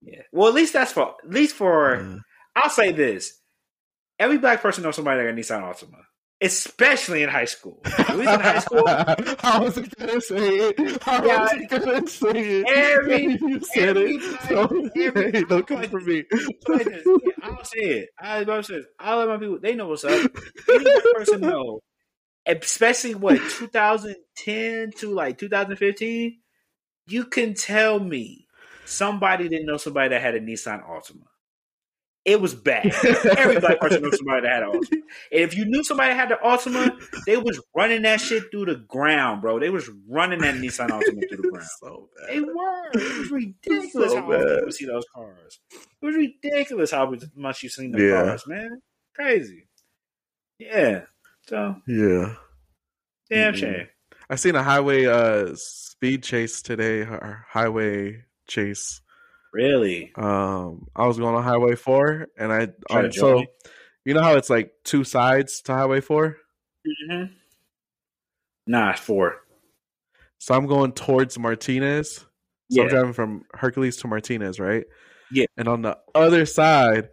yeah. 0.02 0.22
Well, 0.32 0.48
at 0.48 0.54
least 0.54 0.72
that's 0.72 0.92
for 0.92 1.14
at 1.24 1.30
least 1.30 1.54
for. 1.56 2.00
Yeah. 2.00 2.16
I'll 2.56 2.70
say 2.70 2.92
this: 2.92 3.38
every 4.18 4.38
black 4.38 4.60
person 4.62 4.82
knows 4.84 4.96
somebody 4.96 5.18
that 5.18 5.24
got 5.30 5.38
a 5.38 5.40
Nissan 5.40 5.62
Altima, 5.62 6.00
especially 6.40 7.22
in 7.22 7.28
high 7.28 7.44
school. 7.44 7.80
At 7.84 8.16
least 8.16 8.30
in 8.32 8.40
high 8.40 8.58
school, 8.60 8.82
I 8.88 9.58
wasn't 9.60 9.96
gonna 9.98 10.20
say 10.20 10.56
it. 10.56 11.08
I 11.08 11.24
Yeah. 11.26 11.40
wasn't 11.42 11.70
gonna 11.70 12.06
say 12.08 12.30
it. 12.60 12.66
Every- 12.68 13.24
you 13.40 13.60
said 13.60 13.96
it. 13.96 14.22
So, 14.48 14.90
every- 14.96 15.32
hey, 15.32 15.44
don't 15.44 15.66
come 15.66 15.82
for 15.84 16.00
me. 16.00 16.24
this. 16.30 17.06
I'll 17.42 17.64
say 17.64 17.78
it. 17.80 18.08
I 18.20 18.38
about 18.38 18.64
to 18.64 18.72
say 18.72 18.74
it. 18.80 18.86
I 18.98 19.14
let 19.16 19.28
my 19.28 19.36
people. 19.36 19.58
They 19.60 19.74
know 19.74 19.88
what's 19.88 20.04
up. 20.04 20.10
Any 20.12 20.84
black 20.84 21.02
person 21.14 21.40
know, 21.40 21.80
especially 22.46 23.14
what 23.14 23.36
2010 23.38 24.92
to 24.98 25.14
like 25.14 25.38
2015. 25.38 26.38
You 27.08 27.24
can 27.24 27.54
tell 27.54 27.98
me 28.00 28.46
somebody 28.84 29.48
didn't 29.48 29.66
know 29.66 29.76
somebody 29.76 30.10
that 30.10 30.22
had 30.22 30.34
a 30.34 30.40
Nissan 30.40 30.86
Altima. 30.88 31.24
It 32.24 32.40
was 32.42 32.54
bad. 32.54 32.92
Every 33.38 33.58
black 33.58 33.80
person 33.80 34.02
knows 34.02 34.18
somebody 34.18 34.42
that 34.42 34.52
had 34.52 34.62
an 34.64 34.70
Altima. 34.72 34.92
And 34.92 35.02
if 35.40 35.56
you 35.56 35.64
knew 35.64 35.82
somebody 35.82 36.12
had 36.14 36.28
the 36.28 36.34
Altima, 36.44 37.00
they 37.24 37.38
was 37.38 37.58
running 37.74 38.02
that 38.02 38.20
shit 38.20 38.42
through 38.50 38.66
the 38.66 38.74
ground, 38.74 39.40
bro. 39.40 39.58
They 39.58 39.70
was 39.70 39.88
running 40.06 40.40
that 40.40 40.56
Nissan 40.56 40.88
Altima 40.90 41.26
through 41.28 41.42
the 41.42 41.48
ground. 41.50 41.68
so 41.80 42.10
bad. 42.20 42.34
They 42.34 42.40
were. 42.40 42.90
It 42.92 43.18
was 43.18 43.30
ridiculous 43.30 44.12
So 44.12 44.20
how 44.20 44.30
bad. 44.30 44.60
you 44.66 44.72
see 44.72 44.84
those 44.84 45.04
cars. 45.14 45.58
It 45.72 46.04
was 46.06 46.16
ridiculous 46.16 46.90
how 46.90 47.14
much 47.34 47.62
you 47.62 47.70
seen 47.70 47.92
those 47.92 48.02
Yeah. 48.02 48.22
cars, 48.24 48.44
man. 48.46 48.82
Crazy. 49.14 49.66
Yeah. 50.58 51.04
So 51.46 51.76
Yeah. 51.86 52.34
damn 53.30 53.54
Mhm. 53.54 53.56
shame. 53.56 53.88
I 54.30 54.36
seen 54.36 54.54
a 54.54 54.62
highway 54.62 55.06
uh 55.06 55.54
speed 55.54 56.22
chase 56.22 56.62
today, 56.62 57.00
or 57.00 57.44
highway 57.48 58.24
chase. 58.46 59.00
Really. 59.52 60.12
Um, 60.14 60.88
I 60.94 61.06
was 61.06 61.18
going 61.18 61.34
on 61.34 61.42
Highway 61.42 61.74
Four, 61.74 62.28
and 62.36 62.52
I 62.52 62.68
on, 62.90 63.12
so 63.12 63.44
you 64.04 64.14
know 64.14 64.22
how 64.22 64.36
it's 64.36 64.50
like 64.50 64.72
two 64.84 65.04
sides 65.04 65.62
to 65.62 65.72
Highway 65.72 66.00
Four. 66.00 66.36
Mm-hmm. 66.86 67.32
Nah, 68.66 68.94
four. 68.94 69.36
So 70.38 70.54
I'm 70.54 70.66
going 70.66 70.92
towards 70.92 71.38
Martinez. 71.38 72.16
So 72.18 72.26
Yeah. 72.68 72.82
I'm 72.82 72.88
driving 72.88 73.12
from 73.14 73.44
Hercules 73.54 73.96
to 73.98 74.08
Martinez, 74.08 74.60
right? 74.60 74.84
Yeah. 75.32 75.46
And 75.56 75.66
on 75.68 75.82
the 75.82 75.98
other 76.14 76.44
side, 76.44 77.08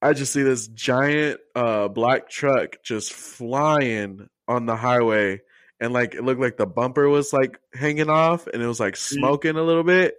I 0.00 0.14
just 0.14 0.32
see 0.32 0.42
this 0.42 0.66
giant 0.68 1.40
uh 1.54 1.88
black 1.88 2.30
truck 2.30 2.82
just 2.82 3.12
flying 3.12 4.28
on 4.48 4.66
the 4.66 4.76
highway 4.76 5.42
and 5.80 5.92
like 5.92 6.14
it 6.14 6.22
looked 6.22 6.40
like 6.40 6.56
the 6.56 6.66
bumper 6.66 7.08
was 7.08 7.32
like 7.32 7.58
hanging 7.74 8.10
off 8.10 8.46
and 8.46 8.62
it 8.62 8.66
was 8.66 8.78
like 8.80 8.96
smoking 8.96 9.56
a 9.56 9.62
little 9.62 9.82
bit. 9.84 10.14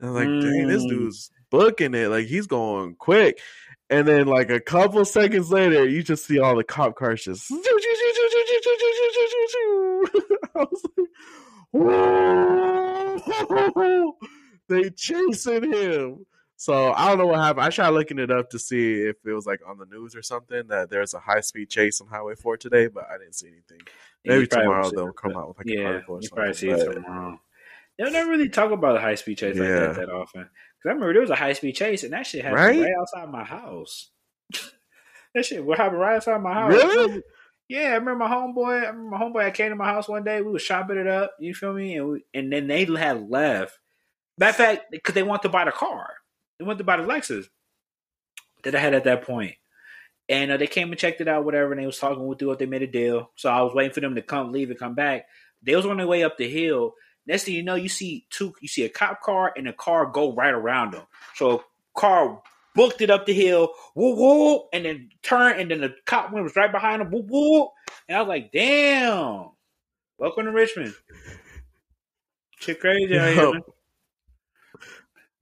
And 0.00 0.08
I'm 0.08 0.14
like, 0.14 0.26
dang, 0.26 0.68
this 0.68 0.82
Mm. 0.84 0.88
dude's 0.88 1.30
booking 1.50 1.94
it. 1.94 2.08
Like 2.08 2.26
he's 2.26 2.46
going 2.46 2.94
quick. 2.96 3.38
And 3.90 4.08
then 4.08 4.26
like 4.26 4.50
a 4.50 4.60
couple 4.60 5.04
seconds 5.04 5.50
later, 5.52 5.86
you 5.86 6.02
just 6.02 6.24
see 6.26 6.38
all 6.40 6.56
the 6.56 6.64
cop 6.64 6.96
cars 6.96 7.24
just 7.24 7.50
I 7.50 7.54
was 10.54 10.82
like, 10.96 11.08
"Whoa." 11.72 14.16
they 14.68 14.90
chasing 14.90 15.72
him. 15.72 16.26
So 16.62 16.92
I 16.92 17.08
don't 17.08 17.18
know 17.18 17.26
what 17.26 17.40
happened. 17.40 17.66
I 17.66 17.70
tried 17.70 17.88
looking 17.88 18.20
it 18.20 18.30
up 18.30 18.50
to 18.50 18.58
see 18.60 19.02
if 19.02 19.16
it 19.26 19.32
was 19.32 19.46
like 19.46 19.62
on 19.66 19.78
the 19.78 19.86
news 19.86 20.14
or 20.14 20.22
something 20.22 20.68
that 20.68 20.90
there's 20.90 21.12
a 21.12 21.18
high 21.18 21.40
speed 21.40 21.70
chase 21.70 22.00
on 22.00 22.06
Highway 22.06 22.36
4 22.36 22.56
today, 22.56 22.86
but 22.86 23.02
I 23.12 23.18
didn't 23.18 23.34
see 23.34 23.48
anything. 23.48 23.80
Maybe 24.24 24.46
tomorrow 24.46 24.88
they'll 24.88 25.08
it, 25.08 25.16
come 25.16 25.36
out 25.36 25.48
with 25.48 25.58
like 25.58 25.66
an 25.66 25.78
Yeah, 25.78 25.88
article 25.88 26.14
or 26.14 26.22
you 26.22 26.28
something. 26.28 26.36
probably 26.36 26.54
see 26.54 26.70
it 26.70 26.78
tomorrow. 26.78 27.40
They 27.98 28.04
don't 28.04 28.28
really 28.28 28.48
talk 28.48 28.70
about 28.70 28.96
a 28.96 29.00
high 29.00 29.16
speed 29.16 29.38
chase 29.38 29.58
like 29.58 29.70
that 29.70 29.96
that 29.96 30.08
often. 30.08 30.42
Because 30.42 30.50
I 30.86 30.88
remember 30.90 31.12
there 31.14 31.22
was 31.22 31.30
a 31.30 31.34
high 31.34 31.52
speed 31.54 31.72
chase 31.72 32.04
and 32.04 32.12
that 32.12 32.28
shit 32.28 32.44
happened 32.44 32.60
Right? 32.60 32.78
right, 32.78 32.94
outside 33.00 33.28
my 33.28 33.42
house. 33.42 34.12
that 35.34 35.44
shit 35.44 35.64
what 35.64 35.78
happened 35.78 36.00
right 36.00 36.14
outside 36.14 36.40
my 36.42 36.54
house. 36.54 36.74
Really? 36.74 37.22
Yeah, 37.68 37.88
I 37.88 37.94
remember 37.94 38.14
my 38.14 38.28
homeboy. 38.28 38.84
I 38.84 38.86
remember 38.86 39.16
my 39.16 39.18
homeboy. 39.18 39.44
I 39.46 39.50
came 39.50 39.70
to 39.70 39.74
my 39.74 39.86
house 39.86 40.08
one 40.08 40.22
day. 40.22 40.40
We 40.42 40.52
was 40.52 40.62
shopping 40.62 40.98
it 40.98 41.08
up. 41.08 41.32
You 41.40 41.54
feel 41.54 41.72
me? 41.72 41.96
And 41.96 42.08
we, 42.08 42.24
and 42.32 42.52
then 42.52 42.68
they 42.68 42.84
had 42.84 43.28
left. 43.28 43.76
Matter 44.38 44.50
of 44.50 44.56
fact, 44.56 44.82
because 44.92 45.16
they 45.16 45.24
want 45.24 45.42
to 45.42 45.48
buy 45.48 45.64
the 45.64 45.72
car, 45.72 46.08
they 46.62 46.66
want 46.66 46.78
to 46.78 46.84
buy 46.84 46.96
the 46.96 47.02
Lexus 47.02 47.46
that 48.62 48.74
I 48.76 48.78
had 48.78 48.94
at 48.94 49.04
that 49.04 49.22
point. 49.22 49.56
And 50.28 50.52
uh, 50.52 50.56
they 50.56 50.68
came 50.68 50.90
and 50.90 50.98
checked 50.98 51.20
it 51.20 51.26
out, 51.26 51.44
whatever. 51.44 51.72
And 51.72 51.82
they 51.82 51.86
was 51.86 51.98
talking 51.98 52.24
with 52.24 52.40
what 52.42 52.60
they 52.60 52.66
made 52.66 52.82
a 52.82 52.86
deal. 52.86 53.32
So 53.34 53.50
I 53.50 53.62
was 53.62 53.74
waiting 53.74 53.92
for 53.92 54.00
them 54.00 54.14
to 54.14 54.22
come, 54.22 54.52
leave, 54.52 54.70
and 54.70 54.78
come 54.78 54.94
back. 54.94 55.26
They 55.60 55.74
was 55.74 55.84
on 55.84 55.96
their 55.96 56.06
way 56.06 56.22
up 56.22 56.38
the 56.38 56.48
hill. 56.48 56.94
Next 57.26 57.44
thing 57.44 57.54
you 57.54 57.64
know, 57.64 57.74
you 57.74 57.88
see 57.88 58.26
two. 58.30 58.54
You 58.60 58.68
see 58.68 58.84
a 58.84 58.88
cop 58.88 59.20
car 59.22 59.52
and 59.56 59.66
a 59.68 59.72
car 59.72 60.06
go 60.06 60.32
right 60.34 60.54
around 60.54 60.92
them. 60.92 61.02
So 61.34 61.64
car 61.96 62.40
booked 62.76 63.00
it 63.00 63.10
up 63.10 63.26
the 63.26 63.32
hill, 63.32 63.70
whoop 63.94 64.18
whoop, 64.18 64.62
and 64.72 64.84
then 64.84 65.10
turned, 65.22 65.60
and 65.60 65.70
then 65.70 65.80
the 65.80 65.94
cop 66.06 66.32
went 66.32 66.44
was 66.44 66.56
right 66.56 66.72
behind 66.72 67.02
him, 67.02 67.10
whoop 67.10 67.26
whoop. 67.28 67.70
And 68.08 68.16
I 68.16 68.22
was 68.22 68.28
like, 68.28 68.52
damn, 68.52 69.50
welcome 70.18 70.46
to 70.46 70.52
Richmond. 70.52 70.94
Shit 72.58 72.80
crazy 72.80 73.18
out 73.18 73.32
here. 73.32 73.52
man. 73.52 73.62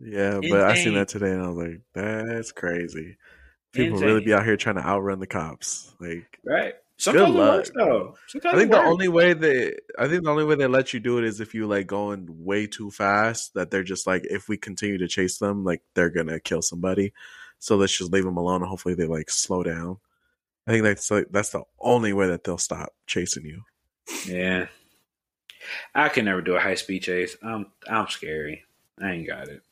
Yeah, 0.03 0.41
but 0.49 0.61
I 0.63 0.75
seen 0.75 0.95
that 0.95 1.09
today 1.09 1.31
and 1.33 1.43
I 1.43 1.49
was 1.49 1.57
like, 1.57 1.81
that's 1.93 2.53
crazy. 2.53 3.17
People 3.73 3.95
Insane. 3.95 4.09
really 4.09 4.25
be 4.25 4.35
out 4.35 4.45
here 4.45 4.57
trying 4.57 4.77
to 4.77 4.87
outrun 4.87 5.21
the 5.21 5.27
cops. 5.27 5.95
Like 6.01 6.39
Right. 6.45 6.75
Sometimes 6.97 7.31
it 7.35 7.39
luck. 7.39 7.51
works 7.57 7.71
though. 7.75 8.17
Sometimes 8.27 8.55
I 8.55 8.59
think 8.59 8.71
the 8.73 8.83
only 8.83 9.09
way 9.09 9.33
they 9.33 9.75
I 9.99 10.07
think 10.09 10.25
the 10.25 10.31
only 10.31 10.45
way 10.45 10.55
they 10.57 10.67
let 10.67 10.93
you 10.93 11.01
do 11.01 11.19
it 11.19 11.25
is 11.25 11.41
if 11.41 11.55
you 11.55 11.67
like 11.67 11.87
going 11.87 12.27
way 12.45 12.67
too 12.67 12.91
fast 12.91 13.55
that 13.55 13.71
they're 13.71 13.83
just 13.83 14.07
like 14.07 14.25
if 14.25 14.49
we 14.49 14.57
continue 14.57 14.99
to 14.99 15.09
chase 15.09 15.39
them 15.39 15.65
like 15.65 15.83
they're 15.95 16.11
gonna 16.11 16.41
kill 16.41 16.63
somebody. 16.63 17.13
So 17.59 17.77
let's 17.77 17.97
just 17.97 18.13
leave 18.13 18.25
them 18.25 18.37
alone 18.37 18.63
and 18.63 18.69
hopefully 18.69 18.95
they 18.95 19.07
like 19.07 19.31
slow 19.31 19.63
down. 19.63 19.99
I 20.67 20.73
think 20.73 20.85
that's 20.85 21.11
like 21.11 21.29
that's 21.31 21.51
the 21.51 21.63
only 21.79 22.13
way 22.13 22.27
that 22.29 22.45
they'll 22.45 22.59
stop 22.59 22.93
chasing 23.07 23.45
you. 23.47 23.63
Yeah. 24.27 24.67
I 25.95 26.09
can 26.09 26.25
never 26.25 26.43
do 26.43 26.57
a 26.57 26.61
high 26.61 26.75
speed 26.75 27.03
chase. 27.03 27.37
I'm 27.43 27.67
I'm 27.89 28.09
scary. 28.09 28.65
I 29.01 29.13
ain't 29.13 29.27
got 29.27 29.49
it. 29.49 29.63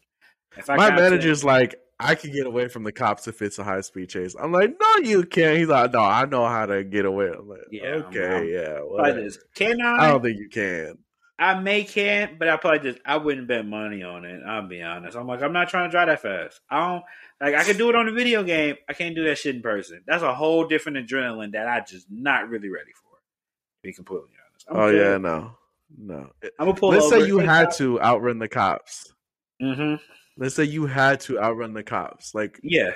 My 0.69 0.77
got 0.77 0.91
to- 0.91 0.97
manager's 1.03 1.45
like, 1.45 1.77
I 2.01 2.15
can 2.15 2.33
get 2.33 2.47
away 2.47 2.69
from 2.69 2.85
the 2.85 2.93
cops 2.93 3.27
if 3.27 3.43
it's 3.43 3.59
a 3.59 3.65
high 3.65 3.81
speed 3.81 4.09
chase. 4.09 4.37
I'm 4.41 4.53
like, 4.53 4.71
no, 4.81 4.97
you 5.09 5.25
can't. 5.25 5.59
He's 5.59 5.67
like, 5.69 5.93
no, 5.93 6.01
I 6.01 6.25
know 6.27 6.47
how 6.47 6.65
to 6.67 6.85
get 6.85 7.05
away. 7.05 7.31
I'm 7.37 7.49
like, 7.49 7.61
Yeah, 7.73 7.89
I'm- 7.89 8.03
okay, 8.05 8.27
I'm- 8.35 8.49
yeah. 8.49 8.75
Probably 8.77 8.89
whatever. 8.91 9.23
just, 9.25 9.41
can 9.55 9.81
I 9.83 10.05
I? 10.07 10.11
don't 10.11 10.23
think 10.23 10.39
you 10.39 10.49
can. 10.49 10.99
I 11.41 11.55
may 11.61 11.85
can, 11.85 12.35
but 12.37 12.49
I 12.49 12.57
probably 12.57 12.81
just 12.91 13.01
I 13.07 13.17
wouldn't 13.17 13.47
bet 13.47 13.65
money 13.65 14.03
on 14.03 14.25
it. 14.25 14.43
I'll 14.45 14.67
be 14.67 14.83
honest. 14.83 15.17
I'm 15.17 15.29
like 15.29 15.41
I'm 15.41 15.53
not 15.53 15.69
trying 15.69 15.89
to 15.89 15.91
drive 15.93 16.09
that 16.09 16.21
fast. 16.21 16.61
I 16.69 16.85
don't 16.89 17.05
like 17.41 17.55
I 17.55 17.63
can 17.63 17.77
do 17.77 17.89
it 17.89 17.95
on 17.95 18.09
a 18.09 18.13
video 18.13 18.43
game. 18.43 18.75
I 18.89 18.93
can't 18.93 19.15
do 19.15 19.23
that 19.25 19.39
shit 19.39 19.55
in 19.55 19.63
person. 19.63 20.03
That's 20.05 20.25
a 20.25 20.35
whole 20.35 20.67
different 20.67 20.99
adrenaline 20.99 21.53
that 21.53 21.69
I 21.69 21.79
just 21.79 22.07
not 22.11 22.49
really 22.49 22.69
ready 22.71 22.91
for. 22.93 23.11
To 23.19 23.83
be 23.85 23.93
completely 23.93 24.31
honest. 24.51 24.67
I'm 24.69 24.77
oh 24.79 24.89
yeah, 24.89 25.17
no, 25.19 25.53
no. 25.97 26.31
I'm 26.59 26.67
gonna 26.67 26.75
pull. 26.75 26.89
Let's 26.89 27.05
over. 27.05 27.21
say 27.21 27.27
you 27.29 27.39
had 27.39 27.71
to 27.75 28.01
outrun 28.01 28.41
the 28.41 28.49
cops. 28.49 29.13
hmm 29.61 29.95
Let's 30.39 30.55
say 30.55 30.65
you 30.65 30.87
had 30.87 31.21
to 31.23 31.39
outrun 31.39 31.73
the 31.75 31.83
cops. 31.83 32.35
Like, 32.35 32.61
Yeah. 32.63 32.93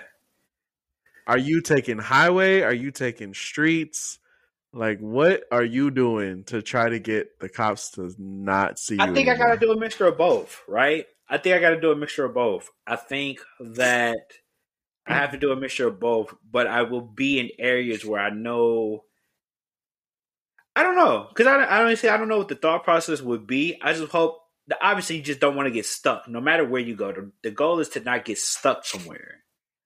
are 1.27 1.39
you 1.39 1.61
taking 1.61 1.99
highway? 1.99 2.61
Are 2.61 2.73
you 2.73 2.91
taking 2.93 3.35
streets? 3.35 4.19
Like, 4.73 5.01
what 5.01 5.43
are 5.51 5.65
you 5.65 5.91
doing 5.91 6.45
to 6.45 6.63
try 6.63 6.89
to 6.89 6.99
get 6.99 7.39
the 7.41 7.49
cops 7.49 7.91
to 7.93 8.15
not 8.17 8.79
see 8.79 8.95
you? 8.95 9.03
I 9.03 9.13
think 9.13 9.29
I 9.29 9.37
got 9.37 9.53
to 9.53 9.59
do 9.59 9.73
a 9.73 9.77
mixture 9.79 10.07
of 10.07 10.17
both, 10.17 10.63
right? 10.67 11.05
I 11.29 11.39
think 11.39 11.55
I 11.57 11.61
got 11.61 11.71
to 11.71 11.81
do 11.81 11.91
a 11.91 11.97
mixture 11.97 12.25
of 12.25 12.33
both. 12.35 12.71
I 12.87 12.97
think 12.97 13.41
that 13.61 14.19
I 15.07 15.15
have 15.15 15.33
to 15.33 15.39
do 15.39 15.51
a 15.53 15.57
mixture 15.57 15.89
of 15.89 15.99
both, 15.99 16.35
but 16.51 16.67
I 16.67 16.83
will 16.83 17.01
be 17.03 17.41
in 17.41 17.51
areas 17.59 18.05
where 18.05 18.21
I 18.21 18.31
know. 18.31 19.05
I 20.77 20.83
don't 20.83 20.97
know 20.97 21.27
because 21.29 21.47
I, 21.47 21.57
I 21.57 21.83
honestly 21.83 22.09
I 22.09 22.17
don't 22.17 22.29
know 22.29 22.39
what 22.39 22.49
the 22.49 22.55
thought 22.55 22.85
process 22.85 23.21
would 23.21 23.47
be. 23.47 23.79
I 23.83 23.93
just 23.93 24.11
hope 24.13 24.42
obviously 24.81 25.17
you 25.17 25.23
just 25.23 25.41
don't 25.41 25.57
want 25.57 25.67
to 25.67 25.73
get 25.73 25.87
stuck. 25.87 26.29
No 26.29 26.41
matter 26.41 26.65
where 26.65 26.81
you 26.81 26.97
go, 26.97 27.13
the, 27.13 27.33
the 27.43 27.51
goal 27.51 27.81
is 27.81 27.91
to 27.91 28.01
not 28.01 28.25
get 28.25 28.39
stuck 28.39 28.85
somewhere, 28.85 29.43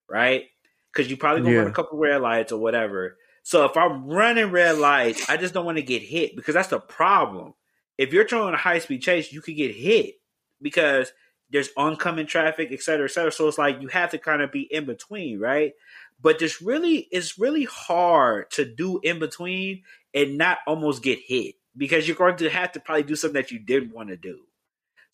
right? 0.08 0.44
Because 0.92 1.10
you 1.10 1.16
probably 1.16 1.42
gonna 1.42 1.58
run 1.58 1.66
a 1.68 1.72
couple 1.72 1.98
red 1.98 2.20
lights 2.20 2.52
or 2.52 2.60
whatever. 2.60 3.16
So 3.42 3.64
if 3.64 3.76
I'm 3.76 4.06
running 4.06 4.50
red 4.50 4.78
lights, 4.78 5.28
I 5.28 5.36
just 5.36 5.54
don't 5.54 5.64
want 5.64 5.78
to 5.78 5.82
get 5.82 6.02
hit 6.02 6.34
because 6.34 6.54
that's 6.54 6.68
the 6.68 6.80
problem. 6.80 7.54
If 7.96 8.12
you're 8.12 8.24
trying 8.24 8.52
a 8.52 8.56
high 8.56 8.80
speed 8.80 9.02
chase, 9.02 9.32
you 9.32 9.40
could 9.40 9.56
get 9.56 9.74
hit 9.74 10.16
because 10.60 11.12
there's 11.50 11.70
oncoming 11.76 12.26
traffic, 12.26 12.70
et 12.72 12.82
cetera, 12.82 13.04
et 13.04 13.12
cetera. 13.12 13.30
So 13.30 13.46
it's 13.46 13.58
like 13.58 13.80
you 13.80 13.88
have 13.88 14.10
to 14.10 14.18
kind 14.18 14.42
of 14.42 14.50
be 14.50 14.62
in 14.62 14.84
between, 14.84 15.38
right? 15.38 15.72
But 16.20 16.38
this 16.38 16.60
really 16.60 17.06
it's 17.12 17.38
really 17.38 17.64
hard 17.64 18.50
to 18.52 18.64
do 18.64 18.98
in 19.02 19.18
between 19.18 19.82
and 20.12 20.38
not 20.38 20.58
almost 20.66 21.02
get 21.02 21.20
hit 21.20 21.54
because 21.76 22.08
you're 22.08 22.16
going 22.16 22.36
to 22.38 22.50
have 22.50 22.72
to 22.72 22.80
probably 22.80 23.04
do 23.04 23.16
something 23.16 23.40
that 23.40 23.50
you 23.50 23.58
didn't 23.58 23.94
want 23.94 24.08
to 24.08 24.16
do. 24.16 24.40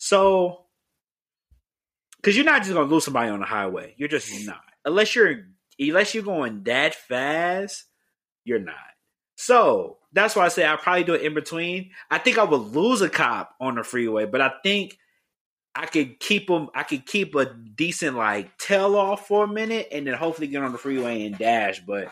So 0.03 0.65
because 2.17 2.35
you're 2.35 2.43
not 2.43 2.63
just 2.63 2.73
gonna 2.73 2.89
lose 2.89 3.05
somebody 3.05 3.29
on 3.29 3.39
the 3.39 3.45
highway. 3.45 3.93
You're 3.95 4.09
just 4.09 4.45
not. 4.45 4.59
Unless 4.83 5.15
you're 5.15 5.45
unless 5.79 6.13
you're 6.13 6.25
going 6.25 6.63
that 6.63 6.93
fast, 6.93 7.85
you're 8.43 8.59
not. 8.59 8.75
So 9.37 9.99
that's 10.11 10.35
why 10.35 10.43
I 10.43 10.49
say 10.49 10.67
I 10.67 10.75
probably 10.75 11.05
do 11.05 11.13
it 11.13 11.21
in 11.21 11.33
between. 11.33 11.91
I 12.11 12.17
think 12.17 12.37
I 12.37 12.43
would 12.43 12.75
lose 12.75 12.99
a 12.99 13.07
cop 13.07 13.55
on 13.61 13.75
the 13.75 13.83
freeway, 13.83 14.25
but 14.25 14.41
I 14.41 14.51
think 14.61 14.97
I 15.73 15.85
could 15.85 16.19
keep 16.19 16.47
them. 16.47 16.67
I 16.75 16.83
could 16.83 17.05
keep 17.05 17.33
a 17.35 17.45
decent 17.45 18.17
like 18.17 18.57
tail 18.57 18.97
off 18.97 19.29
for 19.29 19.45
a 19.45 19.47
minute, 19.47 19.87
and 19.89 20.05
then 20.05 20.15
hopefully 20.15 20.47
get 20.47 20.63
on 20.63 20.73
the 20.73 20.77
freeway 20.77 21.25
and 21.25 21.37
dash. 21.37 21.79
But 21.79 22.11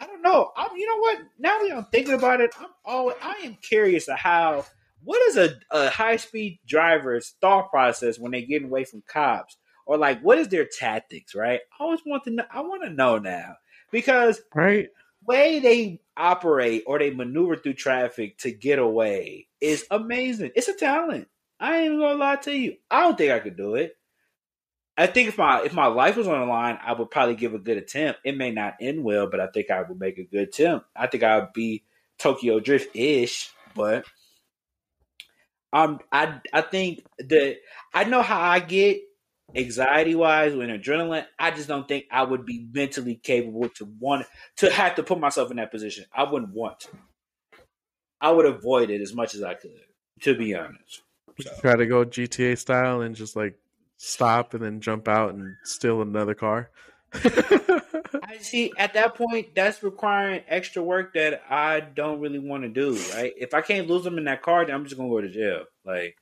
I 0.00 0.06
don't 0.06 0.22
know. 0.22 0.52
I'm. 0.56 0.74
You 0.74 0.86
know 0.86 1.00
what? 1.00 1.18
Now 1.38 1.58
that 1.58 1.76
I'm 1.76 1.84
thinking 1.92 2.14
about 2.14 2.40
it, 2.40 2.54
I'm 2.58 2.70
always. 2.82 3.16
I 3.22 3.42
am 3.44 3.58
curious 3.60 4.08
of 4.08 4.16
how. 4.16 4.64
What 5.06 5.22
is 5.28 5.36
a, 5.36 5.54
a 5.70 5.88
high 5.88 6.16
speed 6.16 6.58
driver's 6.66 7.36
thought 7.40 7.70
process 7.70 8.18
when 8.18 8.32
they're 8.32 8.40
getting 8.40 8.66
away 8.66 8.82
from 8.82 9.04
cops, 9.06 9.56
or 9.86 9.96
like 9.96 10.20
what 10.20 10.36
is 10.36 10.48
their 10.48 10.66
tactics? 10.66 11.32
Right? 11.32 11.60
I 11.78 11.84
always 11.84 12.00
want 12.04 12.24
to 12.24 12.30
know. 12.30 12.44
I 12.50 12.60
want 12.62 12.82
to 12.82 12.90
know 12.90 13.18
now 13.18 13.54
because 13.92 14.40
right. 14.52 14.88
way 15.24 15.60
they 15.60 16.00
operate 16.16 16.82
or 16.88 16.98
they 16.98 17.10
maneuver 17.10 17.56
through 17.56 17.74
traffic 17.74 18.36
to 18.38 18.50
get 18.50 18.80
away 18.80 19.46
is 19.60 19.86
amazing. 19.92 20.50
It's 20.56 20.66
a 20.66 20.74
talent. 20.74 21.28
I 21.60 21.82
ain't 21.82 22.00
gonna 22.00 22.18
lie 22.18 22.36
to 22.36 22.52
you. 22.52 22.74
I 22.90 23.02
don't 23.02 23.16
think 23.16 23.30
I 23.30 23.38
could 23.38 23.56
do 23.56 23.76
it. 23.76 23.96
I 24.98 25.06
think 25.06 25.28
if 25.28 25.38
my 25.38 25.62
if 25.62 25.72
my 25.72 25.86
life 25.86 26.16
was 26.16 26.26
on 26.26 26.40
the 26.40 26.46
line, 26.46 26.80
I 26.84 26.94
would 26.94 27.12
probably 27.12 27.36
give 27.36 27.54
a 27.54 27.60
good 27.60 27.76
attempt. 27.76 28.22
It 28.24 28.36
may 28.36 28.50
not 28.50 28.74
end 28.80 29.04
well, 29.04 29.28
but 29.30 29.38
I 29.38 29.46
think 29.46 29.70
I 29.70 29.82
would 29.82 30.00
make 30.00 30.18
a 30.18 30.24
good 30.24 30.48
attempt. 30.48 30.86
I 30.96 31.06
think 31.06 31.22
I 31.22 31.38
would 31.38 31.52
be 31.52 31.84
Tokyo 32.18 32.58
Drift 32.58 32.96
ish, 32.96 33.52
but 33.76 34.04
um, 35.72 36.00
I 36.12 36.40
I 36.52 36.60
think 36.62 37.04
that 37.18 37.56
I 37.92 38.04
know 38.04 38.22
how 38.22 38.40
I 38.40 38.60
get 38.60 39.00
anxiety 39.54 40.14
wise 40.14 40.54
when 40.54 40.68
adrenaline. 40.68 41.26
I 41.38 41.50
just 41.50 41.68
don't 41.68 41.86
think 41.86 42.06
I 42.10 42.22
would 42.22 42.44
be 42.44 42.66
mentally 42.72 43.16
capable 43.16 43.68
to 43.70 43.84
want 43.98 44.26
to 44.56 44.70
have 44.70 44.94
to 44.96 45.02
put 45.02 45.18
myself 45.18 45.50
in 45.50 45.56
that 45.56 45.70
position. 45.70 46.06
I 46.14 46.24
wouldn't 46.24 46.52
want 46.52 46.80
to. 46.80 46.88
I 48.20 48.30
would 48.30 48.46
avoid 48.46 48.90
it 48.90 49.00
as 49.00 49.14
much 49.14 49.34
as 49.34 49.42
I 49.42 49.54
could, 49.54 49.78
to 50.22 50.34
be 50.34 50.54
honest. 50.54 51.02
So, 51.38 51.50
Try 51.60 51.76
to 51.76 51.86
go 51.86 52.04
GTA 52.04 52.56
style 52.56 53.02
and 53.02 53.14
just 53.14 53.36
like 53.36 53.58
stop 53.98 54.54
and 54.54 54.62
then 54.62 54.80
jump 54.80 55.08
out 55.08 55.34
and 55.34 55.56
steal 55.64 56.00
another 56.00 56.34
car. 56.34 56.70
See 58.40 58.72
at 58.76 58.94
that 58.94 59.14
point 59.14 59.54
that's 59.54 59.82
requiring 59.82 60.42
extra 60.48 60.82
work 60.82 61.14
that 61.14 61.42
I 61.48 61.80
don't 61.80 62.20
really 62.20 62.38
want 62.38 62.62
to 62.62 62.68
do. 62.68 62.98
Right? 63.14 63.32
If 63.36 63.54
I 63.54 63.60
can't 63.60 63.88
lose 63.88 64.04
them 64.04 64.18
in 64.18 64.24
that 64.24 64.42
car, 64.42 64.64
then 64.64 64.74
I'm 64.74 64.84
just 64.84 64.96
gonna 64.96 65.08
go 65.08 65.20
to 65.20 65.28
jail. 65.28 65.64
Like 65.84 66.16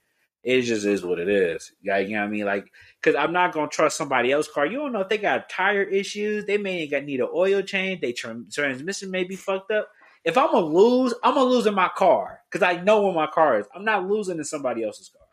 it 0.45 0.63
just 0.63 0.85
is 0.85 1.03
what 1.03 1.19
it 1.19 1.29
is. 1.29 1.73
Like, 1.85 2.09
you 2.09 2.15
know 2.15 2.21
what 2.21 2.29
I 2.29 2.31
mean? 2.31 2.45
Like, 2.45 2.71
because 3.03 3.17
I'm 3.17 3.33
not 3.33 3.53
gonna 3.53 3.69
trust 3.69 3.97
somebody 3.97 4.31
else's 4.31 4.53
car. 4.53 4.67
You 4.67 4.77
don't 4.77 4.93
know 4.93 5.01
if 5.01 5.09
they 5.09 5.17
got 5.17 5.49
tire 5.49 5.83
issues. 5.83 6.45
They 6.45 6.59
may 6.59 6.87
got 6.87 7.05
need 7.05 7.21
an 7.21 7.29
oil 7.35 7.63
change. 7.63 8.03
They 8.03 8.13
tran- 8.13 8.53
transmission 8.53 9.11
may 9.11 9.25
be 9.25 9.37
fucked 9.37 9.71
up. 9.71 9.89
If 10.23 10.37
I'm 10.37 10.51
gonna 10.53 10.67
lose, 10.67 11.15
I'm 11.23 11.35
gonna 11.35 11.49
lose 11.49 11.67
in 11.67 11.75
my 11.75 11.91
car 11.97 12.41
because 12.51 12.63
I 12.63 12.83
know 12.83 13.03
where 13.03 13.15
my 13.15 13.27
car 13.27 13.61
is. 13.61 13.67
I'm 13.75 13.85
not 13.85 14.07
losing 14.07 14.39
in 14.39 14.45
somebody 14.45 14.85
else's 14.85 15.09
car. 15.09 15.27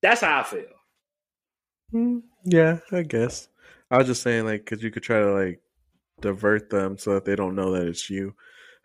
That's 0.00 0.20
how 0.20 0.40
I 0.40 0.42
feel. 0.44 0.62
Mm, 1.92 2.22
yeah, 2.44 2.78
I 2.92 3.02
guess. 3.02 3.48
I 3.90 3.98
was 3.98 4.06
just 4.06 4.22
saying, 4.22 4.44
like, 4.44 4.64
because 4.64 4.82
you 4.82 4.92
could 4.92 5.02
try 5.02 5.18
to 5.18 5.32
like 5.32 5.60
divert 6.20 6.70
them 6.70 6.98
so 6.98 7.14
that 7.14 7.24
they 7.24 7.36
don't 7.36 7.54
know 7.54 7.72
that 7.72 7.86
it's 7.86 8.08
you. 8.10 8.34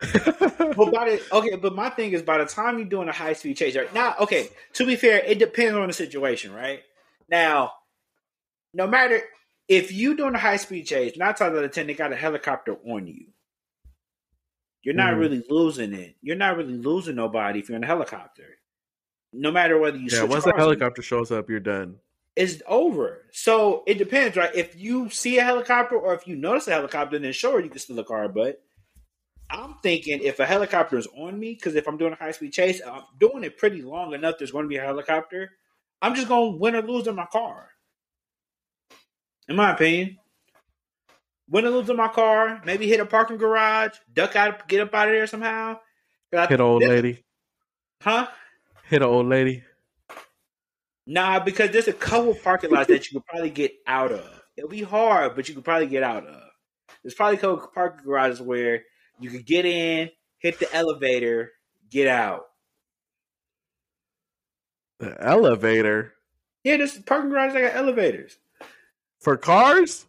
But 0.76 0.92
by 0.92 1.08
the 1.10 1.22
okay, 1.32 1.56
but 1.56 1.74
my 1.74 1.88
thing 1.88 2.12
is 2.12 2.22
by 2.22 2.36
the 2.38 2.44
time 2.44 2.78
you're 2.78 2.86
doing 2.86 3.08
a 3.08 3.12
high 3.12 3.32
speed 3.32 3.56
chase, 3.56 3.74
right 3.76 3.92
now, 3.94 4.14
okay, 4.20 4.50
to 4.74 4.84
be 4.84 4.94
fair, 4.96 5.22
it 5.24 5.38
depends 5.38 5.74
on 5.74 5.86
the 5.86 5.94
situation, 5.94 6.52
right? 6.52 6.82
Now, 7.30 7.72
no 8.74 8.86
matter 8.86 9.22
if 9.68 9.90
you're 9.90 10.14
doing 10.14 10.34
a 10.34 10.38
high 10.38 10.56
speed 10.56 10.84
chase, 10.86 11.16
nine 11.16 11.34
times 11.34 11.56
out 11.56 11.64
of 11.64 11.72
ten, 11.72 11.86
they 11.86 11.94
got 11.94 12.12
a 12.12 12.16
helicopter 12.16 12.76
on 12.86 13.06
you. 13.06 13.26
You're 14.82 14.94
not 14.94 15.14
Mhm. 15.14 15.18
really 15.20 15.44
losing 15.48 15.94
it. 15.94 16.16
You're 16.20 16.36
not 16.36 16.56
really 16.56 16.76
losing 16.76 17.16
nobody 17.16 17.60
if 17.60 17.68
you're 17.68 17.76
in 17.76 17.84
a 17.84 17.86
helicopter. 17.86 18.58
No 19.32 19.50
matter 19.50 19.78
whether 19.78 19.96
you 19.96 20.08
yeah, 20.10 20.24
once 20.24 20.44
the 20.44 20.52
helicopter 20.56 21.02
shows 21.02 21.32
up, 21.32 21.48
you're 21.48 21.58
done. 21.60 22.00
It's 22.36 22.62
over. 22.68 23.22
So 23.32 23.82
it 23.86 23.94
depends, 23.98 24.36
right? 24.36 24.54
If 24.54 24.76
you 24.76 25.08
see 25.08 25.38
a 25.38 25.44
helicopter 25.44 25.96
or 25.96 26.14
if 26.14 26.26
you 26.28 26.36
notice 26.36 26.68
a 26.68 26.72
helicopter, 26.72 27.18
then 27.18 27.32
sure 27.32 27.60
you 27.60 27.70
can 27.70 27.78
steal 27.78 27.98
a 27.98 28.04
car, 28.04 28.28
but 28.28 28.62
I'm 29.50 29.76
thinking 29.82 30.20
if 30.22 30.38
a 30.38 30.46
helicopter 30.46 30.98
is 30.98 31.08
on 31.16 31.38
me, 31.38 31.54
because 31.54 31.76
if 31.76 31.88
I'm 31.88 31.96
doing 31.96 32.12
a 32.12 32.16
high 32.16 32.32
speed 32.32 32.52
chase, 32.52 32.80
I'm 32.86 33.02
doing 33.18 33.44
it 33.44 33.56
pretty 33.58 33.80
long 33.80 34.12
enough. 34.12 34.34
There's 34.38 34.50
going 34.50 34.64
to 34.64 34.68
be 34.68 34.76
a 34.76 34.82
helicopter. 34.82 35.50
I'm 36.02 36.14
just 36.14 36.28
going 36.28 36.52
to 36.52 36.58
win 36.58 36.74
or 36.76 36.82
lose 36.82 37.06
in 37.06 37.14
my 37.14 37.26
car. 37.26 37.70
In 39.48 39.56
my 39.56 39.72
opinion, 39.72 40.18
win 41.48 41.64
or 41.64 41.70
lose 41.70 41.88
in 41.88 41.96
my 41.96 42.08
car. 42.08 42.60
Maybe 42.64 42.88
hit 42.88 43.00
a 43.00 43.06
parking 43.06 43.38
garage, 43.38 43.96
duck 44.12 44.36
out, 44.36 44.68
get 44.68 44.80
up 44.80 44.94
out 44.94 45.08
of 45.08 45.14
there 45.14 45.26
somehow. 45.26 45.78
Hit 46.32 46.50
an 46.50 46.60
old 46.60 46.82
lady. 46.82 47.24
huh? 48.02 48.26
Hit 48.88 49.02
an 49.02 49.08
old 49.08 49.26
lady. 49.26 49.62
Nah, 51.06 51.38
because 51.40 51.70
there's 51.70 51.88
a 51.88 51.92
couple 51.92 52.34
parking 52.34 52.70
lots 52.70 52.88
that 52.88 53.06
you 53.10 53.18
could 53.20 53.26
probably 53.26 53.50
get 53.50 53.72
out 53.86 54.12
of. 54.12 54.42
It'll 54.56 54.70
be 54.70 54.82
hard, 54.82 55.36
but 55.36 55.48
you 55.48 55.54
could 55.54 55.64
probably 55.64 55.86
get 55.86 56.02
out 56.02 56.26
of. 56.26 56.42
There's 57.02 57.14
probably 57.14 57.36
a 57.36 57.40
couple 57.40 57.58
parking 57.72 58.04
garages 58.04 58.40
where 58.40 58.82
you 59.20 59.30
could 59.30 59.46
get 59.46 59.64
in, 59.64 60.10
hit 60.38 60.58
the 60.58 60.72
elevator, 60.74 61.52
get 61.90 62.08
out. 62.08 62.46
The 64.98 65.16
elevator 65.22 66.14
Yeah, 66.64 66.78
there's 66.78 66.98
parking 66.98 67.30
garages 67.30 67.54
that 67.54 67.72
got 67.72 67.76
elevators. 67.76 68.36
for 69.20 69.36
cars. 69.36 70.06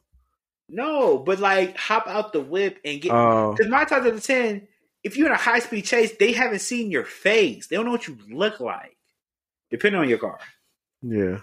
No, 0.70 1.18
but 1.20 1.40
like 1.40 1.78
hop 1.78 2.08
out 2.08 2.34
the 2.34 2.42
whip 2.42 2.80
and 2.84 3.02
get. 3.02 3.12
Oh, 3.12 3.54
Because 3.54 3.70
nine 3.70 3.86
times 3.86 4.06
out 4.06 4.14
of 4.14 4.24
ten, 4.24 4.68
if 5.04 5.16
you're 5.16 5.28
in 5.28 5.34
a 5.34 5.38
high 5.38 5.60
speed 5.60 5.86
chase, 5.86 6.16
they 6.18 6.32
haven't 6.34 6.60
seen 6.60 6.90
your 6.92 7.06
face. 7.06 7.68
They 7.68 7.76
don't 7.76 7.86
know 7.86 7.92
what 7.92 8.08
you 8.08 8.18
look 8.30 8.60
like, 8.60 8.98
depending 9.70 10.02
on 10.02 10.10
your 10.10 10.18
car. 10.18 10.40
Yeah. 11.02 11.40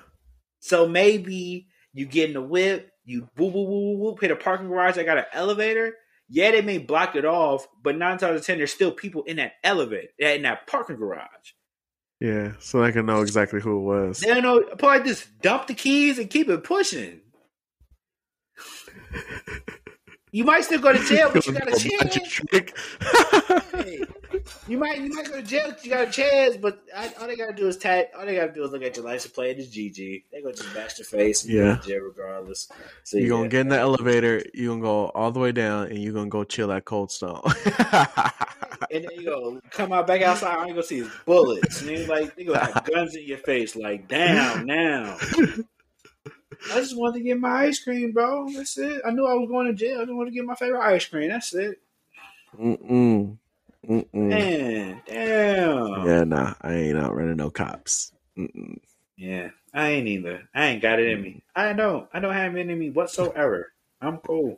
So 0.60 0.88
maybe 0.88 1.68
you 1.92 2.06
get 2.06 2.30
in 2.30 2.34
the 2.34 2.42
whip, 2.42 2.90
you 3.04 3.28
boo 3.36 3.50
boo 3.50 3.66
boo 3.66 3.98
boo, 3.98 4.16
hit 4.20 4.30
a 4.30 4.36
parking 4.36 4.68
garage 4.68 4.98
I 4.98 5.04
got 5.04 5.18
an 5.18 5.26
elevator. 5.32 5.94
Yeah, 6.28 6.52
they 6.52 6.62
may 6.62 6.78
block 6.78 7.16
it 7.16 7.24
off, 7.24 7.68
but 7.82 7.96
nine 7.96 8.18
times 8.18 8.22
out 8.22 8.36
of 8.36 8.46
ten, 8.46 8.58
there's 8.58 8.72
still 8.72 8.92
people 8.92 9.24
in 9.24 9.36
that 9.36 9.52
elevator, 9.62 10.08
in 10.18 10.42
that 10.42 10.66
parking 10.66 10.96
garage. 10.96 11.28
Yeah, 12.20 12.52
so 12.60 12.82
I 12.82 12.92
can 12.92 13.06
know 13.06 13.20
exactly 13.20 13.60
who 13.60 13.78
it 13.78 13.82
was. 13.82 14.20
They 14.20 14.28
don't 14.28 14.42
know. 14.42 14.62
Probably 14.78 15.06
just 15.06 15.40
dump 15.42 15.66
the 15.66 15.74
keys 15.74 16.18
and 16.18 16.30
keep 16.30 16.48
it 16.48 16.64
pushing. 16.64 17.20
You 20.34 20.42
might 20.42 20.64
still 20.64 20.80
go 20.80 20.92
to 20.92 20.98
jail, 21.08 21.30
but 21.32 21.46
you 21.46 21.52
got 21.52 21.68
a 21.68 21.76
chance. 21.78 22.40
Hey, 23.72 24.02
you 24.66 24.78
might 24.78 24.98
you 24.98 25.08
might 25.14 25.26
go 25.26 25.36
to 25.36 25.42
jail. 25.42 25.70
'cause 25.70 25.84
You 25.84 25.90
got 25.92 26.08
a 26.08 26.10
chance, 26.10 26.56
but 26.56 26.82
I, 26.94 27.12
all 27.20 27.28
they 27.28 27.36
gotta 27.36 27.52
do 27.52 27.68
is 27.68 27.76
tag. 27.76 28.06
All 28.18 28.26
they 28.26 28.34
gotta 28.34 28.50
do 28.52 28.64
is 28.64 28.72
look 28.72 28.82
at 28.82 28.96
your 28.96 29.04
license 29.04 29.32
plate. 29.32 29.60
It's 29.60 29.68
GG. 29.68 30.24
They 30.32 30.42
gonna 30.42 30.52
just 30.52 30.74
bash 30.74 30.98
your 30.98 31.06
face. 31.06 31.44
And 31.44 31.52
Yeah. 31.52 31.78
jail 31.86 32.00
regardless. 32.00 32.68
So 33.04 33.16
You're 33.16 33.26
yeah. 33.26 33.30
gonna 33.30 33.48
get 33.48 33.60
in 33.60 33.68
the 33.68 33.78
elevator, 33.78 34.42
you're 34.52 34.72
gonna 34.72 34.82
go 34.82 35.06
all 35.10 35.30
the 35.30 35.38
way 35.38 35.52
down, 35.52 35.86
and 35.86 36.02
you're 36.02 36.12
gonna 36.12 36.28
go 36.28 36.42
chill 36.42 36.72
at 36.72 36.84
Cold 36.84 37.12
Stone. 37.12 37.40
and 38.90 39.04
then 39.04 39.10
you 39.14 39.26
go 39.26 39.60
come 39.70 39.92
out 39.92 40.08
back 40.08 40.22
outside. 40.22 40.56
I 40.56 40.62
ain't 40.64 40.70
gonna 40.70 40.82
see 40.82 40.98
his 40.98 41.10
bullets. 41.24 41.80
And 41.82 42.08
like 42.08 42.34
they 42.34 42.42
gonna 42.42 42.58
have 42.72 42.84
guns 42.92 43.14
in 43.14 43.22
your 43.22 43.38
face. 43.38 43.76
Like 43.76 44.08
damn, 44.08 44.66
now. 44.66 45.16
I 46.72 46.80
just 46.80 46.96
wanted 46.96 47.18
to 47.18 47.24
get 47.24 47.38
my 47.38 47.66
ice 47.66 47.82
cream, 47.82 48.12
bro. 48.12 48.48
That's 48.52 48.76
it. 48.78 49.02
I 49.04 49.10
knew 49.10 49.26
I 49.26 49.34
was 49.34 49.48
going 49.48 49.66
to 49.66 49.74
jail. 49.74 50.00
I 50.00 50.04
just 50.04 50.14
wanted 50.14 50.30
to 50.30 50.36
get 50.36 50.44
my 50.44 50.54
favorite 50.54 50.82
ice 50.82 51.06
cream. 51.06 51.28
That's 51.28 51.54
it. 51.54 51.80
Mm-mm. 52.58 53.36
Mm-mm. 53.88 54.12
Man, 54.12 55.02
damn. 55.06 56.06
Yeah, 56.06 56.24
nah, 56.24 56.54
I 56.62 56.74
ain't 56.74 56.98
out 56.98 57.14
running 57.14 57.36
no 57.36 57.50
cops. 57.50 58.12
Mm-mm. 58.38 58.78
Yeah, 59.16 59.50
I 59.72 59.90
ain't 59.90 60.08
either. 60.08 60.48
I 60.54 60.66
ain't 60.66 60.82
got 60.82 60.98
it 60.98 61.08
in 61.08 61.22
me. 61.22 61.42
I 61.54 61.72
don't. 61.72 62.08
I 62.12 62.20
don't 62.20 62.34
have 62.34 62.56
it 62.56 62.68
in 62.68 62.78
me 62.78 62.90
whatsoever. 62.90 63.72
I'm 64.00 64.18
cool. 64.18 64.56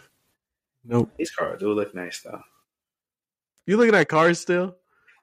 Nope. 0.84 1.11
These 1.18 1.32
cars 1.32 1.61
do 1.61 1.72
look 1.72 1.94
nice 1.94 2.20
though. 2.20 2.40
You 3.66 3.76
looking 3.76 3.94
at 3.94 4.09
cars 4.09 4.40
still? 4.40 4.76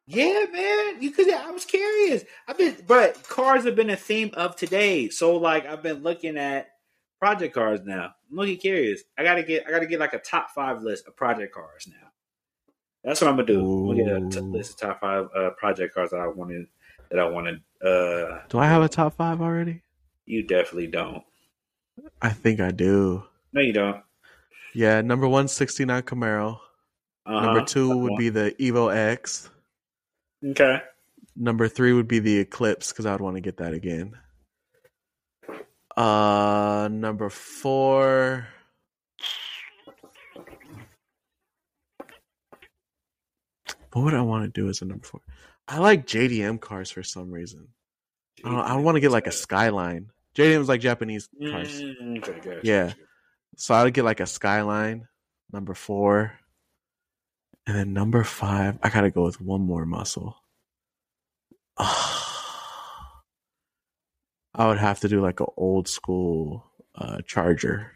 Yeah, 0.05 0.45
man. 0.51 1.01
You 1.01 1.11
could. 1.11 1.31
I 1.31 1.49
was 1.51 1.65
curious. 1.65 2.23
I've 2.47 2.57
been, 2.57 2.75
but 2.87 3.23
cars 3.27 3.63
have 3.65 3.75
been 3.75 3.89
a 3.89 3.95
theme 3.95 4.31
of 4.33 4.55
today. 4.55 5.09
So 5.09 5.37
like, 5.37 5.65
I've 5.65 5.81
been 5.83 6.03
looking 6.03 6.37
at 6.37 6.67
project 7.19 7.53
cars 7.53 7.79
now. 7.85 8.11
I'm 8.29 8.35
looking 8.37 8.57
curious. 8.57 9.01
I 9.17 9.23
gotta 9.23 9.43
get. 9.43 9.65
I 9.67 9.71
gotta 9.71 9.85
get 9.85 9.99
like 9.99 10.13
a 10.13 10.19
top 10.19 10.49
five 10.51 10.81
list 10.83 11.07
of 11.07 11.15
project 11.15 11.53
cars 11.53 11.87
now. 11.87 12.09
That's 13.03 13.21
what 13.21 13.29
I'm 13.29 13.35
gonna 13.35 13.47
do. 13.47 13.59
I'm 13.91 13.97
gonna 13.97 14.29
get 14.29 14.37
a 14.37 14.41
t- 14.41 14.45
list 14.47 14.71
of 14.73 14.89
top 14.89 14.99
five 15.01 15.27
uh, 15.35 15.51
project 15.51 15.93
cars 15.93 16.09
that 16.11 16.19
I 16.19 16.27
wanted. 16.27 16.67
That 17.09 17.19
I 17.19 17.27
wanted. 17.27 17.61
Uh, 17.81 18.39
Do 18.49 18.57
I 18.59 18.65
have 18.65 18.81
a 18.81 18.89
top 18.89 19.15
five 19.15 19.41
already? 19.41 19.81
you 20.25 20.41
definitely 20.41 20.87
don't. 20.87 21.21
I 22.21 22.29
think 22.29 22.59
I 22.61 22.71
do. 22.71 23.23
No, 23.51 23.61
you 23.61 23.73
don't. 23.73 24.01
Yeah, 24.73 25.01
number 25.01 25.27
one, 25.27 25.47
69 25.49 26.01
Camaro. 26.03 26.59
Uh-huh. 27.25 27.41
Number 27.45 27.63
two 27.65 27.97
would 27.97 28.17
be 28.17 28.29
the 28.29 28.55
Evo 28.57 28.95
X. 28.95 29.49
okay. 30.51 30.81
Number 31.35 31.67
three 31.67 31.93
would 31.93 32.07
be 32.07 32.19
the 32.19 32.39
Eclipse 32.39 32.91
because 32.91 33.05
I'd 33.05 33.21
want 33.21 33.35
to 33.37 33.41
get 33.41 33.57
that 33.57 33.73
again. 33.73 34.13
Uh, 35.95 36.89
number 36.91 37.29
four. 37.29 38.47
What 43.91 44.05
would 44.05 44.13
I 44.15 44.21
want 44.21 44.43
to 44.43 44.61
do 44.61 44.69
as 44.69 44.81
a 44.81 44.85
number 44.85 45.05
four? 45.05 45.21
I 45.67 45.77
like 45.77 46.07
JDM 46.07 46.59
cars 46.59 46.91
for 46.91 47.03
some 47.03 47.31
reason. 47.31 47.67
I 48.43 48.49
don't 48.49 48.57
know, 48.57 48.63
I 48.63 48.75
want 48.77 48.95
to 48.95 49.01
get 49.01 49.11
like 49.11 49.27
a 49.27 49.31
Skyline. 49.31 50.09
JDM 50.35 50.61
is 50.61 50.67
like 50.69 50.81
Japanese 50.81 51.29
cars. 51.39 51.81
Mm, 51.81 52.17
okay, 52.17 52.33
gotcha. 52.33 52.59
Yeah. 52.63 52.93
So 53.55 53.75
I'd 53.75 53.93
get 53.93 54.03
like 54.03 54.19
a 54.19 54.25
Skyline, 54.25 55.07
number 55.51 55.75
four. 55.75 56.33
And 57.65 57.77
then 57.77 57.93
number 57.93 58.23
five, 58.23 58.77
I 58.83 58.89
gotta 58.89 59.09
go 59.09 59.23
with 59.23 59.39
one 59.39 59.61
more 59.61 59.85
muscle. 59.85 60.35
I 61.77 62.27
would 64.67 64.77
have 64.77 64.99
to 64.99 65.07
do 65.07 65.21
like 65.21 65.39
an 65.39 65.47
old 65.57 65.87
school 65.87 66.65
uh, 66.95 67.19
charger. 67.25 67.91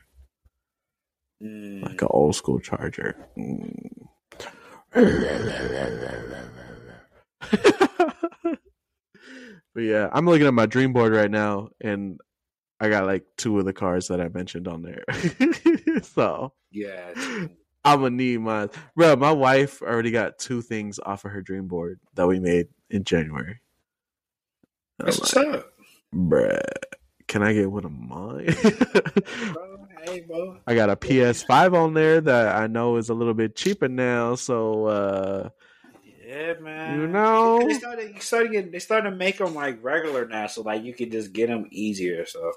Mm. 1.43 1.83
Like 1.83 2.01
an 2.01 2.07
old 2.09 2.35
school 2.35 2.59
charger. 2.59 3.15
Mm. 3.37 4.07
but 9.73 9.75
yeah, 9.75 10.09
I'm 10.11 10.25
looking 10.25 10.47
at 10.47 10.53
my 10.53 10.65
dream 10.65 10.93
board 10.93 11.13
right 11.13 11.29
now 11.29 11.69
and 11.81 12.19
I 12.79 12.89
got 12.89 13.05
like 13.05 13.25
two 13.37 13.59
of 13.59 13.65
the 13.65 13.73
cars 13.73 14.07
that 14.07 14.21
I 14.21 14.29
mentioned 14.29 14.67
on 14.67 14.81
there. 14.81 15.03
so 16.03 16.53
yeah. 16.71 17.13
I'm 17.87 18.01
gonna 18.01 18.15
need 18.15 18.41
mine. 18.41 18.69
Bro, 18.95 19.15
my 19.15 19.31
wife 19.31 19.81
already 19.81 20.11
got 20.11 20.37
two 20.37 20.61
things 20.61 20.99
off 20.99 21.23
of 21.23 21.31
her 21.31 21.41
dream 21.41 21.67
board 21.67 21.99
that 22.15 22.27
we 22.27 22.39
made 22.39 22.67
in 22.89 23.03
January. 23.03 23.61
That's 24.99 25.19
like, 25.19 25.47
what's 25.47 25.55
up, 25.55 25.73
bruh, 26.13 26.61
can 27.27 27.43
I 27.43 27.53
get 27.53 27.71
one 27.71 27.85
of 27.85 27.91
mine? 27.91 28.45
bro. 29.53 29.87
Hey, 30.03 30.21
bro. 30.21 30.57
I 30.67 30.75
got 30.75 30.89
a 30.89 30.95
PS5 30.95 31.75
on 31.75 31.93
there 31.93 32.21
that 32.21 32.55
I 32.55 32.67
know 32.67 32.97
is 32.97 33.09
a 33.09 33.13
little 33.13 33.33
bit 33.33 33.55
cheaper 33.55 33.87
now, 33.87 34.35
so 34.35 34.85
uh 34.85 35.49
Yeah, 36.25 36.53
man. 36.59 36.99
You 36.99 37.07
know? 37.07 37.59
they 37.67 37.73
started, 37.73 38.15
they 38.15 38.19
started, 38.19 38.51
getting, 38.51 38.71
they 38.71 38.79
started 38.79 39.11
to 39.11 39.15
make 39.15 39.37
them 39.37 39.53
like 39.55 39.83
regular 39.83 40.25
now, 40.25 40.47
so 40.47 40.61
like 40.61 40.83
you 40.83 40.93
could 40.93 41.11
just 41.11 41.31
get 41.31 41.47
them 41.47 41.67
easier. 41.71 42.25
So, 42.25 42.51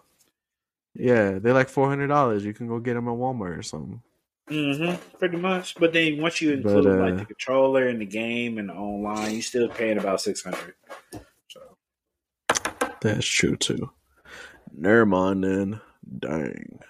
yeah, 0.95 1.39
they're 1.39 1.55
like 1.55 1.69
four 1.69 1.89
hundred 1.89 2.09
dollars. 2.09 2.45
You 2.45 2.53
can 2.53 2.67
go 2.67 2.79
get 2.79 2.95
them 2.95 3.09
at 3.09 3.15
Walmart 3.15 3.59
or 3.59 3.63
something. 3.63 4.03
Hmm 4.51 4.95
pretty 5.19 5.37
much. 5.37 5.77
But 5.77 5.93
then 5.93 6.21
once 6.21 6.41
you 6.41 6.51
But, 6.51 6.67
include 6.67 6.87
uh, 6.87 7.05
like 7.05 7.19
the 7.19 7.25
controller 7.25 7.89
and 7.89 8.01
the 8.01 8.07
game 8.07 8.59
and 8.59 8.69
the 8.69 8.75
online, 8.75 9.33
you're 9.33 9.43
still 9.43 9.69
paying 9.69 9.99
about 9.99 10.21
six 10.21 10.43
hundred. 10.43 10.75
So, 11.49 11.61
That's 13.01 13.27
true 13.27 13.57
too. 13.57 13.91
Never 14.77 15.07
mind 15.07 15.45
then. 15.45 15.81
Dang. 16.19 16.81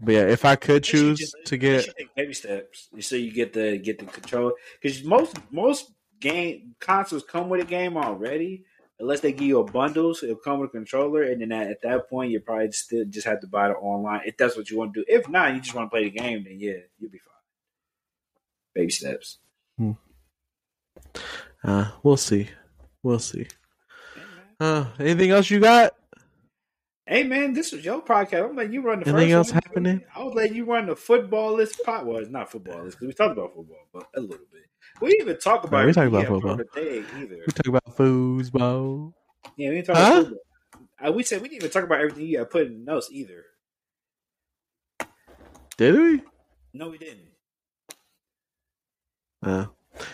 But 0.00 0.12
yeah, 0.12 0.26
if 0.26 0.44
I 0.44 0.56
could 0.56 0.84
choose 0.84 1.18
just- 1.18 1.36
to 1.46 1.56
get 1.56 1.88
baby 2.14 2.34
steps, 2.34 2.88
so 3.00 3.16
you 3.16 3.32
get 3.32 3.52
the 3.54 3.78
get 3.78 3.98
the 3.98 4.04
controller 4.04 4.52
because 4.80 5.02
most 5.02 5.36
most 5.50 5.92
game 6.20 6.74
consoles 6.80 7.24
come 7.24 7.48
with 7.48 7.62
a 7.62 7.64
game 7.64 7.96
already. 7.96 8.64
Unless 8.98 9.20
they 9.20 9.32
give 9.32 9.46
you 9.48 9.60
a 9.60 9.64
bundle, 9.64 10.14
so 10.14 10.24
it'll 10.24 10.36
come 10.38 10.58
with 10.58 10.70
a 10.70 10.72
controller, 10.72 11.22
and 11.22 11.42
then 11.42 11.52
at, 11.52 11.70
at 11.70 11.82
that 11.82 12.08
point, 12.08 12.30
you 12.30 12.40
probably 12.40 12.72
still 12.72 13.04
just 13.04 13.26
have 13.26 13.40
to 13.40 13.46
buy 13.46 13.68
it 13.70 13.74
online 13.74 14.22
if 14.24 14.36
that's 14.38 14.56
what 14.56 14.70
you 14.70 14.78
want 14.78 14.94
to 14.94 15.00
do. 15.00 15.04
If 15.06 15.28
not, 15.28 15.54
you 15.54 15.60
just 15.60 15.74
want 15.74 15.86
to 15.86 15.90
play 15.90 16.04
the 16.04 16.10
game, 16.18 16.44
then 16.44 16.56
yeah, 16.58 16.78
you'll 16.98 17.10
be 17.10 17.18
fine. 17.18 17.34
Baby 18.74 18.90
steps. 18.92 19.38
uh 21.64 21.90
we'll 22.02 22.16
see. 22.16 22.48
We'll 23.02 23.18
see. 23.18 23.46
Uh 24.58 24.86
anything 24.98 25.30
else 25.30 25.50
you 25.50 25.60
got? 25.60 25.94
Hey 27.08 27.22
man, 27.22 27.52
this 27.52 27.70
was 27.70 27.84
your 27.84 28.02
podcast. 28.02 28.50
I'm 28.50 28.56
letting 28.56 28.72
you 28.72 28.82
run 28.82 28.98
the 29.00 29.08
Anything 29.08 29.30
else 29.30 29.52
one. 29.52 29.60
happening? 29.64 30.02
I 30.14 30.24
was 30.24 30.34
letting 30.34 30.56
you 30.56 30.64
run 30.64 30.86
the 30.86 30.96
football 30.96 31.52
list 31.54 31.80
pot. 31.84 32.04
Well, 32.04 32.16
it's 32.18 32.30
not 32.30 32.50
football 32.50 32.82
list 32.82 32.98
because 32.98 33.06
we 33.06 33.14
talked 33.14 33.38
about 33.38 33.54
football, 33.54 33.86
but 33.92 34.08
a 34.16 34.20
little 34.20 34.44
bit. 34.52 34.62
We 35.00 35.10
didn't 35.10 35.28
even 35.28 35.38
talk 35.40 35.62
about 35.62 35.86
we 35.86 35.92
talked 35.92 36.06
everything 36.12 36.26
about 36.26 36.42
football. 36.42 37.06
either. 37.20 37.42
We 37.46 37.52
talk 37.52 37.66
about 37.68 37.96
foosball. 37.96 39.12
Yeah, 39.56 39.68
we 39.68 39.74
didn't 39.76 39.86
talk 39.86 39.96
Huh? 39.96 40.02
about 40.02 40.22
football. 40.24 40.40
Uh, 41.08 41.12
we 41.12 41.22
said 41.22 41.42
we 41.42 41.48
didn't 41.48 41.62
even 41.62 41.70
talk 41.70 41.84
about 41.84 42.00
everything 42.00 42.26
you 42.26 42.38
got 42.38 42.50
put 42.50 42.66
in 42.66 42.84
notes 42.84 43.08
either. 43.12 43.44
Did 45.76 45.94
we? 45.94 46.22
No, 46.74 46.88
we 46.88 46.98
didn't. 46.98 47.20
Uh, 49.44 49.66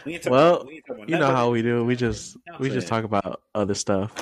We 0.04 0.20
well, 0.28 0.66
we 0.66 0.74
ain't 0.74 0.84
talking 0.86 1.04
about 1.04 1.08
you 1.08 1.18
know 1.18 1.34
how 1.34 1.50
we 1.50 1.62
do. 1.62 1.84
We 1.84 1.96
just 1.96 2.36
No, 2.46 2.56
we 2.58 2.68
just 2.68 2.86
talk 2.88 3.04
about 3.04 3.40
other 3.54 3.74
stuff. 3.74 4.12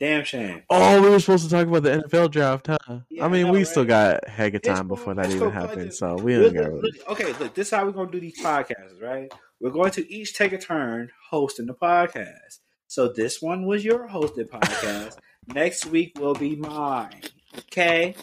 Damn 0.00 0.24
shame. 0.24 0.62
Oh, 0.70 1.02
we 1.02 1.10
were 1.10 1.18
supposed 1.18 1.44
to 1.44 1.50
talk 1.50 1.66
about 1.66 1.82
the 1.82 2.02
NFL 2.02 2.30
draft, 2.30 2.68
huh? 2.68 3.00
Yeah, 3.10 3.24
I 3.24 3.28
mean, 3.28 3.46
know, 3.46 3.52
we 3.52 3.64
still 3.64 3.82
right? 3.82 4.20
got 4.20 4.28
heck 4.28 4.54
of 4.54 4.62
time 4.62 4.88
cool. 4.88 4.96
before 4.96 5.14
that 5.14 5.30
even. 5.30 5.50
Happened, 5.50 5.92
so 5.92 6.14
we 6.14 6.34
don't 6.34 6.54
got 6.54 6.72
really. 6.72 6.92
okay, 7.08 7.32
look, 7.40 7.54
this 7.54 7.66
is 7.66 7.74
how 7.74 7.84
we're 7.84 7.90
gonna 7.90 8.10
do 8.10 8.20
these 8.20 8.40
podcasts, 8.40 9.02
right? 9.02 9.32
We're 9.60 9.70
going 9.70 9.90
to 9.92 10.12
each 10.12 10.34
take 10.34 10.52
a 10.52 10.58
turn 10.58 11.10
hosting 11.30 11.66
the 11.66 11.74
podcast. 11.74 12.60
So 12.86 13.08
this 13.08 13.42
one 13.42 13.66
was 13.66 13.84
your 13.84 14.08
hosted 14.08 14.48
podcast. 14.48 15.16
next 15.48 15.86
week 15.86 16.18
will 16.18 16.34
be 16.34 16.54
mine. 16.54 17.22
Okay. 17.58 18.14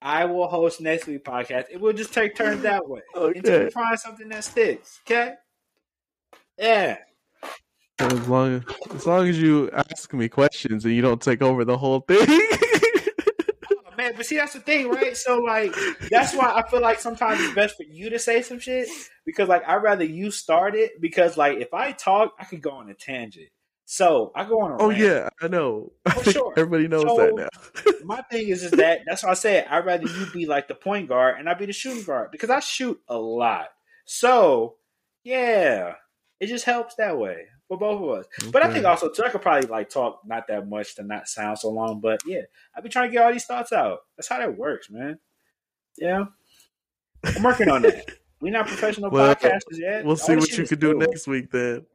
I 0.00 0.24
will 0.24 0.48
host 0.48 0.80
next 0.80 1.06
week 1.06 1.24
podcast. 1.24 1.66
It 1.70 1.80
will 1.80 1.92
just 1.92 2.14
take 2.14 2.34
turns 2.34 2.62
that 2.62 2.88
way 2.88 3.02
until 3.14 3.64
we 3.64 3.70
find 3.70 3.98
something 3.98 4.28
that 4.30 4.44
sticks. 4.44 5.00
Okay. 5.06 5.34
Yeah. 6.58 6.96
As 8.02 8.28
long 8.28 8.64
as, 8.94 9.06
long 9.06 9.28
as 9.28 9.40
you 9.40 9.70
ask 9.70 10.12
me 10.12 10.28
questions 10.28 10.84
and 10.84 10.94
you 10.94 11.02
don't 11.02 11.20
take 11.22 11.42
over 11.42 11.64
the 11.64 11.78
whole 11.78 12.00
thing. 12.00 12.26
Oh, 13.94 13.94
man, 13.96 14.14
but 14.16 14.24
see, 14.24 14.36
that's 14.36 14.54
the 14.54 14.60
thing, 14.60 14.88
right? 14.88 15.14
So, 15.16 15.38
like, 15.40 15.74
that's 16.10 16.34
why 16.34 16.50
I 16.50 16.68
feel 16.70 16.80
like 16.80 16.98
sometimes 16.98 17.40
it's 17.42 17.54
best 17.54 17.76
for 17.76 17.82
you 17.82 18.08
to 18.10 18.18
say 18.18 18.40
some 18.40 18.58
shit 18.58 18.88
because, 19.26 19.48
like, 19.48 19.68
I'd 19.68 19.82
rather 19.82 20.02
you 20.02 20.30
start 20.30 20.74
it 20.74 20.98
because, 21.00 21.36
like, 21.36 21.58
if 21.58 21.74
I 21.74 21.92
talk, 21.92 22.32
I 22.38 22.44
could 22.44 22.62
go 22.62 22.70
on 22.70 22.88
a 22.88 22.94
tangent. 22.94 23.48
So 23.84 24.32
I 24.34 24.44
go 24.44 24.60
on 24.62 24.72
a 24.72 24.76
oh 24.82 24.88
rant. 24.88 24.98
yeah, 25.00 25.28
I 25.42 25.48
know. 25.48 25.92
Oh, 26.06 26.22
sure. 26.30 26.54
everybody 26.56 26.88
knows 26.88 27.02
So- 27.02 27.16
that 27.18 27.34
now. 27.34 27.92
My 28.04 28.22
thing 28.22 28.48
is, 28.48 28.62
is 28.64 28.70
that 28.72 29.00
that's 29.06 29.22
what 29.22 29.30
I 29.32 29.34
said. 29.34 29.66
I'd 29.68 29.84
rather 29.84 30.08
you 30.08 30.26
be 30.32 30.46
like 30.46 30.68
the 30.68 30.74
point 30.74 31.08
guard 31.08 31.38
and 31.38 31.48
I 31.48 31.54
be 31.54 31.66
the 31.66 31.72
shooting 31.74 32.02
guard 32.02 32.30
because 32.32 32.48
I 32.50 32.60
shoot 32.60 32.98
a 33.08 33.16
lot. 33.18 33.66
So, 34.06 34.76
yeah, 35.22 35.94
it 36.40 36.46
just 36.46 36.64
helps 36.64 36.94
that 36.96 37.18
way 37.18 37.44
for 37.68 37.78
both 37.78 38.02
of 38.02 38.08
us. 38.18 38.50
But 38.52 38.62
I 38.62 38.72
think 38.72 38.84
also 38.84 39.10
too, 39.10 39.24
I 39.24 39.30
could 39.30 39.42
probably 39.42 39.68
like 39.68 39.88
talk 39.90 40.20
not 40.26 40.46
that 40.48 40.68
much 40.68 40.94
to 40.96 41.02
not 41.02 41.28
sound 41.28 41.58
so 41.58 41.70
long. 41.70 42.00
But 42.00 42.20
yeah, 42.26 42.42
I've 42.76 42.82
been 42.82 42.92
trying 42.92 43.08
to 43.08 43.12
get 43.12 43.24
all 43.24 43.32
these 43.32 43.44
thoughts 43.46 43.72
out. 43.72 44.00
That's 44.16 44.28
how 44.28 44.38
that 44.38 44.56
works, 44.56 44.90
man. 44.90 45.18
Yeah, 45.96 46.24
I'm 47.24 47.42
working 47.42 47.68
on 47.68 47.82
that. 47.82 48.10
We're 48.40 48.50
not 48.52 48.66
professional 48.66 49.08
Well, 49.10 49.34
podcasters 49.36 49.78
yet. 49.78 50.04
We'll 50.04 50.16
see 50.16 50.34
what 50.34 50.50
you 50.58 50.66
can 50.66 50.78
do 50.80 50.90
cool. 50.92 51.00
next 51.00 51.28
week 51.28 51.50
then. 51.52 51.86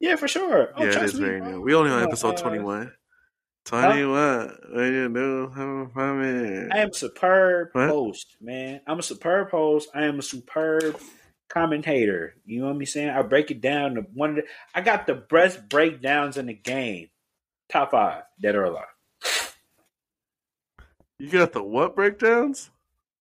Yeah, 0.00 0.16
for 0.16 0.26
sure. 0.28 0.72
Oh, 0.76 0.82
yeah, 0.82 0.88
it 0.88 0.92
trust 0.92 1.14
me, 1.16 1.20
very 1.20 1.40
bro. 1.40 1.50
new. 1.50 1.60
We 1.60 1.74
only 1.74 1.90
on 1.90 2.02
episode 2.02 2.34
uh, 2.38 2.42
twenty 2.42 2.58
one. 2.60 2.92
Twenty 3.66 4.04
one. 4.04 4.56
What 4.70 4.80
you 4.82 5.08
do? 5.12 5.50
Have 5.54 5.68
a 5.68 5.88
fun 5.88 6.20
minute. 6.20 6.70
I 6.72 6.78
am 6.78 6.88
a 6.90 6.94
superb 6.94 7.68
What? 7.72 7.88
host, 7.88 8.36
man. 8.40 8.80
I'm 8.86 8.98
a 8.98 9.02
superb 9.02 9.50
host. 9.50 9.88
I 9.94 10.04
am 10.04 10.18
a 10.18 10.22
superb 10.22 10.98
commentator. 11.54 12.34
You 12.44 12.60
know 12.60 12.66
what 12.66 12.76
I'm 12.76 12.84
saying? 12.84 13.10
I 13.10 13.22
break 13.22 13.50
it 13.50 13.60
down 13.60 13.94
to 13.94 14.02
one 14.12 14.30
of 14.30 14.36
the 14.36 14.44
I 14.74 14.80
got 14.80 15.06
the 15.06 15.14
best 15.14 15.68
breakdowns 15.68 16.36
in 16.36 16.46
the 16.46 16.54
game. 16.54 17.08
Top 17.70 17.92
five, 17.92 18.24
dead 18.40 18.56
or 18.56 18.64
alive. 18.64 18.84
You 21.18 21.30
got 21.30 21.52
the 21.52 21.62
what 21.62 21.94
breakdowns? 21.94 22.70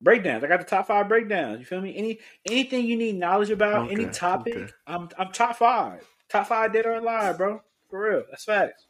Breakdowns. 0.02 0.44
I 0.44 0.48
got 0.48 0.60
the 0.60 0.66
top 0.66 0.88
five 0.88 1.08
breakdowns. 1.08 1.60
You 1.60 1.66
feel 1.66 1.80
me? 1.80 1.96
Any 1.96 2.20
anything 2.50 2.86
you 2.86 2.98
need 2.98 3.16
knowledge 3.16 3.52
about, 3.52 3.92
any 3.92 4.08
topic, 4.08 4.56
okay. 4.56 4.72
I'm 4.88 5.10
I'm 5.18 5.32
top 5.32 5.58
five. 5.58 6.04
Top 6.28 6.48
five 6.48 6.74
dead 6.74 6.86
or 6.86 6.96
alive, 6.96 7.38
bro. 7.38 7.62
For 7.90 8.10
real. 8.10 8.24
That's 8.30 8.44
facts. 8.44 8.88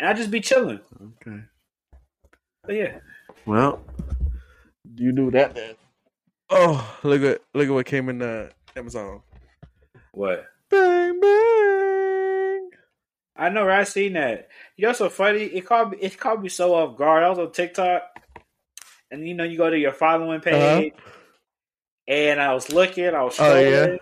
And 0.00 0.08
I 0.08 0.12
just 0.12 0.30
be 0.30 0.40
chilling. 0.40 0.80
Okay. 1.00 1.40
But 2.64 2.74
yeah. 2.74 2.98
Well, 3.46 3.80
you 4.96 5.12
knew 5.12 5.30
that 5.30 5.54
then. 5.54 5.76
Oh, 6.50 6.98
look 7.02 7.22
at 7.22 7.40
look 7.54 7.68
at 7.68 7.72
what 7.72 7.86
came 7.86 8.08
in 8.08 8.18
the 8.18 8.50
Amazon. 8.76 9.22
What? 10.12 10.44
Bang 10.70 11.20
bang. 11.20 12.70
I 13.36 13.48
know, 13.50 13.64
right? 13.66 13.80
I 13.80 13.84
seen 13.84 14.14
that. 14.14 14.48
You 14.76 14.86
know, 14.86 14.92
so 14.92 15.08
funny. 15.08 15.42
It 15.44 15.66
caught 15.66 15.90
me. 15.90 15.98
It 16.00 16.18
caught 16.18 16.40
me 16.42 16.48
so 16.48 16.74
off 16.74 16.96
guard. 16.96 17.22
I 17.24 17.28
was 17.28 17.38
on 17.38 17.52
TikTok, 17.52 18.02
and 19.10 19.26
you 19.26 19.34
know, 19.34 19.44
you 19.44 19.58
go 19.58 19.68
to 19.68 19.78
your 19.78 19.92
following 19.92 20.40
page, 20.40 20.92
and 22.08 22.40
I 22.40 22.54
was 22.54 22.70
looking. 22.72 23.06
I 23.08 23.22
was 23.22 23.38
Uh-huh. 23.38 23.50
Oh, 23.52 23.58
yeah? 23.60 23.96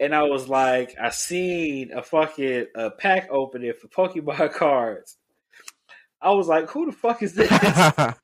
and 0.00 0.14
I 0.14 0.24
was 0.24 0.48
like, 0.48 0.96
I 1.00 1.10
seen 1.10 1.92
a 1.92 2.02
fucking 2.02 2.66
a 2.74 2.90
pack 2.90 3.28
opening 3.30 3.72
for 3.80 3.86
Pokemon 3.88 4.52
cards. 4.54 5.16
I 6.20 6.30
was 6.32 6.48
like, 6.48 6.68
who 6.70 6.86
the 6.86 6.92
fuck 6.92 7.22
is 7.22 7.34
this? 7.34 7.48
Because 7.50 8.14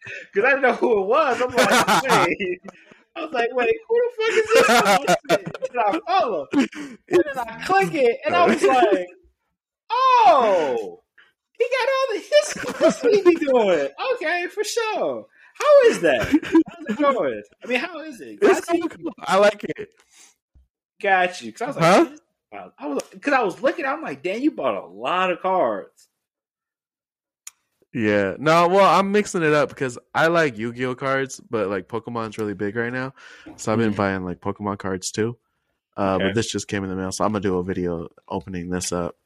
I 0.45 0.51
didn't 0.51 0.63
know 0.63 0.73
who 0.75 1.03
it 1.03 1.07
was. 1.07 1.41
I'm 1.41 1.51
like, 1.51 2.03
wait. 2.29 2.61
I 3.19 3.25
was 3.25 3.33
like, 3.33 3.49
wait, 3.53 3.75
who 3.89 4.01
the 4.03 4.11
fuck 4.17 4.35
is 4.39 4.47
this? 4.55 5.49
And 5.71 5.81
I 5.81 6.01
follow. 6.07 6.47
And 6.55 6.99
then 7.09 7.39
I 7.39 7.63
click 7.65 7.95
it, 7.95 8.19
and 8.25 8.35
I 8.35 8.47
was 8.47 8.63
like, 8.65 9.07
oh, 9.91 11.01
he 11.59 11.65
got 11.65 11.89
all 11.89 12.15
the 12.15 12.21
his 12.21 12.81
What's 12.81 13.01
he 13.03 13.23
be 13.23 13.35
doing? 13.35 13.89
Okay, 14.15 14.47
for 14.49 14.65
sure. 14.65 15.27
How 15.55 15.89
is 15.89 16.01
that? 16.01 16.23
How's 16.23 16.87
it 16.89 16.97
going? 16.99 17.43
I 17.65 17.67
mean, 17.67 17.81
how 17.81 17.99
is 18.01 18.21
it? 18.21 18.39
it's 18.41 18.67
cool. 18.67 19.13
I 19.21 19.37
like 19.37 19.65
it. 19.65 19.89
Got 21.03 21.43
you. 21.43 21.53
Because 21.53 21.63
I 21.63 21.67
was 21.67 21.77
like, 21.77 22.21
Huh? 22.53 22.71
I 22.79 22.87
was 22.87 23.03
because 23.13 23.33
I 23.35 23.43
was 23.43 23.61
looking. 23.61 23.85
I'm 23.85 24.03
like, 24.03 24.23
damn, 24.23 24.41
you 24.41 24.51
bought 24.51 24.83
a 24.83 24.87
lot 24.87 25.31
of 25.31 25.41
cards. 25.41 26.08
Yeah. 27.95 28.35
No, 28.39 28.69
well, 28.69 28.85
I'm 28.99 29.13
mixing 29.13 29.43
it 29.43 29.53
up 29.53 29.71
because 29.71 29.99
I 30.15 30.27
like 30.27 30.59
Yu-Gi-Oh 30.59 30.95
cards, 30.95 31.41
but 31.49 31.69
like 31.69 31.89
Pokemon's 31.89 32.37
really 32.39 32.55
big 32.55 32.77
right 32.77 32.93
now. 32.93 33.15
So 33.57 33.73
I've 33.73 33.79
been 33.79 33.93
Mhm. 33.95 33.97
buying 33.97 34.25
like 34.25 34.41
Pokemon 34.41 34.79
cards 34.79 35.11
too. 35.11 35.39
Uh, 35.97 36.15
Okay. 36.17 36.25
but 36.27 36.35
this 36.35 36.51
just 36.53 36.69
came 36.69 36.85
in 36.85 36.91
the 36.91 36.97
mail, 36.97 37.11
so 37.13 37.25
I'm 37.25 37.33
gonna 37.33 37.41
do 37.43 37.59
a 37.59 37.65
video 37.65 38.09
opening 38.29 38.69
this 38.71 38.93
up. 38.93 39.17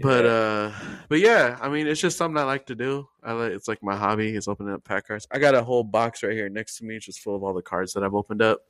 But 0.00 0.26
uh 0.26 0.72
but 1.08 1.20
yeah, 1.20 1.58
I 1.60 1.68
mean 1.70 1.86
it's 1.86 2.00
just 2.00 2.18
something 2.18 2.38
I 2.38 2.44
like 2.44 2.66
to 2.66 2.74
do. 2.74 3.08
I 3.22 3.32
like 3.32 3.52
it's 3.52 3.66
like 3.66 3.82
my 3.82 3.96
hobby 3.96 4.34
is 4.34 4.46
opening 4.46 4.74
up 4.74 4.84
pack 4.84 5.08
cards. 5.08 5.26
I 5.30 5.38
got 5.38 5.54
a 5.54 5.62
whole 5.64 5.84
box 5.84 6.22
right 6.22 6.32
here 6.34 6.48
next 6.50 6.76
to 6.78 6.84
me 6.84 6.98
just 6.98 7.20
full 7.20 7.34
of 7.34 7.42
all 7.42 7.54
the 7.54 7.62
cards 7.62 7.94
that 7.94 8.04
I've 8.04 8.14
opened 8.14 8.42
up. 8.42 8.60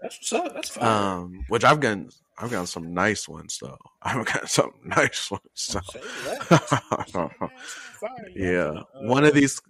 that's 0.00 0.16
what's 0.18 0.32
up. 0.32 0.54
That's 0.54 0.68
fine. 0.70 0.86
Um 0.86 1.44
which 1.48 1.64
I've 1.64 1.80
gotten 1.80 2.08
I've 2.36 2.50
got 2.50 2.68
some 2.68 2.92
nice 2.92 3.28
ones 3.28 3.58
though. 3.60 3.78
I've 4.02 4.24
got 4.26 4.48
some 4.48 4.72
nice 4.84 5.30
ones. 5.30 5.42
So. 5.54 5.80
Say 5.92 6.00
that. 6.24 6.48
That's- 6.48 6.82
that's 6.90 7.10
fine, 7.12 7.30
man. 7.40 7.50
That's 7.50 7.72
fine. 8.00 8.10
You 8.34 8.44
know 8.44 8.52
yeah. 8.52 8.68
what 8.68 8.76
I'm 8.76 8.84
saying? 8.94 9.08
One 9.08 9.24
of 9.24 9.34
these 9.34 9.60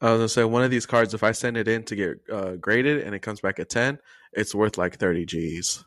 I 0.00 0.10
was 0.10 0.18
gonna 0.18 0.28
say 0.28 0.44
one 0.44 0.62
of 0.62 0.70
these 0.70 0.86
cards, 0.86 1.14
if 1.14 1.22
I 1.22 1.32
send 1.32 1.56
it 1.56 1.68
in 1.68 1.82
to 1.84 1.96
get 1.96 2.20
uh, 2.30 2.56
graded 2.56 3.02
and 3.02 3.14
it 3.14 3.20
comes 3.20 3.40
back 3.40 3.58
at 3.58 3.70
ten, 3.70 3.98
it's 4.32 4.54
worth 4.54 4.76
like 4.76 4.98
thirty 4.98 5.24
G's. 5.24 5.84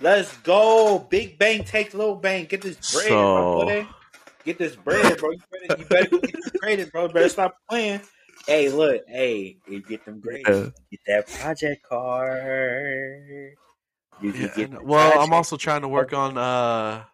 Let's 0.00 0.36
go. 0.38 1.00
Big 1.10 1.38
bang, 1.38 1.64
take 1.64 1.94
little 1.94 2.14
bang. 2.14 2.44
Get 2.44 2.62
this 2.62 2.76
bread, 2.92 3.08
So-. 3.08 3.86
Get 4.44 4.58
this 4.58 4.76
bread, 4.76 5.18
bro. 5.18 5.32
You 5.32 5.38
better, 5.66 5.80
you 5.80 5.84
better 5.86 6.18
get 6.18 6.32
this 6.32 6.50
graded, 6.60 6.92
bro. 6.92 7.08
Better 7.08 7.28
stop 7.28 7.56
playing. 7.68 8.00
Hey, 8.46 8.68
look. 8.68 9.02
Hey, 9.08 9.58
you 9.66 9.82
get 9.82 10.04
them 10.04 10.20
graded. 10.20 10.46
Yeah. 10.48 10.70
Get 10.90 11.00
that 11.06 11.26
project 11.40 11.82
card. 11.88 13.54
You 14.20 14.32
Yeah, 14.32 14.46
get 14.54 14.70
and- 14.70 14.82
well, 14.86 15.20
I'm 15.20 15.32
also 15.32 15.56
trying 15.56 15.82
to 15.82 15.88
work 15.88 16.12
on 16.12 16.38
uh 16.38 17.04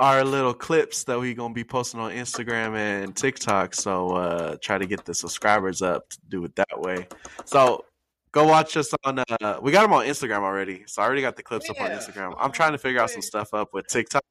our 0.00 0.24
little 0.24 0.52
clips 0.54 1.04
that 1.04 1.18
we're 1.18 1.34
gonna 1.34 1.54
be 1.54 1.64
posting 1.64 2.00
on 2.00 2.12
Instagram 2.12 2.74
and 2.76 3.16
TikTok. 3.16 3.74
So 3.74 4.10
uh 4.12 4.56
try 4.62 4.76
to 4.78 4.86
get 4.86 5.04
the 5.04 5.14
subscribers 5.14 5.82
up 5.82 6.08
to 6.10 6.18
do 6.28 6.44
it 6.44 6.54
that 6.56 6.78
way. 6.80 7.08
So 7.46 7.84
go 8.32 8.44
watch 8.46 8.76
us 8.76 8.92
on 9.04 9.20
uh 9.20 9.58
we 9.62 9.72
got 9.72 9.82
them 9.82 9.92
on 9.92 10.04
Instagram 10.06 10.40
already. 10.42 10.84
So 10.86 11.00
I 11.00 11.06
already 11.06 11.22
got 11.22 11.36
the 11.36 11.42
clips 11.42 11.70
up 11.70 11.80
on 11.80 11.90
Instagram. 11.90 12.34
I'm 12.38 12.52
trying 12.52 12.72
to 12.72 12.78
figure 12.78 13.00
out 13.00 13.10
some 13.10 13.22
stuff 13.22 13.54
up 13.54 13.72
with 13.72 13.86
TikTok, 13.86 14.24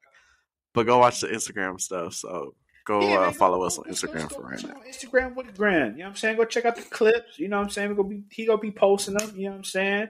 but 0.73 0.85
go 0.85 0.99
watch 0.99 1.21
the 1.21 1.27
Instagram 1.27 1.81
stuff. 1.81 2.13
So 2.13 2.53
go 2.85 2.99
uh, 3.23 3.31
follow 3.31 3.63
us 3.63 3.77
on 3.77 3.85
Instagram 3.85 4.31
for 4.31 4.41
right 4.41 4.63
now. 4.63 4.75
Instagram 4.87 5.35
with 5.35 5.47
the 5.47 5.53
gram. 5.53 5.91
You 5.93 5.99
know 5.99 6.03
what 6.05 6.09
I'm 6.11 6.15
saying? 6.15 6.37
Go 6.37 6.45
check 6.45 6.65
out 6.65 6.75
the 6.75 6.81
clips. 6.83 7.39
You 7.39 7.47
know 7.47 7.57
what 7.57 7.63
I'm 7.63 7.69
saying? 7.69 7.89
We 7.89 7.95
gonna 7.95 8.09
be 8.09 8.23
he 8.29 8.45
gonna 8.45 8.57
be 8.59 8.71
posting 8.71 9.15
them. 9.15 9.31
You 9.35 9.45
know 9.45 9.51
what 9.51 9.57
I'm 9.57 9.63
saying? 9.63 10.07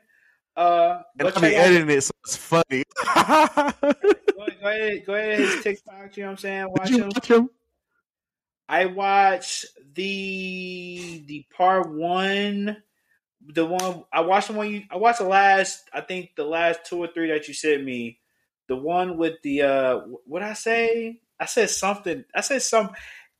Uh, 0.55 1.01
And 1.19 1.27
I'll 1.29 1.41
be 1.41 1.55
editing 1.55 1.89
it 1.89 2.01
so 2.01 2.11
it's 2.23 2.35
funny. 2.37 2.83
Go 3.05 3.09
ahead, 3.11 4.55
go 4.61 4.67
ahead, 4.67 5.05
go 5.05 5.13
ahead. 5.15 5.39
His 5.39 5.63
TikTok. 5.63 6.15
You 6.17 6.23
know 6.23 6.27
what 6.27 6.31
I'm 6.31 6.37
saying? 6.37 6.67
Watch 6.69 6.89
him. 6.89 7.09
watch 7.09 7.27
him? 7.27 7.49
I 8.69 8.85
watched 8.85 9.65
the 9.93 11.23
the 11.27 11.45
part 11.55 11.91
one, 11.91 12.77
the 13.53 13.65
one 13.65 14.03
I 14.11 14.21
watched 14.21 14.47
the 14.47 14.53
one 14.53 14.69
you 14.69 14.83
I 14.89 14.97
watched 14.97 15.19
the 15.19 15.25
last 15.27 15.89
I 15.93 16.01
think 16.01 16.31
the 16.35 16.45
last 16.45 16.85
two 16.85 16.97
or 16.97 17.07
three 17.07 17.29
that 17.29 17.47
you 17.47 17.53
sent 17.53 17.83
me. 17.83 18.19
The 18.67 18.75
one 18.75 19.17
with 19.17 19.41
the 19.43 19.63
uh 19.63 19.99
what 20.25 20.43
I 20.43 20.53
say? 20.53 21.19
I 21.39 21.45
said 21.45 21.69
something. 21.69 22.23
I 22.35 22.41
said 22.41 22.61
some 22.61 22.91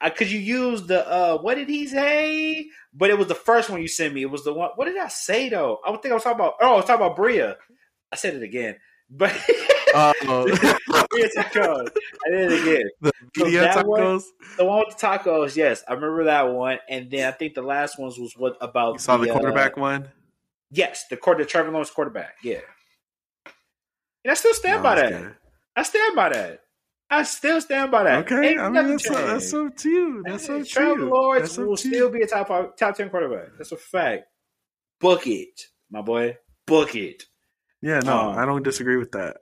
because 0.03 0.34
you 0.34 0.40
used 0.40 0.88
the 0.88 1.07
uh 1.07 1.38
what 1.38 1.56
did 1.56 1.70
he 1.70 1.88
say? 1.88 2.68
But 2.94 3.10
it 3.10 3.18
was 3.18 3.28
the 3.28 3.36
first 3.36 3.70
one 3.70 3.82
you 3.82 3.88
sent 3.88 4.14
me. 4.14 4.22
It 4.22 4.30
was 4.30 4.44
the 4.44 4.53
one. 4.53 4.72
What 4.76 4.86
did 4.86 4.98
I 4.98 5.07
say 5.07 5.49
though? 5.49 5.80
I 5.86 5.90
would 5.91 6.02
think 6.02 6.11
I 6.11 6.15
was 6.15 6.24
talking 6.24 6.40
about. 6.40 6.56
Oh, 6.61 6.74
I 6.74 6.76
was 6.78 6.86
talking 6.86 7.06
about 7.06 7.18
Birria. 7.18 7.56
I 8.11 8.15
said 8.15 8.36
it 8.36 8.44
again, 8.44 8.76
but 9.10 9.32
Uh, 9.95 10.11
Birria 10.24 11.30
tacos. 11.38 11.90
I 12.26 12.30
did 12.32 12.52
it 12.52 12.61
again. 12.61 12.90
the 13.02 13.11
So 13.38 13.49
that 13.52 13.86
one- 13.88 14.02
tacos. 14.02 14.24
The 14.57 14.65
one 14.65 14.80
with 14.88 14.98
the 14.98 15.07
tacos, 15.07 15.56
yes, 15.56 15.84
I 15.88 15.94
remember 15.94 16.26
that 16.26 16.52
one. 16.52 16.80
And 16.90 17.10
then 17.10 17.28
I 17.28 17.32
think 17.32 17.53
the 17.53 17.61
last 17.61 17.98
ones 17.99 18.18
was 18.20 18.34
what 18.38 18.57
about 18.61 18.94
You 18.94 18.99
saw 18.99 19.18
the 19.18 19.30
uh, 19.30 19.34
quarterback 19.34 19.78
one. 19.78 20.10
Yes, 20.72 21.06
the 21.10 21.18
quarter, 21.18 21.44
the 21.44 21.49
Trevor 21.49 21.70
Lawrence 21.72 21.91
quarterback. 21.91 22.36
Yeah, 22.44 22.60
and 24.26 24.32
I 24.32 24.34
still 24.34 24.53
stand 24.53 24.78
No, 24.78 24.84
by 24.84 24.95
that. 24.95 25.11
good. 25.11 25.36
I 25.76 25.84
stand 25.84 26.15
by 26.15 26.30
that. 26.30 26.62
I 27.19 27.23
still 27.23 27.61
stand 27.61 27.91
by 27.91 28.03
that. 28.03 28.31
Okay, 28.31 28.49
Ain't 28.52 28.60
I 28.60 28.69
mean 28.69 28.88
that's, 28.88 29.06
so, 29.06 29.14
that's 29.14 29.52
changed. 29.52 29.68
up 29.68 29.77
to 29.77 29.90
you. 29.90 30.23
That's 30.26 30.49
up 30.49 30.60
to 30.61 30.65
Trevor. 30.65 31.06
Lawrence 31.06 31.56
That's 31.56 31.57
will 31.68 31.77
still 31.77 32.10
be 32.10 32.22
a 32.22 32.27
top 32.27 32.48
top 32.77 32.95
ten 32.95 33.10
quarterback. 33.10 33.49
That's 33.57 33.72
a 33.72 33.77
fact. 33.77 34.26
Book 34.99 35.27
it, 35.27 35.68
my 35.91 36.02
boy. 36.02 36.38
Book 36.65 36.95
it. 36.95 37.23
Yeah, 37.81 37.99
no, 37.99 38.30
Um, 38.31 38.38
I 38.38 38.45
don't 38.45 38.64
disagree 38.64 38.95
with 38.98 39.11
that. 39.11 39.38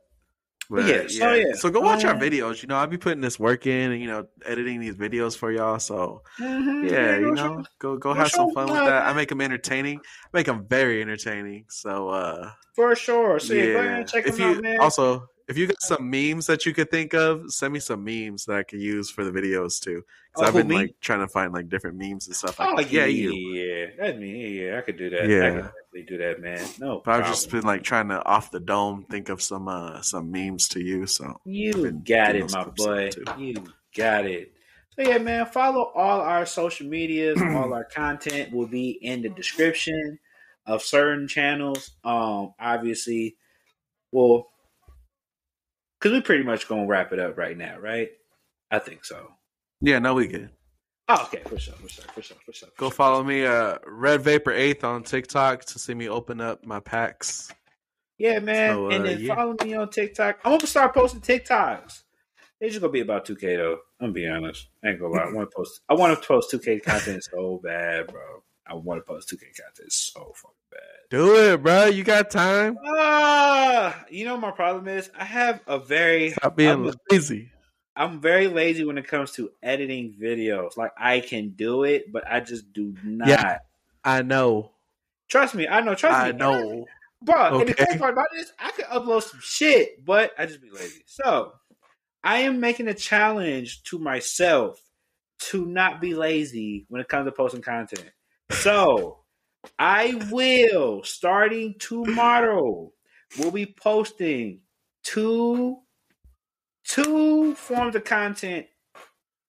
but 0.70 0.86
yeah, 0.88 1.04
so 1.08 1.34
yeah. 1.34 1.54
So 1.54 1.70
go 1.70 1.82
watch 1.82 2.04
our 2.06 2.14
Um, 2.16 2.20
videos. 2.20 2.62
You 2.64 2.68
know, 2.70 2.78
I'll 2.78 2.88
be 2.88 2.98
putting 2.98 3.22
this 3.22 3.38
work 3.40 3.68
in 3.68 3.92
and 3.92 4.02
you 4.02 4.08
know 4.08 4.26
editing 4.46 4.80
these 4.80 4.96
videos 4.96 5.38
for 5.38 5.52
y'all. 5.52 5.78
So 5.80 6.24
Mhm. 6.40 6.90
yeah, 6.90 7.18
you 7.20 7.32
know, 7.34 7.64
go 7.78 7.98
go 7.98 8.14
have 8.14 8.32
some 8.32 8.52
fun 8.54 8.68
with 8.68 8.76
that. 8.86 9.06
I 9.08 9.14
make 9.14 9.30
them 9.30 9.42
entertaining. 9.42 10.00
I 10.00 10.30
make 10.34 10.46
them 10.48 10.66
very 10.68 11.02
entertaining. 11.02 11.66
So 11.70 12.10
uh, 12.10 12.52
for 12.76 12.96
sure. 12.96 13.40
So 13.40 13.54
yeah, 13.54 13.74
go 13.74 13.80
ahead 13.80 14.00
and 14.00 14.10
check 14.10 14.26
If 14.26 14.38
them 14.38 14.50
you 14.50 14.56
out, 14.56 14.64
man. 14.64 14.80
also 14.80 15.28
if 15.52 15.58
you 15.58 15.68
got 15.68 15.82
some 15.82 16.10
memes 16.10 16.48
that 16.48 16.66
you 16.66 16.74
could 16.74 16.90
think 16.90 17.14
of, 17.14 17.52
send 17.52 17.74
me 17.74 17.80
some 17.80 18.04
memes 18.04 18.46
that 18.46 18.56
I 18.56 18.64
could 18.64 18.80
use 18.80 19.10
for 19.10 19.26
the 19.26 19.32
videos 19.32 19.82
too. 19.82 20.04
Because 20.32 20.44
Oh, 20.44 20.48
I've 20.48 20.54
been 20.54 20.68
me? 20.70 20.76
like 20.76 20.96
trying 21.02 21.20
to 21.20 21.28
find 21.28 21.52
like 21.54 21.68
different 21.68 21.98
memes 21.98 22.28
and 22.28 22.36
stuff. 22.36 22.56
Oh, 22.60 22.74
Like, 22.74 22.92
yeah, 22.92 23.06
yeah, 23.06 23.30
you. 23.30 23.36
yeah. 23.36 23.86
That's 24.00 24.18
me. 24.18 24.66
Yeah, 24.66 24.78
I 24.78 24.82
could 24.82 24.98
do 24.98 25.10
that. 25.10 25.30
Yeah, 25.30 25.46
I 25.46 25.50
could 25.52 25.64
definitely 25.64 26.04
do 26.08 26.18
that, 26.20 26.42
man. 26.42 26.68
No, 26.80 27.02
But 27.04 27.12
I've 27.22 27.28
just 27.28 27.52
been 27.52 27.64
like 27.64 27.84
trying 27.84 28.08
to 28.10 28.26
off 28.26 28.50
the 28.50 28.62
dome 28.62 29.06
think 29.10 29.28
of 29.28 29.42
some 29.42 29.68
uh 29.68 30.02
some 30.02 30.32
memes 30.32 30.70
to 30.70 30.82
use. 30.82 31.18
So 31.18 31.42
You 31.44 31.92
got 31.92 32.36
it, 32.36 32.50
my 32.50 32.64
boy. 32.64 33.10
You 33.38 33.56
got 33.96 34.26
it. 34.26 34.54
So 34.96 35.02
yeah, 35.04 35.18
man, 35.18 35.46
follow 35.48 35.92
all 35.96 36.22
our 36.22 36.46
social 36.46 36.88
medias. 36.88 37.42
all 37.42 37.74
our 37.74 37.84
content 37.86 38.54
will 38.54 38.68
be 38.68 38.92
in 38.92 39.22
the 39.22 39.30
description 39.30 40.18
of 40.66 40.82
certain 40.82 41.28
channels. 41.28 41.92
Um, 42.06 42.54
obviously, 42.60 43.36
well, 44.12 44.48
because 46.02 46.18
we're 46.18 46.22
pretty 46.24 46.44
much 46.44 46.68
gonna 46.68 46.88
wrap 46.88 47.14
it 47.14 47.20
up 47.20 47.38
right 47.38 47.58
now, 47.58 47.78
right? 47.80 48.10
I 48.72 48.80
think 48.80 49.06
so. 49.06 49.28
yeah, 49.82 50.00
no, 50.00 50.16
we 50.16 50.28
good. 50.28 50.50
Oh, 51.08 51.24
okay, 51.24 51.42
for 51.46 51.60
sure, 51.60 51.74
for 51.76 51.90
sure, 51.90 52.06
for 52.14 52.22
sure, 52.22 52.38
for 52.46 52.54
sure. 52.54 52.70
for 52.70 52.80
Go 52.80 52.86
sure. 52.88 52.96
follow 52.96 53.24
me, 53.24 53.46
uh, 53.46 53.78
Red 53.86 54.22
Vapor 54.22 54.54
Eighth 54.54 54.84
on 54.84 55.04
TikTok 55.04 55.66
to 55.66 55.80
see 55.80 55.94
me 55.94 56.08
open 56.08 56.40
up 56.40 56.66
my 56.66 56.80
packs. 56.80 57.52
Yeah, 58.18 58.40
man. 58.40 58.74
So, 58.76 58.90
and 58.90 59.04
uh, 59.04 59.08
then 59.08 59.20
yeah. 59.20 59.36
follow 59.36 59.56
me 59.64 59.74
on 59.74 59.90
TikTok. 59.90 60.40
I'm 60.44 60.54
gonna 60.54 60.68
start 60.68 60.94
posting 60.94 61.22
TikToks. 61.22 62.04
It's 62.62 62.74
just 62.74 62.82
gonna 62.82 62.94
be 62.94 63.02
about 63.02 63.26
2K 63.26 63.58
though. 63.58 63.80
I'm 64.00 64.08
gonna 64.08 64.14
be 64.14 64.28
honest. 64.28 64.68
I 64.84 64.90
ain't 64.90 65.00
gonna 65.00 65.14
lie. 65.14 65.24
I 65.24 65.34
want 65.34 65.50
to 65.50 65.56
post. 65.56 65.82
I 65.90 65.94
want 65.96 66.20
to 66.20 66.28
post 66.28 66.52
2K 66.52 66.84
content 66.84 67.24
so 67.24 67.60
bad, 67.64 68.08
bro. 68.08 68.44
I 68.68 68.76
want 68.76 69.00
to 69.00 69.04
post 69.04 69.30
2K 69.30 69.40
content 69.40 69.92
so 69.92 70.32
fucking 70.36 70.56
bad. 70.72 70.80
Do 71.10 71.36
it, 71.36 71.62
bro. 71.64 71.86
You 71.86 72.04
got 72.04 72.30
time. 72.30 72.78
Ah, 72.86 74.06
you 74.10 74.26
know 74.26 74.38
my 74.38 74.52
problem 74.52 74.88
is. 74.88 75.10
I 75.18 75.26
have 75.26 75.62
a 75.68 75.80
very. 75.80 76.32
Stop 76.32 76.56
being 76.56 76.70
I'm, 76.70 76.94
lazy. 77.10 77.52
I'm 77.96 78.22
very 78.22 78.48
lazy 78.48 78.86
when 78.86 78.98
it 78.98 79.08
comes 79.08 79.32
to 79.34 79.52
editing 79.62 80.16
videos. 80.22 80.78
Like 80.78 80.92
I 80.98 81.20
can 81.20 81.50
do 81.50 81.84
it, 81.84 82.12
but 82.12 82.24
I 82.30 82.40
just 82.40 82.72
do 82.72 82.96
not. 83.04 83.30
Yeah. 83.30 83.60
I 84.04 84.22
know. 84.22 84.72
Trust 85.30 85.56
me, 85.56 85.68
I 85.68 85.82
know. 85.82 85.96
Trust 85.96 86.20
I 86.20 86.32
me, 86.32 86.38
know. 86.38 86.86
Bro, 87.24 87.60
and 87.60 87.70
the 87.70 87.74
Okay. 87.74 87.86
best 87.86 88.00
part 88.00 88.14
about 88.14 88.28
this, 88.36 88.52
I 88.58 88.72
could 88.72 88.86
upload 88.86 89.22
some 89.24 89.40
shit, 89.42 90.04
but 90.04 90.32
I 90.38 90.46
just 90.48 90.62
be 90.62 90.72
lazy. 90.72 91.04
So 91.06 91.54
I 92.24 92.40
am 92.40 92.60
making 92.60 92.88
a 92.88 92.94
challenge 92.94 93.84
to 93.84 94.00
myself 94.00 94.82
to 95.50 95.66
not 95.66 96.02
be 96.02 96.16
lazy 96.16 96.86
when 96.90 97.02
it 97.02 97.08
comes 97.08 97.28
to 97.28 97.32
posting 97.32 97.62
content. 97.62 98.10
So 98.52 99.20
I 99.80 100.22
will, 100.32 101.04
starting 101.04 101.76
tomorrow, 101.80 102.92
we'll 103.38 103.52
be 103.52 103.66
posting 103.66 104.62
two 105.04 105.78
two 106.86 107.56
forms 107.56 107.96
of 107.96 108.04
content 108.04 108.68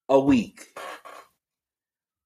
a 0.08 0.18
week. 0.18 0.78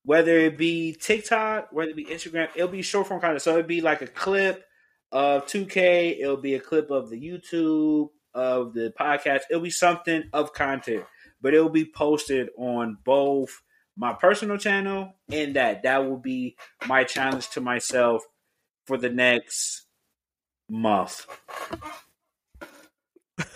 Whether 0.05 0.39
it 0.39 0.57
be 0.57 0.93
TikTok, 0.93 1.69
whether 1.73 1.91
it 1.91 1.97
be 1.97 2.05
Instagram, 2.05 2.49
it'll 2.55 2.69
be 2.69 2.83
short 2.83 3.09
form 3.09 3.21
content. 3.21 3.43
So 3.43 3.53
it'll 3.53 3.63
be 3.65 3.81
like 3.81 4.03
a 4.03 4.07
clip 4.07 4.65
of 5.11 5.47
2K, 5.47 6.21
it'll 6.21 6.37
be 6.37 6.55
a 6.55 6.61
clip 6.61 6.91
of 6.91 7.11
the 7.11 7.21
YouTube, 7.21 8.11
of 8.35 8.75
the 8.75 8.93
podcast. 8.99 9.41
It'll 9.51 9.63
be 9.63 9.71
something 9.71 10.25
of 10.33 10.53
content, 10.53 11.05
but 11.41 11.55
it'll 11.55 11.71
be 11.71 11.91
posted 11.91 12.51
on 12.57 12.99
both 13.05 13.63
my 13.97 14.13
personal 14.13 14.59
channel 14.59 15.15
and 15.31 15.55
that. 15.57 15.83
That 15.85 16.05
will 16.09 16.19
be 16.19 16.57
my 16.87 17.05
challenge 17.05 17.49
to 17.51 17.61
myself 17.61 18.23
for 18.87 18.97
the 18.97 19.09
next 19.09 19.87
month. 20.69 21.27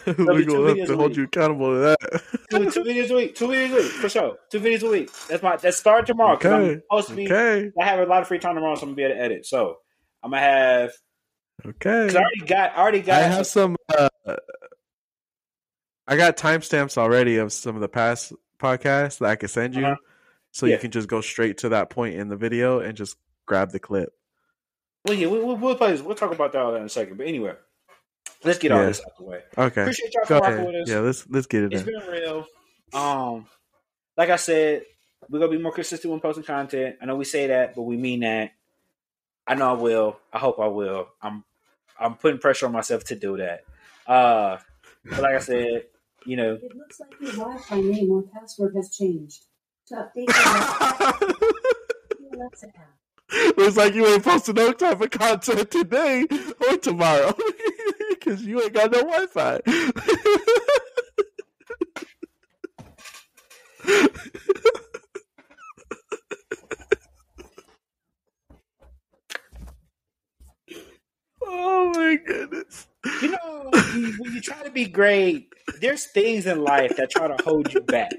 We're 0.07 0.45
gonna 0.45 0.79
have 0.79 0.89
to 0.89 0.97
hold 0.97 1.11
week. 1.11 1.17
you 1.19 1.25
accountable 1.25 1.73
to 1.73 1.79
that. 1.81 2.23
Two, 2.51 2.71
two 2.71 2.81
videos 2.85 3.11
a 3.11 3.15
week. 3.15 3.35
Two 3.35 3.49
videos 3.49 3.71
a 3.73 3.75
week 3.77 3.85
for 3.93 4.09
sure. 4.09 4.37
Two 4.51 4.61
videos 4.61 4.83
a 4.83 4.91
week. 4.91 5.11
That's 5.29 5.43
my 5.43 5.57
that's 5.57 5.77
start 5.79 6.07
tomorrow. 6.07 6.37
'cause 6.37 6.53
I'm 6.53 6.83
supposed 6.83 7.09
to 7.09 7.15
be. 7.15 7.27
Okay. 7.27 7.71
I 7.81 7.85
have 7.87 8.01
a 8.01 8.05
lot 8.07 8.21
of 8.23 8.29
free 8.29 8.39
time 8.39 8.55
tomorrow, 8.57 8.75
so 8.75 8.83
I'm 8.83 8.89
gonna 8.89 8.97
be 8.97 9.03
able 9.05 9.15
to 9.15 9.21
edit. 9.23 9.47
So 9.47 9.77
I'm 10.23 10.31
gonna 10.31 10.43
have. 10.43 10.91
Okay. 11.65 12.09
I 12.11 12.15
already 12.21 12.41
got. 12.47 12.73
I 12.73 12.77
already 12.81 13.01
got. 13.03 13.23
I 13.23 13.27
have 13.27 13.47
some. 13.47 13.77
Uh, 13.97 14.09
I 16.07 16.17
got 16.17 16.37
timestamps 16.37 16.99
already 16.99 17.37
of 17.37 17.53
some 17.53 17.75
of 17.75 17.81
the 17.81 17.89
past 17.89 18.33
podcasts 18.59 19.19
that 19.19 19.31
I 19.31 19.37
could 19.37 19.51
send 19.51 19.75
you, 19.75 19.87
Uh-huh. 19.87 19.97
So 20.53 20.67
Yeah. 20.67 20.75
you 20.75 20.81
can 20.81 20.91
just 20.91 21.09
go 21.09 21.21
straight 21.21 21.59
to 21.59 21.71
that 21.71 21.91
point 21.91 22.15
in 22.17 22.29
the 22.29 22.37
video 22.37 22.81
and 22.81 22.97
just 22.97 23.17
grab 23.47 23.71
the 23.73 23.79
clip. 23.81 24.13
well, 25.07 25.17
yeah, 25.17 25.27
we, 25.29 25.39
we'll, 25.43 25.57
we'll 25.57 25.75
play 25.77 25.93
this. 25.93 26.03
We'll 26.03 26.15
talk 26.17 26.33
about 26.33 26.53
that 26.53 26.61
all 26.63 26.75
in 26.75 26.83
a 26.85 26.89
second. 26.89 27.17
But 27.17 27.27
anyway, 27.27 27.55
let's 28.45 28.59
get 28.59 28.73
all 28.73 28.85
this 28.85 29.01
out 29.01 29.17
the 29.19 29.25
way. 29.25 29.43
Okay. 29.57 29.83
Appreciate 29.83 30.13
y'all 30.15 30.25
Go 30.27 30.39
for 30.39 30.43
rocking 30.43 30.55
ahead. 30.59 30.67
with 30.67 30.83
us. 30.83 30.89
Yeah, 30.89 30.99
let's 31.01 31.27
let's 31.29 31.47
get 31.47 31.65
it 31.65 31.73
It's 31.73 31.83
in. 31.83 31.87
been 31.99 32.09
real. 32.11 32.47
Um, 32.93 33.47
like 34.17 34.31
I 34.31 34.37
said, 34.37 34.83
we're 35.29 35.39
gonna 35.39 35.53
be 35.53 35.59
more 35.63 35.73
consistent 35.73 36.11
when 36.11 36.21
posting 36.21 36.45
content. 36.45 36.97
I 37.01 37.07
know 37.07 37.17
we 37.17 37.25
say 37.25 37.47
that, 37.49 37.75
but 37.75 37.83
we 37.83 37.97
mean 37.97 38.21
that. 38.21 38.53
I 39.47 39.55
know 39.55 39.71
I 39.71 39.81
will. 39.81 40.19
I 40.33 40.39
hope 40.39 40.59
I 40.61 40.67
will. 40.69 41.09
I'm 41.23 41.45
I'm 41.99 42.15
putting 42.17 42.39
pressure 42.39 42.67
on 42.67 42.73
myself 42.73 43.05
to 43.05 43.15
do 43.17 43.37
that. 43.39 43.65
Uh, 44.07 44.59
but 45.05 45.21
like 45.23 45.35
I 45.35 45.39
said, 45.39 45.85
you 46.27 46.37
know, 46.37 46.55
It 46.55 46.77
looks 46.77 47.01
like 47.01 47.13
your 47.21 47.33
Wi-Fi 47.33 47.81
name 47.81 48.11
or 48.11 48.23
password 48.23 48.75
has 48.77 48.95
changed. 48.97 49.45
To 49.91 49.97
update 49.97 50.27
the 50.27 51.37
the 52.21 52.37
Alexa 52.37 52.67
app. 52.69 53.57
Looks 53.59 53.77
like 53.77 53.95
you 53.95 54.07
ain't 54.07 54.23
posting 54.23 54.55
no 54.55 54.73
type 54.73 55.01
of 55.01 55.11
content 55.11 55.69
today 55.69 56.27
or 56.69 56.77
tomorrow 56.77 57.37
because 58.11 58.45
you 58.45 58.63
ain't 58.63 58.73
got 58.73 58.93
no 58.93 59.01
Wi-Fi. 59.01 59.61
oh 71.43 71.93
my 71.97 72.17
goodness! 72.25 72.87
you 73.23 73.31
know, 73.31 73.71
when 73.73 74.35
you 74.35 74.41
try 74.41 74.63
to 74.63 74.71
be 74.71 74.87
great, 74.87 75.53
there's 75.81 76.07
things 76.07 76.47
in 76.47 76.63
life 76.63 76.97
that 76.97 77.11
try 77.11 77.27
to 77.27 77.43
hold 77.43 77.75
you 77.75 77.81
back. 77.81 78.13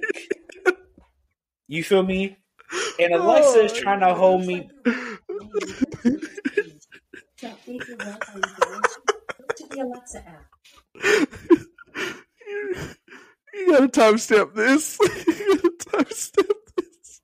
You 1.72 1.85
feel 1.85 2.03
me? 2.03 2.35
And 2.99 3.14
Alexa 3.14 3.60
is 3.64 3.72
Oh, 3.72 3.76
trying 3.81 4.02
to 4.02 4.14
hold 4.14 4.45
me. 4.45 4.69
To 4.84 4.91
update 7.48 7.88
your 7.88 7.98
Wi-Fi 7.98 8.35
information, 8.35 9.02
go 9.39 9.45
to 9.56 9.68
the 9.69 9.80
Alexa 9.80 10.19
app. 10.27 10.45
you, 13.53 13.68
gotta 13.72 13.88
timestamp 13.88 14.53
this. 14.53 14.98
you 15.27 15.56
gotta 15.56 15.72
timestamp 16.03 16.52
this. 16.76 17.22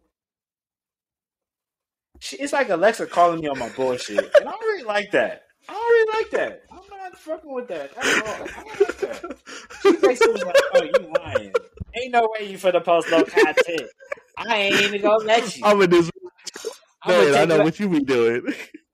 She- 2.22 2.38
It's 2.38 2.54
like 2.54 2.70
Alexa 2.70 3.08
calling 3.08 3.42
me 3.42 3.48
on 3.50 3.60
my 3.60 3.68
bullshit, 3.68 4.18
and 4.18 4.48
I 4.48 4.52
don't 4.52 4.62
really 4.62 4.84
like 4.84 5.12
that. 5.12 5.44
I 5.68 5.74
don't 5.74 5.84
really 5.84 6.22
like 6.22 6.32
that. 6.32 6.62
I'm 6.72 6.80
not 6.90 7.18
fucking 7.20 7.54
with 7.54 7.68
that 7.68 7.92
at 7.98 8.26
all. 8.26 8.34
I 8.34 8.64
don't 8.64 8.80
like 8.80 8.98
that. 9.00 9.38
She 9.82 9.92
basically 9.98 10.32
was 10.32 10.44
like, 10.46 10.56
"Oh, 10.74 10.84
you 10.84 11.14
lying? 11.20 11.54
Ain't 11.96 12.12
no 12.14 12.30
way 12.40 12.50
you 12.50 12.58
for 12.58 12.72
the 12.72 12.80
post 12.80 13.10
no 13.12 13.24
content. 13.24 13.90
I 14.38 14.56
ain't 14.56 14.82
even 14.82 15.02
gonna 15.02 15.24
let 15.26 15.58
you. 15.58 15.66
I'm 15.66 15.82
in 15.82 15.90
this. 15.90 16.12
Man, 17.08 17.36
I 17.36 17.46
know 17.46 17.58
just, 17.58 17.64
what 17.64 17.80
you 17.80 17.90
be 17.90 18.00
doing. 18.02 18.44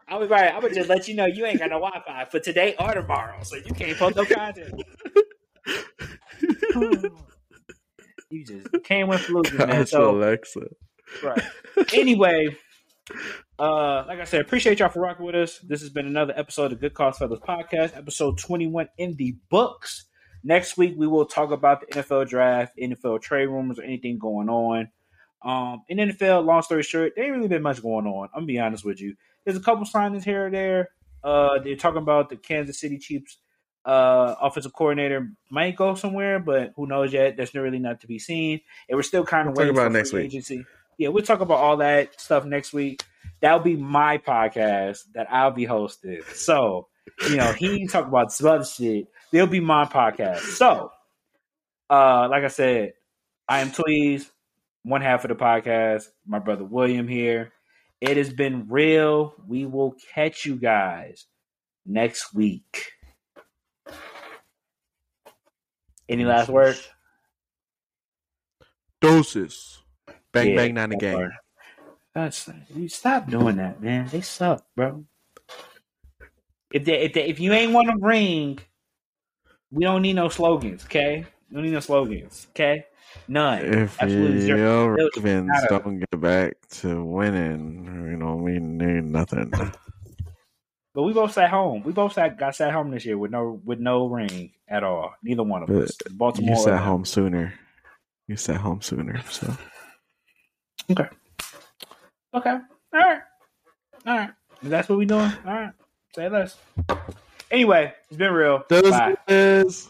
I'm 0.08 0.28
right. 0.30 0.54
I'm 0.54 0.62
gonna 0.62 0.74
just 0.74 0.90
let 0.90 1.08
you 1.08 1.16
know 1.16 1.26
you 1.26 1.46
ain't 1.46 1.60
got 1.60 1.70
no 1.70 1.80
Wi-Fi 1.80 2.26
for 2.26 2.40
today 2.40 2.76
or 2.80 2.94
tomorrow, 2.94 3.42
so 3.44 3.56
you 3.56 3.74
can't 3.74 3.98
post 3.98 4.16
no 4.16 4.26
content. 4.26 4.82
you 8.30 8.46
just 8.46 8.68
can't 8.84 9.10
win 9.10 9.18
for 9.18 9.34
losing, 9.34 9.58
man. 9.58 9.86
So 9.86 10.12
Alexa. 10.12 10.68
Right. 11.24 11.42
Anyway, 11.94 12.56
uh, 13.60 14.06
like 14.08 14.20
I 14.20 14.24
said, 14.24 14.42
appreciate 14.42 14.80
y'all 14.80 14.90
for 14.90 15.02
rocking 15.02 15.26
with 15.26 15.36
us. 15.36 15.60
This 15.60 15.82
has 15.82 15.90
been 15.90 16.08
another 16.08 16.34
episode 16.36 16.72
of 16.72 16.80
Good 16.80 16.94
Cause 16.94 17.18
Fellas 17.18 17.40
podcast, 17.40 17.96
episode 17.98 18.38
21 18.38 18.88
in 18.98 19.16
the 19.16 19.36
books. 19.50 20.06
Next 20.44 20.78
week, 20.78 20.96
we 20.98 21.08
will 21.08 21.26
talk 21.26 21.52
about 21.52 21.82
the 21.82 21.88
NFL 21.88 22.28
draft, 22.28 22.74
NFL 22.78 23.22
trade 23.22 23.48
rumors, 23.48 23.80
or 23.80 23.84
anything 23.84 24.18
going 24.18 24.50
on. 24.50 24.90
Um, 25.44 25.84
in 25.90 25.98
NFL, 25.98 26.46
long 26.46 26.62
story 26.62 26.84
short, 26.84 27.14
there 27.16 27.26
ain't 27.26 27.36
really 27.36 27.48
been 27.48 27.62
much 27.62 27.82
going 27.82 28.06
on. 28.08 28.30
I'm 28.34 28.42
gonna 28.42 28.46
be 28.48 28.60
honest 28.60 28.86
with 28.86 29.02
you. 29.02 29.16
There's 29.46 29.58
a 29.58 29.62
couple 29.62 29.86
signings 29.86 30.24
here 30.24 30.48
or 30.48 30.50
there, 30.52 30.90
Uh, 31.24 31.60
they're 31.64 31.76
talking 31.76 32.02
about 32.02 32.30
the 32.30 32.38
Kansas 32.38 32.80
City 32.80 32.98
Chiefs 32.98 33.38
uh, 33.86 34.36
offensive 34.42 34.72
coordinator 34.74 35.30
might 35.50 35.76
go 35.76 35.96
somewhere, 35.96 36.40
but 36.40 36.72
who 36.76 36.88
knows 36.88 37.12
yet? 37.12 37.36
There's 37.36 37.54
really 37.54 37.80
not 37.80 38.00
to 38.02 38.08
be 38.08 38.18
seen. 38.20 38.62
And 38.88 38.96
we're 38.96 39.04
still 39.04 39.26
kind 39.26 39.50
of 39.50 39.56
We'll 39.58 39.66
waiting 39.68 39.76
about 39.78 39.92
for 39.92 39.98
next 39.98 40.14
week. 40.14 40.26
agency. 40.26 40.66
Yeah, 40.98 41.10
we'll 41.10 41.24
talk 41.24 41.42
about 41.42 41.58
all 41.58 41.78
that 41.78 42.20
stuff 42.20 42.46
next 42.46 42.72
week. 42.72 43.04
That'll 43.42 43.60
be 43.60 43.76
my 43.76 44.20
podcast 44.20 45.00
that 45.16 45.28
I'll 45.30 45.52
be 45.52 45.66
hosting. 45.66 46.22
So, 46.34 46.88
you 47.30 47.36
know, 47.36 47.52
he 47.52 47.86
talk 47.88 48.08
about 48.08 48.32
some 48.32 48.48
other 48.48 48.64
shit. 48.64 49.08
They'll 49.32 49.48
be 49.48 49.60
my 49.60 49.84
podcast. 49.86 50.38
So, 50.40 50.92
uh, 51.90 52.28
like 52.30 52.44
I 52.44 52.48
said, 52.48 52.94
I 53.50 53.60
am 53.60 53.72
Tweez, 53.72 54.30
one 54.84 55.02
half 55.02 55.26
of 55.26 55.30
the 55.30 55.36
podcast. 55.36 56.06
My 56.26 56.40
brother 56.40 56.64
William 56.64 57.08
here. 57.08 57.52
It 58.02 58.18
has 58.18 58.34
been 58.34 58.68
real. 58.70 59.34
We 59.48 59.66
will 59.66 59.96
catch 60.14 60.46
you 60.46 60.56
guys 60.56 61.26
next 61.86 62.34
week. 62.34 62.92
Any 66.10 66.26
last 66.26 66.50
words? 66.50 66.86
Doses. 69.02 69.80
Bang 70.32 70.50
Yeah, 70.50 70.56
bang, 70.56 70.74
not 70.74 70.90
a 70.90 70.92
that 70.92 71.00
gang. 71.00 71.16
part. 71.16 71.32
That's 72.14 72.50
you 72.76 72.90
stop 72.90 73.30
doing 73.30 73.56
that, 73.58 73.82
man. 73.82 74.08
They 74.08 74.22
suck, 74.22 74.66
bro. 74.76 75.06
If 76.72 76.86
they, 76.86 77.02
if 77.02 77.14
they, 77.14 77.26
if 77.26 77.40
you 77.40 77.54
ain't 77.54 77.72
want 77.72 77.90
to 77.90 77.98
ring, 78.00 78.60
we 79.72 79.84
don't 79.84 80.02
need 80.02 80.14
no 80.14 80.30
slogans, 80.30 80.86
okay? 80.86 81.26
We 81.50 81.56
don't 81.56 81.64
need 81.64 81.74
no 81.74 81.80
slogans, 81.80 82.48
okay? 82.52 82.86
None. 83.28 83.66
If 83.66 84.02
Absolutely 84.02 84.42
zero. 84.42 84.58
your 84.58 85.10
Ravens 85.16 85.52
don't 85.70 86.00
get 86.00 86.22
back 86.22 86.54
to 86.82 87.04
winning, 87.04 87.86
you 88.12 88.18
know, 88.18 88.36
we 88.36 88.60
need 88.60 89.06
nothing. 89.06 89.52
But 90.94 91.04
we 91.04 91.14
both 91.14 91.34
sat 91.34 91.50
home. 91.50 91.82
We 91.84 91.92
both 91.92 92.14
sat 92.14 92.38
got 92.38 92.56
sat 92.56 92.72
home 92.72 92.92
this 92.92 93.06
year 93.06 93.18
with 93.18 93.32
no 93.32 93.60
with 93.66 93.80
no 93.80 94.06
ring 94.06 94.52
at 94.68 94.84
all. 94.84 95.14
Neither 95.24 95.44
one 95.44 95.64
of 95.64 95.70
But 95.70 95.84
us. 95.84 95.98
Baltimore. 96.12 96.56
You 96.56 96.64
sat 96.64 96.80
home 96.82 97.06
sooner. 97.06 97.54
You 98.28 98.36
sat 98.38 98.58
home 98.58 98.82
sooner. 98.82 99.22
So 99.30 99.56
Okay. 100.92 101.08
Okay. 102.34 102.50
All 102.50 102.60
right. 102.94 103.22
All 104.06 104.18
right. 104.18 104.30
That's 104.62 104.90
what 104.90 104.98
we 104.98 105.06
doing. 105.06 105.32
All 105.46 105.54
right. 105.54 105.72
Say 106.16 106.30
less. 106.30 106.58
Anyway, 107.50 107.94
it's 108.10 108.18
been 108.18 108.34
real. 108.34 108.64
Bye. 108.70 109.16
Doses. 109.28 109.90